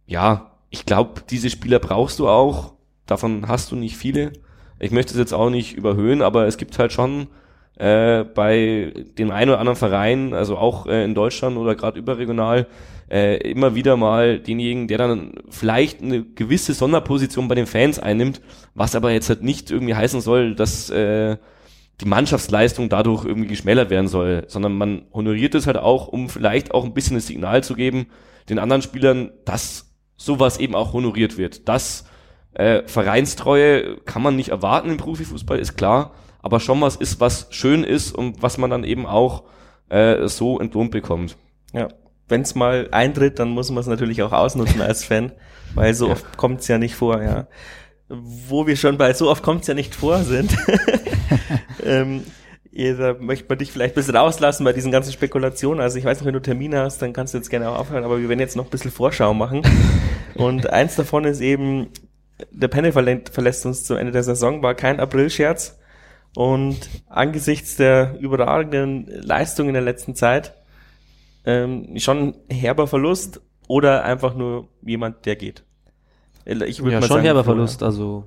ja, 0.05 0.57
ich 0.69 0.85
glaube, 0.85 1.21
diese 1.29 1.49
Spieler 1.49 1.79
brauchst 1.79 2.19
du 2.19 2.27
auch. 2.27 2.73
Davon 3.05 3.47
hast 3.47 3.71
du 3.71 3.75
nicht 3.75 3.97
viele 3.97 4.33
ich 4.79 4.91
möchte 4.91 5.13
es 5.13 5.19
jetzt 5.19 5.33
auch 5.33 5.49
nicht 5.49 5.75
überhöhen, 5.75 6.21
aber 6.21 6.47
es 6.47 6.57
gibt 6.57 6.77
halt 6.79 6.91
schon 6.91 7.27
äh, 7.77 8.23
bei 8.23 8.93
dem 9.17 9.31
einen 9.31 9.51
oder 9.51 9.59
anderen 9.59 9.77
Verein, 9.77 10.33
also 10.33 10.57
auch 10.57 10.87
äh, 10.87 11.03
in 11.03 11.13
Deutschland 11.15 11.57
oder 11.57 11.75
gerade 11.75 11.99
überregional, 11.99 12.67
äh, 13.09 13.37
immer 13.49 13.75
wieder 13.75 13.97
mal 13.97 14.39
denjenigen, 14.39 14.87
der 14.87 14.97
dann 14.97 15.33
vielleicht 15.49 16.01
eine 16.01 16.23
gewisse 16.23 16.73
Sonderposition 16.73 17.47
bei 17.47 17.55
den 17.55 17.67
Fans 17.67 17.99
einnimmt, 17.99 18.41
was 18.73 18.95
aber 18.95 19.11
jetzt 19.11 19.29
halt 19.29 19.43
nicht 19.43 19.71
irgendwie 19.71 19.95
heißen 19.95 20.21
soll, 20.21 20.55
dass 20.55 20.89
äh, 20.89 21.37
die 22.01 22.05
Mannschaftsleistung 22.05 22.89
dadurch 22.89 23.25
irgendwie 23.25 23.47
geschmälert 23.47 23.89
werden 23.89 24.07
soll, 24.07 24.43
sondern 24.47 24.77
man 24.77 25.03
honoriert 25.13 25.55
es 25.55 25.67
halt 25.67 25.77
auch, 25.77 26.07
um 26.07 26.29
vielleicht 26.29 26.73
auch 26.73 26.83
ein 26.83 26.93
bisschen 26.93 27.15
das 27.15 27.27
Signal 27.27 27.63
zu 27.63 27.75
geben, 27.75 28.07
den 28.49 28.59
anderen 28.59 28.81
Spielern, 28.81 29.31
dass 29.45 29.93
sowas 30.15 30.59
eben 30.59 30.75
auch 30.75 30.93
honoriert 30.93 31.37
wird, 31.37 31.67
dass 31.67 32.06
äh, 32.57 32.87
Vereinstreue 32.87 33.97
kann 34.05 34.23
man 34.23 34.35
nicht 34.35 34.49
erwarten 34.49 34.89
im 34.89 34.97
Profifußball, 34.97 35.59
ist 35.59 35.77
klar, 35.77 36.13
aber 36.41 36.59
schon 36.59 36.81
was 36.81 36.95
ist, 36.95 37.19
was 37.19 37.47
schön 37.51 37.83
ist 37.83 38.11
und 38.13 38.41
was 38.41 38.57
man 38.57 38.71
dann 38.71 38.83
eben 38.83 39.05
auch 39.05 39.43
äh, 39.89 40.27
so 40.27 40.59
entlohnt 40.59 40.89
bekommt. 40.89 41.37
Ja, 41.71 41.89
wenn 42.27 42.41
es 42.41 42.55
mal 42.55 42.87
eintritt, 42.91 43.37
dann 43.37 43.49
muss 43.49 43.69
man 43.69 43.81
es 43.81 43.87
natürlich 43.87 44.23
auch 44.23 44.31
ausnutzen 44.31 44.81
als 44.81 45.03
Fan, 45.03 45.33
weil 45.75 45.93
so 45.93 46.07
ja. 46.07 46.13
oft 46.13 46.35
kommt 46.35 46.61
es 46.61 46.67
ja 46.67 46.79
nicht 46.79 46.95
vor, 46.95 47.21
ja. 47.21 47.47
Wo 48.09 48.65
wir 48.65 48.75
schon 48.75 48.97
bei 48.97 49.13
so 49.13 49.29
oft 49.29 49.43
kommt 49.43 49.61
es 49.61 49.67
ja 49.67 49.75
nicht 49.75 49.93
vor 49.93 50.23
sind, 50.23 50.57
ähm, 51.85 52.23
da 52.71 53.15
möchte 53.19 53.45
man 53.49 53.59
dich 53.59 53.71
vielleicht 53.71 53.93
ein 53.93 53.99
bisschen 53.99 54.15
rauslassen 54.15 54.63
bei 54.63 54.73
diesen 54.73 54.91
ganzen 54.91 55.13
Spekulationen. 55.13 55.79
Also 55.79 55.99
ich 55.99 56.05
weiß 56.05 56.19
nicht, 56.19 56.25
wenn 56.25 56.33
du 56.33 56.41
Termine 56.41 56.79
hast, 56.79 57.03
dann 57.03 57.13
kannst 57.13 57.35
du 57.35 57.37
jetzt 57.37 57.49
gerne 57.49 57.69
auch 57.69 57.77
aufhören, 57.77 58.03
aber 58.03 58.19
wir 58.19 58.29
werden 58.29 58.39
jetzt 58.39 58.55
noch 58.55 58.65
ein 58.65 58.71
bisschen 58.71 58.91
Vorschau 58.91 59.35
machen. 59.35 59.61
Und 60.35 60.69
eins 60.71 60.95
davon 60.95 61.25
ist 61.25 61.41
eben 61.41 61.89
der 62.51 62.67
Penne 62.67 62.91
verlä- 62.91 63.31
verlässt 63.31 63.65
uns 63.65 63.83
zum 63.83 63.97
Ende 63.97 64.11
der 64.11 64.23
Saison, 64.23 64.61
war 64.61 64.75
kein 64.75 64.99
April-Scherz. 64.99 65.79
Und 66.35 66.77
angesichts 67.07 67.77
der 67.77 68.19
überragenden 68.19 69.07
Leistung 69.07 69.69
in 69.69 69.73
der 69.73 69.81
letzten 69.81 70.13
Zeit 70.13 70.53
ähm, 71.45 71.97
schon 71.97 72.35
herber 72.47 72.85
Verlust 72.85 73.41
oder 73.67 74.03
einfach 74.03 74.35
nur 74.35 74.67
jemand, 74.83 75.25
der 75.25 75.35
geht. 75.35 75.63
Ich 76.45 76.83
würd 76.83 76.93
ja, 76.93 76.99
mal 76.99 77.07
schon 77.07 77.15
sagen, 77.15 77.23
herber. 77.23 77.43
Verlust, 77.43 77.81
also 77.81 78.25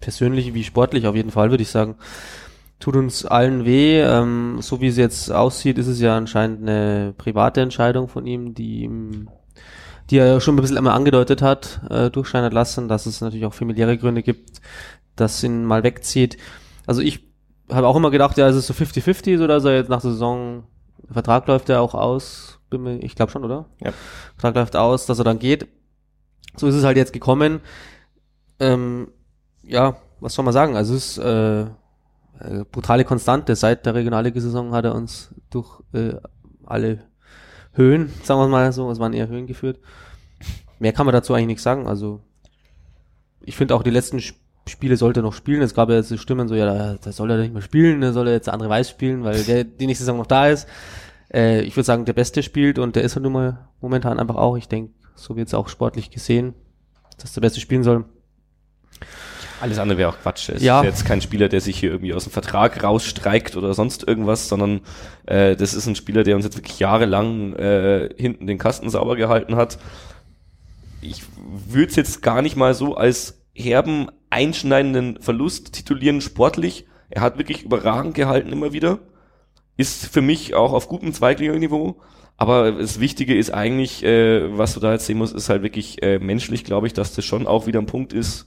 persönlich 0.00 0.52
wie 0.54 0.64
sportlich 0.64 1.06
auf 1.06 1.14
jeden 1.14 1.30
Fall, 1.30 1.50
würde 1.50 1.62
ich 1.62 1.70
sagen. 1.70 1.94
Tut 2.80 2.96
uns 2.96 3.24
allen 3.24 3.64
weh. 3.64 4.00
Ähm, 4.00 4.56
so 4.60 4.80
wie 4.80 4.88
es 4.88 4.96
jetzt 4.96 5.30
aussieht, 5.30 5.78
ist 5.78 5.86
es 5.86 6.00
ja 6.00 6.16
anscheinend 6.16 6.62
eine 6.62 7.14
private 7.16 7.60
Entscheidung 7.60 8.08
von 8.08 8.26
ihm, 8.26 8.54
die 8.54 8.82
ihm, 8.82 9.28
die 10.10 10.18
er 10.18 10.26
ja 10.26 10.40
schon 10.40 10.56
ein 10.56 10.60
bisschen 10.60 10.76
einmal 10.76 10.96
angedeutet 10.96 11.40
hat, 11.40 11.80
äh, 11.88 12.10
durchscheinen 12.10 12.50
lassen, 12.50 12.88
dass 12.88 13.06
es 13.06 13.20
natürlich 13.20 13.46
auch 13.46 13.54
familiäre 13.54 13.96
Gründe 13.96 14.22
gibt, 14.22 14.60
dass 15.16 15.42
ihn 15.42 15.64
mal 15.64 15.82
wegzieht. 15.82 16.36
Also 16.86 17.00
ich 17.00 17.20
habe 17.70 17.86
auch 17.86 17.96
immer 17.96 18.10
gedacht, 18.10 18.36
ja, 18.36 18.48
es 18.48 18.56
ist 18.56 18.66
so 18.66 18.74
50-50, 18.74 19.38
so 19.38 19.46
dass 19.46 19.64
er 19.64 19.74
jetzt 19.74 19.88
nach 19.88 20.00
der 20.00 20.10
Saison, 20.10 20.64
der 21.04 21.14
Vertrag 21.14 21.46
läuft 21.46 21.68
ja 21.68 21.80
auch 21.80 21.94
aus, 21.94 22.58
ich 23.00 23.14
glaube 23.14 23.32
schon, 23.32 23.44
oder? 23.44 23.66
Ja. 23.80 23.92
Vertrag 24.36 24.54
läuft 24.56 24.76
aus, 24.76 25.06
dass 25.06 25.18
er 25.18 25.24
dann 25.24 25.38
geht. 25.38 25.68
So 26.56 26.66
ist 26.66 26.74
es 26.74 26.84
halt 26.84 26.96
jetzt 26.96 27.12
gekommen. 27.12 27.60
Ähm, 28.58 29.08
ja, 29.62 29.96
was 30.20 30.34
soll 30.34 30.44
man 30.44 30.54
sagen? 30.54 30.76
Also 30.76 30.94
es 30.94 31.16
ist 31.16 31.24
äh, 31.24 31.66
brutale 32.70 33.04
Konstante. 33.04 33.54
Seit 33.54 33.86
der 33.86 33.94
Regionalliga-Saison 33.94 34.72
hat 34.72 34.84
er 34.84 34.94
uns 34.94 35.34
durch 35.50 35.80
äh, 35.92 36.14
alle 36.64 37.09
Höhen, 37.72 38.12
sagen 38.22 38.40
wir 38.40 38.48
mal 38.48 38.72
so, 38.72 38.90
es 38.90 38.98
waren 38.98 39.12
eher 39.12 39.28
Höhen 39.28 39.46
geführt. 39.46 39.78
Mehr 40.78 40.92
kann 40.92 41.06
man 41.06 41.12
dazu 41.12 41.34
eigentlich 41.34 41.46
nichts 41.46 41.62
sagen. 41.62 41.86
Also 41.86 42.20
ich 43.42 43.56
finde 43.56 43.74
auch 43.74 43.82
die 43.82 43.90
letzten 43.90 44.18
Sp- 44.18 44.38
Spiele 44.68 44.96
sollte 44.96 45.20
er 45.20 45.22
noch 45.24 45.32
spielen. 45.32 45.62
Es 45.62 45.74
gab 45.74 45.88
ja 45.88 45.96
jetzt 45.96 46.16
Stimmen 46.18 46.46
so, 46.46 46.54
ja, 46.54 46.66
da, 46.66 46.96
da 47.02 47.12
soll 47.12 47.30
er 47.30 47.38
nicht 47.38 47.52
mehr 47.52 47.62
spielen, 47.62 48.02
da 48.02 48.12
soll 48.12 48.28
er 48.28 48.34
jetzt 48.34 48.46
der 48.46 48.54
andere 48.54 48.68
Weiß 48.68 48.90
spielen, 48.90 49.24
weil 49.24 49.42
der 49.42 49.64
die 49.64 49.86
nächste 49.86 50.04
Saison 50.04 50.18
noch 50.18 50.26
da 50.26 50.48
ist. 50.48 50.68
Äh, 51.32 51.62
ich 51.62 51.74
würde 51.76 51.86
sagen, 51.86 52.04
der 52.04 52.12
Beste 52.12 52.42
spielt 52.42 52.78
und 52.78 52.94
der 52.94 53.02
ist 53.02 53.16
er 53.16 53.20
nun 53.20 53.32
mal 53.32 53.68
momentan 53.80 54.18
einfach 54.18 54.36
auch. 54.36 54.56
Ich 54.56 54.68
denke, 54.68 54.92
so 55.14 55.34
wird 55.36 55.48
es 55.48 55.54
auch 55.54 55.68
sportlich 55.68 56.10
gesehen, 56.10 56.54
dass 57.18 57.32
der 57.32 57.40
Beste 57.40 57.58
spielen 57.60 57.82
soll. 57.82 58.04
Alles 59.60 59.78
andere 59.78 59.98
wäre 59.98 60.08
auch 60.10 60.18
Quatsch. 60.18 60.48
Es 60.48 60.62
Ja. 60.62 60.80
ist 60.80 60.86
jetzt 60.86 61.04
kein 61.04 61.20
Spieler, 61.20 61.48
der 61.48 61.60
sich 61.60 61.78
hier 61.78 61.90
irgendwie 61.90 62.14
aus 62.14 62.24
dem 62.24 62.32
Vertrag 62.32 62.82
rausstreikt 62.82 63.56
oder 63.56 63.74
sonst 63.74 64.06
irgendwas, 64.06 64.48
sondern 64.48 64.80
äh, 65.26 65.56
das 65.56 65.74
ist 65.74 65.86
ein 65.86 65.96
Spieler, 65.96 66.22
der 66.24 66.36
uns 66.36 66.44
jetzt 66.44 66.56
wirklich 66.56 66.78
jahrelang 66.78 67.54
äh, 67.54 68.08
hinten 68.16 68.46
den 68.46 68.58
Kasten 68.58 68.88
sauber 68.90 69.16
gehalten 69.16 69.56
hat. 69.56 69.78
Ich 71.02 71.22
würde 71.68 71.90
es 71.90 71.96
jetzt 71.96 72.22
gar 72.22 72.42
nicht 72.42 72.56
mal 72.56 72.74
so 72.74 72.94
als 72.94 73.42
herben, 73.54 74.08
einschneidenden 74.30 75.20
Verlust 75.20 75.72
titulieren 75.72 76.20
sportlich. 76.20 76.86
Er 77.08 77.22
hat 77.22 77.38
wirklich 77.38 77.62
überragend 77.64 78.14
gehalten 78.14 78.52
immer 78.52 78.72
wieder. 78.72 78.98
Ist 79.76 80.06
für 80.06 80.22
mich 80.22 80.54
auch 80.54 80.72
auf 80.72 80.88
gutem 80.88 81.12
Zweitliganiveau. 81.12 82.00
Aber 82.36 82.72
das 82.72 83.00
Wichtige 83.00 83.36
ist 83.36 83.52
eigentlich, 83.52 84.02
äh, 84.02 84.56
was 84.56 84.72
du 84.74 84.80
da 84.80 84.92
jetzt 84.92 85.04
sehen 85.06 85.18
musst, 85.18 85.34
ist 85.34 85.48
halt 85.50 85.62
wirklich 85.62 86.02
äh, 86.02 86.18
menschlich, 86.18 86.64
glaube 86.64 86.86
ich, 86.86 86.94
dass 86.94 87.14
das 87.14 87.24
schon 87.24 87.46
auch 87.46 87.66
wieder 87.66 87.80
ein 87.80 87.86
Punkt 87.86 88.12
ist, 88.14 88.46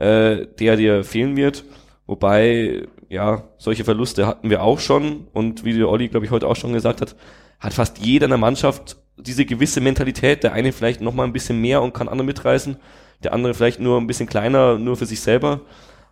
äh, 0.00 0.46
der 0.58 0.76
dir 0.76 1.04
fehlen 1.04 1.36
wird. 1.36 1.64
Wobei, 2.06 2.88
ja, 3.08 3.44
solche 3.58 3.84
Verluste 3.84 4.26
hatten 4.26 4.50
wir 4.50 4.62
auch 4.62 4.80
schon 4.80 5.28
und 5.32 5.64
wie 5.64 5.74
der 5.74 5.88
Olli, 5.88 6.08
glaube 6.08 6.26
ich, 6.26 6.32
heute 6.32 6.48
auch 6.48 6.56
schon 6.56 6.72
gesagt 6.72 7.00
hat, 7.00 7.14
hat 7.60 7.74
fast 7.74 7.98
jeder 7.98 8.24
in 8.24 8.30
der 8.30 8.38
Mannschaft 8.38 8.96
diese 9.16 9.44
gewisse 9.44 9.80
Mentalität. 9.80 10.42
Der 10.42 10.54
eine 10.54 10.72
vielleicht 10.72 11.00
noch 11.00 11.14
mal 11.14 11.24
ein 11.24 11.32
bisschen 11.32 11.60
mehr 11.60 11.82
und 11.82 11.94
kann 11.94 12.08
andere 12.08 12.26
mitreißen, 12.26 12.76
der 13.22 13.32
andere 13.32 13.54
vielleicht 13.54 13.78
nur 13.78 14.00
ein 14.00 14.06
bisschen 14.06 14.28
kleiner, 14.28 14.78
nur 14.78 14.96
für 14.96 15.06
sich 15.06 15.20
selber. 15.20 15.60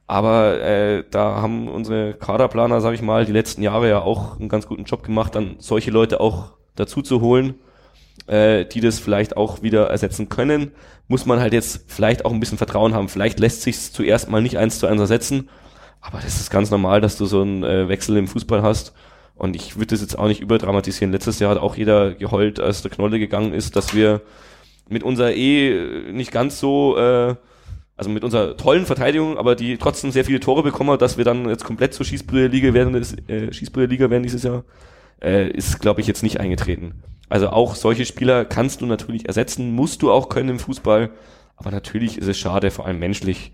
Aber 0.07 0.61
äh, 0.61 1.05
da 1.11 1.43
haben 1.43 1.69
unsere 1.69 2.15
Kaderplaner, 2.15 2.81
sage 2.81 2.95
ich 2.95 3.03
mal, 3.03 3.25
die 3.25 3.33
letzten 3.33 3.63
Jahre 3.63 3.89
ja 3.89 4.01
auch 4.01 4.39
einen 4.39 4.49
ganz 4.49 4.67
guten 4.67 4.85
Job 4.85 5.03
gemacht, 5.03 5.35
dann 5.35 5.57
solche 5.59 5.91
Leute 5.91 6.21
auch 6.21 6.53
dazu 6.77 7.03
zu 7.03 7.21
holen, 7.21 7.57
äh, 8.27 8.65
die 8.65 8.81
das 8.81 8.99
vielleicht 8.99 9.37
auch 9.37 9.63
wieder 9.63 9.89
ersetzen 9.89 10.29
können, 10.29 10.73
muss 11.07 11.27
man 11.27 11.41
halt 11.41 11.53
jetzt 11.53 11.85
vielleicht 11.87 12.25
auch 12.25 12.33
ein 12.33 12.41
bisschen 12.41 12.59
Vertrauen 12.59 12.95
haben. 12.95 13.09
Vielleicht 13.09 13.39
lässt 13.39 13.63
sich 13.63 13.93
zuerst 13.93 14.29
mal 14.29 14.43
nicht 14.43 14.59
eins 14.59 14.79
zu 14.79 14.87
eins 14.87 15.01
ersetzen, 15.01 15.49
aber 16.01 16.19
das 16.19 16.41
ist 16.41 16.51
ganz 16.51 16.71
normal, 16.71 17.01
dass 17.01 17.17
du 17.17 17.27
so 17.27 17.43
einen 17.43 17.65
äh, 17.65 17.89
Wechsel 17.89 18.17
im 18.17 18.29
Fußball 18.29 18.63
hast. 18.63 18.93
Und 19.35 19.55
ich 19.55 19.77
würde 19.77 19.87
das 19.87 20.01
jetzt 20.01 20.19
auch 20.19 20.27
nicht 20.27 20.41
überdramatisieren. 20.41 21.13
Letztes 21.13 21.39
Jahr 21.39 21.53
hat 21.53 21.59
auch 21.59 21.77
jeder 21.77 22.13
geheult, 22.13 22.59
als 22.59 22.83
der 22.83 22.91
Knolle 22.91 23.21
gegangen 23.21 23.53
ist, 23.53 23.77
dass 23.77 23.95
wir 23.95 24.21
mit 24.89 25.03
unserer 25.05 25.33
eh 25.33 26.11
nicht 26.11 26.33
ganz 26.33 26.59
so, 26.59 26.97
äh, 26.97 27.37
also 27.97 28.11
mit 28.11 28.25
unserer 28.25 28.57
tollen 28.57 28.85
Verteidigung, 28.85 29.39
aber 29.39 29.55
die 29.55 29.77
trotzdem 29.77 30.11
sehr 30.11 30.25
viele 30.25 30.41
Tore 30.41 30.63
bekommen 30.63 30.91
hat, 30.91 31.03
dass 31.03 31.19
wir 31.19 31.25
dann 31.25 31.49
jetzt 31.49 31.65
komplett 31.65 31.95
zur 31.95 32.05
Schießbrüderliga 32.05 32.75
werden, 32.75 32.95
äh, 33.29 33.53
Schießbrüderliga 33.53 34.11
werden 34.11 34.23
dieses 34.23 34.43
Jahr, 34.43 34.65
äh, 35.23 35.49
ist, 35.49 35.81
glaube 35.81 36.01
ich, 36.01 36.07
jetzt 36.07 36.23
nicht 36.23 36.41
eingetreten. 36.41 37.03
Also 37.29 37.51
auch 37.51 37.75
solche 37.75 38.07
Spieler 38.07 38.45
kannst 38.45 38.81
du 38.81 38.87
natürlich 38.87 39.27
ersetzen, 39.27 39.73
musst 39.73 40.03
du 40.03 40.11
auch 40.11 40.29
können 40.29 40.49
im 40.49 40.59
Fußball, 40.59 41.11
aber 41.57 41.71
natürlich 41.71 42.19
ist 42.19 42.29
es 42.29 42.39
schade, 42.39 42.71
vor 42.71 42.87
allem 42.87 42.99
menschlich, 42.99 43.53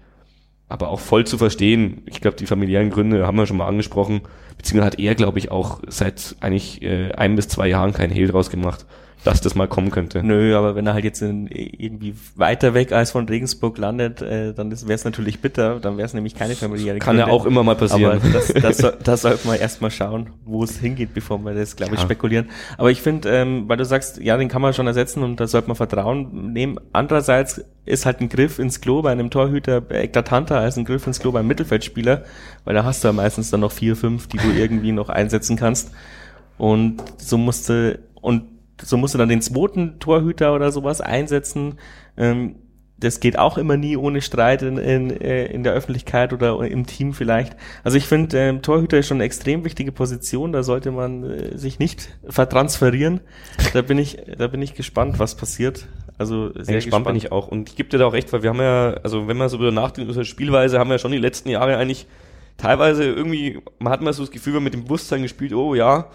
aber 0.69 0.89
auch 0.89 1.01
voll 1.01 1.27
zu 1.27 1.39
verstehen. 1.39 2.03
Ich 2.07 2.21
glaube, 2.21 2.37
die 2.37 2.47
familiären 2.47 2.91
Gründe 2.91 3.27
haben 3.27 3.37
wir 3.37 3.47
schon 3.47 3.57
mal 3.57 3.67
angesprochen, 3.67 4.23
beziehungsweise 4.57 4.87
hat 4.87 4.99
er, 4.99 5.15
glaube 5.15 5.39
ich, 5.39 5.51
auch 5.51 5.81
seit 5.89 6.37
eigentlich 6.41 6.83
äh, 6.83 7.13
ein 7.13 7.37
bis 7.37 7.49
zwei 7.49 7.69
Jahren 7.69 7.93
keinen 7.93 8.13
Hehl 8.13 8.29
draus 8.29 8.51
gemacht, 8.51 8.87
dass 9.25 9.41
das 9.41 9.55
mal 9.55 9.67
kommen 9.67 9.91
könnte. 9.91 10.23
Nö, 10.23 10.55
aber 10.57 10.77
wenn 10.77 10.87
er 10.87 10.93
halt 10.95 11.05
jetzt 11.05 11.23
in, 11.23 11.47
irgendwie 11.49 12.15
weiter 12.37 12.75
weg 12.75 12.93
als 12.93 13.11
von 13.11 13.27
Regensburg 13.27 13.79
landet, 13.79 14.21
äh, 14.23 14.53
dann 14.55 14.71
wäre 14.71 14.93
es 14.93 15.05
natürlich 15.05 15.41
bitter. 15.41 15.81
Dann 15.81 15.97
wäre 15.97 16.07
es 16.07 16.15
nämlich 16.15 16.35
keine 16.35 16.55
familiäre 16.55 16.99
Kann 16.99 17.17
ja 17.17 17.25
Gründe. 17.25 17.35
auch 17.41 17.47
immer 17.47 17.63
mal 17.63 17.75
passieren. 17.75 18.21
Aber 18.21 18.29
das, 18.31 18.49
das, 18.53 18.77
soll- 18.79 18.97
das 19.03 19.23
sollte 19.23 19.47
man 19.49 19.59
erstmal 19.59 19.91
schauen, 19.91 20.29
wo 20.45 20.63
es 20.63 20.79
hingeht, 20.79 21.15
bevor 21.15 21.39
wir 21.45 21.55
das, 21.55 21.75
glaube 21.75 21.95
ich, 21.95 22.01
Ja. 22.01 22.05
spekulieren. 22.05 22.51
Aber 22.79 22.91
ich 22.91 23.01
finde, 23.03 23.31
ähm, 23.31 23.65
weil 23.67 23.79
du 23.79 23.85
sagst, 23.85 24.21
ja, 24.21 24.37
den 24.37 24.49
kann 24.49 24.61
man 24.63 24.75
schon 24.75 24.87
ersetzen 24.87 25.23
und 25.23 25.41
da 25.41 25.47
sollte 25.47 25.69
man 25.69 25.77
Vertrauen 25.77 26.53
nehmen. 26.53 26.79
Andererseits 26.93 27.65
ist 27.87 28.07
halt 28.07 28.21
ein 28.21 28.29
Griff 28.29 28.59
ins 28.59 28.81
Klo 28.81 29.03
bei 29.03 29.13
einem 29.13 29.31
Torhüter 29.31 29.83
eklatanter 29.91 30.59
als 30.59 30.77
ein 30.77 30.85
Griff 30.85 31.07
ins 31.07 31.19
Klo 31.21 31.33
beim 31.33 31.47
Mittelfeldspieler, 31.47 32.25
weil 32.65 32.75
da 32.75 32.85
hast 32.85 33.03
du 33.05 33.09
ja 33.09 33.13
meistens 33.13 33.51
dann 33.51 33.61
noch 33.61 33.73
vier, 33.73 33.97
fünf, 33.97 34.27
die 34.27 34.37
du 34.39 34.51
irgendwie 34.55 34.93
noch 34.93 35.09
einsetzen 35.09 35.57
kannst. 35.57 35.91
Und 36.57 37.03
so 37.19 37.37
musste, 37.37 38.01
und 38.21 38.45
so 38.83 38.97
musst 38.97 39.15
du 39.15 39.19
dann 39.19 39.29
den 39.29 39.43
zweiten 39.43 39.99
Torhüter 39.99 40.55
oder 40.55 40.73
sowas 40.73 41.01
einsetzen. 41.01 41.79
Ähm, 42.17 42.57
das 42.97 43.21
geht 43.21 43.39
auch 43.39 43.59
immer 43.59 43.77
nie 43.77 43.97
ohne 43.97 44.21
Streit 44.21 44.63
in, 44.63 44.79
in, 44.79 45.11
äh, 45.11 45.47
in 45.47 45.65
der 45.65 45.73
Öffentlichkeit 45.73 46.33
oder 46.33 46.59
im 46.61 46.87
Team 46.87 47.13
vielleicht. 47.13 47.57
Also 47.83 47.99
ich 47.99 48.07
finde, 48.07 48.39
ähm, 48.39 48.63
Torhüter 48.63 48.99
ist 48.99 49.09
schon 49.09 49.19
eine 49.19 49.25
extrem 49.25 49.65
wichtige 49.65 49.93
Position, 49.93 50.53
da 50.53 50.63
sollte 50.63 50.91
man 50.91 51.25
äh, 51.25 51.59
sich 51.59 51.79
nicht 51.79 52.09
vertransferieren. 52.29 53.21
Da 53.73 53.83
bin 53.83 53.99
ich, 53.99 54.19
da 54.39 54.47
bin 54.47 54.63
ich 54.63 54.75
gespannt, 54.75 55.19
was 55.19 55.35
passiert. 55.35 55.87
Also 56.17 56.53
sehr 56.53 56.65
Sehr 56.65 56.75
gespannt 56.77 57.07
bin 57.07 57.17
ich 57.17 57.33
auch. 57.33 57.49
Und 57.49 57.69
ich 57.69 57.77
gebe 57.77 57.89
dir 57.89 57.99
da 57.99 58.07
auch 58.07 58.13
recht, 58.13 58.33
weil 58.33 58.43
wir 58.43 58.51
haben 58.51 58.61
ja, 58.61 58.95
also 59.03 59.27
wenn 59.27 59.37
man 59.37 59.49
so 59.49 59.57
über 59.57 59.73
nachdenkt, 59.73 60.11
über 60.11 60.25
Spielweise, 60.25 60.79
haben 60.79 60.89
wir 60.89 60.95
ja 60.95 60.99
schon 60.99 61.13
die 61.13 61.19
letzten 61.19 61.49
Jahre 61.49 61.77
eigentlich 61.77 62.07
teilweise 62.57 63.05
irgendwie, 63.05 63.61
man 63.81 63.93
hat 63.93 64.01
mal 64.01 64.13
so 64.13 64.23
das 64.23 64.31
Gefühl, 64.31 64.53
wir 64.53 64.59
haben 64.59 64.65
mit 64.65 64.75
dem 64.75 64.85
Bewusstsein 64.85 65.23
gespielt, 65.23 65.53
oh 65.53 65.75
ja, 65.75 66.07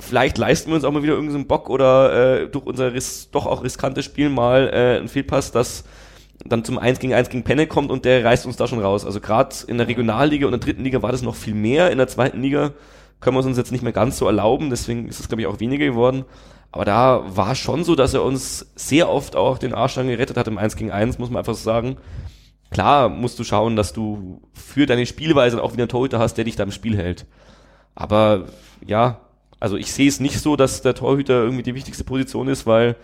vielleicht 0.00 0.38
leisten 0.38 0.70
wir 0.70 0.76
uns 0.76 0.84
auch 0.84 0.92
mal 0.92 1.02
wieder 1.02 1.14
irgendeinen 1.14 1.46
Bock 1.46 1.70
oder 1.70 2.42
äh, 2.42 2.48
durch 2.48 2.66
unser 2.66 2.92
Riss, 2.94 3.30
doch 3.30 3.46
auch 3.46 3.62
riskantes 3.62 4.04
Spiel 4.04 4.28
mal 4.28 4.70
äh, 4.72 4.98
einen 4.98 5.08
Fehlpass, 5.08 5.52
das 5.52 5.84
dann 6.44 6.64
zum 6.64 6.78
1 6.78 6.98
gegen 6.98 7.14
1 7.14 7.28
gegen 7.30 7.44
Penne 7.44 7.66
kommt 7.66 7.90
und 7.90 8.04
der 8.04 8.24
reißt 8.24 8.46
uns 8.46 8.56
da 8.56 8.66
schon 8.66 8.80
raus. 8.80 9.06
Also 9.06 9.20
gerade 9.20 9.54
in 9.66 9.78
der 9.78 9.88
Regionalliga 9.88 10.46
und 10.46 10.52
der 10.52 10.60
dritten 10.60 10.84
Liga 10.84 11.02
war 11.02 11.12
das 11.12 11.22
noch 11.22 11.34
viel 11.34 11.54
mehr. 11.54 11.90
In 11.90 11.98
der 11.98 12.08
zweiten 12.08 12.42
Liga 12.42 12.72
können 13.20 13.36
wir 13.36 13.40
es 13.40 13.46
uns 13.46 13.56
jetzt 13.56 13.72
nicht 13.72 13.82
mehr 13.82 13.92
ganz 13.92 14.18
so 14.18 14.26
erlauben, 14.26 14.70
deswegen 14.70 15.08
ist 15.08 15.20
es, 15.20 15.28
glaube 15.28 15.42
ich, 15.42 15.46
auch 15.46 15.60
weniger 15.60 15.86
geworden. 15.86 16.24
Aber 16.72 16.84
da 16.84 17.22
war 17.26 17.54
schon 17.54 17.84
so, 17.84 17.94
dass 17.94 18.14
er 18.14 18.24
uns 18.24 18.72
sehr 18.74 19.08
oft 19.08 19.36
auch 19.36 19.58
den 19.58 19.74
Arsch 19.74 19.94
dann 19.94 20.08
gerettet 20.08 20.36
hat 20.36 20.48
im 20.48 20.58
1 20.58 20.76
gegen 20.76 20.90
1, 20.90 21.18
muss 21.18 21.30
man 21.30 21.38
einfach 21.38 21.54
so 21.54 21.62
sagen. 21.62 21.96
Klar 22.70 23.08
musst 23.08 23.38
du 23.38 23.44
schauen, 23.44 23.76
dass 23.76 23.92
du 23.92 24.42
für 24.52 24.86
deine 24.86 25.06
Spielweise 25.06 25.62
auch 25.62 25.72
wieder 25.72 25.84
einen 25.84 25.88
Torhüter 25.88 26.18
hast, 26.18 26.34
der 26.34 26.44
dich 26.44 26.56
da 26.56 26.64
im 26.64 26.72
Spiel 26.72 26.96
hält. 26.96 27.26
Aber 27.94 28.46
ja, 28.84 29.20
also 29.64 29.78
ich 29.78 29.94
sehe 29.94 30.06
es 30.06 30.20
nicht 30.20 30.38
so, 30.40 30.56
dass 30.56 30.82
der 30.82 30.94
Torhüter 30.94 31.42
irgendwie 31.42 31.62
die 31.62 31.74
wichtigste 31.74 32.04
Position 32.04 32.48
ist, 32.48 32.66
weil 32.66 32.96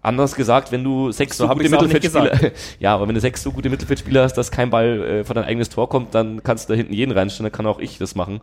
anders 0.00 0.34
gesagt, 0.34 0.72
wenn 0.72 0.82
du 0.82 1.12
sechs 1.12 1.36
So 1.36 1.46
so, 1.46 1.52
gute 1.52 1.68
Mittelfeldspieler, 1.68 2.52
ja, 2.80 2.94
aber 2.94 3.06
wenn 3.06 3.14
du 3.14 3.20
sechs 3.20 3.42
so 3.42 3.52
gute 3.52 3.68
Mittelfeldspieler 3.68 4.22
hast, 4.22 4.32
dass 4.32 4.50
kein 4.50 4.70
Ball 4.70 5.02
äh, 5.02 5.24
vor 5.24 5.34
dein 5.34 5.44
eigenes 5.44 5.68
Tor 5.68 5.90
kommt, 5.90 6.14
dann 6.14 6.42
kannst 6.42 6.66
du 6.66 6.72
da 6.72 6.78
hinten 6.78 6.94
jeden 6.94 7.12
reinstellen, 7.12 7.52
dann 7.52 7.54
kann 7.54 7.66
auch 7.66 7.78
ich 7.78 7.98
das 7.98 8.14
machen. 8.14 8.40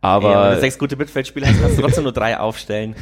Aber, 0.00 0.32
ja, 0.32 0.58
sechs 0.58 0.76
gute 0.76 0.96
Mittelfeldspieler 0.96 1.46
hast, 1.46 1.60
kannst 1.60 1.78
du 1.78 1.82
trotzdem 1.82 2.02
nur 2.02 2.12
drei 2.12 2.36
aufstellen. 2.36 2.96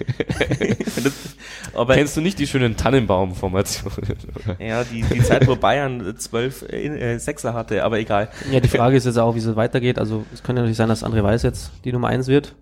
Aber 1.75 1.95
kennst 1.95 2.19
du 2.19 2.21
nicht 2.21 2.39
die 2.39 2.47
schönen 2.47 2.77
Tannenbaum-Formationen? 2.77 4.17
ja, 4.59 4.85
die, 4.85 5.03
die 5.03 5.23
Zeit, 5.23 5.47
wo 5.47 5.57
Bayern 5.57 6.15
zwölf 6.19 6.63
äh, 6.71 7.17
Sechser 7.17 7.55
hatte, 7.55 7.83
aber 7.83 7.99
egal. 7.99 8.29
Ja, 8.51 8.61
die 8.61 8.69
Frage 8.69 8.97
ist 8.97 9.07
jetzt 9.07 9.19
auch, 9.19 9.35
wie 9.35 9.39
es 9.39 9.57
weitergeht. 9.57 9.99
Also 9.99 10.25
es 10.35 10.43
könnte 10.43 10.61
natürlich 10.61 10.77
sein, 10.77 10.91
dass 10.91 11.03
André 11.03 11.23
Weiß 11.23 11.43
jetzt 11.43 11.73
die 11.85 11.93
Nummer 11.93 12.09
eins 12.09 12.29
wird. 12.29 12.55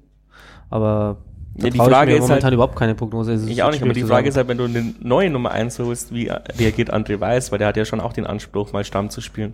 Aber 0.73 1.19
Ja, 1.57 1.69
die 1.69 1.77
Frage 1.79 2.13
mir 2.13 2.17
ist 2.17 2.23
momentan 2.23 2.45
halt, 2.45 2.55
überhaupt 2.55 2.77
keine 2.77 2.95
Prognose. 2.95 3.35
Es 3.35 3.43
ist 3.43 3.51
ich 3.51 3.63
auch 3.63 3.71
nicht, 3.71 3.83
aber 3.83 3.93
die 3.93 4.03
Frage 4.03 4.29
ist 4.29 4.37
halt, 4.37 4.49
wenn 4.49 4.57
du 4.59 4.65
eine 4.65 4.95
neue 5.01 5.29
Nummer 5.29 5.51
1 5.51 5.79
holst, 5.79 6.15
wie 6.15 6.29
reagiert 6.59 6.93
André 6.93 7.21
Weiß, 7.21 7.53
weil 7.53 7.59
der 7.59 7.69
hat 7.69 7.77
ja 7.77 7.85
schon 7.85 8.01
auch 8.01 8.15
den 8.15 8.27
Anspruch, 8.27 8.73
mal 8.73 8.85
Stamm 8.85 9.11
zu 9.11 9.21
spielen. 9.21 9.53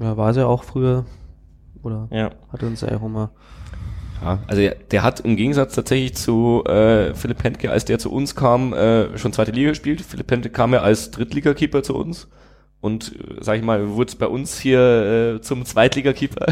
Ja, 0.00 0.16
war 0.16 0.34
sie 0.34 0.46
auch 0.46 0.64
früher. 0.64 1.06
Oder 1.82 2.08
Ja. 2.10 2.30
hat 2.52 2.62
uns 2.62 2.82
ja 2.82 2.94
auch 2.94 3.02
immer. 3.02 3.30
Ja, 4.22 4.38
also 4.48 4.60
der, 4.60 4.74
der 4.90 5.02
hat 5.02 5.20
im 5.20 5.34
Gegensatz 5.36 5.74
tatsächlich 5.74 6.14
zu 6.14 6.62
äh, 6.66 7.14
Philipp 7.14 7.38
Pentke, 7.38 7.70
als 7.70 7.86
der 7.86 7.98
zu 7.98 8.12
uns 8.12 8.34
kam, 8.34 8.74
äh, 8.74 9.16
schon 9.16 9.32
zweite 9.32 9.50
Liga 9.50 9.70
gespielt. 9.70 10.02
Philipp 10.02 10.26
Pentke 10.26 10.50
kam 10.50 10.74
ja 10.74 10.80
als 10.80 11.10
Drittligakeeper 11.10 11.82
zu 11.82 11.96
uns 11.96 12.28
und 12.82 13.14
äh, 13.18 13.36
sag 13.42 13.56
ich 13.56 13.62
mal, 13.62 13.88
wurde 13.92 14.12
bei 14.18 14.26
uns 14.26 14.58
hier 14.58 15.36
äh, 15.36 15.40
zum 15.40 15.64
Zweitligakeeper. 15.64 16.46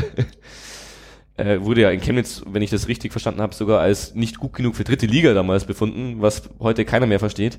Äh, 1.38 1.62
wurde 1.62 1.82
ja 1.82 1.90
in 1.90 2.00
Chemnitz, 2.00 2.42
wenn 2.46 2.62
ich 2.62 2.70
das 2.70 2.88
richtig 2.88 3.12
verstanden 3.12 3.40
habe, 3.40 3.54
sogar 3.54 3.80
als 3.80 4.14
nicht 4.14 4.38
gut 4.38 4.52
genug 4.52 4.76
für 4.76 4.84
dritte 4.84 5.06
Liga 5.06 5.34
damals 5.34 5.64
befunden, 5.64 6.16
was 6.20 6.50
heute 6.60 6.84
keiner 6.84 7.06
mehr 7.06 7.20
versteht. 7.20 7.58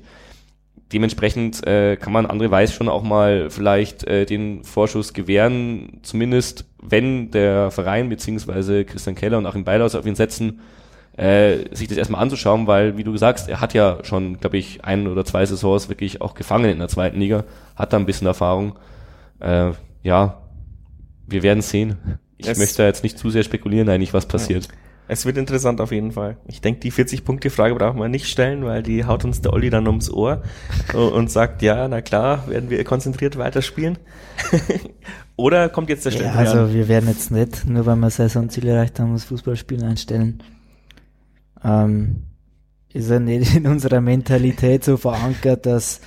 Dementsprechend 0.92 1.66
äh, 1.66 1.96
kann 1.96 2.12
man 2.12 2.26
André 2.26 2.50
Weiß 2.50 2.72
schon 2.74 2.88
auch 2.88 3.02
mal 3.02 3.48
vielleicht 3.48 4.04
äh, 4.04 4.26
den 4.26 4.64
Vorschuss 4.64 5.12
gewähren, 5.12 6.00
zumindest 6.02 6.64
wenn 6.82 7.30
der 7.30 7.70
Verein 7.70 8.08
beziehungsweise 8.08 8.84
Christian 8.84 9.14
Keller 9.14 9.38
und 9.38 9.46
Achim 9.46 9.64
Beilaus 9.64 9.94
auf 9.94 10.06
ihn 10.06 10.16
setzen, 10.16 10.60
äh, 11.16 11.74
sich 11.74 11.88
das 11.88 11.96
erstmal 11.96 12.22
anzuschauen, 12.22 12.66
weil, 12.66 12.96
wie 12.96 13.04
du 13.04 13.16
sagst, 13.16 13.48
er 13.48 13.60
hat 13.60 13.72
ja 13.72 13.98
schon, 14.02 14.40
glaube 14.40 14.58
ich, 14.58 14.84
ein 14.84 15.06
oder 15.06 15.24
zwei 15.24 15.46
Saisons 15.46 15.88
wirklich 15.88 16.20
auch 16.20 16.34
gefangen 16.34 16.70
in 16.70 16.78
der 16.78 16.88
zweiten 16.88 17.20
Liga, 17.20 17.44
hat 17.76 17.92
da 17.92 17.96
ein 17.96 18.06
bisschen 18.06 18.26
Erfahrung. 18.26 18.78
Äh, 19.38 19.72
ja, 20.02 20.42
wir 21.26 21.42
werden 21.42 21.62
sehen. 21.62 21.98
Ich 22.40 22.48
Es- 22.48 22.58
möchte 22.58 22.78
da 22.78 22.86
jetzt 22.86 23.02
nicht 23.02 23.18
zu 23.18 23.30
sehr 23.30 23.42
spekulieren, 23.42 23.88
eigentlich, 23.88 24.12
was 24.14 24.26
passiert. 24.26 24.68
Es 25.08 25.26
wird 25.26 25.36
interessant 25.38 25.80
auf 25.80 25.90
jeden 25.90 26.12
Fall. 26.12 26.36
Ich 26.46 26.60
denke, 26.60 26.78
die 26.80 26.92
40-Punkte-Frage 26.92 27.74
brauchen 27.74 27.98
wir 27.98 28.08
nicht 28.08 28.26
stellen, 28.28 28.64
weil 28.64 28.82
die 28.84 29.04
haut 29.04 29.24
uns 29.24 29.40
der 29.40 29.52
Olli 29.52 29.68
dann 29.68 29.88
ums 29.88 30.08
Ohr 30.08 30.42
und 30.94 31.30
sagt, 31.32 31.62
ja, 31.62 31.88
na 31.88 32.00
klar, 32.00 32.46
werden 32.48 32.70
wir 32.70 32.84
konzentriert 32.84 33.36
weiterspielen. 33.36 33.98
Oder 35.36 35.68
kommt 35.68 35.88
jetzt 35.88 36.04
der 36.04 36.12
Ja, 36.12 36.18
Stempel 36.18 36.38
also 36.38 36.72
wir 36.72 36.86
werden 36.86 37.08
jetzt 37.08 37.32
nicht, 37.32 37.66
nur 37.66 37.86
weil 37.86 37.96
wir 37.96 38.10
Saisonziel 38.10 38.68
erreicht 38.68 39.00
haben, 39.00 39.12
das 39.14 39.24
Fußballspielen 39.24 39.84
einstellen. 39.84 40.42
Ähm, 41.64 42.22
ist 42.92 43.10
ja 43.10 43.18
nicht 43.18 43.56
in 43.56 43.66
unserer 43.66 44.00
Mentalität 44.00 44.84
so 44.84 44.96
verankert, 44.96 45.66
dass 45.66 46.00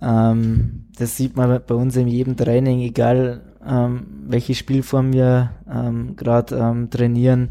ähm, 0.00 0.86
das 0.98 1.16
sieht 1.16 1.36
man 1.36 1.60
bei 1.66 1.74
uns 1.74 1.96
in 1.96 2.08
jedem 2.08 2.36
Training, 2.36 2.80
egal 2.80 3.51
ähm, 3.66 4.06
welche 4.26 4.54
Spielform 4.54 5.12
wir 5.12 5.52
ähm, 5.70 6.16
gerade 6.16 6.56
ähm, 6.56 6.90
trainieren, 6.90 7.50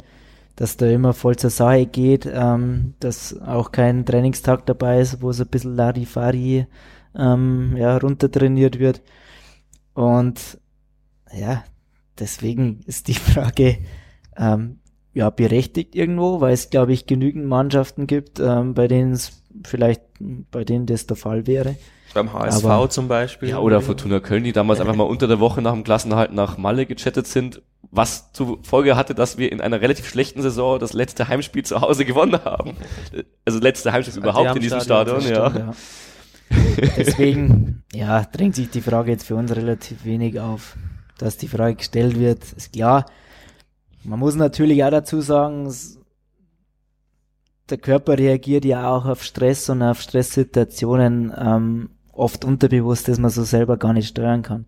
dass 0.56 0.78
da 0.78 0.88
immer 0.88 1.14
voll 1.14 1.36
zur 1.38 1.50
Sache 1.50 1.86
geht, 1.86 2.30
ähm, 2.32 2.94
dass 3.00 3.40
auch 3.42 3.72
kein 3.72 4.06
Trainingstag 4.06 4.66
dabei 4.66 5.00
ist, 5.00 5.22
wo 5.22 5.30
es 5.30 5.42
ein 5.42 5.48
bisschen 5.48 5.76
Larifari 5.76 6.68
ähm, 7.16 7.76
ja, 7.78 7.98
runtertrainiert 7.98 8.80
wird. 8.80 9.02
Und 9.94 10.60
ja, 11.34 11.64
deswegen 12.20 12.82
ist 12.86 13.08
die 13.08 13.14
Frage 13.16 13.78
ähm, 14.38 14.80
ja 15.14 15.30
berechtigt 15.30 15.96
irgendwo, 15.96 16.42
weil 16.42 16.54
es 16.54 16.70
glaube 16.70 16.94
ich 16.94 17.06
genügend 17.06 17.46
Mannschaften 17.46 18.08
gibt, 18.08 18.38
bei 18.38 18.88
denen 18.88 19.12
es 19.12 19.44
vielleicht 19.66 20.02
bei 20.52 20.64
denen 20.64 20.86
das 20.86 21.06
der 21.08 21.18
Fall 21.18 21.48
wäre. 21.48 21.76
Beim 22.14 22.34
HSV 22.34 22.66
Aber- 22.66 22.90
zum 22.90 23.08
Beispiel. 23.08 23.50
Ja, 23.50 23.60
oder 23.60 23.80
Fortuna 23.82 24.20
Köln, 24.20 24.44
die 24.44 24.52
damals 24.52 24.80
einfach 24.82 24.96
mal 24.96 25.04
unter 25.04 25.28
der 25.28 25.40
Woche 25.40 25.62
nach 25.62 25.72
dem 25.74 25.84
Klassenhalt 25.84 26.34
nach 26.34 26.58
Malle 26.58 26.86
gechattet 26.86 27.26
sind, 27.28 27.62
was 27.90 28.32
zur 28.34 28.60
Folge 28.64 28.96
hatte, 28.98 29.16
dass 29.16 29.38
wir 29.38 29.52
in 29.52 29.62
einer 29.62 29.80
relativ 29.82 30.08
schlechten 30.10 30.42
Saison 30.42 30.78
das 30.80 30.92
letzte 30.94 31.28
Heimspiel 31.30 31.64
zu 31.64 31.80
Hause 31.82 32.04
gewonnen 32.06 32.40
haben. 32.44 32.74
Also 33.46 33.60
letzte 33.60 33.92
Heimspiel 33.94 34.18
überhaupt 34.20 34.56
in 34.56 34.62
diesem 34.62 34.82
Stadion, 34.82 35.22
Stadion, 35.22 35.56
ja. 35.56 35.60
Ja. 35.68 35.74
Deswegen, 36.98 37.84
ja, 37.94 38.24
drängt 38.26 38.56
sich 38.56 38.70
die 38.70 38.82
Frage 38.82 39.12
jetzt 39.12 39.26
für 39.26 39.36
uns 39.36 39.56
relativ 39.56 40.04
wenig 40.06 40.40
auf. 40.40 40.76
Dass 41.18 41.38
die 41.38 41.48
Frage 41.48 41.76
gestellt 41.76 42.20
wird, 42.20 42.44
ist 42.54 42.74
klar. 42.74 43.06
Man 44.04 44.20
muss 44.20 44.36
natürlich 44.36 44.84
auch 44.84 44.90
dazu 44.90 45.22
sagen, 45.22 45.66
es- 45.68 45.98
der 47.72 47.78
Körper 47.78 48.18
reagiert 48.18 48.66
ja 48.66 48.90
auch 48.90 49.06
auf 49.06 49.24
Stress 49.24 49.70
und 49.70 49.82
auf 49.82 50.02
Stresssituationen 50.02 51.34
ähm, 51.36 51.90
oft 52.12 52.46
unterbewusst, 52.46 53.08
dass 53.08 53.18
man 53.18 53.32
so 53.32 53.44
selber 53.44 53.78
gar 53.78 53.94
nicht 53.94 54.10
steuern 54.10 54.44
kann. 54.44 54.66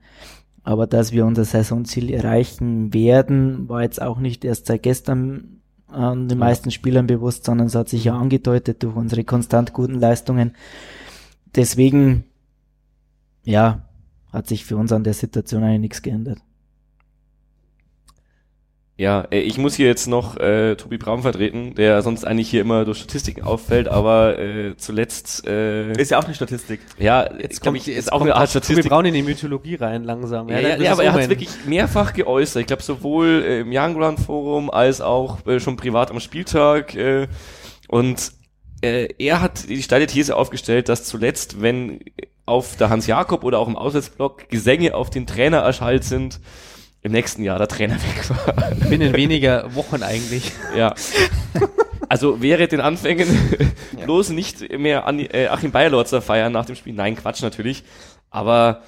Aber 0.64 0.88
dass 0.88 1.12
wir 1.12 1.26
unser 1.26 1.44
Saisonziel 1.44 2.10
erreichen 2.10 2.94
werden, 2.94 3.68
war 3.68 3.84
jetzt 3.84 4.02
auch 4.02 4.20
nicht 4.20 4.46
erst 4.46 4.68
seit 4.68 4.84
gestern 4.84 5.62
ähm, 5.94 6.30
den 6.30 6.38
meisten 6.38 6.72
Spielern 6.72 7.06
bewusst, 7.06 7.44
sondern 7.44 7.68
es 7.68 7.76
hat 7.76 7.90
sich 7.90 8.06
ja 8.06 8.18
angedeutet 8.18 8.82
durch 8.82 8.96
unsere 8.96 9.24
konstant 9.24 9.74
guten 9.74 10.00
Leistungen. 10.00 10.56
Deswegen, 11.56 12.24
ja, 13.44 13.84
hat 14.32 14.48
sich 14.48 14.66
für 14.66 14.78
uns 14.78 14.92
an 14.92 15.04
der 15.04 15.14
Situation 15.14 15.64
eigentlich 15.64 15.82
nichts 15.82 16.02
geändert. 16.02 16.40
Ja, 19.04 19.28
äh, 19.32 19.40
ich 19.40 19.58
muss 19.58 19.76
hier 19.76 19.88
jetzt 19.88 20.08
noch 20.08 20.38
äh, 20.38 20.76
Tobi 20.76 20.98
Braun 20.98 21.24
vertreten, 21.24 21.76
der 21.76 22.02
sonst 22.02 22.26
eigentlich 22.26 22.50
hier 22.50 22.62
immer 22.62 22.86
durch 22.86 23.00
Statistiken 23.00 23.42
auffällt, 23.42 23.90
aber 23.90 24.40
äh, 24.40 24.78
zuletzt 24.78 25.46
äh, 25.46 25.92
Ist 25.92 26.12
ja 26.12 26.20
auch 26.20 26.24
eine 26.24 26.34
Statistik. 26.34 26.80
ja, 27.00 27.24
Jetzt 27.38 27.62
glaub 27.62 27.74
kommt, 27.74 27.80
ich, 27.80 27.88
jetzt 27.88 28.06
ist 28.06 28.14
auch 28.14 28.22
eine 28.22 28.34
Art 28.34 28.50
Tobi 28.54 28.64
Statistik. 28.64 28.90
Braun 28.90 29.04
in 29.04 29.14
die 29.14 29.22
Mythologie 29.22 29.76
rein 29.76 30.06
langsam. 30.06 30.48
Ja, 30.48 30.58
ja, 30.58 30.70
ja 30.70 30.76
es 30.78 30.90
aber 30.92 31.04
er 31.04 31.12
hat 31.12 31.30
wirklich 31.30 31.50
mehrfach 31.66 32.14
geäußert. 32.14 32.62
Ich 32.62 32.68
glaube 32.68 32.82
sowohl 32.82 33.44
äh, 33.46 33.60
im 33.60 33.72
Young 33.74 34.18
Forum 34.18 34.70
als 34.70 35.02
auch 35.02 35.46
äh, 35.48 35.60
schon 35.60 35.76
privat 35.76 36.10
am 36.10 36.22
Spieltag. 36.22 36.96
Äh, 36.96 37.28
und 37.90 38.32
äh, 38.82 39.10
er 39.20 39.42
hat 39.42 39.68
die 39.68 39.84
steile 39.84 40.08
These 40.08 40.34
aufgestellt, 40.34 40.88
dass 40.88 41.04
zuletzt, 41.04 41.62
wenn 41.62 42.00
auf 42.46 42.78
der 42.78 42.90
Hans 42.90 43.08
Jakob 43.08 43.44
oder 43.44 43.60
auch 43.60 43.68
im 43.68 43.76
Auswärtsblock 43.76 44.48
Gesänge 44.48 44.96
auf 44.96 45.10
den 45.10 45.28
Trainer 45.28 45.58
erschallt 45.58 46.06
sind, 46.06 46.40
im 47.04 47.12
nächsten 47.12 47.44
Jahr 47.44 47.58
der 47.58 47.68
Trainer 47.68 47.96
weg 47.96 48.30
war. 48.30 48.72
Binnen 48.90 49.14
weniger 49.14 49.76
Wochen 49.76 50.02
eigentlich. 50.02 50.52
ja. 50.76 50.96
Also 52.10 52.42
wäre 52.42 52.68
den 52.68 52.80
Anfängen 52.80 53.28
bloß 54.06 54.30
nicht 54.30 54.78
mehr 54.78 55.06
an, 55.06 55.20
äh, 55.20 55.48
Achim 55.48 55.72
Bayerlorzer 55.72 56.22
feiern 56.22 56.54
nach 56.54 56.66
dem 56.66 56.76
Spiel. 56.76 56.94
Nein, 56.94 57.16
Quatsch 57.16 57.42
natürlich. 57.42 57.84
Aber 58.30 58.84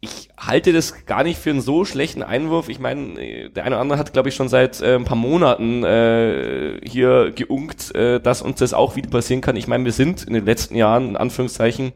ich 0.00 0.28
halte 0.36 0.72
das 0.72 1.06
gar 1.06 1.24
nicht 1.24 1.38
für 1.38 1.50
einen 1.50 1.62
so 1.62 1.84
schlechten 1.84 2.22
Einwurf. 2.22 2.68
Ich 2.68 2.78
meine, 2.78 3.50
der 3.50 3.64
eine 3.64 3.76
oder 3.76 3.80
andere 3.80 3.98
hat, 3.98 4.12
glaube 4.12 4.28
ich, 4.28 4.34
schon 4.34 4.48
seit 4.48 4.80
äh, 4.82 4.96
ein 4.96 5.04
paar 5.04 5.16
Monaten 5.16 5.82
äh, 5.82 6.80
hier 6.84 7.32
geunkt, 7.34 7.94
äh, 7.94 8.20
dass 8.20 8.42
uns 8.42 8.58
das 8.58 8.74
auch 8.74 8.96
wieder 8.96 9.08
passieren 9.08 9.40
kann. 9.40 9.56
Ich 9.56 9.66
meine, 9.66 9.84
wir 9.84 9.92
sind 9.92 10.24
in 10.24 10.34
den 10.34 10.44
letzten 10.44 10.76
Jahren, 10.76 11.10
in 11.10 11.16
Anführungszeichen, 11.16 11.92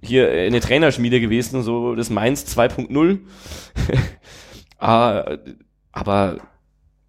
hier 0.00 0.32
in 0.46 0.52
der 0.52 0.62
Trainerschmiede 0.62 1.20
gewesen, 1.20 1.62
so 1.62 1.94
das 1.94 2.10
Mainz 2.10 2.44
2.0. 2.56 3.18
ah, 4.78 5.36
aber 5.92 6.38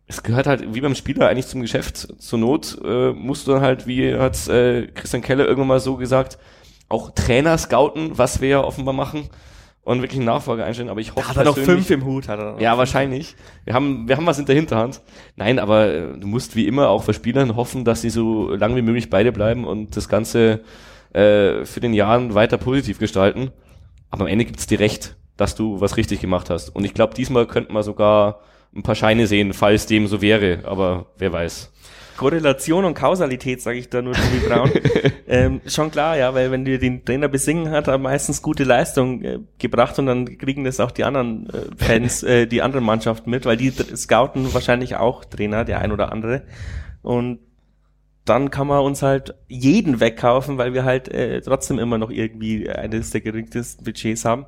es 0.08 0.24
gehört 0.24 0.48
halt 0.48 0.74
wie 0.74 0.82
beim 0.82 0.96
Spieler 0.96 1.30
eigentlich 1.30 1.48
zum 1.48 1.62
Geschäft. 1.62 2.08
Zur 2.20 2.40
Not 2.40 2.78
äh, 2.84 3.12
musst 3.12 3.48
du 3.48 3.52
dann 3.52 3.62
halt, 3.62 3.86
wie 3.88 4.16
hat's 4.16 4.48
äh, 4.48 4.88
Christian 4.88 5.22
Keller 5.22 5.46
irgendwann 5.46 5.68
mal 5.68 5.80
so 5.80 5.98
gesagt, 5.98 6.40
auch 6.90 7.12
Trainer 7.12 7.58
scouten, 7.58 8.18
was 8.18 8.42
wir 8.42 8.50
ja 8.50 8.64
offenbar 8.64 8.94
machen 8.94 9.30
und 9.84 10.02
wirklich 10.02 10.20
einen 10.20 10.26
Nachfolger 10.26 10.66
einstellen. 10.66 10.90
Aber 10.90 11.00
ich 11.00 11.16
hoffe 11.16 11.28
Hat 11.28 11.38
er 11.38 11.46
noch 11.46 11.58
fünf 11.58 11.90
im 11.92 12.06
Hut? 12.06 12.28
Hat 12.28 12.40
er 12.40 12.54
noch. 12.54 12.60
ja, 12.60 12.78
wahrscheinlich. 12.78 13.36
Wir 13.66 13.76
haben, 13.76 14.08
wir 14.08 14.18
haben 14.18 14.26
was 14.26 14.40
in 14.40 14.46
der 14.46 14.56
Hinterhand. 14.56 15.02
Nein, 15.36 15.60
aber 15.60 15.88
äh, 15.88 16.18
du 16.20 16.28
musst 16.28 16.56
wie 16.56 16.68
immer 16.68 16.90
auch 16.90 17.04
bei 17.04 17.14
Spielern 17.14 17.56
hoffen, 17.56 17.86
dass 17.86 18.02
sie 18.02 18.10
so 18.10 18.54
lang 18.54 18.76
wie 18.76 18.82
möglich 18.82 19.12
beide 19.12 19.32
bleiben 19.32 19.66
und 19.66 19.96
das 19.96 20.10
Ganze 20.10 20.62
äh, 21.14 21.66
für 21.66 21.80
den 21.80 21.94
Jahren 21.94 22.34
weiter 22.34 22.58
positiv 22.58 22.98
gestalten. 22.98 23.52
Aber 24.10 24.22
am 24.22 24.28
Ende 24.28 24.46
gibt's 24.46 24.66
dir 24.66 24.80
recht, 24.80 25.16
dass 25.40 25.56
du 25.56 25.80
was 25.80 25.96
richtig 25.96 26.20
gemacht 26.20 26.50
hast. 26.50 26.70
Und 26.70 26.84
ich 26.84 26.94
glaube, 26.94 27.14
diesmal 27.14 27.48
könnten 27.48 27.74
wir 27.74 27.84
sogar 27.84 28.42
ein 28.76 28.84
paar 28.84 28.96
Scheine 28.96 29.26
sehen, 29.26 29.54
falls 29.54 29.86
dem 29.86 30.08
so 30.08 30.22
wäre. 30.22 30.60
Aber 30.66 31.08
wer 31.18 31.32
weiß. 31.32 31.72
Korrelation 32.18 32.84
und 32.84 32.96
Kausalität, 32.96 33.62
sage 33.62 33.78
ich 33.78 33.90
da 33.90 34.02
nur 34.02 34.14
Tobi 34.14 34.46
Braun. 34.46 34.70
ähm, 35.28 35.62
schon 35.66 35.90
klar, 35.90 36.18
ja, 36.18 36.34
weil 36.34 36.52
wenn 36.52 36.66
wir 36.66 36.78
den 36.78 37.06
Trainer 37.06 37.30
besingen, 37.30 37.72
hat 37.72 37.88
er 37.88 37.98
meistens 37.98 38.42
gute 38.42 38.66
Leistung 38.66 39.24
äh, 39.24 39.40
gebracht 39.58 39.98
und 39.98 40.08
dann 40.08 40.38
kriegen 40.38 40.66
das 40.66 40.82
auch 40.82 40.92
die 40.92 41.06
anderen 41.06 41.50
äh, 41.50 41.62
Fans, 41.78 42.22
äh, 42.24 42.46
die 42.46 42.62
anderen 42.62 42.84
Mannschaften 42.84 43.30
mit, 43.30 43.46
weil 43.46 43.56
die 43.56 43.72
scouten 43.72 44.54
wahrscheinlich 44.54 44.98
auch 44.98 45.24
Trainer, 45.24 45.64
der 45.64 45.80
ein 45.80 45.94
oder 45.94 46.12
andere. 46.12 46.44
Und 47.02 47.40
dann 48.30 48.52
kann 48.52 48.68
man 48.68 48.84
uns 48.84 49.02
halt 49.02 49.36
jeden 49.48 50.00
wegkaufen, 50.00 50.58
weil 50.58 50.74
wir 50.74 50.84
halt 50.84 51.10
äh, 51.10 51.42
trotzdem 51.42 51.80
immer 51.80 51.98
noch 51.98 52.12
irgendwie 52.12 52.70
eines 52.70 53.12
der 53.12 53.22
geringsten 53.22 53.84
Budgets 53.84 54.24
haben. 54.24 54.46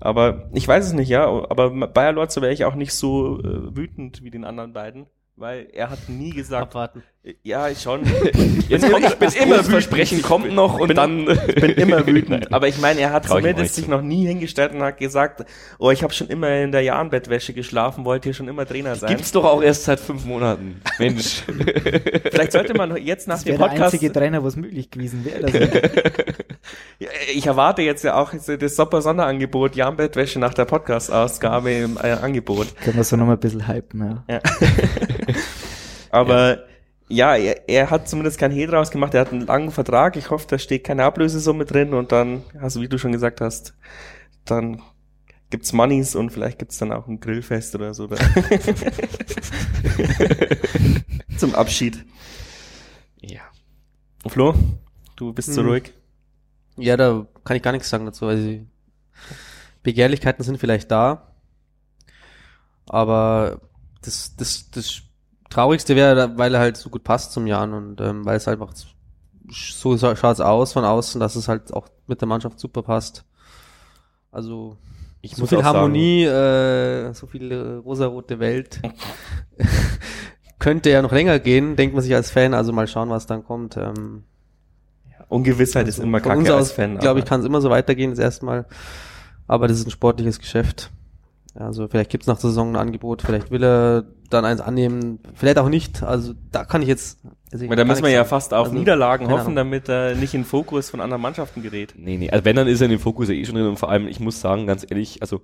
Aber 0.00 0.50
ich 0.52 0.68
weiß 0.68 0.86
es 0.86 0.92
nicht, 0.92 1.08
ja. 1.08 1.26
Aber 1.26 1.70
Bayer 1.88 2.12
Lorz 2.12 2.36
wäre 2.36 2.52
ich 2.52 2.64
auch 2.64 2.74
nicht 2.74 2.92
so 2.92 3.40
äh, 3.40 3.76
wütend 3.76 4.22
wie 4.22 4.30
den 4.30 4.44
anderen 4.44 4.72
beiden, 4.72 5.06
weil 5.36 5.68
er 5.72 5.90
hat 5.90 6.08
nie 6.08 6.30
gesagt, 6.30 6.64
Abwarten. 6.64 7.02
Ja, 7.42 7.74
schon. 7.74 8.02
Jetzt 8.68 8.90
kommt, 8.90 9.04
ich 9.06 9.14
bin 9.14 9.30
immer 9.42 9.66
wütend, 9.66 9.82
sprechen 9.82 10.20
kommt 10.20 10.52
noch 10.52 10.78
und 10.78 10.88
bin, 10.88 10.96
dann. 10.96 11.26
Ich 11.48 11.54
bin 11.54 11.70
immer 11.70 12.06
wütend. 12.06 12.52
Aber 12.52 12.68
ich 12.68 12.76
meine, 12.78 13.00
er 13.00 13.12
hat 13.12 13.26
zumindest 13.26 13.76
sich 13.76 13.88
noch 13.88 14.02
nie 14.02 14.26
hingestellt 14.26 14.74
und 14.74 14.82
hat 14.82 14.98
gesagt, 14.98 15.42
oh, 15.78 15.90
ich 15.90 16.02
habe 16.02 16.12
schon 16.12 16.28
immer 16.28 16.50
in 16.60 16.70
der 16.70 16.82
Jahrenbettwäsche 16.82 17.54
geschlafen, 17.54 18.04
wollte 18.04 18.28
hier 18.28 18.34
schon 18.34 18.46
immer 18.46 18.66
Trainer 18.66 18.94
sein. 18.96 19.08
Gibt's 19.08 19.32
doch 19.32 19.44
auch 19.44 19.62
erst 19.62 19.84
seit 19.84 20.00
fünf 20.00 20.26
Monaten. 20.26 20.82
Mensch. 20.98 21.44
Vielleicht 22.30 22.52
sollte 22.52 22.74
man 22.74 22.94
jetzt 22.98 23.26
nach 23.26 23.36
Das 23.36 23.44
dem 23.44 23.52
wäre 23.52 23.58
der 23.58 23.68
Podcast. 23.68 23.94
einzige 23.94 24.12
Trainer, 24.12 24.44
was 24.44 24.56
möglich 24.56 24.90
gewesen 24.90 25.24
wäre. 25.24 25.50
Ich 27.34 27.46
erwarte 27.46 27.80
jetzt 27.80 28.04
ja 28.04 28.16
auch 28.16 28.32
das 28.34 28.76
Super 28.76 29.00
Sonderangebot 29.00 29.76
Jahrenbettwäsche 29.76 30.38
nach 30.38 30.52
der 30.52 30.66
Podcast-Ausgabe 30.66 31.72
im 31.72 31.96
äh, 31.96 32.10
Angebot. 32.12 32.76
können 32.82 32.96
wir 32.96 33.04
so 33.04 33.16
noch 33.16 33.24
mal 33.24 33.32
ein 33.32 33.40
bisschen 33.40 33.66
hypen, 33.66 34.24
ja. 34.28 34.34
Ja. 34.34 34.40
Aber 36.10 36.50
ja, 36.50 36.62
er, 37.08 37.68
er 37.68 37.90
hat 37.90 38.08
zumindest 38.08 38.38
kein 38.38 38.50
Hehl 38.52 38.66
draus 38.68 38.90
gemacht. 38.90 39.14
Er 39.14 39.20
hat 39.22 39.32
einen 39.32 39.46
langen 39.46 39.70
Vertrag. 39.70 40.16
Ich 40.16 40.30
hoffe, 40.30 40.46
da 40.48 40.58
steht 40.58 40.84
keine 40.84 41.04
Ablösesumme 41.04 41.64
drin 41.64 41.92
und 41.94 42.12
dann, 42.12 42.42
also 42.60 42.80
wie 42.80 42.88
du 42.88 42.98
schon 42.98 43.12
gesagt 43.12 43.40
hast, 43.40 43.74
dann 44.44 44.80
gibt's 45.50 45.72
Moneys 45.72 46.14
und 46.16 46.30
vielleicht 46.30 46.58
gibt's 46.58 46.78
dann 46.78 46.90
auch 46.92 47.06
ein 47.06 47.20
Grillfest 47.20 47.74
oder 47.74 47.94
so. 47.94 48.08
Zum 51.38 51.54
Abschied. 51.54 52.04
ja. 53.20 53.40
Flo, 54.26 54.54
du 55.16 55.32
bist 55.34 55.52
so 55.52 55.60
Hm. 55.60 55.68
ruhig. 55.68 55.92
Ja, 56.78 56.96
da 56.96 57.26
kann 57.44 57.56
ich 57.58 57.62
gar 57.62 57.72
nichts 57.72 57.90
sagen 57.90 58.06
dazu. 58.06 58.26
Also 58.26 58.42
die 58.42 58.66
Begehrlichkeiten 59.82 60.42
sind 60.42 60.58
vielleicht 60.58 60.90
da, 60.90 61.34
aber 62.86 63.60
das, 64.02 64.34
das, 64.36 64.70
das 64.70 65.02
Traurigste 65.54 65.94
wäre, 65.96 66.36
weil 66.36 66.52
er 66.54 66.60
halt 66.60 66.76
so 66.76 66.90
gut 66.90 67.04
passt 67.04 67.32
zum 67.32 67.46
Jan 67.46 67.72
und 67.72 68.00
ähm, 68.00 68.24
weil 68.24 68.36
es 68.36 68.48
einfach 68.48 68.70
so 68.74 69.90
scha- 69.92 70.16
schaut's 70.16 70.40
aus 70.40 70.72
von 70.72 70.84
außen, 70.84 71.20
dass 71.20 71.36
es 71.36 71.48
halt 71.48 71.72
auch 71.72 71.88
mit 72.06 72.20
der 72.20 72.28
Mannschaft 72.28 72.58
super 72.58 72.82
passt. 72.82 73.24
Also 74.32 74.76
Ich 75.22 75.36
so 75.36 75.42
muss 75.42 75.50
viel 75.50 75.58
auch 75.58 75.62
sagen- 75.62 75.76
Harmonie, 75.78 76.24
äh, 76.24 77.12
so 77.14 77.26
viel 77.26 77.52
äh, 77.52 77.74
rosarote 77.76 78.40
Welt. 78.40 78.80
Könnte 80.58 80.90
ja 80.90 81.02
noch 81.02 81.12
länger 81.12 81.38
gehen, 81.38 81.76
denkt 81.76 81.94
man 81.94 82.02
sich 82.02 82.14
als 82.14 82.30
Fan, 82.30 82.54
also 82.54 82.72
mal 82.72 82.86
schauen, 82.86 83.10
was 83.10 83.26
dann 83.26 83.44
kommt. 83.44 83.76
Ähm, 83.76 84.24
Ungewissheit 85.28 85.88
ist 85.88 85.98
immer 85.98 86.18
von 86.20 86.28
kacke 86.28 86.38
uns 86.40 86.50
als 86.50 86.70
aus, 86.70 86.72
Fan. 86.72 86.98
glaube 86.98 87.18
ich, 87.20 87.26
kann 87.26 87.40
es 87.40 87.46
immer 87.46 87.60
so 87.60 87.70
weitergehen, 87.70 88.10
das 88.10 88.18
erste 88.18 88.44
Mal. 88.46 88.66
Aber 89.46 89.68
das 89.68 89.78
ist 89.78 89.86
ein 89.86 89.90
sportliches 89.90 90.38
Geschäft. 90.38 90.90
Also 91.54 91.86
vielleicht 91.88 92.10
gibt's 92.10 92.26
nach 92.26 92.34
der 92.38 92.50
Saison 92.50 92.72
ein 92.72 92.76
Angebot, 92.76 93.22
vielleicht 93.22 93.50
will 93.50 93.62
er 93.62 94.04
dann 94.28 94.44
eins 94.44 94.60
annehmen, 94.60 95.20
vielleicht 95.34 95.58
auch 95.58 95.68
nicht. 95.68 96.02
Also 96.02 96.34
da 96.50 96.64
kann 96.64 96.82
ich 96.82 96.88
jetzt. 96.88 97.20
Also 97.52 97.64
ich 97.64 97.70
Weil 97.70 97.76
da 97.76 97.84
müssen 97.84 98.02
wir 98.02 98.10
ja 98.10 98.18
sagen. 98.20 98.28
fast 98.30 98.52
auf 98.54 98.66
Also, 98.66 98.76
Niederlagen 98.78 99.26
hoffen, 99.30 99.40
Ahnung. 99.42 99.56
damit 99.56 99.88
er 99.88 100.16
nicht 100.16 100.34
in 100.34 100.40
den 100.40 100.46
Fokus 100.46 100.90
von 100.90 101.00
anderen 101.00 101.22
Mannschaften 101.22 101.62
gerät. 101.62 101.94
Nee, 101.96 102.16
nee. 102.16 102.28
Also 102.30 102.44
wenn, 102.44 102.56
dann 102.56 102.66
ist 102.66 102.80
er 102.80 102.86
in 102.86 102.90
dem 102.90 102.98
Fokus 103.00 103.28
ja 103.28 103.34
eh 103.34 103.44
schon 103.44 103.54
drin 103.54 103.66
und 103.68 103.78
vor 103.78 103.90
allem, 103.90 104.08
ich 104.08 104.18
muss 104.18 104.40
sagen, 104.40 104.66
ganz 104.66 104.84
ehrlich, 104.88 105.22
also 105.22 105.42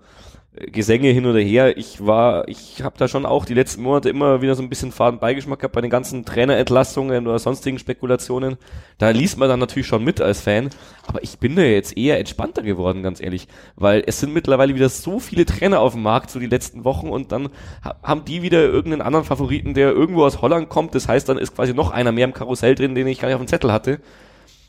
Gesänge 0.67 1.09
hin 1.09 1.27
oder 1.27 1.41
her, 1.41 1.77
ich 1.77 2.05
war, 2.05 2.47
ich 2.49 2.83
habe 2.83 2.97
da 2.99 3.09
schon 3.09 3.27
auch 3.27 3.45
die 3.45 3.55
letzten 3.55 3.83
Monate 3.83 4.09
immer 4.09 4.43
wieder 4.43 4.55
so 4.55 4.63
ein 4.63 4.69
bisschen 4.69 4.93
faden 4.93 5.19
Beigeschmack 5.19 5.59
gehabt 5.59 5.75
bei 5.75 5.81
den 5.81 5.91
ganzen 5.91 6.25
Trainerentlassungen 6.25 7.27
oder 7.27 7.39
sonstigen 7.39 7.79
Spekulationen. 7.79 8.57
Da 8.99 9.11
liest 9.11 9.39
man 9.39 9.49
dann 9.49 9.61
natürlich 9.61 9.87
schon 9.87 10.05
mit 10.05 10.21
als 10.21 10.41
Fan, 10.41 10.71
aber 11.07 11.23
ich 11.23 11.39
bin 11.39 11.57
da 11.57 11.63
jetzt 11.63 11.97
eher 11.97 12.19
entspannter 12.19 12.63
geworden, 12.63 13.03
ganz 13.03 13.21
ehrlich, 13.21 13.49
weil 13.77 14.03
es 14.07 14.21
sind 14.21 14.33
mittlerweile 14.33 14.75
wieder 14.75 14.89
so 14.89 15.19
viele 15.19 15.47
Trainer 15.47 15.81
auf 15.81 15.95
dem 15.95 16.03
Markt, 16.03 16.31
so 16.31 16.39
die 16.39 16.47
letzten 16.47 16.85
Wochen. 16.85 17.09
Und 17.09 17.33
dann 17.33 17.49
ha- 17.85 17.97
haben 18.03 18.25
die 18.25 18.43
wieder 18.43 18.63
irgendeinen 18.63 19.03
anderen 19.03 19.25
Favoriten, 19.25 19.75
der 19.75 19.93
irgendwo 19.93 20.25
aus 20.25 20.43
Holland 20.43 20.69
kommt, 20.69 20.95
das 20.95 21.09
heißt, 21.09 21.29
dann 21.29 21.39
ist 21.39 21.55
quasi 21.57 21.75
noch 21.75 21.91
einer 21.91 22.13
mehr 22.13 22.27
im 22.27 22.35
Karussell 22.35 22.75
drin, 22.75 22.95
den 22.95 23.07
ich 23.07 23.19
gar 23.19 23.29
nicht 23.29 23.37
auf 23.37 23.43
dem 23.43 23.49
Zettel 23.49 23.73
hatte. 23.73 24.01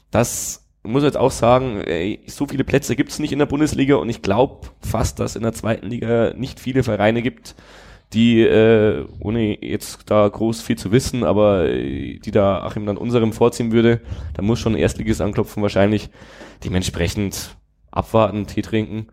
Das 0.09 0.60
muss 0.83 1.03
jetzt 1.03 1.17
auch 1.17 1.31
sagen, 1.31 1.81
ey, 1.81 2.21
so 2.27 2.47
viele 2.47 2.63
Plätze 2.63 2.95
gibt's 2.95 3.19
nicht 3.19 3.31
in 3.31 3.39
der 3.39 3.45
Bundesliga 3.45 3.95
und 3.95 4.09
ich 4.09 4.21
glaube 4.21 4.67
fast, 4.81 5.19
dass 5.19 5.35
in 5.35 5.43
der 5.43 5.53
zweiten 5.53 5.87
Liga 5.87 6.33
nicht 6.35 6.59
viele 6.59 6.83
Vereine 6.83 7.21
gibt, 7.21 7.55
die, 8.13 8.41
äh, 8.41 9.05
ohne 9.19 9.63
jetzt 9.63 10.09
da 10.09 10.27
groß 10.27 10.61
viel 10.61 10.77
zu 10.77 10.91
wissen, 10.91 11.23
aber 11.23 11.69
äh, 11.69 12.19
die 12.19 12.31
da 12.31 12.63
Achim 12.63 12.85
dann 12.85 12.97
unserem 12.97 13.31
vorziehen 13.31 13.71
würde, 13.71 14.01
da 14.33 14.41
muss 14.41 14.59
schon 14.59 14.73
ein 14.73 14.79
Erstliges 14.79 15.21
anklopfen 15.21 15.63
wahrscheinlich. 15.63 16.09
Dementsprechend 16.63 17.55
abwarten, 17.91 18.47
Tee 18.47 18.61
trinken. 18.61 19.07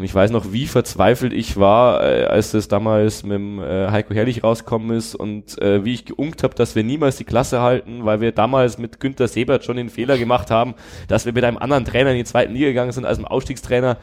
Und 0.00 0.06
ich 0.06 0.14
weiß 0.14 0.30
noch, 0.30 0.50
wie 0.50 0.66
verzweifelt 0.66 1.34
ich 1.34 1.58
war, 1.58 2.02
äh, 2.02 2.24
als 2.24 2.52
das 2.52 2.68
damals 2.68 3.22
mit 3.22 3.34
dem 3.34 3.62
äh, 3.62 3.90
Heiko 3.90 4.14
Herrlich 4.14 4.42
rausgekommen 4.42 4.96
ist 4.96 5.14
und 5.14 5.60
äh, 5.60 5.84
wie 5.84 5.92
ich 5.92 6.06
geunkt 6.06 6.42
habe, 6.42 6.54
dass 6.54 6.74
wir 6.74 6.82
niemals 6.82 7.18
die 7.18 7.24
Klasse 7.24 7.60
halten, 7.60 8.06
weil 8.06 8.22
wir 8.22 8.32
damals 8.32 8.78
mit 8.78 8.98
Günter 8.98 9.28
Sebert 9.28 9.62
schon 9.62 9.76
den 9.76 9.90
Fehler 9.90 10.16
gemacht 10.16 10.50
haben, 10.50 10.72
dass 11.06 11.26
wir 11.26 11.34
mit 11.34 11.44
einem 11.44 11.58
anderen 11.58 11.84
Trainer 11.84 12.12
in 12.12 12.16
die 12.16 12.24
zweiten 12.24 12.54
Liga 12.54 12.68
gegangen 12.68 12.92
sind 12.92 13.04
als 13.04 13.18
einem 13.18 13.26
Ausstiegstrainer. 13.26 13.98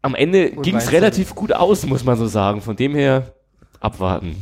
Am 0.00 0.14
Ende 0.14 0.52
ging 0.52 0.76
es 0.76 0.92
relativ 0.92 1.34
gut 1.34 1.52
aus, 1.52 1.84
muss 1.84 2.04
man 2.04 2.16
so 2.16 2.28
sagen. 2.28 2.60
Von 2.60 2.76
dem 2.76 2.94
her 2.94 3.34
abwarten. 3.80 4.36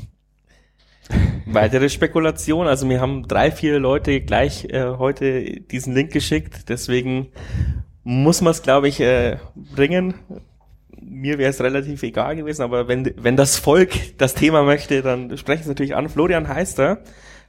Weitere 1.47 1.89
Spekulation, 1.89 2.67
also 2.67 2.85
mir 2.85 3.01
haben 3.01 3.27
drei, 3.27 3.51
vier 3.51 3.79
Leute 3.79 4.21
gleich 4.21 4.67
äh, 4.67 4.85
heute 4.99 5.63
diesen 5.63 5.95
Link 5.95 6.13
geschickt, 6.13 6.69
deswegen 6.69 7.29
muss 8.05 8.43
man 8.43 8.51
es, 8.53 8.63
glaube 8.63 8.89
ich, 8.89 9.01
äh, 9.01 9.39
bringen. 9.55 10.15
Mir 11.01 11.39
wäre 11.39 11.51
es 11.51 11.61
relativ 11.61 12.03
egal 12.03 12.37
gewesen, 12.37 12.63
aber 12.63 12.87
wenn, 12.87 13.13
wenn 13.17 13.37
das 13.37 13.57
Volk 13.57 14.17
das 14.19 14.35
Thema 14.35 14.63
möchte, 14.63 15.03
dann 15.03 15.37
sprechen 15.37 15.65
Sie 15.65 15.69
natürlich 15.71 15.97
an. 15.97 16.09
Florian 16.09 16.49
Heister, 16.49 17.01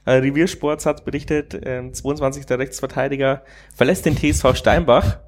äh, 0.04 0.12
Reviersports 0.12 0.86
hat 0.86 1.04
berichtet, 1.04 1.54
äh, 1.54 1.90
22. 1.92 2.46
Rechtsverteidiger, 2.50 3.42
verlässt 3.74 4.06
den 4.06 4.16
TSV 4.16 4.54
Steinbach 4.56 5.18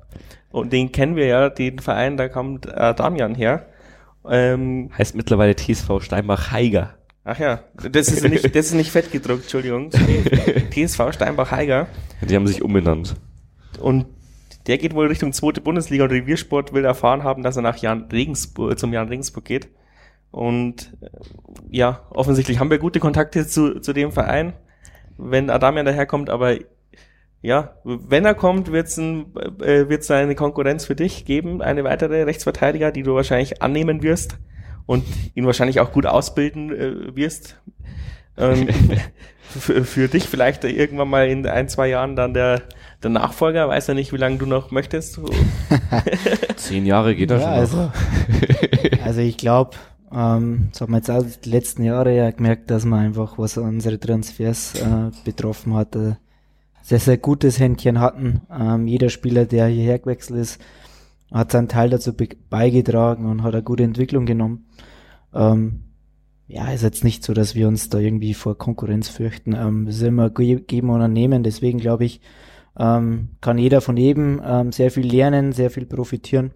und 0.51 0.73
den 0.73 0.93
kennen 0.93 1.17
wir 1.17 1.27
ja, 1.27 1.51
den 1.51 1.79
Verein, 1.79 2.17
da 2.17 2.29
kommt 2.29 2.67
äh, 2.67 2.95
Damian 2.95 3.35
her. 3.35 3.67
Ähm, 4.29 4.91
Heißt 4.97 5.15
mittlerweile 5.15 5.55
TSV 5.55 6.01
Steinbach-Heiger. 6.01 6.95
Ach 7.25 7.39
ja, 7.39 7.61
das 7.75 8.09
ist 8.09 8.25
nicht, 8.27 8.45
das 8.57 8.67
ist 8.67 8.75
nicht 8.75 8.91
fett 8.91 9.13
gedruckt, 9.13 9.43
Entschuldigung. 9.43 9.91
TSV 10.71 11.13
Steinbach-Heiger. 11.13 11.87
Die 12.23 12.35
haben 12.35 12.47
sich 12.47 12.63
umbenannt. 12.63 13.17
Und 13.81 14.07
der 14.69 14.79
geht 14.79 14.95
wohl 14.95 15.07
Richtung 15.07 15.33
zweite 15.33 15.61
Bundesliga 15.61 16.05
und 16.05 16.13
Reviersport 16.13 16.73
will 16.73 16.85
erfahren 16.85 17.25
haben, 17.25 17.43
dass 17.43 17.57
er 17.57 17.63
nach 17.63 17.79
Jan 17.79 18.09
Regensburg, 18.13 18.79
zum 18.79 18.93
Jan 18.93 19.09
Regensburg 19.09 19.45
geht. 19.45 19.69
Und 20.31 20.97
äh, 21.01 21.09
ja, 21.71 22.07
offensichtlich 22.11 22.61
haben 22.61 22.71
wir 22.71 22.79
gute 22.79 23.01
Kontakte 23.01 23.47
zu, 23.47 23.81
zu 23.81 23.93
dem 23.93 24.13
Verein, 24.13 24.53
wenn 25.17 25.51
Adamian 25.51 25.87
daherkommt, 25.87 26.31
aber 26.31 26.57
ja, 27.41 27.77
wenn 27.85 28.25
er 28.25 28.35
kommt, 28.35 28.73
wird 28.73 28.89
es 28.89 28.97
ein, 28.99 29.33
äh, 29.63 29.89
wird's 29.89 30.11
eine 30.11 30.35
Konkurrenz 30.35 30.85
für 30.85 30.97
dich 30.97 31.25
geben, 31.25 31.63
eine 31.63 31.85
weitere 31.85 32.25
Rechtsverteidiger, 32.25 32.91
die 32.91 33.05
du 33.05 33.15
wahrscheinlich 33.15 33.63
annehmen 33.63 34.03
wirst 34.03 34.39
und 34.87 35.05
ihn 35.35 35.47
wahrscheinlich 35.47 35.81
auch 35.81 35.93
gut 35.93 36.05
ausbilden 36.05 36.73
äh, 36.73 37.17
wirst. 37.17 37.61
Ähm, 38.37 38.69
für, 39.43 39.85
für 39.85 40.09
dich 40.09 40.25
vielleicht 40.25 40.65
irgendwann 40.65 41.09
mal 41.09 41.29
in 41.29 41.47
ein, 41.47 41.69
zwei 41.69 41.89
Jahren 41.89 42.17
dann 42.17 42.35
der, 42.35 42.63
der 43.03 43.11
Nachfolger, 43.11 43.69
weiß 43.69 43.87
ja 43.89 43.95
nicht, 43.95 44.13
wie 44.13 44.17
lange 44.17 44.39
du 44.39 44.47
noch 44.47 44.71
möchtest. 44.71 45.21
Zehn 46.57 46.87
Jahre 46.87 47.15
geht 47.15 47.31
das 47.31 47.43
Ja, 47.43 47.49
schon 47.49 47.59
also, 47.59 47.77
noch. 47.77 49.05
also 49.05 49.21
ich 49.21 49.37
glaube, 49.37 49.71
ähm, 50.13 50.69
das 50.73 50.81
haben 50.81 50.93
wir 50.93 50.99
jetzt 50.99 51.11
auch 51.11 51.25
die 51.45 51.51
letzten 51.51 51.85
Jahre 51.85 52.15
ja 52.17 52.31
gemerkt, 52.31 52.71
dass 52.71 52.85
man 52.85 53.01
einfach, 53.01 53.39
was 53.39 53.57
unsere 53.59 53.99
Transfers 54.01 54.75
äh, 54.81 55.11
betroffen 55.25 55.75
hat, 55.75 55.95
äh, 55.97 56.15
sehr, 56.83 56.99
sehr 57.01 57.19
gutes 57.19 57.59
Händchen 57.61 58.01
hatten. 58.01 58.41
Ähm, 58.51 58.87
jeder 58.87 59.11
Spieler, 59.11 59.45
der 59.45 59.67
hierher 59.67 59.99
gewechselt 59.99 60.41
ist, 60.41 60.61
hat 61.33 61.53
seinen 61.53 61.69
Teil 61.69 61.91
dazu 61.91 62.15
be- 62.15 62.29
beigetragen 62.49 63.27
und 63.27 63.43
hat 63.43 63.53
eine 63.55 63.63
gute 63.63 63.83
Entwicklung 63.83 64.25
genommen. 64.25 64.67
Ähm, 65.35 65.81
ja, 66.47 66.71
ist 66.73 66.83
jetzt 66.83 67.05
nicht 67.05 67.23
so, 67.23 67.35
dass 67.35 67.55
wir 67.55 67.69
uns 67.69 67.91
da 67.91 67.99
irgendwie 67.99 68.33
vor 68.33 68.57
Konkurrenz 68.57 69.11
fürchten. 69.11 69.55
Ähm, 69.55 69.87
es 69.87 69.97
ist 69.97 70.03
immer 70.03 70.31
ge- 70.31 70.61
geben 70.61 70.89
und 70.89 71.13
nehmen. 71.13 71.43
Deswegen 71.43 71.79
glaube 71.79 72.07
ich, 72.07 72.23
ähm, 72.79 73.29
kann 73.41 73.59
jeder 73.59 73.81
von 73.81 73.97
jedem 73.97 74.41
ähm, 74.45 74.73
sehr 74.73 74.91
viel 74.91 75.07
lernen, 75.07 75.53
sehr 75.53 75.71
viel 75.71 75.87
profitieren. 75.87 76.53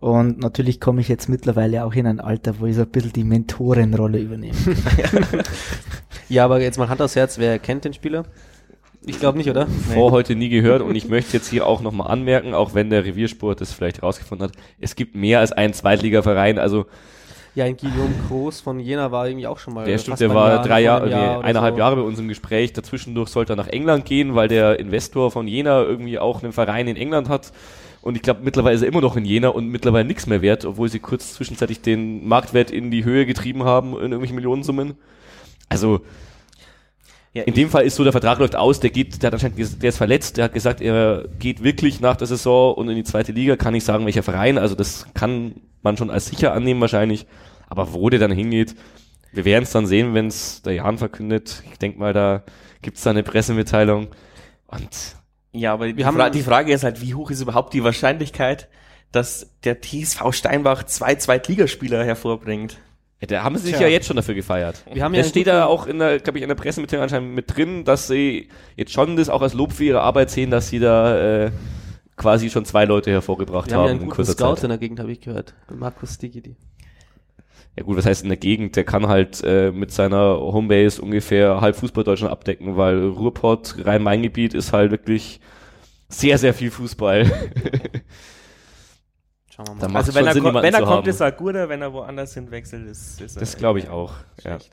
Und 0.00 0.40
natürlich 0.40 0.80
komme 0.80 1.00
ich 1.00 1.08
jetzt 1.08 1.28
mittlerweile 1.28 1.84
auch 1.84 1.94
in 1.94 2.06
ein 2.06 2.18
Alter, 2.18 2.58
wo 2.58 2.66
ich 2.66 2.74
so 2.74 2.82
ein 2.82 2.88
bisschen 2.88 3.12
die 3.12 3.24
Mentorenrolle 3.24 4.18
übernehme. 4.18 4.56
Ja, 6.32 6.46
aber 6.46 6.62
jetzt 6.62 6.78
mal 6.78 6.88
Hand 6.88 7.02
aufs 7.02 7.14
Herz, 7.14 7.36
wer 7.36 7.58
kennt 7.58 7.84
den 7.84 7.92
Spieler? 7.92 8.24
Ich 9.04 9.20
glaube 9.20 9.36
nicht, 9.36 9.50
oder? 9.50 9.66
Vor 9.66 10.12
heute 10.12 10.34
nie 10.34 10.48
gehört 10.48 10.80
und 10.80 10.94
ich 10.94 11.06
möchte 11.06 11.36
jetzt 11.36 11.50
hier 11.50 11.66
auch 11.66 11.82
nochmal 11.82 12.10
anmerken, 12.10 12.54
auch 12.54 12.72
wenn 12.72 12.88
der 12.88 13.04
Reviersport 13.04 13.60
das 13.60 13.70
vielleicht 13.70 13.98
herausgefunden 14.00 14.48
hat, 14.48 14.56
es 14.80 14.96
gibt 14.96 15.14
mehr 15.14 15.40
als 15.40 15.52
einen 15.52 15.74
Zweitligaverein, 15.74 16.58
also 16.58 16.86
Ja, 17.54 17.66
in 17.66 17.76
Guillaume 17.76 18.14
Groß 18.28 18.60
von 18.60 18.80
Jena 18.80 19.12
war 19.12 19.28
irgendwie 19.28 19.46
auch 19.46 19.58
schon 19.58 19.74
mal. 19.74 19.84
der 19.84 19.94
fast 19.94 20.04
stimmt, 20.04 20.20
der 20.20 20.34
war 20.34 20.46
ein 20.46 20.54
Jahr, 20.54 20.64
drei 20.64 20.80
Jahre, 20.80 21.10
Jahr 21.10 21.38
nee, 21.38 21.44
eineinhalb 21.44 21.74
so. 21.74 21.78
Jahre 21.80 21.96
bei 21.96 22.02
uns 22.02 22.18
im 22.18 22.28
Gespräch, 22.28 22.72
dazwischendurch 22.72 23.28
sollte 23.28 23.52
er 23.52 23.56
nach 23.56 23.68
England 23.68 24.06
gehen, 24.06 24.34
weil 24.34 24.48
der 24.48 24.78
Investor 24.78 25.30
von 25.30 25.46
Jena 25.46 25.82
irgendwie 25.82 26.18
auch 26.18 26.42
einen 26.42 26.52
Verein 26.52 26.88
in 26.88 26.96
England 26.96 27.28
hat 27.28 27.52
und 28.02 28.16
ich 28.16 28.22
glaube 28.22 28.40
mittlerweile 28.42 28.74
ist 28.74 28.82
er 28.82 28.88
immer 28.88 29.00
noch 29.00 29.16
in 29.16 29.24
Jena 29.24 29.48
und 29.48 29.68
mittlerweile 29.68 30.04
nichts 30.04 30.26
mehr 30.26 30.42
wert, 30.42 30.64
obwohl 30.64 30.88
sie 30.88 30.98
kurz 30.98 31.34
zwischenzeitlich 31.34 31.82
den 31.82 32.26
Marktwert 32.26 32.70
in 32.70 32.90
die 32.90 33.04
Höhe 33.04 33.26
getrieben 33.26 33.64
haben 33.64 33.92
in 33.92 34.00
irgendwelchen 34.00 34.34
Millionensummen. 34.34 34.94
Also 35.68 36.00
Ja, 37.34 37.44
In 37.44 37.54
dem 37.54 37.70
Fall 37.70 37.84
ist 37.84 37.96
so, 37.96 38.02
der 38.04 38.12
Vertrag 38.12 38.38
läuft 38.40 38.56
aus, 38.56 38.78
der 38.80 38.90
geht, 38.90 39.22
der 39.22 39.28
hat 39.28 39.34
anscheinend, 39.34 39.82
der 39.82 39.88
ist 39.88 39.96
verletzt, 39.96 40.36
der 40.36 40.44
hat 40.44 40.52
gesagt, 40.52 40.82
er 40.82 41.24
geht 41.38 41.62
wirklich 41.64 42.00
nach 42.00 42.16
der 42.16 42.26
Saison 42.26 42.74
und 42.74 42.90
in 42.90 42.96
die 42.96 43.04
zweite 43.04 43.32
Liga, 43.32 43.56
kann 43.56 43.72
nicht 43.72 43.84
sagen, 43.86 44.04
welcher 44.04 44.22
Verein, 44.22 44.58
also 44.58 44.74
das 44.74 45.06
kann 45.14 45.54
man 45.82 45.96
schon 45.96 46.10
als 46.10 46.26
sicher 46.26 46.52
annehmen 46.52 46.80
wahrscheinlich, 46.82 47.26
aber 47.68 47.94
wo 47.94 48.10
der 48.10 48.20
dann 48.20 48.32
hingeht, 48.32 48.74
wir 49.32 49.46
werden 49.46 49.62
es 49.64 49.70
dann 49.70 49.86
sehen, 49.86 50.12
wenn 50.12 50.26
es 50.26 50.60
der 50.60 50.74
Jan 50.74 50.98
verkündet. 50.98 51.62
Ich 51.72 51.78
denke 51.78 51.98
mal, 51.98 52.12
da 52.12 52.42
gibt 52.82 52.98
es 52.98 53.02
da 53.02 53.10
eine 53.10 53.22
Pressemitteilung 53.22 54.08
und 54.66 54.88
Ja, 55.52 55.72
aber 55.72 55.86
die, 55.86 55.96
Wir 55.96 56.04
haben- 56.04 56.16
Fra 56.18 56.28
die 56.28 56.42
Frage 56.42 56.70
ist 56.72 56.84
halt, 56.84 57.00
wie 57.00 57.14
hoch 57.14 57.30
ist 57.30 57.40
überhaupt 57.40 57.72
die 57.72 57.82
Wahrscheinlichkeit, 57.82 58.68
dass 59.10 59.50
der 59.64 59.80
TSV 59.80 60.32
Steinbach 60.32 60.84
zwei 60.84 61.14
Zweitligaspieler 61.14 62.04
hervorbringt? 62.04 62.76
Da 63.26 63.44
haben 63.44 63.56
sie 63.56 63.66
sich 63.66 63.76
Tja. 63.76 63.86
ja 63.86 63.92
jetzt 63.92 64.06
schon 64.06 64.16
dafür 64.16 64.34
gefeiert. 64.34 64.82
Wir 64.92 65.04
haben 65.04 65.12
das 65.12 65.26
ja 65.26 65.30
steht 65.30 65.46
da 65.46 65.66
auch 65.66 65.86
in 65.86 65.98
der, 65.98 66.18
glaube 66.18 66.38
ich, 66.38 66.42
in 66.42 66.48
der 66.48 66.56
Pressemitteilung 66.56 67.04
anscheinend 67.04 67.34
mit 67.34 67.56
drin, 67.56 67.84
dass 67.84 68.08
sie 68.08 68.48
jetzt 68.76 68.92
schon 68.92 69.16
das 69.16 69.28
auch 69.28 69.42
als 69.42 69.54
Lob 69.54 69.72
für 69.72 69.84
ihre 69.84 70.00
Arbeit 70.00 70.30
sehen, 70.30 70.50
dass 70.50 70.68
sie 70.68 70.80
da 70.80 71.44
äh, 71.44 71.50
quasi 72.16 72.50
schon 72.50 72.64
zwei 72.64 72.84
Leute 72.84 73.10
hervorgebracht 73.10 73.70
Wir 73.70 73.76
haben 73.76 73.82
haben, 73.82 73.86
ja 73.86 73.92
einen 73.92 74.02
in 74.02 74.10
guten 74.10 74.24
Scout 74.24 74.56
Zeit. 74.56 74.64
in 74.64 74.68
der 74.70 74.78
Gegend, 74.78 74.98
habe 75.00 75.12
ich 75.12 75.20
gehört. 75.20 75.54
Markus 75.72 76.18
Digidi. 76.18 76.56
Ja 77.76 77.84
gut, 77.84 77.96
was 77.96 78.04
heißt 78.04 78.22
in 78.22 78.28
der 78.28 78.36
Gegend? 78.36 78.76
Der 78.76 78.84
kann 78.84 79.06
halt 79.06 79.42
äh, 79.44 79.70
mit 79.70 79.92
seiner 79.92 80.36
Homebase 80.38 81.00
ungefähr 81.00 81.60
halb 81.60 81.76
Fußball-Deutschland 81.76 82.30
abdecken, 82.30 82.76
weil 82.76 83.06
Ruhrpott, 83.06 83.76
Rhein-Main-Gebiet 83.84 84.52
ist 84.52 84.72
halt 84.72 84.90
wirklich 84.90 85.40
sehr, 86.08 86.36
sehr 86.36 86.52
viel 86.52 86.70
Fußball. 86.70 87.24
Schauen 89.66 89.80
wir 89.80 89.88
mal. 89.88 89.92
Da 89.92 89.98
Also 89.98 90.14
wenn 90.14 90.26
er, 90.26 90.32
Sinn, 90.32 90.42
ko- 90.42 90.54
wenn 90.54 90.74
er 90.74 90.80
kommt, 90.80 90.90
haben. 90.90 91.08
ist 91.08 91.20
er 91.20 91.32
gut, 91.32 91.54
wenn 91.54 91.82
er 91.82 91.92
woanders 91.92 92.34
hinwechselt, 92.34 92.88
ist, 92.88 93.20
ist 93.20 93.36
er 93.36 93.40
Das 93.40 93.56
glaube 93.56 93.78
ich 93.80 93.88
auch. 93.88 94.12
Ja. 94.44 94.58
schlecht. 94.60 94.70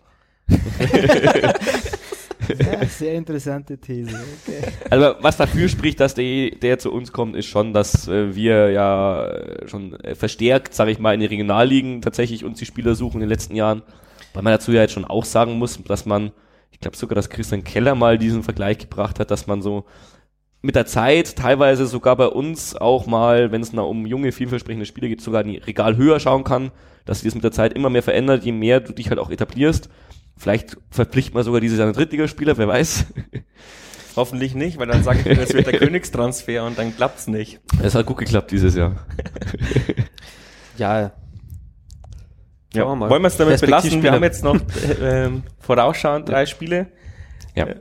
Ja, 2.49 2.86
sehr 2.90 3.14
interessante 3.14 3.78
These. 3.78 4.10
Okay. 4.44 4.64
Also 4.90 5.16
was 5.22 5.38
dafür 5.38 5.70
spricht, 5.70 5.99
dass 5.99 6.16
der, 6.16 6.52
der 6.52 6.80
zu 6.80 6.91
uns 6.91 7.11
kommt, 7.11 7.36
ist 7.36 7.45
schon, 7.45 7.74
dass 7.74 8.07
äh, 8.07 8.34
wir 8.36 8.72
ja 8.72 9.30
schon 9.68 9.94
äh, 9.99 10.16
verstärkt, 10.16 10.74
sage 10.74 10.91
ich 10.91 10.99
mal, 10.99 11.14
in 11.14 11.20
den 11.20 11.30
Regionalligen 11.30 12.02
tatsächlich 12.02 12.44
uns 12.44 12.57
die 12.60 12.66
Spieler 12.66 12.95
suchen 12.95 13.16
in 13.18 13.22
den 13.22 13.30
letzten 13.30 13.56
Jahren. 13.56 13.84
Weil 14.34 14.44
man 14.44 14.53
dazu 14.53 14.72
ja 14.72 14.82
jetzt 14.82 14.94
schon 14.94 15.06
auch 15.06 15.26
sagen 15.26 15.53
muss, 15.53 15.82
dass 15.84 16.06
man, 16.06 16.32
ich 16.72 16.80
glaube 16.80 16.98
sogar, 16.98 17.16
dass 17.16 17.30
Christian 17.30 17.64
Keller 17.64 17.94
mal 17.95 18.18
diesen 18.18 18.44
Vergleich 18.44 18.78
gebracht 18.80 19.20
hat, 19.20 19.30
dass 19.32 19.45
man 19.48 19.61
so 19.61 19.86
mit 20.61 20.76
der 20.76 20.86
Zeit 20.86 21.36
teilweise 21.38 21.86
sogar 21.86 22.15
bei 22.15 22.27
uns 22.27 22.76
auch 22.76 23.06
mal, 23.07 23.52
wenn 23.52 23.61
es 23.61 23.72
da 23.72 23.81
um 23.81 24.06
junge, 24.06 24.31
vielversprechende 24.31 24.86
Spieler 24.86 25.07
geht, 25.07 25.22
sogar 25.22 25.41
in 25.41 25.49
die 25.49 25.57
Regal 25.57 25.95
höher 25.95 26.19
schauen 26.19 26.44
kann, 26.44 26.72
dass 27.06 27.19
sich 27.19 27.27
das 27.30 27.36
mit 27.36 27.44
der 27.44 27.52
Zeit 27.52 27.73
immer 27.73 27.90
mehr 27.90 28.03
verändert, 28.03 28.44
je 28.44 28.52
mehr 28.52 28.80
du 28.81 28.94
dich 28.94 29.10
halt 29.10 29.19
auch 29.19 29.30
etablierst. 29.30 29.90
Vielleicht 30.38 30.77
verpflichtet 30.90 31.34
man 31.34 31.44
sogar 31.44 31.61
dieses 31.61 31.77
Jahr 31.77 31.88
einen 31.88 31.95
Drittligaspieler, 31.95 32.57
wer 32.57 32.68
weiß. 32.68 33.06
Hoffentlich 34.15 34.53
nicht, 34.56 34.77
weil 34.77 34.88
dann 34.88 35.03
sage 35.03 35.19
ich 35.19 35.26
mir, 35.26 35.41
es 35.41 35.53
wird 35.53 35.68
der 35.68 35.80
Königstransfer 35.80 36.65
und 36.65 36.77
dann 36.77 36.95
klappt's 36.95 37.27
nicht. 37.27 37.60
Es 37.81 37.95
hat 37.95 38.06
gut 38.06 38.18
geklappt 38.18 38.52
dieses 38.52 38.76
Jahr. 38.76 39.06
Ja, 40.77 41.02
Ja, 41.02 41.11
Schauen 42.76 42.91
wir 42.91 42.95
mal. 42.95 43.10
wollen 43.10 43.22
wir 43.22 43.27
es 43.27 43.38
damit 43.38 43.61
belassen? 43.61 44.03
Wir 44.03 44.11
haben 44.11 44.23
jetzt 44.23 44.44
noch 44.44 44.56
äh, 44.56 45.26
ähm, 45.26 45.44
vorausschauend 45.60 46.27
drei 46.27 46.45
Spiele. 46.45 46.88
Ja. 47.56 47.68
Äh, 47.68 47.76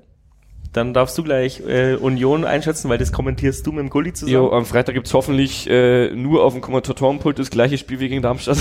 Dann 0.79 0.95
darfst 0.95 1.19
du 1.19 1.25
gleich 1.25 1.61
äh, 1.67 1.97
Union 1.97 2.45
einschätzen, 2.45 2.89
weil 2.89 2.99
das 2.99 3.11
kommentierst 3.11 3.67
du 3.67 3.73
mit 3.73 3.81
dem 3.81 3.91
Gulli 3.91 4.13
zusammen. 4.13 4.33
Jo, 4.33 4.53
am 4.53 4.65
Freitag 4.65 4.95
gibt's 4.95 5.13
hoffentlich 5.13 5.69
äh, 5.69 6.15
nur 6.15 6.45
auf 6.45 6.53
dem 6.53 6.63
Kommentatorenpult 6.63 7.37
das 7.37 7.51
gleiche 7.51 7.77
Spiel 7.79 7.99
wie 7.99 8.09
gegen 8.09 8.23
Darmstadt. 8.23 8.59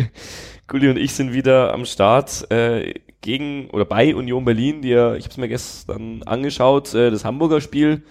Gulli 0.68 0.88
und 0.88 0.96
ich 0.96 1.12
sind 1.12 1.34
wieder 1.34 1.74
am 1.74 1.84
Start 1.84 2.50
äh, 2.50 2.94
gegen 3.20 3.68
oder 3.72 3.84
bei 3.84 4.14
Union 4.14 4.46
Berlin, 4.46 4.80
die 4.80 4.88
ja, 4.88 5.16
ich 5.16 5.24
habe 5.24 5.32
es 5.32 5.36
mir 5.36 5.48
gestern 5.48 6.22
angeschaut, 6.22 6.94
äh, 6.94 7.10
das 7.10 7.26
Hamburger 7.26 7.60
Spiel. 7.60 8.04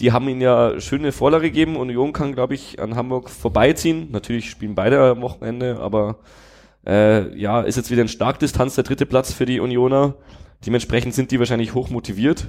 Die 0.00 0.10
haben 0.10 0.28
ihnen 0.28 0.40
ja 0.40 0.80
schöne 0.80 1.12
Vorlage 1.12 1.52
gegeben. 1.52 1.76
Union 1.76 2.12
kann, 2.12 2.34
glaube 2.34 2.54
ich, 2.54 2.80
an 2.80 2.96
Hamburg 2.96 3.30
vorbeiziehen. 3.30 4.08
Natürlich 4.10 4.50
spielen 4.50 4.74
beide 4.74 4.98
am 4.98 5.20
Wochenende, 5.20 5.78
aber 5.78 6.16
äh, 6.84 7.32
ja, 7.38 7.60
ist 7.60 7.76
jetzt 7.76 7.92
wieder 7.92 8.02
in 8.02 8.08
Starkdistanz 8.08 8.74
der 8.74 8.82
dritte 8.82 9.06
Platz 9.06 9.32
für 9.32 9.46
die 9.46 9.60
Unioner. 9.60 10.14
Dementsprechend 10.66 11.14
sind 11.14 11.30
die 11.30 11.38
wahrscheinlich 11.38 11.74
hoch 11.74 11.90
motiviert. 11.90 12.48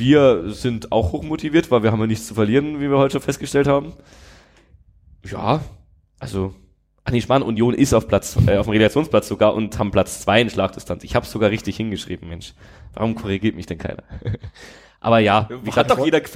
Wir 0.00 0.50
sind 0.52 0.90
auch 0.92 1.12
hoch 1.12 1.22
motiviert, 1.22 1.70
weil 1.70 1.82
wir 1.82 1.92
haben 1.92 2.00
ja 2.00 2.06
nichts 2.06 2.26
zu 2.26 2.34
verlieren, 2.34 2.80
wie 2.80 2.90
wir 2.90 2.96
heute 2.98 3.12
schon 3.12 3.20
festgestellt 3.20 3.68
haben. 3.68 3.92
Ja, 5.30 5.60
also, 6.18 6.54
ach 7.04 7.12
nee, 7.12 7.20
Spahn, 7.20 7.42
Union 7.42 7.74
ist 7.74 7.92
auf 7.92 8.08
Platz, 8.08 8.36
äh, 8.46 8.56
auf 8.56 8.66
dem 8.66 8.70
Relegationsplatz 8.72 9.28
sogar 9.28 9.54
und 9.54 9.78
haben 9.78 9.90
Platz 9.90 10.22
zwei 10.22 10.40
in 10.40 10.48
Schlagdistanz. 10.50 11.04
Ich 11.04 11.14
habe 11.14 11.26
sogar 11.26 11.50
richtig 11.50 11.76
hingeschrieben, 11.76 12.28
Mensch. 12.28 12.54
Warum 12.94 13.14
korrigiert 13.14 13.54
mich 13.56 13.66
denn 13.66 13.78
keiner? 13.78 14.02
Aber 15.02 15.18
ja, 15.18 15.48
wie 15.48 15.54
Hat 15.54 15.64
gesagt, 15.64 15.90
doch 15.90 16.04
jeder 16.04 16.20
ge- 16.20 16.30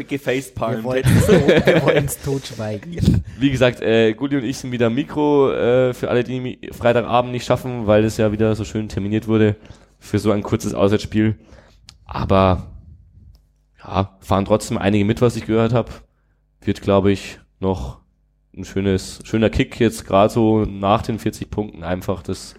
Wir 0.78 0.85
wollen 0.85 1.05
wir 1.05 1.82
wollen's 1.82 2.19
totschweigen. 2.23 3.23
wie 3.39 3.51
gesagt 3.51 3.82
äh, 3.82 4.15
Gulli 4.15 4.36
und 4.39 4.45
ich 4.45 4.57
sind 4.57 4.73
wieder 4.73 4.89
Mikro 4.89 5.53
äh, 5.53 5.93
für 5.93 6.09
alle, 6.09 6.24
die 6.24 6.59
Freitagabend 6.73 7.32
nicht 7.32 7.45
schaffen, 7.45 7.86
weil 7.86 8.05
es 8.05 8.16
ja 8.16 8.32
wieder 8.32 8.55
so 8.55 8.65
schön 8.65 8.89
terminiert 8.89 9.28
wurde 9.28 9.57
für 9.99 10.19
so 10.19 10.31
ein 10.32 10.43
kurzes 10.43 10.73
Auswärtsspiel. 10.73 11.39
Aber 12.07 12.69
ja, 13.86 14.16
fahren 14.20 14.44
trotzdem 14.44 14.78
einige 14.78 15.05
mit, 15.05 15.20
was 15.20 15.36
ich 15.36 15.47
gehört 15.47 15.73
habe. 15.73 15.90
Wird, 16.61 16.81
glaube 16.82 17.12
ich, 17.12 17.39
noch 17.61 18.01
ein 18.56 18.65
schönes, 18.65 19.20
schöner 19.24 19.51
Kick 19.51 19.78
jetzt 19.81 20.06
gerade 20.06 20.32
so 20.32 20.65
nach 20.65 21.02
den 21.02 21.19
40 21.19 21.51
Punkten 21.51 21.82
einfach 21.82 22.23
das 22.23 22.55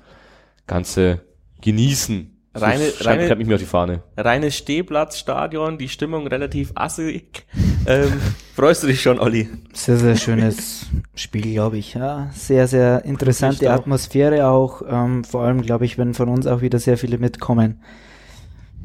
Ganze 0.68 1.22
genießen. 1.62 2.32
Reine- 2.54 2.86
schreibt, 2.92 3.22
reine- 3.24 3.36
mich 3.36 3.48
mir 3.48 3.56
auf 3.56 3.62
die 3.62 3.66
Fahne. 3.68 4.04
Reines 4.16 4.56
Stehplatzstadion, 4.56 5.78
die 5.78 5.90
Stimmung 5.90 6.28
relativ 6.28 6.72
assig. 6.76 7.46
Ähm, 7.86 8.14
freust 8.56 8.84
du 8.84 8.88
dich 8.88 9.02
schon, 9.02 9.20
Olli? 9.20 9.50
Sehr, 9.74 9.98
sehr 9.98 10.16
schönes 10.16 10.86
Spiel, 11.16 11.52
glaube 11.54 11.78
ich. 11.78 11.96
Ja, 11.96 12.30
sehr, 12.34 12.68
sehr 12.68 13.04
interessante. 13.04 13.70
Atmosphäre 13.72 14.48
auch. 14.48 14.82
Ähm, 14.88 15.24
vor 15.26 15.44
allem, 15.44 15.62
glaube 15.64 15.84
ich, 15.86 15.98
wenn 15.98 16.14
von 16.14 16.30
uns 16.30 16.48
auch 16.48 16.62
wieder 16.62 16.80
sehr 16.80 16.98
viele 16.98 17.18
mitkommen. 17.18 17.82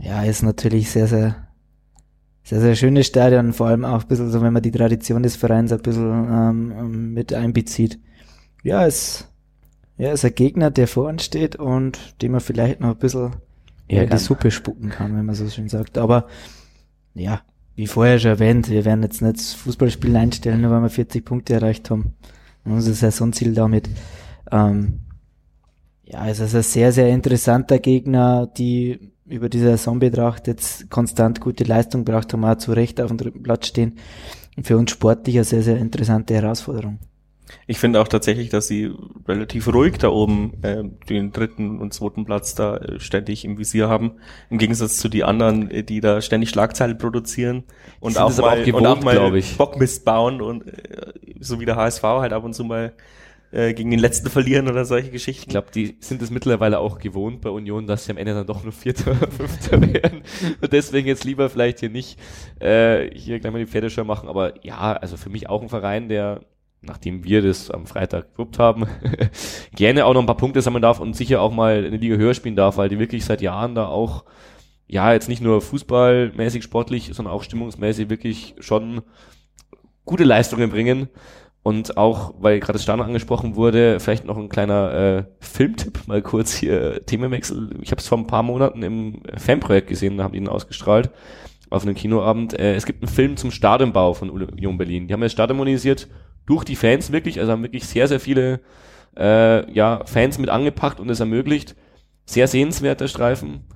Ja, 0.01 0.23
ist 0.25 0.43
natürlich 0.43 0.91
sehr, 0.91 1.07
sehr, 1.07 1.37
sehr, 2.51 2.61
sehr 2.61 2.75
schönes 2.75 3.07
Stadion. 3.07 3.53
Vor 3.53 3.69
allem 3.69 3.85
auch 3.85 4.03
ein 4.03 4.09
bisschen 4.09 4.29
so, 4.29 4.43
wenn 4.43 4.53
man 4.53 4.63
die 4.63 4.73
Tradition 4.73 5.23
des 5.23 5.37
Vereins 5.37 5.71
ein 5.71 5.81
bisschen 5.81 6.29
ähm, 6.29 7.13
mit 7.15 7.33
einbezieht. 7.33 8.01
Ja, 8.65 8.85
ist, 8.85 9.29
ja, 9.99 10.11
ist 10.11 10.25
ein 10.25 10.35
Gegner, 10.35 10.73
der 10.73 10.89
vor 10.89 11.09
uns 11.09 11.25
steht 11.25 11.55
und 11.55 12.21
dem 12.21 12.33
man 12.33 12.41
vielleicht 12.41 12.81
noch 12.81 12.91
ein 12.91 12.99
bisschen 12.99 13.37
ja, 13.89 14.03
in 14.03 14.11
die. 14.11 14.17
Suppe 14.19 14.51
spucken 14.51 14.91
kann, 14.91 15.17
wenn 15.17 15.27
man 15.27 15.37
so 15.37 15.49
schön 15.49 15.69
sagt. 15.69 15.97
Aber 15.97 16.27
ja, 17.15 17.41
wie 17.77 17.87
vorher 17.87 18.19
schon 18.19 18.33
erwähnt, 18.33 18.69
wir 18.69 18.85
werden 18.85 19.05
jetzt 19.05 19.23
nicht 19.23 19.37
das 19.37 19.55
Fußballspiel 19.55 20.17
einstellen, 20.17 20.63
nur 20.63 20.73
weil 20.73 20.83
wir 20.83 20.91
40 20.91 21.25
Punkte 21.25 21.55
erreicht 21.55 21.89
haben. 21.89 22.15
Unser 22.65 22.95
Saisonziel 22.95 23.55
damit. 23.55 23.89
Ähm, 24.51 25.03
ja, 26.03 26.27
es 26.27 26.41
ist 26.41 26.57
ein 26.57 26.63
sehr, 26.65 26.91
sehr 26.91 27.11
interessanter 27.11 27.79
Gegner, 27.79 28.49
die 28.49 29.13
über 29.31 29.49
die 29.49 29.61
Saison 29.61 29.99
betrachtet 29.99 30.87
konstant 30.91 31.41
gute 31.41 31.65
Leistung 31.65 32.05
braucht, 32.05 32.33
haben 32.33 32.45
auch 32.45 32.57
zu 32.57 32.73
Recht 32.73 33.01
auf 33.01 33.09
dem 33.09 33.17
dritten 33.17 33.43
Platz 33.43 33.69
stehen. 33.69 33.99
Und 34.57 34.67
für 34.67 34.77
uns 34.77 34.91
sportlich 34.91 35.37
eine 35.37 35.45
sehr, 35.45 35.63
sehr 35.63 35.79
interessante 35.79 36.35
Herausforderung. 36.35 36.99
Ich 37.67 37.79
finde 37.79 38.01
auch 38.01 38.09
tatsächlich, 38.09 38.49
dass 38.49 38.69
sie 38.69 38.93
relativ 39.27 39.69
ruhig 39.73 39.99
da 39.99 40.09
oben 40.09 40.63
äh, 40.63 40.85
den 41.09 41.33
dritten 41.33 41.81
und 41.81 41.93
zweiten 41.93 42.25
Platz 42.25 42.55
da 42.55 42.77
äh, 42.77 43.01
ständig 43.01 43.45
im 43.45 43.59
Visier 43.59 43.89
haben. 43.89 44.13
Im 44.51 44.59
Gegensatz 44.59 44.99
zu 44.99 45.09
die 45.09 45.25
anderen, 45.25 45.71
äh, 45.71 45.83
die 45.83 46.01
da 46.01 46.21
ständig 46.21 46.51
Schlagzeilen 46.51 46.99
produzieren 46.99 47.65
und 47.99 48.19
auch 48.19 48.37
mal, 48.37 48.45
auch 48.45 48.59
und 48.59 48.65
gewohnt, 48.65 48.87
auch 48.87 49.03
mal. 49.03 49.43
Bockmist 49.59 50.05
bauen 50.05 50.41
und 50.41 50.67
äh, 50.67 51.13
so 51.41 51.61
wie 51.61 51.65
der 51.65 51.77
HSV 51.77 52.03
halt 52.03 52.33
ab 52.33 52.45
und 52.45 52.55
zu 52.55 52.65
mal 52.65 52.93
äh, 53.53 53.75
gegen 53.75 53.91
den 53.91 53.99
letzten 53.99 54.31
verlieren 54.31 54.69
oder 54.69 54.85
solche 54.85 55.11
Geschichten. 55.11 55.43
Ich 55.43 55.49
glaube, 55.49 55.69
die 55.75 55.97
sind 56.01 56.23
es 56.23 56.31
mittlerweile 56.31 56.79
auch 56.79 56.99
gewohnt 56.99 57.41
bei 57.41 57.51
Union, 57.51 57.87
dass 57.87 58.05
sie 58.05 58.13
am 58.13 58.19
Ende 58.19 58.35
dann 58.35 58.47
doch 58.47 58.63
nur 58.63 58.73
Vierter 58.73 59.11
oder 59.11 59.31
Fünfter 59.31 59.81
werden. 59.81 60.23
Und 60.61 60.73
deswegen 60.73 61.09
jetzt 61.09 61.25
lieber 61.25 61.51
vielleicht 61.51 61.81
hier 61.81 61.91
nicht 61.91 62.19
äh, 62.61 63.11
hier 63.13 63.41
gleich 63.41 63.53
mal 63.53 63.59
die 63.59 63.67
Pferdeschau 63.67 64.05
machen. 64.05 64.29
Aber 64.29 64.65
ja, 64.65 64.93
also 64.93 65.17
für 65.17 65.31
mich 65.31 65.49
auch 65.49 65.63
ein 65.63 65.69
Verein, 65.69 66.09
der, 66.09 66.43
nachdem 66.81 67.25
wir 67.25 67.43
das 67.43 67.71
am 67.71 67.87
Freitag 67.87 68.33
gewuppt 68.35 68.61
haben, 68.61 68.87
gerne 69.75 70.07
auch 70.07 70.15
noch 70.15 70.21
ein 70.21 70.27
paar 70.27 70.37
Punkte 70.37 70.63
sammeln 70.63 70.83
darf 70.83 71.01
und 71.01 71.17
sicher 71.17 71.43
auch 71.43 71.53
mal 71.53 71.85
eine 71.85 71.97
Liga 71.97 72.17
höher 72.17 72.35
spielen 72.35 72.57
darf, 72.57 72.77
weil 72.77 72.89
die 72.89 73.01
wirklich 73.01 73.25
seit 73.25 73.43
Jahren 73.43 73.75
da 73.75 73.87
auch, 73.87 74.25
ja, 74.87 75.13
jetzt 75.13 75.29
nicht 75.29 75.43
nur 75.43 75.61
fußballmäßig, 75.61 76.63
sportlich, 76.63 77.11
sondern 77.13 77.35
auch 77.35 77.43
stimmungsmäßig 77.43 78.11
wirklich 78.11 78.55
schon 78.61 79.03
gute 80.05 80.25
Leistungen 80.25 80.71
bringen. 80.71 81.09
Und 81.63 81.99
auch, 81.99 82.35
weil 82.39 82.59
gerade 82.59 82.75
das 82.75 82.83
Stadion 82.83 83.07
angesprochen 83.07 83.55
wurde, 83.55 84.01
vielleicht 84.01 84.25
noch 84.25 84.39
ein 84.39 84.49
kleiner 84.49 84.93
äh, 84.93 85.25
Filmtipp, 85.41 86.07
mal 86.07 86.23
kurz 86.23 86.55
hier 86.55 87.05
Themenwechsel. 87.05 87.77
Ich 87.83 87.91
habe 87.91 88.01
es 88.01 88.09
vor 88.09 88.19
ein 88.19 88.27
paar 88.27 88.43
Monaten 88.43 88.83
im 88.83 89.23
Fanprojekt 89.37 89.89
gesehen, 89.89 90.17
da 90.17 90.25
haben 90.25 90.33
die 90.33 90.39
ihn 90.39 90.49
ausgestrahlt 90.49 91.11
auf 91.71 91.85
einem 91.85 91.95
Kinoabend. 91.95 92.59
Äh, 92.59 92.75
es 92.75 92.85
gibt 92.85 93.03
einen 93.03 93.13
Film 93.13 93.37
zum 93.37 93.51
Stadionbau 93.51 94.15
von 94.15 94.29
Union 94.29 94.77
Berlin. 94.77 95.07
Die 95.07 95.15
haben 95.15 95.21
das 95.21 95.33
Stadion 95.33 95.57
modernisiert 95.57 96.09
durch 96.47 96.65
die 96.65 96.77
Fans 96.77 97.13
wirklich, 97.13 97.39
also 97.39 97.53
haben 97.53 97.63
wirklich 97.63 97.87
sehr, 97.87 98.09
sehr 98.09 98.21
viele 98.21 98.61
äh, 99.17 99.71
ja, 99.73 100.05
Fans 100.05 100.39
mit 100.39 100.51
angepackt 100.51 101.01
und 101.01 101.09
es 101.11 101.21
ermöglicht. 101.21 101.77
Sehr 102.27 102.49
sehenswerter 102.49 103.09
Streifen. 103.09 103.67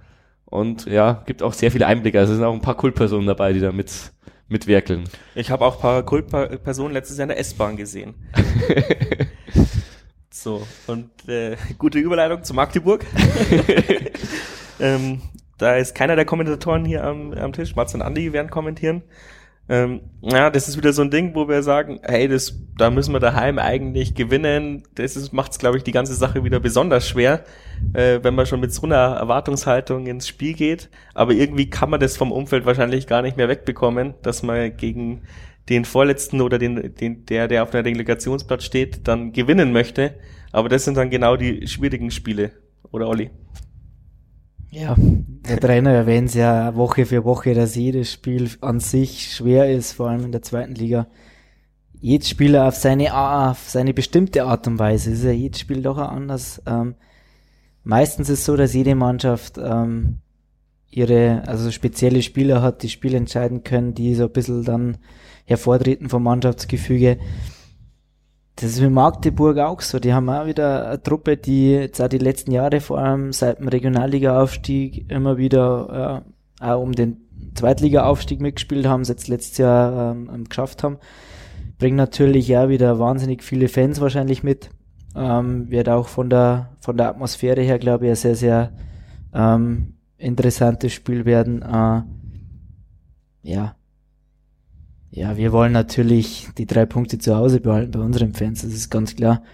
Und 0.45 0.87
ja, 0.87 1.23
gibt 1.27 1.43
auch 1.43 1.53
sehr 1.53 1.71
viele 1.71 1.87
Einblicke. 1.87 2.19
Also 2.19 2.33
es 2.33 2.39
sind 2.39 2.47
auch 2.47 2.55
ein 2.55 2.61
paar 2.61 2.77
Kultpersonen 2.77 3.27
dabei, 3.27 3.53
die 3.53 3.61
da 3.61 3.73
mit, 3.73 4.13
mitwerkeln. 4.49 5.05
Ich 5.35 5.51
habe 5.51 5.65
auch 5.65 5.77
ein 5.77 5.81
paar 5.81 6.03
Kultpersonen 6.03 6.93
letztes 6.93 7.19
Jahr 7.19 7.25
in 7.25 7.29
der 7.29 7.39
S-Bahn 7.39 7.77
gesehen. 7.77 8.15
so, 10.31 10.67
und 10.87 11.11
äh, 11.29 11.57
gute 11.79 11.99
Überleitung 11.99 12.43
zu 12.45 12.55
Magdeburg. 12.55 13.05
ähm, 14.81 15.23
da 15.59 15.77
ist 15.77 15.95
keiner 15.95 16.17
der 16.17 16.25
Kommentatoren 16.25 16.85
hier 16.85 17.05
am, 17.05 17.33
am 17.33 17.53
Tisch. 17.53 17.77
Mats 17.77 17.95
und 17.95 18.03
Andi 18.03 18.33
werden 18.33 18.51
kommentieren. 18.51 19.03
Ähm, 19.67 20.03
ja, 20.21 20.51
das 20.51 20.69
ist 20.69 20.77
wieder 20.77 20.93
so 20.93 21.01
ein 21.01 21.11
Ding, 21.11 21.35
wo 21.35 21.49
wir 21.49 21.63
sagen, 21.63 21.99
hey, 22.03 22.29
das, 22.29 22.55
da 22.77 22.91
müssen 22.91 23.13
wir 23.13 23.21
daheim 23.21 23.59
eigentlich 23.59 24.15
gewinnen. 24.15 24.83
Das 24.95 25.33
macht 25.33 25.53
es, 25.53 25.59
glaube 25.59 25.79
ich, 25.79 25.85
die 25.85 25.93
ganze 25.93 26.15
Sache 26.15 26.45
wieder 26.45 26.61
besonders 26.61 27.09
schwer, 27.09 27.45
äh, 27.95 28.21
wenn 28.23 28.35
man 28.35 28.45
schon 28.45 28.61
mit 28.61 28.75
so 28.75 28.83
einer 28.83 29.17
Erwartungshaltung 29.17 30.07
ins 30.07 30.29
Spiel 30.29 30.53
geht. 30.53 30.91
Aber 31.15 31.33
irgendwie 31.33 31.71
kann 31.71 31.89
man 31.89 32.01
das 32.01 32.17
vom 32.17 32.31
Umfeld 32.31 32.67
wahrscheinlich 32.67 33.07
gar 33.07 33.23
nicht 33.23 33.39
mehr 33.39 33.49
wegbekommen, 33.49 34.15
dass 34.23 34.43
man 34.43 34.77
gegen 34.77 35.23
den 35.71 35.87
Vorletzten 35.87 36.43
oder 36.43 36.59
den, 36.59 36.95
den, 36.95 37.25
der, 37.25 37.49
der 37.49 37.63
auf 37.63 37.71
der 37.71 37.83
Delegationsplatz 37.83 38.65
steht, 38.65 39.09
dann 39.09 39.33
gewinnen 39.33 39.73
möchte. 39.73 40.15
Aber 40.53 40.69
das 40.69 40.85
sind 40.85 40.97
dann 40.97 41.09
genau 41.09 41.37
die 41.37 41.67
schwierigen 41.67 42.11
Spiele, 42.11 42.53
oder 42.93 43.09
Olli? 43.09 43.31
Ja, 44.75 44.97
der 44.99 45.61
Trainer 45.61 45.93
erwähnt 45.93 46.31
es 46.31 46.35
ja 46.35 46.75
Woche 46.75 47.07
für 47.07 47.23
Woche, 47.23 47.55
dass 47.55 47.77
jedes 47.77 48.13
Spiel 48.13 48.51
an 48.61 48.81
sich 48.81 49.33
schwer 49.33 49.71
ist, 49.71 49.93
vor 49.93 50.09
allem 50.09 50.25
in 50.25 50.33
der 50.33 50.43
zweiten 50.43 50.75
Liga. 50.75 51.07
Jedes 52.01 52.29
Spieler 52.29 52.67
auf 52.67 52.75
seine, 52.75 53.17
auf 53.17 53.71
seine 53.71 53.95
bestimmte 53.95 54.43
Art 54.43 54.67
und 54.67 54.81
Weise. 54.81 55.13
ist 55.13 55.23
ja 55.23 55.31
jedes 55.31 55.61
Spiel 55.61 55.81
doch 55.81 55.97
anders. 55.99 56.61
Ähm, 56.67 56.97
meistens 57.85 58.29
ist 58.29 58.41
es 58.41 58.45
so, 58.47 58.57
dass 58.57 58.75
jede 58.75 58.97
Mannschaft 58.97 59.59
ähm, 59.59 60.19
ihre, 60.91 61.47
also 61.47 61.71
spezielle 61.71 62.21
Spieler 62.21 62.61
hat, 62.61 62.83
die 62.83 62.89
Spiele 62.91 63.17
entscheiden 63.17 63.63
können, 63.63 63.95
die 63.95 64.17
so 64.17 64.25
ein 64.25 64.33
bisschen 64.33 64.65
dann 64.65 64.97
hervortreten 65.45 66.09
vom 66.09 66.25
Mannschaftsgefüge. 66.25 67.19
Das 68.57 68.71
ist 68.71 68.81
mit 68.81 68.93
Magdeburg 68.93 69.59
auch 69.59 69.81
so. 69.81 69.99
Die 69.99 70.15
haben 70.15 70.29
auch 70.29 70.47
wieder 70.47 70.89
eine 70.89 71.03
Truppe, 71.03 71.37
die 71.37 71.73
jetzt 71.73 72.01
auch 72.01 72.09
die 72.09 72.19
letzten 72.19 72.53
Jahre, 72.53 72.81
vor 72.81 72.99
allem 72.99 73.33
seit 73.33 73.59
dem 73.59 73.69
Regionalliga-Aufstieg, 73.69 75.11
immer 75.11 75.37
wieder 75.37 76.25
äh, 76.61 76.65
auch 76.65 76.81
um 76.81 76.93
den 76.93 77.17
Zweitliga-Aufstieg 77.55 78.41
mitgespielt 78.41 78.87
haben, 78.87 79.03
jetzt 79.05 79.29
letztes 79.29 79.59
Jahr 79.59 80.13
ähm, 80.13 80.45
geschafft 80.45 80.85
haben. 80.85 80.99
Bringen 81.79 81.97
natürlich 81.97 82.57
auch 82.57 82.69
wieder 82.69 82.99
wahnsinnig 83.01 83.43
viele 83.43 83.69
Fans 83.69 84.01
wahrscheinlich 84.01 84.45
mit. 84.45 84.71
Ähm, 85.17 85.71
wird 85.71 85.89
auch 85.89 86.07
von 86.07 86.31
der, 86.31 86.71
von 86.81 86.97
der 86.97 87.09
Atmosphäre 87.09 87.61
her, 87.61 87.79
glaube 87.79 88.05
ich, 88.07 88.11
ein 88.11 88.17
sehr, 88.17 88.37
sehr 88.37 88.73
ähm, 89.33 89.95
interessantes 90.17 90.93
Spiel 90.93 91.25
werden. 91.25 91.63
Äh, 91.63 92.03
ja, 93.43 93.75
ja, 95.15 95.37
wir 95.37 95.53
wollen 95.53 95.73
natürlich 95.73 96.49
die 96.59 96.67
drei 96.67 96.87
Punkte 96.87 97.19
zu 97.19 97.37
Hause 97.37 97.61
behalten 97.61 97.93
bei 97.93 98.01
unseren 98.01 98.35
Fans, 98.35 98.63
das 98.63 98.73
ist 98.73 98.91
ganz 98.91 99.15
klar. 99.15 99.45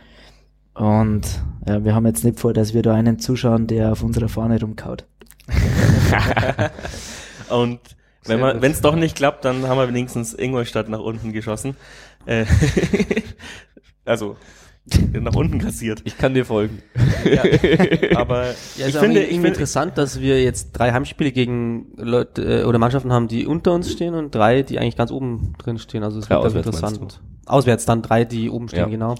Und 0.72 1.42
ja, 1.66 1.84
wir 1.84 1.94
haben 1.94 2.06
jetzt 2.06 2.24
nicht 2.24 2.40
vor, 2.40 2.54
dass 2.54 2.72
wir 2.72 2.80
da 2.80 2.94
einen 2.94 3.18
zuschauen, 3.18 3.66
der 3.66 3.92
auf 3.92 4.02
unserer 4.02 4.30
Fahne 4.30 4.58
rumkaut. 4.58 5.04
Und 7.50 7.80
wenn 8.24 8.72
es 8.72 8.80
doch 8.80 8.96
nicht 8.96 9.16
klappt, 9.16 9.44
dann 9.44 9.68
haben 9.68 9.76
wir 9.76 9.88
wenigstens 9.88 10.32
Ingolstadt 10.32 10.88
nach 10.88 11.00
unten 11.00 11.32
geschossen. 11.32 11.76
Äh, 12.24 12.46
also 14.06 14.36
nach 15.20 15.34
unten 15.34 15.58
kassiert. 15.58 16.02
Ich 16.04 16.16
kann 16.18 16.34
dir 16.34 16.44
folgen. 16.44 16.78
Ja, 17.24 17.42
aber 18.18 18.46
Ja, 18.76 18.86
ich 18.88 18.94
ist 18.94 18.96
finde, 18.98 19.20
irgendwie 19.20 19.20
ich 19.20 19.28
finde, 19.30 19.48
interessant, 19.48 19.98
dass 19.98 20.20
wir 20.20 20.42
jetzt 20.42 20.72
drei 20.72 20.92
Heimspiele 20.92 21.32
gegen 21.32 21.86
Leute 21.96 22.62
äh, 22.62 22.64
oder 22.64 22.78
Mannschaften 22.78 23.12
haben, 23.12 23.28
die 23.28 23.46
unter 23.46 23.72
uns 23.72 23.90
stehen 23.92 24.14
und 24.14 24.34
drei, 24.34 24.62
die 24.62 24.78
eigentlich 24.78 24.96
ganz 24.96 25.10
oben 25.10 25.54
drin 25.58 25.78
stehen. 25.78 26.02
Also 26.02 26.18
es 26.18 26.28
Ja, 26.28 26.42
wird 26.42 26.42
ganz 26.42 26.66
auswärts 26.66 26.66
interessant. 26.66 27.20
Auswärts 27.46 27.84
dann 27.84 28.02
drei, 28.02 28.24
die 28.24 28.48
oben 28.50 28.68
stehen, 28.68 28.80
Ja. 28.80 28.86
genau. 28.86 29.14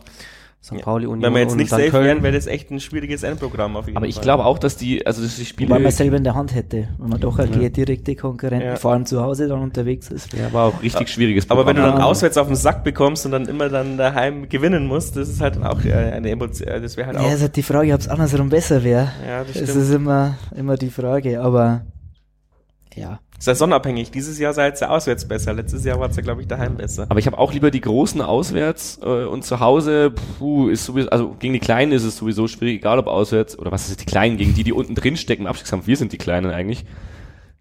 St. 0.63 0.73
Ja. 0.73 0.79
Pauli, 0.81 1.07
Union 1.07 1.23
wenn 1.23 1.33
wir 1.33 1.41
jetzt 1.41 1.57
nicht 1.57 1.71
safe 1.71 1.89
Köln. 1.89 2.05
wären, 2.05 2.23
wäre 2.23 2.35
das 2.35 2.47
echt 2.47 2.71
ein 2.71 2.81
schwieriges 2.81 3.23
Endprogramm 3.23 3.77
auf 3.79 3.87
jeden 3.87 3.97
Aber 3.97 4.05
Fall. 4.05 4.11
ich 4.11 4.21
glaube 4.21 4.45
auch, 4.45 4.59
dass 4.59 4.77
die, 4.77 5.07
also 5.07 5.23
dass 5.23 5.37
die 5.37 5.47
Spiele. 5.47 5.71
Weil 5.71 5.81
man 5.81 5.91
selber 5.91 6.19
in 6.19 6.25
der 6.25 6.35
Hand 6.35 6.55
hätte, 6.55 6.89
wenn 6.99 7.09
man 7.09 7.19
doch 7.19 7.39
halt 7.39 7.53
gegen 7.53 7.73
direkte 7.73 8.15
Konkurrenten, 8.15 8.67
Ja. 8.69 8.77
vor 8.77 8.93
allem 8.93 9.07
zu 9.07 9.23
Hause 9.23 9.49
dann 9.49 9.63
unterwegs 9.63 10.11
ist. 10.11 10.35
ja, 10.35 10.53
war 10.53 10.67
auch 10.67 10.83
richtig 10.83 11.09
schwieriges 11.09 11.49
Aber 11.51 11.65
wenn 11.65 11.77
du 11.77 11.83
dann 11.83 12.03
auswärts 12.03 12.37
auf 12.37 12.47
den 12.49 12.57
Sack 12.57 12.85
bekommst 12.85 13.25
und 13.25 13.33
dann 13.33 13.47
immer 13.47 13.71
dann 13.71 13.97
daheim 13.97 14.51
gewinnen 14.51 14.87
musst, 14.87 15.17
das 15.17 15.31
ist 15.31 15.41
halt 15.41 15.57
dann 15.57 15.65
auch 15.65 15.83
äh, 15.83 15.95
eine 15.95 16.29
Emotion, 16.29 16.69
äh, 16.69 16.79
das 16.79 16.99
wäre 16.99 17.07
halt 17.07 17.17
Ja, 17.19 17.23
auch. 17.25 17.33
ist 17.33 17.41
halt 17.41 17.57
die 17.57 17.63
Frage, 17.63 17.95
ob 17.95 18.01
es 18.01 18.09
andersrum 18.09 18.51
besser 18.51 18.85
wäre. 18.85 19.11
Ja, 19.27 19.41
das 19.45 19.51
stimmt. 19.53 19.69
ist 19.71 19.91
immer, 19.95 20.37
immer 20.55 20.77
die 20.77 20.91
Frage, 20.91 21.41
aber 21.41 21.87
ja. 22.95 23.19
Saisonabhängig. 23.41 24.11
Dieses 24.11 24.39
Jahr 24.39 24.53
sei 24.53 24.69
es 24.69 24.81
ja 24.81 24.91
auswärts 24.91 25.27
besser. 25.27 25.55
Letztes 25.55 25.83
Jahr 25.85 25.99
war 25.99 26.11
es 26.11 26.17
ja, 26.17 26.23
glaube 26.23 26.43
ich, 26.43 26.47
daheim 26.47 26.77
besser. 26.77 27.07
Aber 27.09 27.19
ich 27.19 27.27
habe 27.27 27.39
auch 27.39 27.55
lieber 27.55 27.71
die 27.71 27.81
großen 27.81 28.21
auswärts 28.21 29.01
äh, 29.03 29.25
und 29.25 29.47
zu 29.47 29.61
Hause, 29.61 30.13
puh, 30.39 30.69
ist 30.69 30.85
sowieso, 30.85 31.09
also 31.09 31.35
gegen 31.39 31.55
die 31.55 31.61
Kleinen 31.61 31.93
ist 31.93 32.05
es 32.05 32.19
sowieso 32.19 32.49
schwierig, 32.49 32.77
egal 32.77 32.99
ob 32.99 33.07
auswärts 33.07 33.59
oder 33.59 33.73
was 33.73 33.89
ist 33.89 33.99
die 33.99 34.05
Kleinen, 34.05 34.37
gegen 34.37 34.55
die, 34.55 34.63
die 34.63 34.75
unten 34.75 34.95
drin 34.95 35.17
stecken 35.17 35.45
im 35.45 35.49
Abstiegskampf. 35.49 35.87
Wir 35.87 35.97
sind 35.97 36.13
die 36.13 36.19
Kleinen 36.19 36.51
eigentlich. 36.51 36.85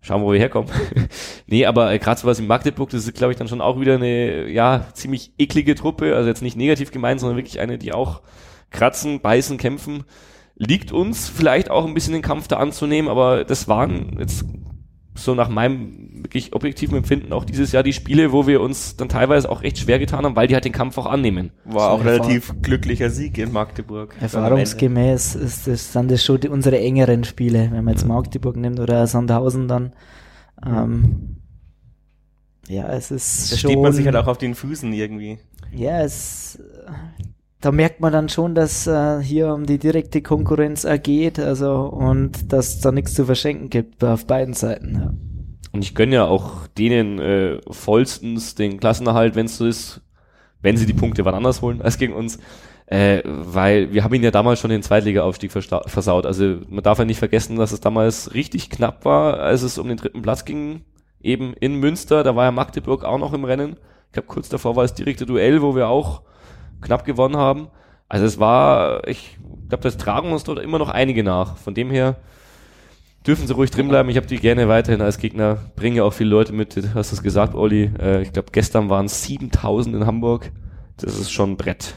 Schauen, 0.02 0.22
wo 0.22 0.34
wir 0.34 0.40
herkommen. 0.40 0.70
nee, 1.48 1.66
aber 1.66 1.94
äh, 1.94 2.00
gerade 2.00 2.20
sowas 2.20 2.40
in 2.40 2.48
Magdeburg, 2.48 2.90
das 2.90 3.06
ist, 3.06 3.16
glaube 3.16 3.32
ich, 3.32 3.40
dann 3.40 3.48
schon 3.48 3.62
auch 3.62 3.80
wieder 3.80 3.96
eine, 3.96 4.50
ja, 4.50 4.86
ziemlich 4.94 5.32
eklige 5.38 5.76
Truppe. 5.76 6.14
Also 6.14 6.28
jetzt 6.28 6.42
nicht 6.42 6.58
negativ 6.58 6.92
gemeint, 6.92 7.22
sondern 7.22 7.38
wirklich 7.38 7.62
eine, 7.62 7.78
die 7.78 7.94
auch 7.94 8.22
kratzen, 8.70 9.22
beißen, 9.22 9.58
kämpfen. 9.58 10.04
Liegt 10.56 10.92
uns 10.92 11.30
vielleicht 11.30 11.72
auch 11.72 11.86
ein 11.86 11.94
bisschen 11.94 12.14
den 12.14 12.22
Kampf 12.22 12.50
da 12.50 12.58
anzunehmen, 12.58 13.10
aber 13.10 13.46
das 13.46 13.70
waren 13.70 14.18
jetzt 14.20 14.44
so 15.24 15.36
nach 15.36 15.50
meinem 15.50 16.24
wirklich 16.24 16.54
objektiven 16.54 16.98
Empfinden 16.98 17.34
auch 17.34 17.46
dieses 17.46 17.72
Jahr 17.72 17.84
die 17.84 17.94
Spiele, 17.94 18.32
wo 18.32 18.48
wir 18.48 18.62
uns 18.62 18.96
dann 18.96 19.10
teilweise 19.10 19.50
auch 19.50 19.64
recht 19.64 19.78
schwer 19.78 20.00
getan 20.00 20.26
haben, 20.26 20.36
weil 20.36 20.48
die 20.48 20.54
halt 20.54 20.66
den 20.66 20.72
Kampf 20.72 20.98
auch 20.98 21.06
annehmen. 21.06 21.52
War 21.66 21.92
auch 21.92 22.04
relativ 22.04 22.54
glücklicher 22.62 23.10
Sieg 23.10 23.38
in 23.38 23.52
Magdeburg. 23.52 24.16
Erfahrungsgemäß 24.20 25.36
ist 25.36 25.68
das, 25.68 25.94
sind 25.94 26.12
das 26.12 26.24
schon 26.24 26.40
die, 26.40 26.50
unsere 26.50 26.80
engeren 26.80 27.24
Spiele. 27.24 27.70
Wenn 27.72 27.84
man 27.84 27.94
jetzt 27.94 28.06
Magdeburg 28.06 28.56
nimmt 28.58 28.80
oder 28.80 29.06
Sandhausen, 29.08 29.68
dann 29.68 29.94
ähm, 30.66 31.38
ja, 32.68 32.88
es 32.94 33.10
ist 33.12 33.52
Da 33.52 33.58
schon. 33.58 33.72
steht 33.72 33.82
man 33.82 33.94
sich 33.94 34.06
halt 34.06 34.16
auch 34.16 34.28
auf 34.28 34.38
den 34.38 34.54
Füßen 34.56 34.94
irgendwie. 34.94 35.40
Ja, 35.72 36.02
es 36.02 36.62
da 37.62 37.72
merkt 37.72 38.00
man 38.00 38.14
dann 38.14 38.30
schon, 38.30 38.56
dass 38.56 38.88
äh, 38.88 39.22
hier 39.22 39.54
um 39.54 39.66
die 39.66 39.80
direkte 39.80 40.22
Konkurrenz 40.22 40.86
äh, 40.86 40.98
geht, 40.98 41.40
also 41.40 41.82
und 41.82 42.54
dass 42.54 42.80
da 42.80 42.92
nichts 42.92 43.14
zu 43.14 43.26
verschenken 43.26 43.70
gibt 43.70 44.04
auf 44.04 44.26
beiden 44.26 44.54
Seiten. 44.54 44.96
Ja. 44.96 45.14
Und 45.72 45.84
ich 45.84 45.94
gönne 45.94 46.16
ja 46.16 46.26
auch 46.26 46.68
denen 46.68 47.20
äh, 47.20 47.60
vollstens 47.70 48.56
den 48.56 48.80
Klassenerhalt, 48.80 49.36
wenn 49.36 49.46
es 49.46 49.58
so 49.58 49.66
ist, 49.66 50.02
wenn 50.62 50.78
sie 50.78 50.86
die 50.86 50.94
Punkte 50.94 51.26
wann 51.26 51.36
anders 51.36 51.62
holen 51.62 51.82
als 51.82 51.98
gegen 51.98 52.14
uns. 52.14 52.40
Äh, 52.88 53.22
weil 53.26 53.94
wir 53.94 54.04
haben 54.04 54.16
ihn 54.16 54.24
ja 54.24 54.32
damals 54.32 54.60
schon 54.60 54.72
den 54.72 54.82
Zweitliga-Aufstieg 54.82 55.52
versaut. 55.52 56.26
Also 56.26 56.58
man 56.70 56.84
darf 56.84 56.98
ja 56.98 57.06
nicht 57.06 57.20
vergessen, 57.20 57.58
dass 57.58 57.72
es 57.72 57.82
damals 57.82 58.34
richtig 58.34 58.72
knapp 58.72 59.06
war, 59.06 59.40
als 59.40 59.62
es 59.62 59.78
um 59.78 59.88
den 59.88 59.98
dritten 59.98 60.24
Platz 60.24 60.44
ging. 60.44 60.86
Eben 61.22 61.54
in 61.54 61.76
Münster, 61.76 62.24
da 62.24 62.36
war 62.36 62.46
ja 62.46 62.52
Magdeburg 62.52 63.04
auch 63.04 63.20
noch 63.20 63.34
im 63.34 63.44
Rennen. 63.44 63.76
Ich 64.08 64.14
glaube, 64.14 64.28
kurz 64.28 64.50
davor 64.50 64.76
war 64.76 64.86
es 64.86 64.96
direkte 64.96 65.28
Duell, 65.28 65.62
wo 65.62 65.76
wir 65.76 65.88
auch 65.88 66.24
knapp 66.82 67.06
gewonnen 67.06 67.38
haben. 67.38 67.68
Also 68.08 68.26
es 68.26 68.40
war, 68.40 69.08
ich 69.08 69.38
glaube, 69.68 69.84
das 69.84 69.98
tragen 69.98 70.32
uns 70.32 70.44
dort 70.44 70.60
immer 70.60 70.80
noch 70.80 70.90
einige 70.90 71.24
nach. 71.24 71.58
Von 71.58 71.74
dem 71.74 71.92
her 71.92 72.16
dürfen 73.26 73.46
sie 73.48 73.54
ruhig 73.54 73.72
drin 73.72 73.88
bleiben. 73.88 74.10
Ich 74.10 74.18
habe 74.18 74.28
die 74.28 74.38
gerne 74.38 74.68
weiterhin 74.68 75.02
als 75.02 75.18
Gegner. 75.18 75.58
Bringe 75.76 76.04
auch 76.04 76.14
viele 76.14 76.30
Leute 76.32 76.54
mit. 76.54 76.76
Du 76.76 76.94
hast 76.96 77.12
es 77.12 77.22
gesagt, 77.22 77.54
Olli. 77.54 77.92
Äh, 78.00 78.22
ich 78.22 78.34
glaube, 78.34 78.50
gestern 78.52 78.90
waren 78.90 79.06
es 79.06 79.24
7000 79.24 79.96
in 79.96 80.06
Hamburg. 80.06 80.52
Das 80.98 81.18
ist 81.18 81.32
schon 81.32 81.52
ein 81.52 81.58
Brett. 81.58 81.96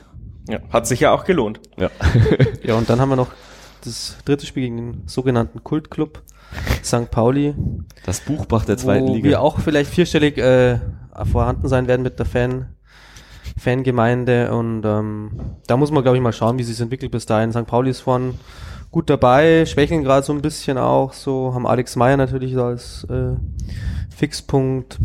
Ja, 0.48 0.58
hat 0.72 0.86
sich 0.86 1.00
ja 1.00 1.12
auch 1.12 1.24
gelohnt. 1.24 1.60
Ja. 1.78 1.90
Ja, 2.62 2.74
und 2.74 2.88
dann 2.88 3.00
haben 3.00 3.08
wir 3.08 3.16
noch 3.16 3.30
das 3.84 4.16
dritte 4.24 4.46
Spiel 4.46 4.64
gegen 4.64 4.76
den 4.76 5.02
sogenannten 5.08 5.64
Kultclub 5.64 6.22
St. 6.84 7.10
Pauli, 7.10 7.54
Das 8.04 8.20
Buchbach 8.20 8.64
der 8.64 8.76
zweiten 8.76 9.08
wo 9.08 9.14
Liga. 9.14 9.28
wir 9.28 9.40
auch 9.40 9.58
vielleicht 9.58 9.90
vierstellig 9.90 10.38
äh, 10.38 10.78
vorhanden 11.30 11.66
sein 11.68 11.88
werden 11.88 12.02
mit 12.02 12.18
der 12.18 12.26
Fan 12.26 12.74
Fangemeinde 13.62 14.52
und 14.52 14.84
ähm, 14.84 15.30
da 15.66 15.76
muss 15.76 15.90
man 15.90 16.02
glaube 16.02 16.16
ich 16.16 16.22
mal 16.22 16.32
schauen, 16.32 16.58
wie 16.58 16.64
sich 16.64 16.80
entwickelt 16.80 17.12
bis 17.12 17.26
dahin. 17.26 17.52
St. 17.52 17.66
Pauli 17.66 17.90
ist 17.90 18.00
vorne 18.00 18.34
gut 18.90 19.08
dabei, 19.08 19.64
schwächeln 19.66 20.02
gerade 20.02 20.26
so 20.26 20.32
ein 20.32 20.42
bisschen 20.42 20.78
auch, 20.78 21.12
so 21.12 21.54
haben 21.54 21.66
Alex 21.66 21.96
Meyer 21.96 22.16
natürlich 22.16 22.56
als 22.56 23.04
äh, 23.04 23.36
Fixpunkt. 24.14 24.98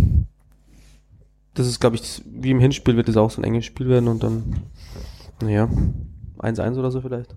Das 1.54 1.68
ist 1.68 1.80
glaube 1.80 1.96
ich 1.98 2.24
wie 2.26 2.52
im 2.52 2.60
Hinspiel 2.60 2.98
wird 2.98 3.10
es 3.10 3.18
auch 3.18 3.32
so 3.32 3.42
ein 3.42 3.46
enges 3.46 3.66
Spiel 3.66 3.90
werden 3.90 4.08
und 4.08 4.24
dann 4.24 4.64
naja, 5.42 5.70
1-1 6.40 6.78
oder 6.78 6.92
so 6.92 7.02
vielleicht. 7.02 7.36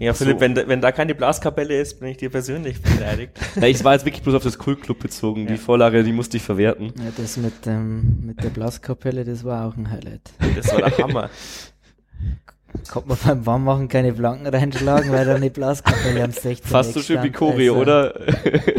Ja, 0.00 0.12
Philipp, 0.12 0.40
wenn, 0.40 0.54
da- 0.54 0.66
wenn 0.66 0.80
da 0.80 0.92
keine 0.92 1.14
Blaskapelle 1.14 1.80
ist, 1.80 2.00
bin 2.00 2.08
ich 2.10 2.16
dir 2.16 2.30
persönlich 2.30 2.80
beleidigt. 2.82 3.32
Ja, 3.56 3.66
ich 3.68 3.82
war 3.84 3.92
jetzt 3.94 4.04
wirklich 4.04 4.22
bloß 4.22 4.34
auf 4.34 4.42
das 4.42 4.58
Kultclub 4.58 4.98
bezogen. 4.98 5.46
Die 5.46 5.54
Ja. 5.54 5.58
Vorlage, 5.58 6.02
die 6.02 6.12
musste 6.12 6.36
ich 6.36 6.42
verwerten. 6.42 6.92
Ja, 6.98 7.10
das 7.16 7.36
mit 7.36 7.64
dem 7.66 8.26
mit 8.26 8.42
der 8.42 8.50
Blaskapelle, 8.50 9.24
das 9.24 9.44
war 9.44 9.66
auch 9.68 9.76
ein 9.76 9.90
Highlight. 9.90 10.30
Das 10.56 10.72
war 10.72 10.78
der 10.90 10.98
Hammer. 10.98 11.30
Kommt 12.90 13.08
man 13.08 13.18
beim 13.24 13.46
Warmmachen 13.46 13.88
keine 13.88 14.14
Flanken 14.14 14.46
reinschlagen, 14.46 15.10
weil 15.12 15.24
da 15.24 15.34
eine 15.34 15.50
Blaskapelle 15.50 16.24
am 16.24 16.32
16. 16.32 16.56
Fast 16.70 16.92
so 16.92 17.00
schön 17.00 17.22
wie. 17.22 17.30
Choreo, 17.30 17.74
Also, 17.74 17.82
oder? 17.82 18.14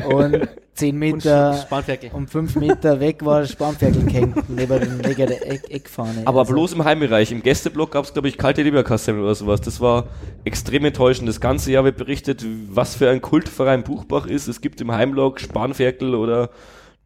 Und 0.08 0.48
10 0.76 0.98
Meter 0.98 1.66
und 2.12 2.30
5 2.30 2.56
Meter 2.58 3.00
weg 3.00 3.24
war 3.26 3.42
der 3.42 3.48
Spanferkel 3.48 4.04
gehängt, 4.04 4.38
neben 4.50 4.80
dem 4.80 4.98
neben 4.98 5.16
der 5.16 5.52
Eck 5.52 5.70
Eckfahne. 5.70 6.24
Aber 6.26 6.42
Also, 6.42 6.54
bloß 6.54 6.74
im 6.74 6.84
Heimbereich. 6.84 7.32
Im 7.32 7.42
Gästeblock 7.42 7.92
gab 7.92 8.06
es, 8.06 8.14
glaube 8.14 8.28
ich, 8.28 8.38
kalte 8.38 8.62
Leberkassemmel 8.62 9.24
oder 9.24 9.36
sowas. 9.36 9.62
Das 9.62 9.80
war 9.80 10.08
extrem 10.44 10.86
enttäuschend. 10.86 11.30
Das 11.30 11.40
ganze 11.40 11.72
Jahr 11.72 11.86
wird 11.86 11.98
berichtet, 11.98 12.46
was 12.70 12.96
für 12.96 13.10
ein 13.10 13.22
Kultverein 13.22 13.84
Buchbach 13.84 14.28
ist. 14.28 14.48
Es 14.48 14.62
gibt 14.62 14.82
im 14.82 14.92
Heimblock 14.92 15.40
Spanferkel 15.40 16.14
oder 16.14 16.50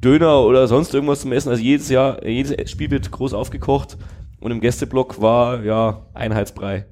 Döner 0.04 0.42
oder 0.42 0.68
sonst 0.68 0.94
irgendwas 0.94 1.22
zum 1.22 1.32
Essen. 1.32 1.50
Also 1.50 1.62
jedes 1.62 1.90
Jahr, 1.90 2.26
jedes 2.26 2.70
Spiel 2.72 2.92
wird 2.92 3.12
groß 3.12 3.34
aufgekocht. 3.34 3.98
Und 4.40 4.52
im 4.52 4.62
Gästeblock 4.62 5.22
war, 5.22 5.64
ja, 5.64 6.06
Einheitsbrei. 6.14 6.86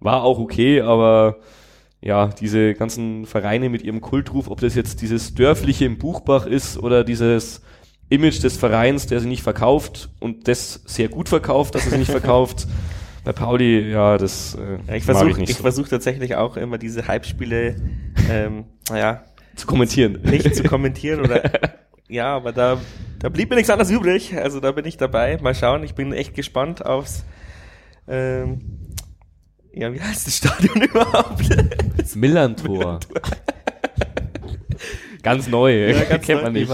War 0.00 0.24
auch 0.24 0.38
okay, 0.38 0.80
aber 0.80 1.36
ja, 2.00 2.28
diese 2.28 2.74
ganzen 2.74 3.26
Vereine 3.26 3.68
mit 3.68 3.82
ihrem 3.82 4.00
Kultruf, 4.00 4.48
ob 4.48 4.60
das 4.60 4.74
jetzt 4.74 5.02
dieses 5.02 5.34
dörfliche 5.34 5.84
im 5.84 5.98
Buchbach 5.98 6.46
ist 6.46 6.78
oder 6.78 7.04
dieses 7.04 7.62
Image 8.08 8.42
des 8.42 8.56
Vereins, 8.56 9.06
der 9.06 9.20
sie 9.20 9.28
nicht 9.28 9.42
verkauft 9.42 10.08
und 10.18 10.48
das 10.48 10.82
sehr 10.86 11.08
gut 11.08 11.28
verkauft, 11.28 11.74
dass 11.74 11.84
er 11.84 11.92
sie 11.92 11.98
nicht 11.98 12.10
verkauft. 12.10 12.66
Bei 13.24 13.32
Pauli, 13.32 13.90
ja, 13.90 14.16
das 14.16 14.54
äh, 14.54 14.96
ich 14.96 15.06
mag 15.06 15.16
versuche 15.16 15.30
ich 15.30 15.36
nicht 15.36 15.50
ich 15.50 15.56
so. 15.56 15.62
versuch 15.62 15.88
tatsächlich 15.88 16.36
auch 16.36 16.56
immer 16.56 16.78
diese 16.78 17.06
Hype-Spiele, 17.06 17.76
ähm, 18.30 18.64
naja, 18.88 19.24
zu 19.56 19.66
kommentieren. 19.66 20.20
nicht 20.24 20.54
zu 20.54 20.62
kommentieren 20.64 21.20
oder 21.20 21.42
ja, 22.10 22.36
aber 22.36 22.52
da, 22.52 22.78
da 23.18 23.28
blieb 23.28 23.50
mir 23.50 23.56
nichts 23.56 23.70
anderes 23.70 23.90
übrig. 23.90 24.36
Also 24.36 24.60
da 24.60 24.72
bin 24.72 24.84
ich 24.84 24.96
dabei. 24.96 25.38
Mal 25.40 25.54
schauen. 25.54 25.82
Ich 25.84 25.94
bin 25.94 26.12
echt 26.12 26.34
gespannt 26.34 26.84
aufs 26.84 27.24
ähm, 28.08 28.60
ja, 29.72 29.92
wie 29.92 30.00
heißt 30.00 30.26
das 30.26 30.36
Stadion 30.36 30.82
überhaupt? 30.82 32.16
Millantor. 32.16 32.98
ganz 35.22 35.48
neu, 35.48 35.90
Ja, 35.90 36.04
ganz 36.04 36.24
kennt 36.26 36.40
neu. 36.40 36.44
man 36.44 36.52
nicht. 36.54 36.70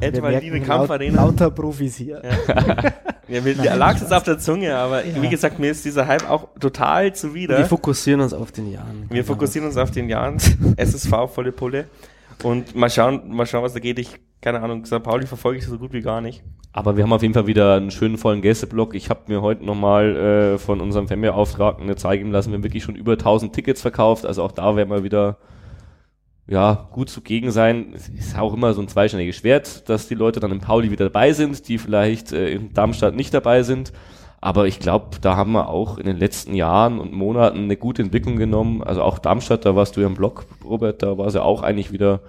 Etwa 0.00 0.28
merken 0.28 0.52
die 0.52 0.58
laut, 0.58 0.66
Kampfarena. 0.66 1.24
lauter 1.24 1.50
Profis 1.50 1.96
hier. 1.96 2.22
Ja, 3.28 3.40
mir 3.40 3.54
Nein, 3.56 3.78
lag 3.78 4.00
es 4.00 4.10
auf 4.12 4.22
der 4.24 4.38
Zunge, 4.38 4.74
aber 4.76 5.04
Ja. 5.04 5.22
wie 5.22 5.28
gesagt, 5.28 5.58
mir 5.58 5.70
ist 5.70 5.84
dieser 5.84 6.06
Hype 6.06 6.28
auch 6.28 6.48
total 6.58 7.14
zuwider. 7.14 7.58
Wir 7.58 7.66
fokussieren 7.66 8.20
uns 8.20 8.32
auf 8.34 8.52
den 8.52 8.70
Jahren. 8.70 9.06
Wir 9.10 9.24
fokussieren 9.24 9.68
uns 9.68 9.76
auf 9.76 9.90
den 9.90 10.08
Jahren. 10.08 10.38
SSV, 10.76 11.10
volle 11.32 11.52
Pulle. 11.52 11.86
Und 12.42 12.74
mal 12.74 12.90
schauen, 12.90 13.28
mal 13.28 13.46
schauen, 13.46 13.62
was 13.62 13.74
da 13.74 13.80
geht. 13.80 13.98
Ich, 13.98 14.08
keine 14.40 14.60
Ahnung, 14.60 14.84
St. 14.84 15.02
Pauli 15.02 15.26
verfolge 15.26 15.58
ich 15.58 15.66
so 15.66 15.78
gut 15.78 15.92
wie 15.92 16.00
gar 16.00 16.20
nicht. 16.20 16.42
Aber 16.72 16.96
wir 16.96 17.04
haben 17.04 17.12
auf 17.12 17.22
jeden 17.22 17.34
Fall 17.34 17.46
wieder 17.46 17.74
einen 17.76 17.90
schönen 17.90 18.16
vollen 18.16 18.42
Gästeblock. 18.42 18.94
Ich 18.94 19.10
habe 19.10 19.22
mir 19.26 19.42
heute 19.42 19.64
nochmal 19.64 20.16
äh, 20.16 20.58
von 20.58 20.80
unserem 20.80 21.08
Fanbeauftragten 21.08 21.84
eine 21.84 21.94
geben 22.18 22.30
lassen. 22.30 22.50
Wir 22.50 22.58
haben 22.58 22.62
wirklich 22.62 22.84
schon 22.84 22.94
über 22.94 23.12
1000 23.12 23.52
Tickets 23.52 23.82
verkauft. 23.82 24.24
Also 24.24 24.42
auch 24.42 24.52
da 24.52 24.76
werden 24.76 24.90
wir 24.90 25.02
wieder 25.02 25.38
ja, 26.46 26.88
gut 26.92 27.10
zugegen 27.10 27.50
sein. 27.50 27.92
Ist 27.92 28.38
auch 28.38 28.54
immer 28.54 28.72
so 28.72 28.80
ein 28.80 28.88
zweischneidiges 28.88 29.36
Schwert, 29.36 29.88
dass 29.88 30.08
die 30.08 30.14
Leute 30.14 30.40
dann 30.40 30.52
in 30.52 30.60
Pauli 30.60 30.90
wieder 30.90 31.06
dabei 31.06 31.32
sind, 31.32 31.68
die 31.68 31.78
vielleicht 31.78 32.32
äh, 32.32 32.50
in 32.50 32.72
Darmstadt 32.72 33.14
nicht 33.14 33.34
dabei 33.34 33.62
sind. 33.62 33.92
Aber 34.42 34.66
ich 34.66 34.80
glaube, 34.80 35.18
da 35.20 35.36
haben 35.36 35.52
wir 35.52 35.68
auch 35.68 35.98
in 35.98 36.06
den 36.06 36.16
letzten 36.16 36.54
Jahren 36.54 36.98
und 36.98 37.12
Monaten 37.12 37.58
eine 37.64 37.76
gute 37.76 38.00
Entwicklung 38.02 38.36
genommen. 38.36 38.82
Also 38.82 39.02
auch 39.02 39.18
Darmstadt, 39.18 39.66
da 39.66 39.76
warst 39.76 39.96
du 39.96 40.00
ja 40.00 40.06
im 40.06 40.14
Blog, 40.14 40.46
Robert, 40.64 41.02
da 41.02 41.18
war 41.18 41.26
es 41.26 41.34
ja 41.34 41.42
auch 41.42 41.62
eigentlich 41.62 41.92
wieder 41.92 42.20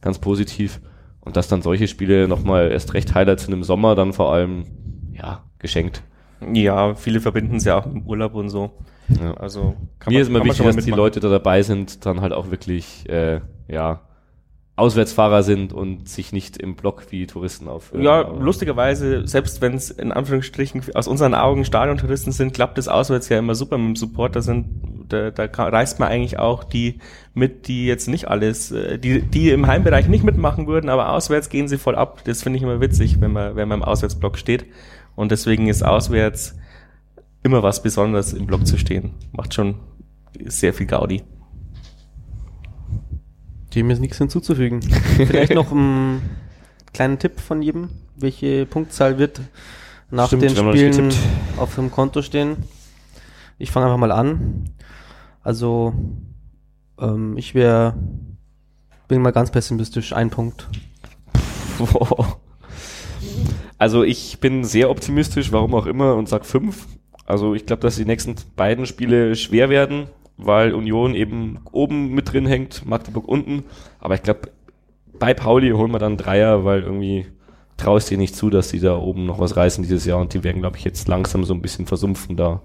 ganz 0.00 0.18
positiv. 0.18 0.80
Und 1.20 1.36
dass 1.36 1.46
dann 1.48 1.62
solche 1.62 1.86
Spiele 1.86 2.26
nochmal 2.26 2.72
erst 2.72 2.94
recht 2.94 3.14
Highlights 3.14 3.44
in 3.44 3.52
dem 3.52 3.62
Sommer 3.62 3.94
dann 3.94 4.12
vor 4.12 4.32
allem, 4.32 4.64
ja, 5.12 5.44
geschenkt. 5.58 6.02
Ja, 6.52 6.94
viele 6.94 7.20
verbinden 7.20 7.56
es 7.56 7.64
ja 7.64 7.78
auch 7.78 7.86
mit 7.86 7.94
dem 7.96 8.06
Urlaub 8.06 8.34
und 8.34 8.48
so. 8.48 8.70
Ja. 9.20 9.34
Also 9.34 9.74
kann 9.98 10.12
Mir 10.12 10.18
man- 10.18 10.22
ist 10.22 10.28
immer 10.28 10.44
wichtig, 10.44 10.64
dass 10.66 10.84
die. 10.84 10.90
Leute 10.90 11.20
da 11.20 11.28
dabei 11.28 11.62
sind, 11.62 12.04
dann 12.06 12.20
halt 12.20 12.32
auch 12.32 12.50
wirklich, 12.50 13.08
äh, 13.08 13.40
ja, 13.68 14.00
Auswärtsfahrer 14.80 15.42
sind 15.42 15.72
und 15.72 16.08
sich 16.08 16.32
nicht 16.32 16.56
im 16.56 16.74
Block 16.74 17.06
wie 17.10 17.26
Touristen 17.26 17.68
aufführen. 17.68 18.02
Ja, 18.02 18.20
Aber- 18.26 18.40
lustigerweise, 18.40 19.26
selbst 19.26 19.60
wenn 19.60 19.74
es 19.74 19.90
in 19.90 20.10
Anführungsstrichen 20.10 20.82
aus 20.94 21.06
unseren 21.06 21.34
Augen 21.34 21.64
Stadiontouristen 21.64 22.32
sind, 22.32 22.54
klappt 22.54 22.78
das 22.78 22.88
auswärts 22.88 23.28
ja 23.28 23.38
immer 23.38 23.54
super 23.54 23.78
mit 23.78 23.88
dem 23.88 23.96
Support. 23.96 24.34
Da 24.36 24.42
sind, 24.42 24.66
da, 25.08 25.30
da 25.30 25.44
reist 25.68 26.00
man 26.00 26.08
eigentlich 26.08 26.38
auch 26.38 26.64
die 26.64 26.98
mit, 27.34 27.68
die 27.68 27.86
jetzt 27.86 28.08
nicht 28.08 28.26
alles, 28.28 28.72
äh, 28.72 28.98
die, 28.98 29.22
die 29.22 29.50
im 29.50 29.66
Heimbereich 29.66 30.08
nicht 30.08 30.24
mitmachen 30.24 30.66
würden, 30.66 30.88
aber 30.88 31.12
auswärts 31.12 31.48
gehen 31.50 31.68
sie 31.68 31.78
voll 31.78 31.94
ab. 31.94 32.22
Das 32.24 32.42
finde 32.42 32.56
ich 32.56 32.62
immer 32.62 32.80
witzig, 32.80 33.20
wenn 33.20 33.32
man, 33.32 33.54
wenn 33.56 33.68
man 33.68 33.80
im 33.80 33.84
Auswärtsblock 33.84 34.38
steht. 34.38 34.64
Und 35.14 35.30
deswegen 35.30 35.68
ist 35.68 35.82
auswärts 35.84 36.56
immer 37.42 37.62
was 37.62 37.82
Besonderes 37.82 38.32
im 38.32 38.46
Block 38.46 38.66
zu 38.66 38.78
stehen. 38.78 39.12
Macht 39.32 39.54
schon 39.54 39.76
sehr 40.46 40.72
viel 40.72 40.86
Gaudi. 40.86 41.22
Dem 43.74 43.90
ist 43.90 44.00
nichts 44.00 44.18
hinzuzufügen. 44.18 44.82
Vielleicht 44.82 45.54
noch 45.54 45.70
einen 45.70 46.22
kleinen 46.92 47.18
Tipp 47.18 47.40
von 47.40 47.62
jedem. 47.62 47.90
Welche 48.16 48.66
Punktzahl 48.66 49.18
wird 49.18 49.40
nach 50.10 50.26
Stimmt, 50.26 50.42
den 50.42 50.56
Spielen 50.56 51.14
auf 51.56 51.74
dem 51.76 51.90
Konto 51.90 52.22
stehen? 52.22 52.56
Ich 53.58 53.70
fange 53.70 53.86
einfach 53.86 53.98
mal 53.98 54.12
an. 54.12 54.70
Also, 55.42 55.94
ähm, 56.98 57.36
ich 57.36 57.54
wäre, 57.54 57.94
bin 59.08 59.22
mal 59.22 59.30
ganz 59.30 59.50
pessimistisch, 59.50 60.12
ein 60.12 60.30
Punkt. 60.30 60.68
Also 63.80 64.04
ich 64.04 64.40
bin 64.40 64.62
sehr 64.62 64.90
optimistisch, 64.90 65.52
warum 65.52 65.74
auch 65.74 65.86
immer, 65.86 66.14
und 66.14 66.28
sag 66.28 66.44
fünf. 66.44 66.86
Also 67.24 67.54
ich 67.54 67.64
glaube, 67.64 67.80
dass 67.80 67.96
die 67.96 68.04
nächsten 68.04 68.34
beiden 68.54 68.84
Spiele 68.84 69.34
schwer 69.36 69.70
werden, 69.70 70.08
weil 70.44 70.74
Union 70.74 71.14
eben 71.14 71.58
oben 71.72 72.14
mit 72.14 72.32
drin 72.32 72.46
hängt, 72.46 72.86
Magdeburg 72.86 73.28
unten. 73.28 73.64
Aber 73.98 74.14
ich 74.14 74.22
glaube, 74.22 74.50
bei 75.18 75.34
Pauli 75.34 75.70
holen 75.70 75.92
wir 75.92 75.98
dann 75.98 76.16
Dreier, 76.16 76.64
weil 76.64 76.82
irgendwie 76.82 77.26
traust 77.76 78.10
dir 78.10 78.18
nicht 78.18 78.36
zu, 78.36 78.50
dass 78.50 78.68
die 78.68 78.80
da 78.80 78.96
oben 78.96 79.26
noch 79.26 79.38
was 79.38 79.56
reißen 79.56 79.82
dieses 79.82 80.04
Jahr 80.04 80.20
und 80.20 80.34
die 80.34 80.44
werden, 80.44 80.60
glaube 80.60 80.76
ich, 80.76 80.84
jetzt 80.84 81.08
langsam 81.08 81.44
so 81.44 81.54
ein 81.54 81.62
bisschen 81.62 81.86
versumpfen 81.86 82.36
da. 82.36 82.62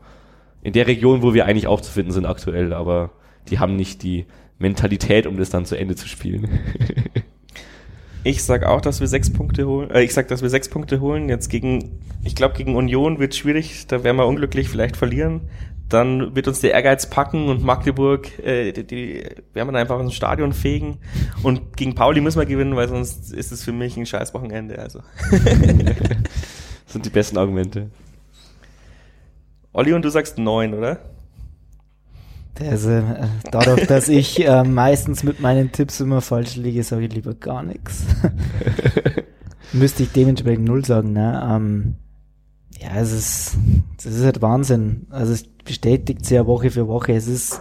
In 0.61 0.73
der 0.73 0.88
Region, 0.88 1.22
wo 1.22 1.34
wir 1.34 1.45
eigentlich 1.45 1.68
auch 1.68 1.81
zu 1.81 1.91
finden 1.91 2.11
sind 2.11 2.26
aktuell, 2.26 2.73
aber 2.73 3.11
die 3.49 3.60
haben 3.60 3.76
nicht 3.76 4.03
die 4.03 4.26
Mentalität, 4.57 5.27
um 5.27 5.38
das 5.38 5.49
dann 5.49 5.65
zu 5.65 5.77
Ende 5.77 5.95
zu 5.95 6.07
spielen. 6.07 6.49
Ich 8.27 8.43
sag 8.43 8.64
auch, 8.64 8.81
dass 8.81 9.02
wir 9.02 9.07
sechs 9.07 9.31
Punkte 9.31 9.68
holen. 9.68 9.91
Äh, 9.91 10.02
ich 10.02 10.11
sag, 10.11 10.27
dass 10.30 10.41
wir 10.41 10.49
sechs 10.49 10.68
Punkte 10.68 10.99
holen. 10.99 11.30
Jetzt 11.30 11.47
gegen, 11.47 11.99
ich 12.23 12.35
glaube, 12.35 12.56
gegen 12.56 12.76
Union 12.76 13.19
wird 13.19 13.35
schwierig. 13.35 13.85
Da 13.85 14.03
werden 14.03 14.18
wir 14.18 14.26
unglücklich 14.26 14.68
vielleicht 14.68 14.97
verlieren. 14.97 15.41
Dann 15.90 16.36
wird 16.36 16.48
uns 16.48 16.62
der 16.62 16.72
Ehrgeiz 16.72 17.10
packen 17.10 17.48
und 17.48 17.64
Magdeburg, 17.64 18.40
äh, 18.40 18.72
die, 18.72 18.88
die 18.88 19.14
werden 19.24 19.45
wir 19.53 19.66
dann 19.66 19.76
einfach 19.76 19.99
ins 19.99 20.16
Stadion 20.16 20.52
fegen. 20.52 20.98
Und 21.44 21.78
gegen 21.78 21.94
Pauli 21.94 22.22
müssen 22.22 22.40
wir 22.40 22.48
gewinnen, 22.48 22.76
weil 22.76 22.88
sonst 22.88 23.32
ist 23.32 23.52
es 23.52 23.64
für 23.64 23.72
mich 23.72 23.95
ein 23.95 24.06
scheiß 24.06 24.34
Wochenende. 24.34 24.80
Also. 24.80 25.02
Das 25.30 25.44
sind 26.88 27.06
die 27.06 27.12
besten 27.12 27.38
Argumente. 27.38 27.91
Olli, 29.74 29.94
und 29.94 30.03
du 30.03 30.10
sagst 30.10 30.40
neun, 30.40 30.74
oder? 30.74 30.99
Also, 32.60 32.90
äh, 32.91 33.28
dadurch, 33.52 33.86
dass 33.86 34.07
ich 34.07 34.45
äh, 34.45 34.64
meistens 34.64 35.24
mit 35.24 35.41
meinen 35.41 35.72
Tipps 35.72 35.99
immer 35.99 36.22
falsch 36.22 36.56
liege, 36.56 36.82
sage 36.84 37.06
ich 37.06 37.14
lieber 37.14 37.34
gar 37.34 37.62
nichts. 37.62 38.06
Müsste 39.74 40.03
ich 40.03 40.12
dementsprechend 40.14 40.66
null 40.66 40.86
sagen, 40.86 41.12
ne? 41.12 41.48
Ähm, 41.52 41.95
ja, 42.80 42.95
es 42.95 43.12
ist, 43.12 43.57
das 44.02 44.14
ist 44.14 44.24
halt 44.24 44.41
Wahnsinn. 44.41 45.07
Also 45.10 45.34
es 45.34 45.44
bestätigt 45.65 46.25
sich 46.25 46.35
ja 46.35 46.47
Woche 46.47 46.71
für 46.71 46.87
Woche. 46.87 47.11
Es 47.13 47.27
ist, 47.27 47.59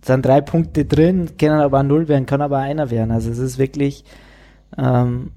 es 0.00 0.06
sind 0.06 0.24
drei 0.24 0.40
Punkte 0.40 0.84
drin, 0.84 1.30
können 1.38 1.60
aber 1.60 1.82
null 1.82 2.06
werden, 2.08 2.26
kann 2.26 2.40
aber 2.40 2.58
einer 2.58 2.90
werden. 2.90 3.10
Also 3.10 3.30
es 3.30 3.38
ist 3.38 3.58
wirklich, 3.58 4.04
ähm, 4.76 5.30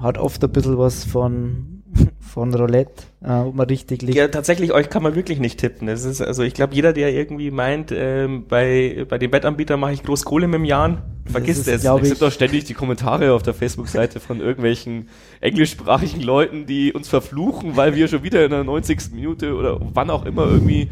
hat 0.00 0.18
oft 0.18 0.42
ein 0.44 0.50
bisschen 0.50 0.78
was 0.78 1.04
von, 1.04 1.82
von 2.20 2.54
Roulette, 2.54 3.04
äh, 3.22 3.32
ob 3.32 3.54
man 3.54 3.66
richtig 3.66 4.02
liegt. 4.02 4.16
Ja, 4.16 4.28
tatsächlich, 4.28 4.72
euch 4.72 4.88
kann 4.90 5.02
man 5.02 5.14
wirklich 5.14 5.38
nicht 5.40 5.58
tippen. 5.58 5.86
Das 5.88 6.04
ist, 6.04 6.20
also 6.20 6.42
ich 6.42 6.54
glaube, 6.54 6.74
jeder, 6.74 6.92
der 6.92 7.12
irgendwie 7.12 7.50
meint, 7.50 7.92
ähm, 7.94 8.44
bei, 8.48 9.04
bei 9.08 9.18
dem 9.18 9.32
Wettanbieter 9.32 9.76
mache 9.76 9.92
ich 9.92 10.02
groß 10.02 10.24
Kohle 10.24 10.46
mit 10.46 10.60
dem 10.60 10.64
Jahren, 10.64 10.98
vergisst 11.26 11.66
ist, 11.68 11.84
es. 11.84 11.84
Es 11.84 12.02
ich- 12.02 12.08
sind 12.08 12.22
doch 12.22 12.30
ständig 12.32 12.64
die 12.64 12.74
Kommentare 12.74 13.32
auf 13.32 13.42
der 13.42 13.54
Facebook-Seite 13.54 14.20
von 14.20 14.40
irgendwelchen 14.40 15.08
englischsprachigen 15.40 16.20
Leuten, 16.22 16.66
die 16.66 16.92
uns 16.92 17.08
verfluchen, 17.08 17.76
weil 17.76 17.94
wir 17.94 18.06
schon 18.08 18.22
wieder 18.22 18.44
in 18.44 18.50
der 18.50 18.64
90. 18.64 19.12
Minute 19.14 19.54
oder 19.54 19.78
wann 19.94 20.10
auch 20.10 20.24
immer 20.26 20.46
irgendwie 20.46 20.88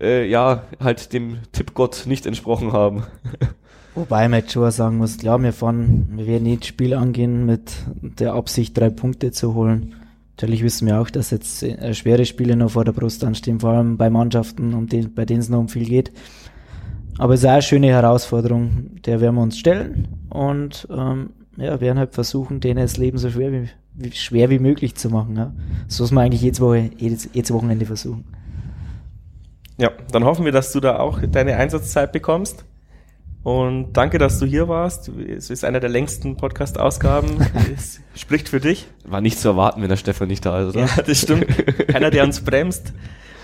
äh, 0.00 0.28
ja 0.28 0.64
halt 0.80 1.12
dem 1.12 1.38
Tippgott 1.52 2.04
nicht 2.06 2.26
entsprochen 2.26 2.72
haben. 2.72 3.04
Wobei 3.94 4.28
man 4.28 4.40
jetzt 4.40 4.52
schon 4.52 4.68
sagen 4.72 4.98
muss, 4.98 5.18
klar, 5.18 5.40
wir 5.40 5.52
fahren, 5.52 6.08
wir 6.16 6.26
werden 6.26 6.58
das 6.58 6.66
Spiel 6.66 6.94
angehen 6.94 7.46
mit 7.46 7.72
der 8.02 8.34
Absicht, 8.34 8.76
drei 8.76 8.90
Punkte 8.90 9.30
zu 9.30 9.54
holen. 9.54 9.94
Natürlich 10.36 10.64
wissen 10.64 10.88
wir 10.88 11.00
auch, 11.00 11.10
dass 11.10 11.30
jetzt 11.30 11.62
äh, 11.62 11.94
schwere 11.94 12.24
Spiele 12.24 12.56
noch 12.56 12.72
vor 12.72 12.84
der 12.84 12.90
Brust 12.90 13.22
anstehen, 13.22 13.60
vor 13.60 13.70
allem 13.70 13.96
bei 13.96 14.10
Mannschaften, 14.10 14.74
um 14.74 14.88
die, 14.88 15.02
bei 15.02 15.24
denen 15.24 15.40
es 15.40 15.48
noch 15.48 15.60
um 15.60 15.68
viel 15.68 15.84
geht. 15.84 16.10
Aber 17.18 17.34
es 17.34 17.40
ist 17.40 17.46
auch 17.46 17.52
eine 17.52 17.62
schöne 17.62 17.86
Herausforderung, 17.86 19.00
der 19.04 19.20
werden 19.20 19.36
wir 19.36 19.42
uns 19.42 19.58
stellen 19.58 20.08
und 20.30 20.88
ähm, 20.90 21.30
ja, 21.56 21.80
werden 21.80 21.98
halt 22.00 22.14
versuchen, 22.14 22.58
denen 22.58 22.80
das 22.80 22.96
Leben 22.96 23.18
so 23.18 23.30
schwer 23.30 23.52
wie, 23.52 23.68
wie, 23.94 24.10
schwer 24.10 24.50
wie 24.50 24.58
möglich 24.58 24.96
zu 24.96 25.08
machen. 25.08 25.36
Ja. 25.36 25.52
So 25.86 26.02
muss 26.02 26.10
man 26.10 26.24
eigentlich 26.24 26.42
jedes, 26.42 26.60
Woche, 26.60 26.90
jedes, 26.96 27.28
jedes 27.32 27.52
Wochenende 27.52 27.86
versuchen. 27.86 28.24
Ja, 29.76 29.90
dann 30.12 30.24
hoffen 30.24 30.44
wir, 30.44 30.52
dass 30.52 30.72
du 30.72 30.80
da 30.80 30.98
auch 30.98 31.20
deine 31.30 31.56
Einsatzzeit 31.56 32.12
bekommst. 32.12 32.64
Und 33.42 33.92
danke, 33.92 34.16
dass 34.18 34.38
du 34.38 34.46
hier 34.46 34.68
warst. 34.68 35.08
Es 35.08 35.50
ist 35.50 35.64
einer 35.66 35.78
der 35.80 35.90
längsten 35.90 36.36
Podcast-Ausgaben. 36.36 37.46
es 37.74 38.00
spricht 38.14 38.48
für 38.48 38.60
dich. 38.60 38.88
War 39.04 39.20
nicht 39.20 39.38
zu 39.38 39.48
erwarten, 39.48 39.82
wenn 39.82 39.90
der 39.90 39.96
Stefan 39.98 40.28
nicht 40.28 40.46
da 40.46 40.60
ist, 40.62 40.74
oder? 40.74 40.86
Ja, 40.86 41.02
das 41.02 41.20
stimmt. 41.20 41.46
Keiner, 41.88 42.10
der 42.10 42.24
uns 42.24 42.40
bremst. 42.40 42.92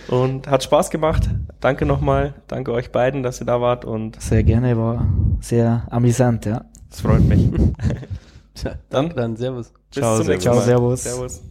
Und 0.09 0.49
hat 0.49 0.65
Spaß 0.65 0.91
gemacht. 0.91 1.29
Danke 1.61 1.85
nochmal. 1.85 2.35
Danke 2.49 2.73
euch 2.73 2.91
beiden, 2.91 3.23
dass 3.23 3.41
ihr 3.41 3.47
da 3.47 3.61
wart. 3.61 3.85
Und 3.85 4.21
Sehr 4.21 4.43
gerne, 4.43 4.77
war 4.79 5.07
sehr 5.41 5.87
amüsant, 5.91 6.47
ja. 6.47 6.65
es 6.91 7.01
freut 7.03 7.23
mich. 7.25 7.51
Dann- 8.63 8.79
danke 8.91 9.15
dann, 9.15 9.37
servus. 9.37 9.73
Bis 9.91 10.01
Ciao, 10.03 10.17
zum 10.17 10.25
servus. 10.25 10.29
nächsten 10.29 10.43
Ciao, 10.43 10.57
Mal. 10.57 10.63
servus. 10.65 11.03
servus. 11.05 11.43